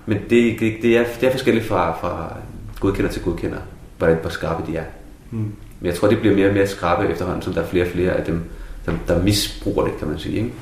Men 0.07 0.19
det, 0.31 0.61
det, 0.61 0.75
det, 0.83 0.99
er, 0.99 1.05
det 1.21 1.27
er 1.27 1.31
forskelligt 1.31 1.67
fra, 1.67 1.97
fra 2.01 2.37
godkender 2.81 3.11
til 3.11 3.23
godkender, 3.23 3.59
hvor, 3.99 4.07
hvor 4.09 4.31
skarpe 4.31 4.73
de 4.73 4.77
er. 4.77 4.85
Mm. 5.31 5.39
Men 5.81 5.87
jeg 5.87 5.95
tror, 5.95 6.09
det 6.09 6.19
bliver 6.21 6.35
mere 6.35 6.49
og 6.49 6.55
mere 6.55 6.67
skarpe 6.67 7.09
efterhånden, 7.09 7.43
som 7.43 7.53
der 7.53 7.61
er 7.63 7.67
flere 7.67 7.85
og 7.85 7.91
flere 7.91 8.13
af 8.13 8.25
dem, 8.25 8.41
der, 8.87 8.93
der 9.09 9.23
misbruger 9.23 9.85
det, 9.85 9.99
kan 9.99 10.09
man 10.09 10.19
sige. 10.19 10.37
Ikke? 10.37 10.53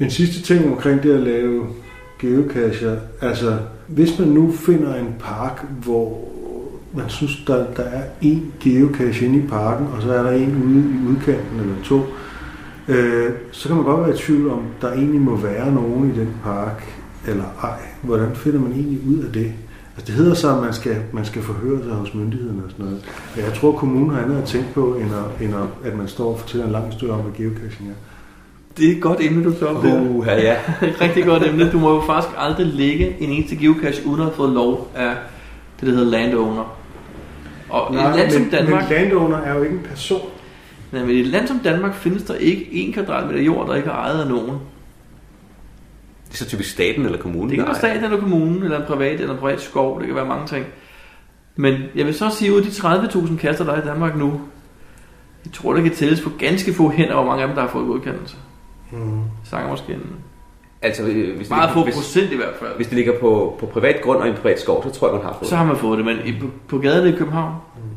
En 0.00 0.10
sidste 0.10 0.42
ting 0.42 0.72
omkring 0.72 1.02
det 1.02 1.14
at 1.14 1.20
lave 1.20 1.66
geocacher. 2.18 2.96
Altså, 3.20 3.58
hvis 3.86 4.18
man 4.18 4.28
nu 4.28 4.52
finder 4.52 4.94
en 4.94 5.14
park, 5.20 5.64
hvor 5.84 6.28
man 6.94 7.08
synes, 7.08 7.44
der, 7.46 7.66
der 7.76 7.82
er 7.82 8.02
en 8.22 8.52
geocache 8.60 9.26
inde 9.26 9.38
i 9.38 9.46
parken, 9.46 9.86
og 9.86 10.02
så 10.02 10.12
er 10.12 10.22
der 10.22 10.30
en 10.30 10.62
ude 10.64 10.78
i 10.78 11.08
udkanten 11.10 11.60
eller 11.60 11.74
to, 11.84 12.00
øh, 12.88 13.32
så 13.50 13.68
kan 13.68 13.76
man 13.76 13.84
godt 13.84 14.00
være 14.00 14.14
i 14.14 14.18
tvivl 14.18 14.50
om, 14.50 14.62
der 14.80 14.92
egentlig 14.92 15.20
må 15.20 15.36
være 15.36 15.72
nogen 15.72 16.14
i 16.14 16.18
den 16.18 16.28
park, 16.44 16.84
eller 17.26 17.44
ej. 17.62 17.78
Hvordan 18.02 18.36
finder 18.36 18.60
man 18.60 18.72
egentlig 18.72 19.00
ud 19.08 19.18
af 19.18 19.32
det? 19.32 19.52
Altså, 19.96 20.06
det 20.06 20.14
hedder 20.14 20.34
så, 20.34 20.54
at 20.56 20.62
man 20.62 20.72
skal, 20.72 20.96
man 21.12 21.24
skal 21.24 21.42
forhøre 21.42 21.82
sig 21.84 21.92
hos 21.92 22.14
myndighederne 22.14 22.64
og 22.64 22.70
sådan 22.70 22.84
noget. 22.84 23.04
Men 23.36 23.44
jeg 23.44 23.54
tror, 23.54 23.72
kommunen 23.72 24.10
har 24.10 24.22
andet 24.22 24.38
at 24.38 24.44
tænke 24.44 24.68
på, 24.74 24.94
end, 24.94 25.10
at, 25.14 25.46
end 25.46 25.54
at, 25.54 25.92
at 25.92 25.98
man 25.98 26.08
står 26.08 26.32
og 26.32 26.40
fortæller 26.40 26.66
en 26.66 26.72
lang 26.72 26.86
historie 26.86 27.12
om, 27.12 27.20
hvad 27.20 27.32
geocaching 27.32 27.88
er. 27.88 27.94
Det 28.76 28.88
er 28.88 28.96
et 28.96 29.02
godt 29.02 29.20
emne, 29.20 29.44
du 29.44 29.52
tager 29.52 29.72
op. 29.72 29.84
Uh, 29.84 30.26
ja. 30.26 30.56
Et 30.88 31.00
rigtig 31.00 31.24
godt 31.24 31.46
emne. 31.46 31.70
Du 31.70 31.78
må 31.78 31.94
jo 31.94 32.02
faktisk 32.06 32.34
aldrig 32.38 32.66
lægge 32.66 33.16
en 33.20 33.30
eneste 33.30 33.56
geocache, 33.56 34.06
uden 34.06 34.20
at 34.20 34.26
have 34.26 34.36
fået 34.36 34.52
lov 34.52 34.90
af 34.94 35.14
det, 35.80 35.88
der 35.88 35.94
hedder 35.94 36.10
landowner. 36.10 36.81
Og 37.72 37.94
i 37.94 37.96
et 37.96 38.16
land 38.16 38.30
som 38.30 38.42
men, 38.42 38.50
Danmark, 38.50 38.90
men 38.90 38.98
landowner 38.98 39.38
er 39.38 39.54
jo 39.54 39.62
ikke 39.62 39.74
en 39.74 39.82
person. 39.82 40.30
nej, 40.92 41.04
men 41.04 41.10
i 41.10 41.20
et 41.20 41.26
land 41.26 41.48
som 41.48 41.58
Danmark 41.58 41.94
findes 41.94 42.22
der 42.22 42.34
ikke 42.34 42.72
en 42.72 42.92
kvadratmeter 42.92 43.42
jord, 43.42 43.68
der 43.68 43.74
ikke 43.74 43.88
er 43.88 43.94
ejet 43.94 44.20
af 44.20 44.28
nogen. 44.28 44.50
Det 46.28 46.32
er 46.32 46.44
så 46.44 46.48
typisk 46.48 46.70
staten 46.70 47.04
eller 47.04 47.18
kommunen. 47.18 47.50
Det 47.50 47.56
kan 47.56 47.66
der 47.66 47.72
være 47.72 47.80
staten 47.80 48.04
eller 48.04 48.20
kommunen, 48.20 48.62
eller 48.62 48.80
en 48.80 48.86
privat, 48.86 49.20
eller 49.20 49.34
en 49.34 49.40
privat 49.40 49.60
skov, 49.60 49.98
det 49.98 50.06
kan 50.06 50.16
være 50.16 50.26
mange 50.26 50.46
ting. 50.46 50.66
Men 51.56 51.82
jeg 51.94 52.06
vil 52.06 52.14
så 52.14 52.30
sige, 52.30 52.52
ud 52.52 52.58
af 52.58 52.62
de 52.62 52.70
30.000 52.70 53.36
kaster, 53.36 53.64
der 53.64 53.72
er 53.72 53.82
i 53.82 53.86
Danmark 53.86 54.16
nu, 54.16 54.40
jeg 55.44 55.52
tror, 55.52 55.74
det 55.74 55.82
kan 55.82 55.92
tælles 55.92 56.20
på 56.20 56.30
ganske 56.38 56.74
få 56.74 56.90
hænder, 56.90 57.14
hvor 57.14 57.24
mange 57.24 57.42
af 57.42 57.48
dem, 57.48 57.54
der 57.54 57.62
har 57.62 57.68
fået 57.68 57.86
godkendelse. 57.86 58.36
Mm. 58.90 59.20
Snakker 59.44 59.70
måske 59.70 59.92
en 59.92 60.16
Altså, 60.82 61.02
øh, 61.02 61.36
hvis 61.36 61.48
det, 61.48 61.50
meget 61.56 61.70
få 61.74 61.84
hvis, 61.84 61.94
procent 61.94 62.32
i 62.32 62.36
hvert 62.36 62.54
fald. 62.60 62.70
hvis 62.76 62.86
det 62.86 62.96
ligger 62.96 63.12
på, 63.20 63.56
på 63.60 63.66
privat 63.66 64.00
grund 64.02 64.18
og 64.18 64.26
i 64.26 64.30
en 64.30 64.36
privat 64.36 64.60
skov, 64.60 64.82
så 64.84 64.90
tror 64.98 65.08
jeg, 65.08 65.14
man 65.16 65.24
har 65.24 65.36
fået 65.38 65.48
Så 65.48 65.56
har 65.56 65.64
man 65.66 65.76
fået 65.76 65.98
det, 65.98 66.06
men 66.06 66.16
i, 66.24 66.32
på, 66.40 66.46
på 66.68 66.78
gaderne 66.78 67.08
i 67.08 67.12
København, 67.12 67.54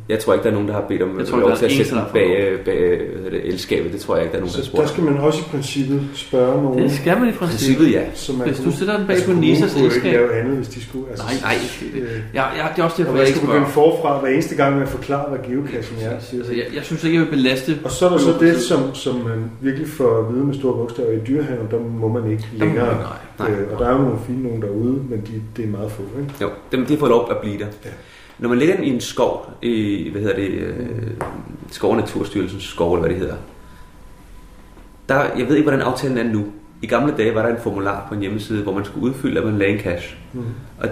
Jeg 0.10 0.20
tror 0.20 0.34
ikke, 0.34 0.44
der 0.44 0.50
er 0.50 0.54
nogen, 0.54 0.68
der 0.68 0.74
har 0.74 0.82
bedt 0.88 1.02
om 1.02 1.20
Jeg 1.20 1.28
tror 1.28 1.38
lov 1.40 1.52
til 1.52 1.60
der 1.60 1.66
at 1.66 1.72
er 1.72 1.76
sætte 1.84 1.92
en, 1.92 1.98
den 1.98 1.98
der 1.98 2.04
har 2.04 2.14
bag, 2.14 2.66
bag 2.66 3.32
det, 3.32 3.48
elskabet. 3.48 3.94
Det 3.94 4.00
tror 4.02 4.16
jeg 4.16 4.24
ikke, 4.24 4.32
der 4.32 4.38
er 4.38 4.42
nogen, 4.42 4.56
der 4.56 4.62
Så 4.62 4.66
spurgt. 4.66 4.82
der 4.82 4.88
skal 4.94 5.04
man 5.04 5.18
også 5.18 5.40
i 5.40 5.48
princippet 5.52 6.02
spørge 6.14 6.64
nogen. 6.64 6.80
det 6.84 6.92
skal 6.92 7.20
man 7.20 7.30
i 7.30 7.32
princippet. 7.32 7.78
Princippet, 7.78 7.94
ja. 8.00 8.04
Så 8.14 8.34
man 8.34 8.48
Hvis 8.48 8.58
du 8.58 8.64
kunne- 8.64 8.74
sætter 8.74 8.98
den 8.98 9.08
bag 9.08 9.16
altså, 9.16 9.32
på 9.32 9.38
Nisas 9.40 9.74
kunne 9.74 9.86
jo 9.86 9.92
ikke 9.96 10.12
lave 10.12 10.34
andet, 10.40 10.56
hvis 10.58 10.68
de 10.68 10.82
skulle. 10.88 11.06
Altså, 11.10 11.26
Nej, 11.26 11.36
nej, 11.42 11.56
det, 11.94 12.02
øh, 12.02 12.10
ja, 12.34 12.44
ja, 12.60 12.66
det 12.76 12.80
er 12.82 12.84
også 12.84 12.96
og 13.02 13.06
derfor, 13.06 13.18
jeg 13.18 13.28
ikke 13.28 13.38
skal 13.40 13.48
begynde 13.48 13.70
spørger. 13.72 13.92
forfra 13.98 14.20
hver 14.20 14.30
eneste 14.30 14.56
gang 14.56 14.72
med 14.76 14.84
at 14.84 14.90
forklare, 14.90 15.26
hvad 15.30 15.40
geocaching 15.50 16.00
er. 16.04 16.20
Siger 16.20 16.40
Altså, 16.42 16.54
jeg. 16.60 16.66
jeg, 16.76 16.84
synes 16.84 17.04
ikke, 17.04 17.18
jeg 17.18 17.26
vil 17.26 17.32
belaste. 17.32 17.72
Og 17.84 17.92
så 17.92 18.06
er 18.06 18.10
der 18.10 18.18
så 18.18 18.34
det, 18.40 18.62
som, 18.62 18.96
som 18.96 19.16
man 19.16 19.40
virkelig 19.62 19.88
får 19.88 20.12
at 20.20 20.34
vide 20.34 20.46
med 20.46 20.54
store 20.54 20.74
bogstaver 20.74 21.12
i 21.12 21.20
dyrehaven, 21.28 21.68
der 21.72 21.80
må 22.02 22.08
man 22.18 22.32
ikke 22.32 22.44
Der 22.60 22.66
længere. 22.76 23.18
nej, 23.40 23.50
nej. 23.50 23.60
Øh, 23.60 23.74
og 23.74 23.80
der 23.80 23.86
er 23.88 23.92
jo 23.92 23.98
nogle 23.98 24.20
fine 24.28 24.44
nogen 24.44 24.62
derude, 24.62 25.04
men 25.10 25.22
de, 25.22 25.42
det 25.58 25.66
er 25.66 25.70
meget 25.70 25.92
få. 25.92 26.04
Ikke? 26.20 26.34
Jo, 26.42 26.50
dem, 26.72 26.86
de 26.86 26.98
får 26.98 27.08
lov 27.08 27.28
at 27.32 27.38
blive 27.38 27.58
der. 27.58 27.68
Ja. 27.86 27.90
Når 28.40 28.50
man 28.50 28.58
ligger 28.58 28.76
i 28.76 28.90
en 28.90 29.02
skov, 29.02 29.54
i, 29.62 30.10
hvad 30.12 30.22
hedder 30.22 30.36
det, 30.36 30.50
øh, 30.50 31.12
Skov- 31.72 31.92
og 31.92 31.98
Naturstyrelsens 31.98 32.64
skov, 32.64 32.94
eller 32.94 33.02
hvad 33.02 33.10
det 33.10 33.20
hedder, 33.20 33.36
der, 35.10 35.16
jeg 35.38 35.48
ved 35.48 35.56
ikke, 35.56 35.70
hvordan 35.70 35.86
aftalen 35.86 36.18
er 36.18 36.24
nu. 36.24 36.46
I 36.82 36.88
gamle 36.88 37.14
dage 37.18 37.36
var 37.36 37.42
der 37.42 37.56
en 37.56 37.62
formular 37.62 38.06
på 38.08 38.16
en 38.16 38.22
hjemmeside, 38.22 38.64
hvor 38.64 38.74
man 38.74 38.86
skulle 38.86 39.06
udfylde, 39.06 39.40
at 39.40 39.46
man 39.46 39.58
lagde 39.58 39.74
en 39.74 39.80
cash. 39.80 40.18
Mm. 40.34 40.44
Og 40.80 40.90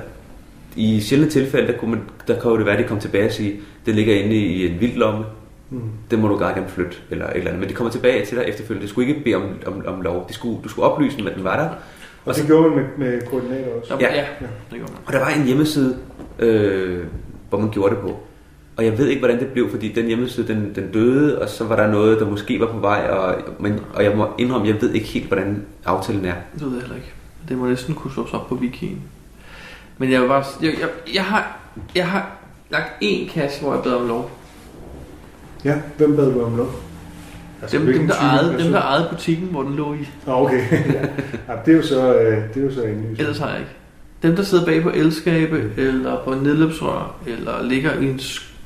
i 0.75 1.01
sjældne 1.01 1.29
tilfælde, 1.29 1.67
der, 1.67 1.77
kunne 1.77 1.91
man, 1.91 2.01
der 2.27 2.35
jo 2.45 2.57
det 2.57 2.65
være, 2.65 2.77
at 2.77 2.83
de 2.83 2.87
kom 2.87 2.99
tilbage 2.99 3.25
og 3.25 3.31
sige, 3.31 3.59
det 3.85 3.95
ligger 3.95 4.15
inde 4.15 4.35
i 4.35 4.67
en 4.73 4.79
vildlomme, 4.79 5.25
Mm. 5.73 5.81
det 6.11 6.19
må 6.19 6.27
du 6.27 6.37
gerne 6.37 6.67
flytte, 6.67 6.97
eller 7.09 7.25
et 7.25 7.35
eller 7.35 7.47
andet. 7.47 7.59
Men 7.59 7.69
de 7.69 7.73
kommer 7.73 7.91
tilbage 7.91 8.25
til 8.25 8.37
dig 8.37 8.45
efterfølgende. 8.47 8.87
De 8.87 8.89
skulle 8.89 9.07
ikke 9.09 9.23
bede 9.23 9.35
om, 9.35 9.43
om, 9.65 9.83
om 9.87 10.01
lov. 10.01 10.25
De 10.27 10.33
skulle, 10.33 10.63
du 10.63 10.69
skulle 10.69 10.85
oplyse 10.85 11.17
dem, 11.17 11.27
at 11.27 11.35
den 11.35 11.43
var 11.43 11.57
der. 11.57 11.69
Og 12.25 12.35
det 12.35 12.45
gjorde 12.47 12.69
man 12.69 12.85
med, 12.97 13.09
med 13.11 13.21
koordinater 13.21 13.67
også. 13.81 13.93
Ja. 13.99 14.15
ja, 14.15 14.15
ja, 14.15 14.47
det 14.71 14.79
gør 14.79 14.87
man. 14.87 14.97
Og 15.05 15.13
der 15.13 15.19
var 15.19 15.27
en 15.27 15.45
hjemmeside, 15.45 15.97
øh, 16.39 17.05
hvor 17.49 17.59
man 17.59 17.69
gjorde 17.69 17.95
det 17.95 18.01
på. 18.01 18.19
Og 18.77 18.85
jeg 18.85 18.97
ved 18.97 19.07
ikke, 19.07 19.19
hvordan 19.19 19.39
det 19.39 19.47
blev, 19.47 19.69
fordi 19.69 19.91
den 19.91 20.05
hjemmeside, 20.05 20.47
den, 20.47 20.71
den 20.75 20.91
døde, 20.91 21.41
og 21.41 21.49
så 21.49 21.63
var 21.63 21.75
der 21.75 21.87
noget, 21.87 22.19
der 22.19 22.29
måske 22.29 22.59
var 22.59 22.65
på 22.65 22.77
vej, 22.77 23.07
og, 23.09 23.35
men, 23.59 23.79
og 23.93 24.03
jeg 24.03 24.17
må 24.17 24.27
indrømme, 24.37 24.67
jeg 24.67 24.81
ved 24.81 24.93
ikke 24.93 25.07
helt, 25.07 25.27
hvordan 25.27 25.65
aftalen 25.85 26.25
er. 26.25 26.33
Det 26.53 26.61
ved 26.61 26.71
jeg 26.71 26.81
heller 26.81 26.95
ikke. 26.95 27.13
Det 27.49 27.57
må 27.57 27.65
næsten 27.65 27.95
kunne 27.95 28.13
slås 28.13 28.33
op 28.33 28.47
på 28.47 28.55
wikien. 28.55 29.01
Men 29.97 30.11
jeg 30.11 30.27
bare... 30.27 30.43
Jeg, 30.61 30.73
jeg, 30.79 30.89
jeg, 31.13 31.25
har, 31.25 31.57
jeg 31.95 32.07
har 32.07 32.31
lagt 32.69 33.03
én 33.03 33.33
kasse, 33.33 33.61
hvor 33.61 33.73
jeg 33.73 33.83
bad 33.83 33.93
om 33.93 34.07
lov. 34.07 34.31
Ja, 35.65 35.75
hvem 35.97 36.15
bad 36.15 36.33
du 36.33 36.43
om 36.43 36.57
lov? 36.57 36.69
Altså, 37.61 37.77
Dem, 37.77 37.85
dem, 37.85 38.07
der 38.07 38.15
ejede, 38.15 38.63
dem, 38.63 38.71
der 38.71 38.81
ejede 38.81 39.07
butikken, 39.11 39.47
hvor 39.47 39.63
den 39.63 39.75
lå 39.75 39.93
i. 39.93 40.07
Ah, 40.27 40.41
okay. 40.41 40.61
ja. 41.47 41.53
det 41.65 41.73
er 41.73 41.77
jo 41.77 41.83
så, 41.83 42.15
øh, 42.15 42.37
det 42.53 42.61
er 42.61 42.65
jo 42.65 42.73
så 42.73 42.81
indlysende. 42.81 43.19
Ellers 43.19 43.37
har 43.39 43.49
jeg 43.49 43.59
ikke. 43.59 43.71
Dem, 44.23 44.35
der 44.35 44.43
sidder 44.43 44.65
bag 44.65 44.83
på 44.83 44.89
elskabe, 44.89 45.71
eller 45.77 46.23
på 46.23 46.33
nedløbsrør, 46.33 47.15
eller 47.27 47.63
ligger 47.63 47.93
i 47.93 48.05
en 48.05 48.19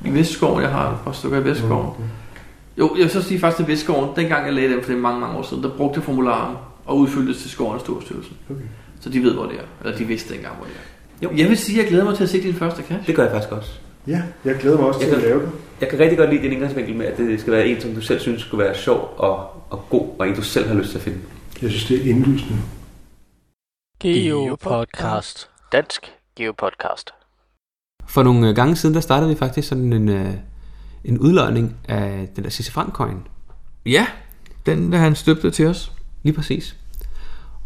i 0.04 0.14
Vestskoven, 0.14 0.62
jeg 0.62 0.70
har 0.70 0.90
et 0.90 0.96
par 1.04 1.12
stykker 1.12 1.38
i 1.38 1.44
Vestskoven. 1.44 1.90
Mm. 1.98 2.04
Jo, 2.78 2.94
jeg 2.94 3.02
vil 3.02 3.10
så 3.10 3.22
sige 3.22 3.40
faktisk 3.40 3.56
til 3.56 3.72
Vestskoven, 3.72 4.10
dengang 4.16 4.46
jeg 4.46 4.54
lagde 4.54 4.70
dem 4.70 4.82
for 4.82 4.90
det 4.90 4.98
er 4.98 5.02
mange, 5.02 5.20
mange 5.20 5.38
år 5.38 5.42
siden, 5.42 5.62
der 5.62 5.70
brugte 5.76 6.00
formularen 6.00 6.56
og 6.86 6.98
udfyldte 6.98 7.34
til 7.34 7.50
Skovens 7.50 7.82
Storstyrelsen. 7.82 8.36
Okay. 8.50 8.60
Så 9.00 9.10
de 9.10 9.22
ved, 9.22 9.34
hvor 9.34 9.44
det 9.44 9.54
er. 9.54 9.84
Eller 9.84 9.98
de 9.98 10.04
vidste 10.04 10.34
dengang, 10.34 10.56
hvor 10.56 10.64
det 10.64 10.74
er. 10.74 11.32
Jo. 11.32 11.38
Jeg 11.38 11.48
vil 11.48 11.58
sige, 11.58 11.78
at 11.78 11.82
jeg 11.82 11.90
glæder 11.90 12.04
mig 12.04 12.16
til 12.16 12.22
at 12.22 12.28
se 12.28 12.42
din 12.42 12.54
første 12.54 12.82
kasse. 12.82 13.06
Det 13.06 13.16
gør 13.16 13.22
jeg 13.22 13.32
faktisk 13.32 13.52
også. 13.52 13.70
Ja, 14.08 14.22
jeg 14.44 14.56
glæder 14.60 14.76
mig 14.78 14.86
også 14.86 15.00
Jeg 15.00 15.08
til 15.08 15.14
at 15.16 15.20
kan- 15.22 15.28
lave 15.30 15.42
det. 15.42 15.50
Jeg 15.80 15.88
kan 15.88 15.98
rigtig 15.98 16.18
godt 16.18 16.30
lide 16.30 16.42
din 16.42 16.52
indgangsvinkel 16.52 16.96
med, 16.96 17.06
at 17.06 17.18
det 17.18 17.40
skal 17.40 17.52
være 17.52 17.66
en, 17.66 17.80
som 17.80 17.94
du 17.94 18.00
selv 18.00 18.20
synes 18.20 18.42
skulle 18.42 18.64
være 18.64 18.74
sjov 18.74 19.14
og, 19.16 19.36
og 19.70 19.84
god, 19.90 20.08
og 20.18 20.28
en, 20.28 20.34
du 20.34 20.42
selv 20.42 20.68
har 20.68 20.74
lyst 20.74 20.90
til 20.90 20.98
at 20.98 21.02
finde. 21.04 21.18
Jeg 21.62 21.70
synes, 21.70 21.84
det 21.86 21.96
er 22.06 22.10
indlysende. 22.14 22.58
Geopodcast. 24.02 25.50
Dansk 25.72 26.12
Geopodcast. 26.36 27.10
For 28.06 28.22
nogle 28.22 28.48
øh, 28.48 28.54
gange 28.54 28.76
siden, 28.76 28.94
der 28.94 29.00
startede 29.00 29.30
vi 29.30 29.36
faktisk 29.36 29.68
sådan 29.68 29.92
en, 29.92 30.08
øh, 30.08 30.34
en 31.04 31.18
udløjning 31.18 31.76
af 31.88 32.28
den 32.36 32.44
der 32.44 32.50
Cisse 32.50 32.72
Frank 32.72 32.92
coin. 32.94 33.22
Ja, 33.86 34.06
den 34.66 34.92
der 34.92 34.98
han 34.98 35.14
støbte 35.14 35.50
til 35.50 35.66
os. 35.66 35.92
Lige 36.22 36.34
præcis. 36.34 36.76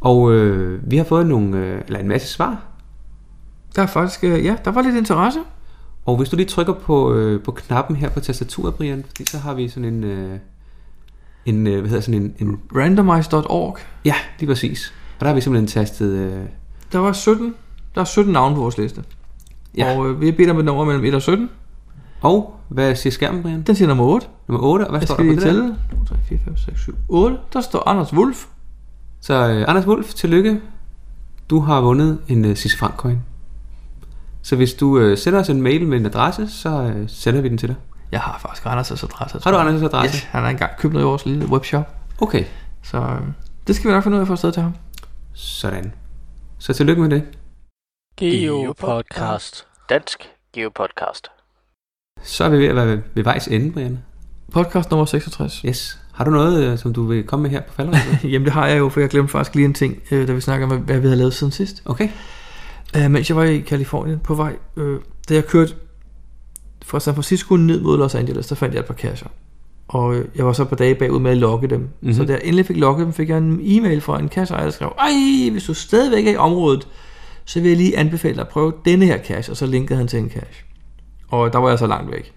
Og 0.01 0.32
øh, 0.32 0.90
vi 0.90 0.97
har 0.97 1.05
fået 1.05 1.26
nogle, 1.26 1.57
øh, 1.59 1.82
eller 1.86 1.99
en 2.01 2.09
masse 2.09 2.28
svar. 2.28 2.62
Der 3.76 3.82
er 3.82 3.86
faktisk, 3.86 4.24
øh, 4.24 4.45
ja, 4.45 4.57
der 4.64 4.70
var 4.70 4.82
lidt 4.82 4.97
interesse. 4.97 5.40
Og 6.07 6.16
hvis 6.16 6.28
du 6.28 6.36
lige 6.36 6.46
trykker 6.46 6.72
på, 6.72 7.14
øh, 7.14 7.42
på 7.42 7.53
knappen 7.53 7.96
her 7.96 8.09
på 8.09 8.20
tastaturet, 8.20 8.74
Brian, 8.74 9.05
fordi 9.07 9.24
så 9.30 9.38
har 9.38 9.55
vi 9.55 9.68
sådan 9.68 9.84
en, 9.94 10.05
øh, 10.05 10.38
en 11.46 11.66
øh, 11.66 11.80
hvad 11.80 11.88
hedder 11.90 12.03
sådan 12.03 12.22
en, 12.22 12.34
en, 12.38 12.61
Randomize.org. 12.76 13.78
ja, 14.05 14.14
lige 14.38 14.48
præcis. 14.48 14.92
Og 15.14 15.20
der 15.20 15.26
har 15.26 15.34
vi 15.34 15.40
simpelthen 15.40 15.66
tastet, 15.66 16.11
øh, 16.12 16.42
Der 16.92 16.98
var 16.98 17.12
17, 17.12 17.55
der 17.94 18.00
er 18.00 18.05
17 18.05 18.32
navne 18.32 18.55
på 18.55 18.61
vores 18.61 18.78
liste. 18.78 19.05
Ja. 19.76 19.96
Og 19.96 20.09
øh, 20.11 20.20
vi 20.20 20.26
har 20.26 20.32
bedt 20.32 20.50
om 20.50 20.59
et 20.59 20.64
nummer 20.64 20.84
mellem 20.84 21.05
1 21.05 21.14
og 21.14 21.22
17. 21.22 21.50
og 22.20 22.57
hvad 22.68 22.94
siger 22.96 23.11
skærmen, 23.12 23.42
Brian? 23.42 23.62
Den 23.62 23.74
siger 23.74 23.88
nummer 23.88 24.05
8. 24.05 24.26
Nummer 24.48 24.66
8, 24.68 24.82
og 24.84 24.90
hvad 24.90 25.00
Jeg 25.00 25.09
står 25.09 25.16
der 25.16 25.22
på 25.24 25.28
det 25.30 25.36
der? 25.36 25.46
tælle. 25.46 25.76
2, 25.98 26.05
3, 26.09 26.16
4, 26.28 26.38
5, 26.44 26.57
6, 26.57 26.80
7, 26.80 26.94
8. 27.09 27.36
Der 27.53 27.61
står 27.61 27.88
Anders 27.88 28.14
Wolf. 28.14 28.46
Så 29.20 29.34
øh, 29.48 29.64
Anders 29.68 29.86
Wolf, 29.86 30.14
tillykke. 30.14 30.61
Du 31.50 31.61
har 31.61 31.80
vundet 31.80 32.18
en 32.28 32.44
øh, 32.44 32.57
Cisse 32.57 32.78
Frank 32.78 32.94
coin. 32.96 33.18
Så 34.43 34.57
hvis 34.57 34.74
du 34.74 34.99
øh, 34.99 35.18
sender 35.18 35.40
os 35.40 35.49
en 35.49 35.62
mail 35.62 35.86
med 35.86 35.99
en 35.99 36.07
adresse, 36.07 36.49
så 36.51 36.68
øh, 36.82 37.09
sender 37.09 37.40
vi 37.40 37.49
den 37.49 37.59
til 37.59 37.68
dig. 37.68 37.76
Jeg 38.12 38.20
har 38.20 38.38
faktisk 38.38 38.66
Anders' 38.66 39.05
adresse. 39.05 39.38
Har 39.45 39.51
du 39.51 39.59
Anders' 39.59 39.84
adresse? 39.84 40.16
Yes, 40.16 40.22
han 40.24 40.43
har 40.43 40.51
engang 40.51 40.72
købt 40.78 40.93
noget 40.93 41.05
i 41.05 41.09
vores 41.09 41.26
lille 41.26 41.47
webshop. 41.47 41.97
Okay, 42.20 42.45
Så 42.82 42.99
øh, 42.99 43.20
det 43.66 43.76
skal 43.76 43.88
vi 43.90 43.95
nok 43.95 44.03
finde 44.05 44.14
ud 44.14 44.18
af 44.18 44.22
at 44.24 44.26
få 44.26 44.32
afsted 44.32 44.53
til 44.53 44.62
ham. 44.62 44.74
sådan. 45.34 45.95
Så 46.59 46.72
tillykke 46.72 47.03
med 47.03 47.11
det. 47.11 47.22
Geopodcast. 48.16 49.66
Dansk 49.88 50.28
Geopodcast. 50.55 51.28
Så 52.22 52.45
er 52.45 52.49
vi 52.49 52.59
ved 52.59 52.66
at 52.66 52.76
være 52.76 52.86
ved, 52.86 52.99
ved 53.14 53.22
vejs 53.24 53.49
ende, 53.49 53.72
Brian. 53.72 53.99
Podcast 54.53 54.90
nummer 54.90 55.05
66. 55.07 55.55
Yes. 55.66 55.99
Har 56.14 56.24
du 56.24 56.30
noget, 56.30 56.64
øh, 56.64 56.78
som 56.78 56.93
du 56.93 57.05
vil 57.07 57.24
komme 57.24 57.43
med 57.43 57.51
her 57.51 57.61
på 57.61 57.72
falderæbet? 57.72 58.18
Jamen 58.32 58.45
det 58.45 58.53
har 58.53 58.66
jeg 58.66 58.78
jo, 58.78 58.88
for 58.88 59.01
jeg 59.01 59.09
glemte 59.09 59.32
faktisk 59.32 59.55
lige 59.55 59.64
en 59.64 59.74
ting, 59.74 60.03
øh, 60.11 60.28
da 60.28 60.32
vi 60.32 60.40
snakker 60.40 60.66
om, 60.66 60.78
hvad 60.80 60.99
vi 61.01 61.09
har 61.09 61.14
lavet 61.14 61.34
siden 61.34 61.53
sidst. 61.53 61.82
Okay. 61.84 62.09
Uh, 62.97 63.11
mens 63.11 63.28
jeg 63.28 63.36
var 63.36 63.45
i 63.45 63.59
Kalifornien 63.59 64.18
på 64.18 64.34
vej, 64.34 64.57
uh, 64.76 64.97
da 65.28 65.34
jeg 65.34 65.47
kørte 65.47 65.74
fra 66.84 67.01
San 67.01 67.14
Francisco 67.14 67.57
ned 67.57 67.80
mod 67.80 67.99
Los 67.99 68.14
Angeles, 68.14 68.47
der 68.47 68.55
fandt 68.55 68.74
jeg 68.74 68.80
et 68.80 68.86
par 68.86 68.95
kasser. 68.95 69.26
Og 69.88 70.14
øh, 70.14 70.24
jeg 70.36 70.47
var 70.47 70.53
så 70.53 70.64
par 70.64 70.76
dage 70.76 70.95
bagud 70.95 71.20
med 71.20 71.30
at 71.30 71.36
logge 71.36 71.68
dem. 71.68 71.80
Mhm. 71.80 71.88
Mm-hmm. 72.01 72.14
Så 72.14 72.24
da 72.24 72.32
jeg 72.32 72.40
endelig 72.45 72.66
fik 72.66 72.76
logget 72.76 73.05
dem, 73.05 73.12
fik 73.12 73.28
jeg 73.28 73.38
en 73.38 73.61
e-mail 73.62 74.01
fra 74.01 74.18
en 74.18 74.28
kasseejer, 74.28 74.64
der 74.64 74.70
skrev, 74.70 74.95
Ej, 74.99 75.51
hvis 75.51 75.64
du 75.64 75.74
stadigvæk 75.74 76.26
er 76.26 76.30
i 76.30 76.36
området, 76.36 76.88
så 77.45 77.61
vil 77.61 77.68
jeg 77.68 77.76
lige 77.76 77.99
anbefale 77.99 78.34
dig 78.34 78.40
at 78.40 78.49
prøve 78.49 78.72
denne 78.84 79.07
her 79.07 79.18
cache, 79.18 79.53
og 79.53 79.57
så 79.57 79.66
linkede 79.66 79.99
han 79.99 80.09
til 80.09 80.18
en 80.18 80.30
cache. 80.30 80.64
Og 81.28 81.53
der 81.53 81.59
var 81.59 81.68
jeg 81.68 81.78
så 81.78 81.86
langt 81.86 82.12
væk. 82.12 82.32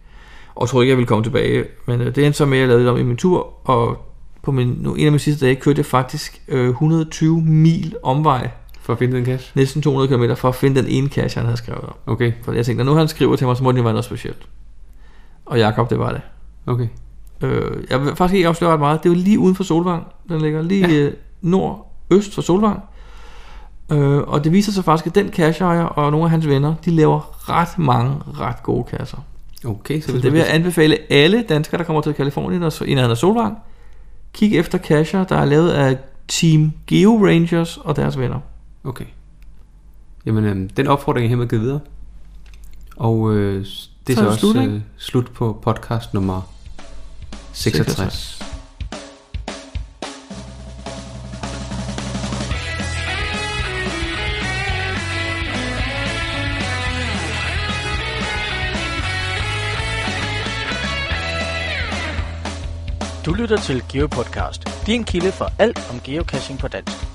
Og 0.56 0.70
troede 0.70 0.86
ikke, 0.86 0.90
jeg 0.90 0.98
ville 0.98 1.08
komme 1.08 1.24
tilbage. 1.24 1.66
Men 1.88 2.02
øh, 2.02 2.16
det 2.16 2.26
endte 2.26 2.38
så 2.38 2.46
med, 2.46 2.58
at 2.58 2.62
jeg 2.62 2.68
lavede 2.68 2.84
det 2.84 2.92
om 2.92 3.00
i 3.00 3.04
min 3.04 3.18
tur, 3.18 3.70
og 3.70 3.98
på 4.42 4.52
min, 4.52 4.78
nu, 4.80 4.94
en 4.94 5.06
af 5.06 5.12
mine 5.12 5.20
sidste 5.20 5.46
dage 5.46 5.56
kørte 5.56 5.80
jeg 5.80 5.86
faktisk 5.86 6.42
øh, 6.48 6.70
120 6.70 7.42
mil 7.42 7.96
omvej, 8.04 8.50
For 8.86 8.94
at 8.94 9.00
finde 9.00 9.18
den 9.18 9.26
cache? 9.26 9.52
næsten 9.56 9.82
200 9.82 10.08
km, 10.30 10.36
for 10.36 10.50
at 10.50 10.56
finde 10.56 10.82
den 10.82 10.90
ene 10.90 11.08
cache, 11.10 11.38
han 11.40 11.46
havde 11.46 11.58
skrevet 11.58 11.82
om. 11.84 11.96
Okay, 12.06 12.32
For 12.44 12.52
jeg 12.54 12.66
tænkte, 12.66 12.84
når 12.84 12.92
nu 12.94 12.98
han 12.98 13.08
skriver 13.08 13.36
til 13.36 13.48
mig, 13.48 13.58
så 13.58 13.64
må 13.64 13.72
det 13.72 13.78
jo 13.78 13.84
være 13.84 13.94
noget 13.94 14.06
specielt. 14.06 14.48
Og 15.46 15.58
Jakob, 15.60 15.90
det 15.90 16.00
var 16.00 16.12
det. 16.12 16.22
okay. 16.68 16.88
Øh, 17.42 17.84
jeg 17.90 18.02
vil 18.02 18.16
faktisk 18.16 18.36
ikke 18.36 18.48
afsløre 18.48 18.72
ret 18.74 18.80
meget. 18.80 19.04
Det 19.04 19.10
er 19.10 19.14
jo 19.16 19.22
lige 19.24 19.40
uden 19.40 19.56
for 19.56 19.64
Solvang. 19.64 20.08
Den 20.30 20.42
ligger 20.42 20.62
lige 20.62 21.04
ja. 21.04 21.10
nord-øst 21.42 22.34
for 22.36 22.42
Solvang. 22.42 22.80
Øh, 23.92 24.18
og 24.18 24.44
det 24.44 24.52
viser 24.52 24.72
sig 24.72 24.84
faktisk, 24.84 25.08
at 25.08 25.16
den 25.16 25.34
casheejer 25.34 25.84
og 25.84 26.12
nogle 26.12 26.24
af 26.26 26.30
hans 26.30 26.48
venner, 26.48 26.76
de 26.86 26.92
laver 26.92 27.50
ret 27.50 27.80
mange 27.80 28.16
ret 28.40 28.64
gode 28.64 28.84
kasser. 28.84 29.18
Okay, 29.66 30.02
så, 30.02 30.08
Så 30.12 30.18
det 30.18 30.32
vil 30.32 30.38
jeg 30.40 30.48
anbefale 30.54 30.98
alle 31.10 31.44
danskere, 31.50 31.78
der 31.78 31.84
kommer 31.84 32.02
til 32.02 32.14
Kalifornien 32.14 32.64
og 32.64 32.72
så- 32.72 32.84
i 32.86 32.94
nærheden 32.94 33.12
af 33.12 33.18
Solvang. 33.18 33.58
Kig 34.34 34.58
efter 34.58 34.78
casher, 34.78 35.24
der 35.24 35.36
er 35.36 35.46
lavet 35.46 35.70
af 35.70 35.98
Team 36.28 36.72
Geo 36.88 37.26
Rangers 37.28 37.78
og 37.78 37.96
deres 37.96 38.20
venner. 38.20 38.40
Okay. 38.86 39.06
Jamen, 40.26 40.46
øhm, 40.46 40.70
den 40.70 40.88
opfordring 40.88 41.26
er 41.26 41.30
hermed 41.30 41.48
givet 41.48 41.62
videre. 41.62 41.80
Og 42.98 43.34
øh, 43.34 43.56
det 43.56 43.64
er 43.64 43.66
Så 43.66 44.16
så, 44.16 44.22
det 44.22 44.28
også 44.28 44.40
slut, 44.40 44.56
øh, 44.56 44.82
slut 44.98 45.32
på 45.34 45.60
podcast 45.64 46.14
nummer 46.14 46.42
66. 47.54 48.42
Du 63.26 63.34
lytter 63.34 63.58
til 63.58 63.84
GeoPodcast, 63.92 64.86
din 64.86 65.04
kilde 65.04 65.32
for 65.32 65.52
alt 65.60 65.80
om 65.92 66.00
geocaching 66.00 66.60
på 66.60 66.68
dansk. 66.68 67.15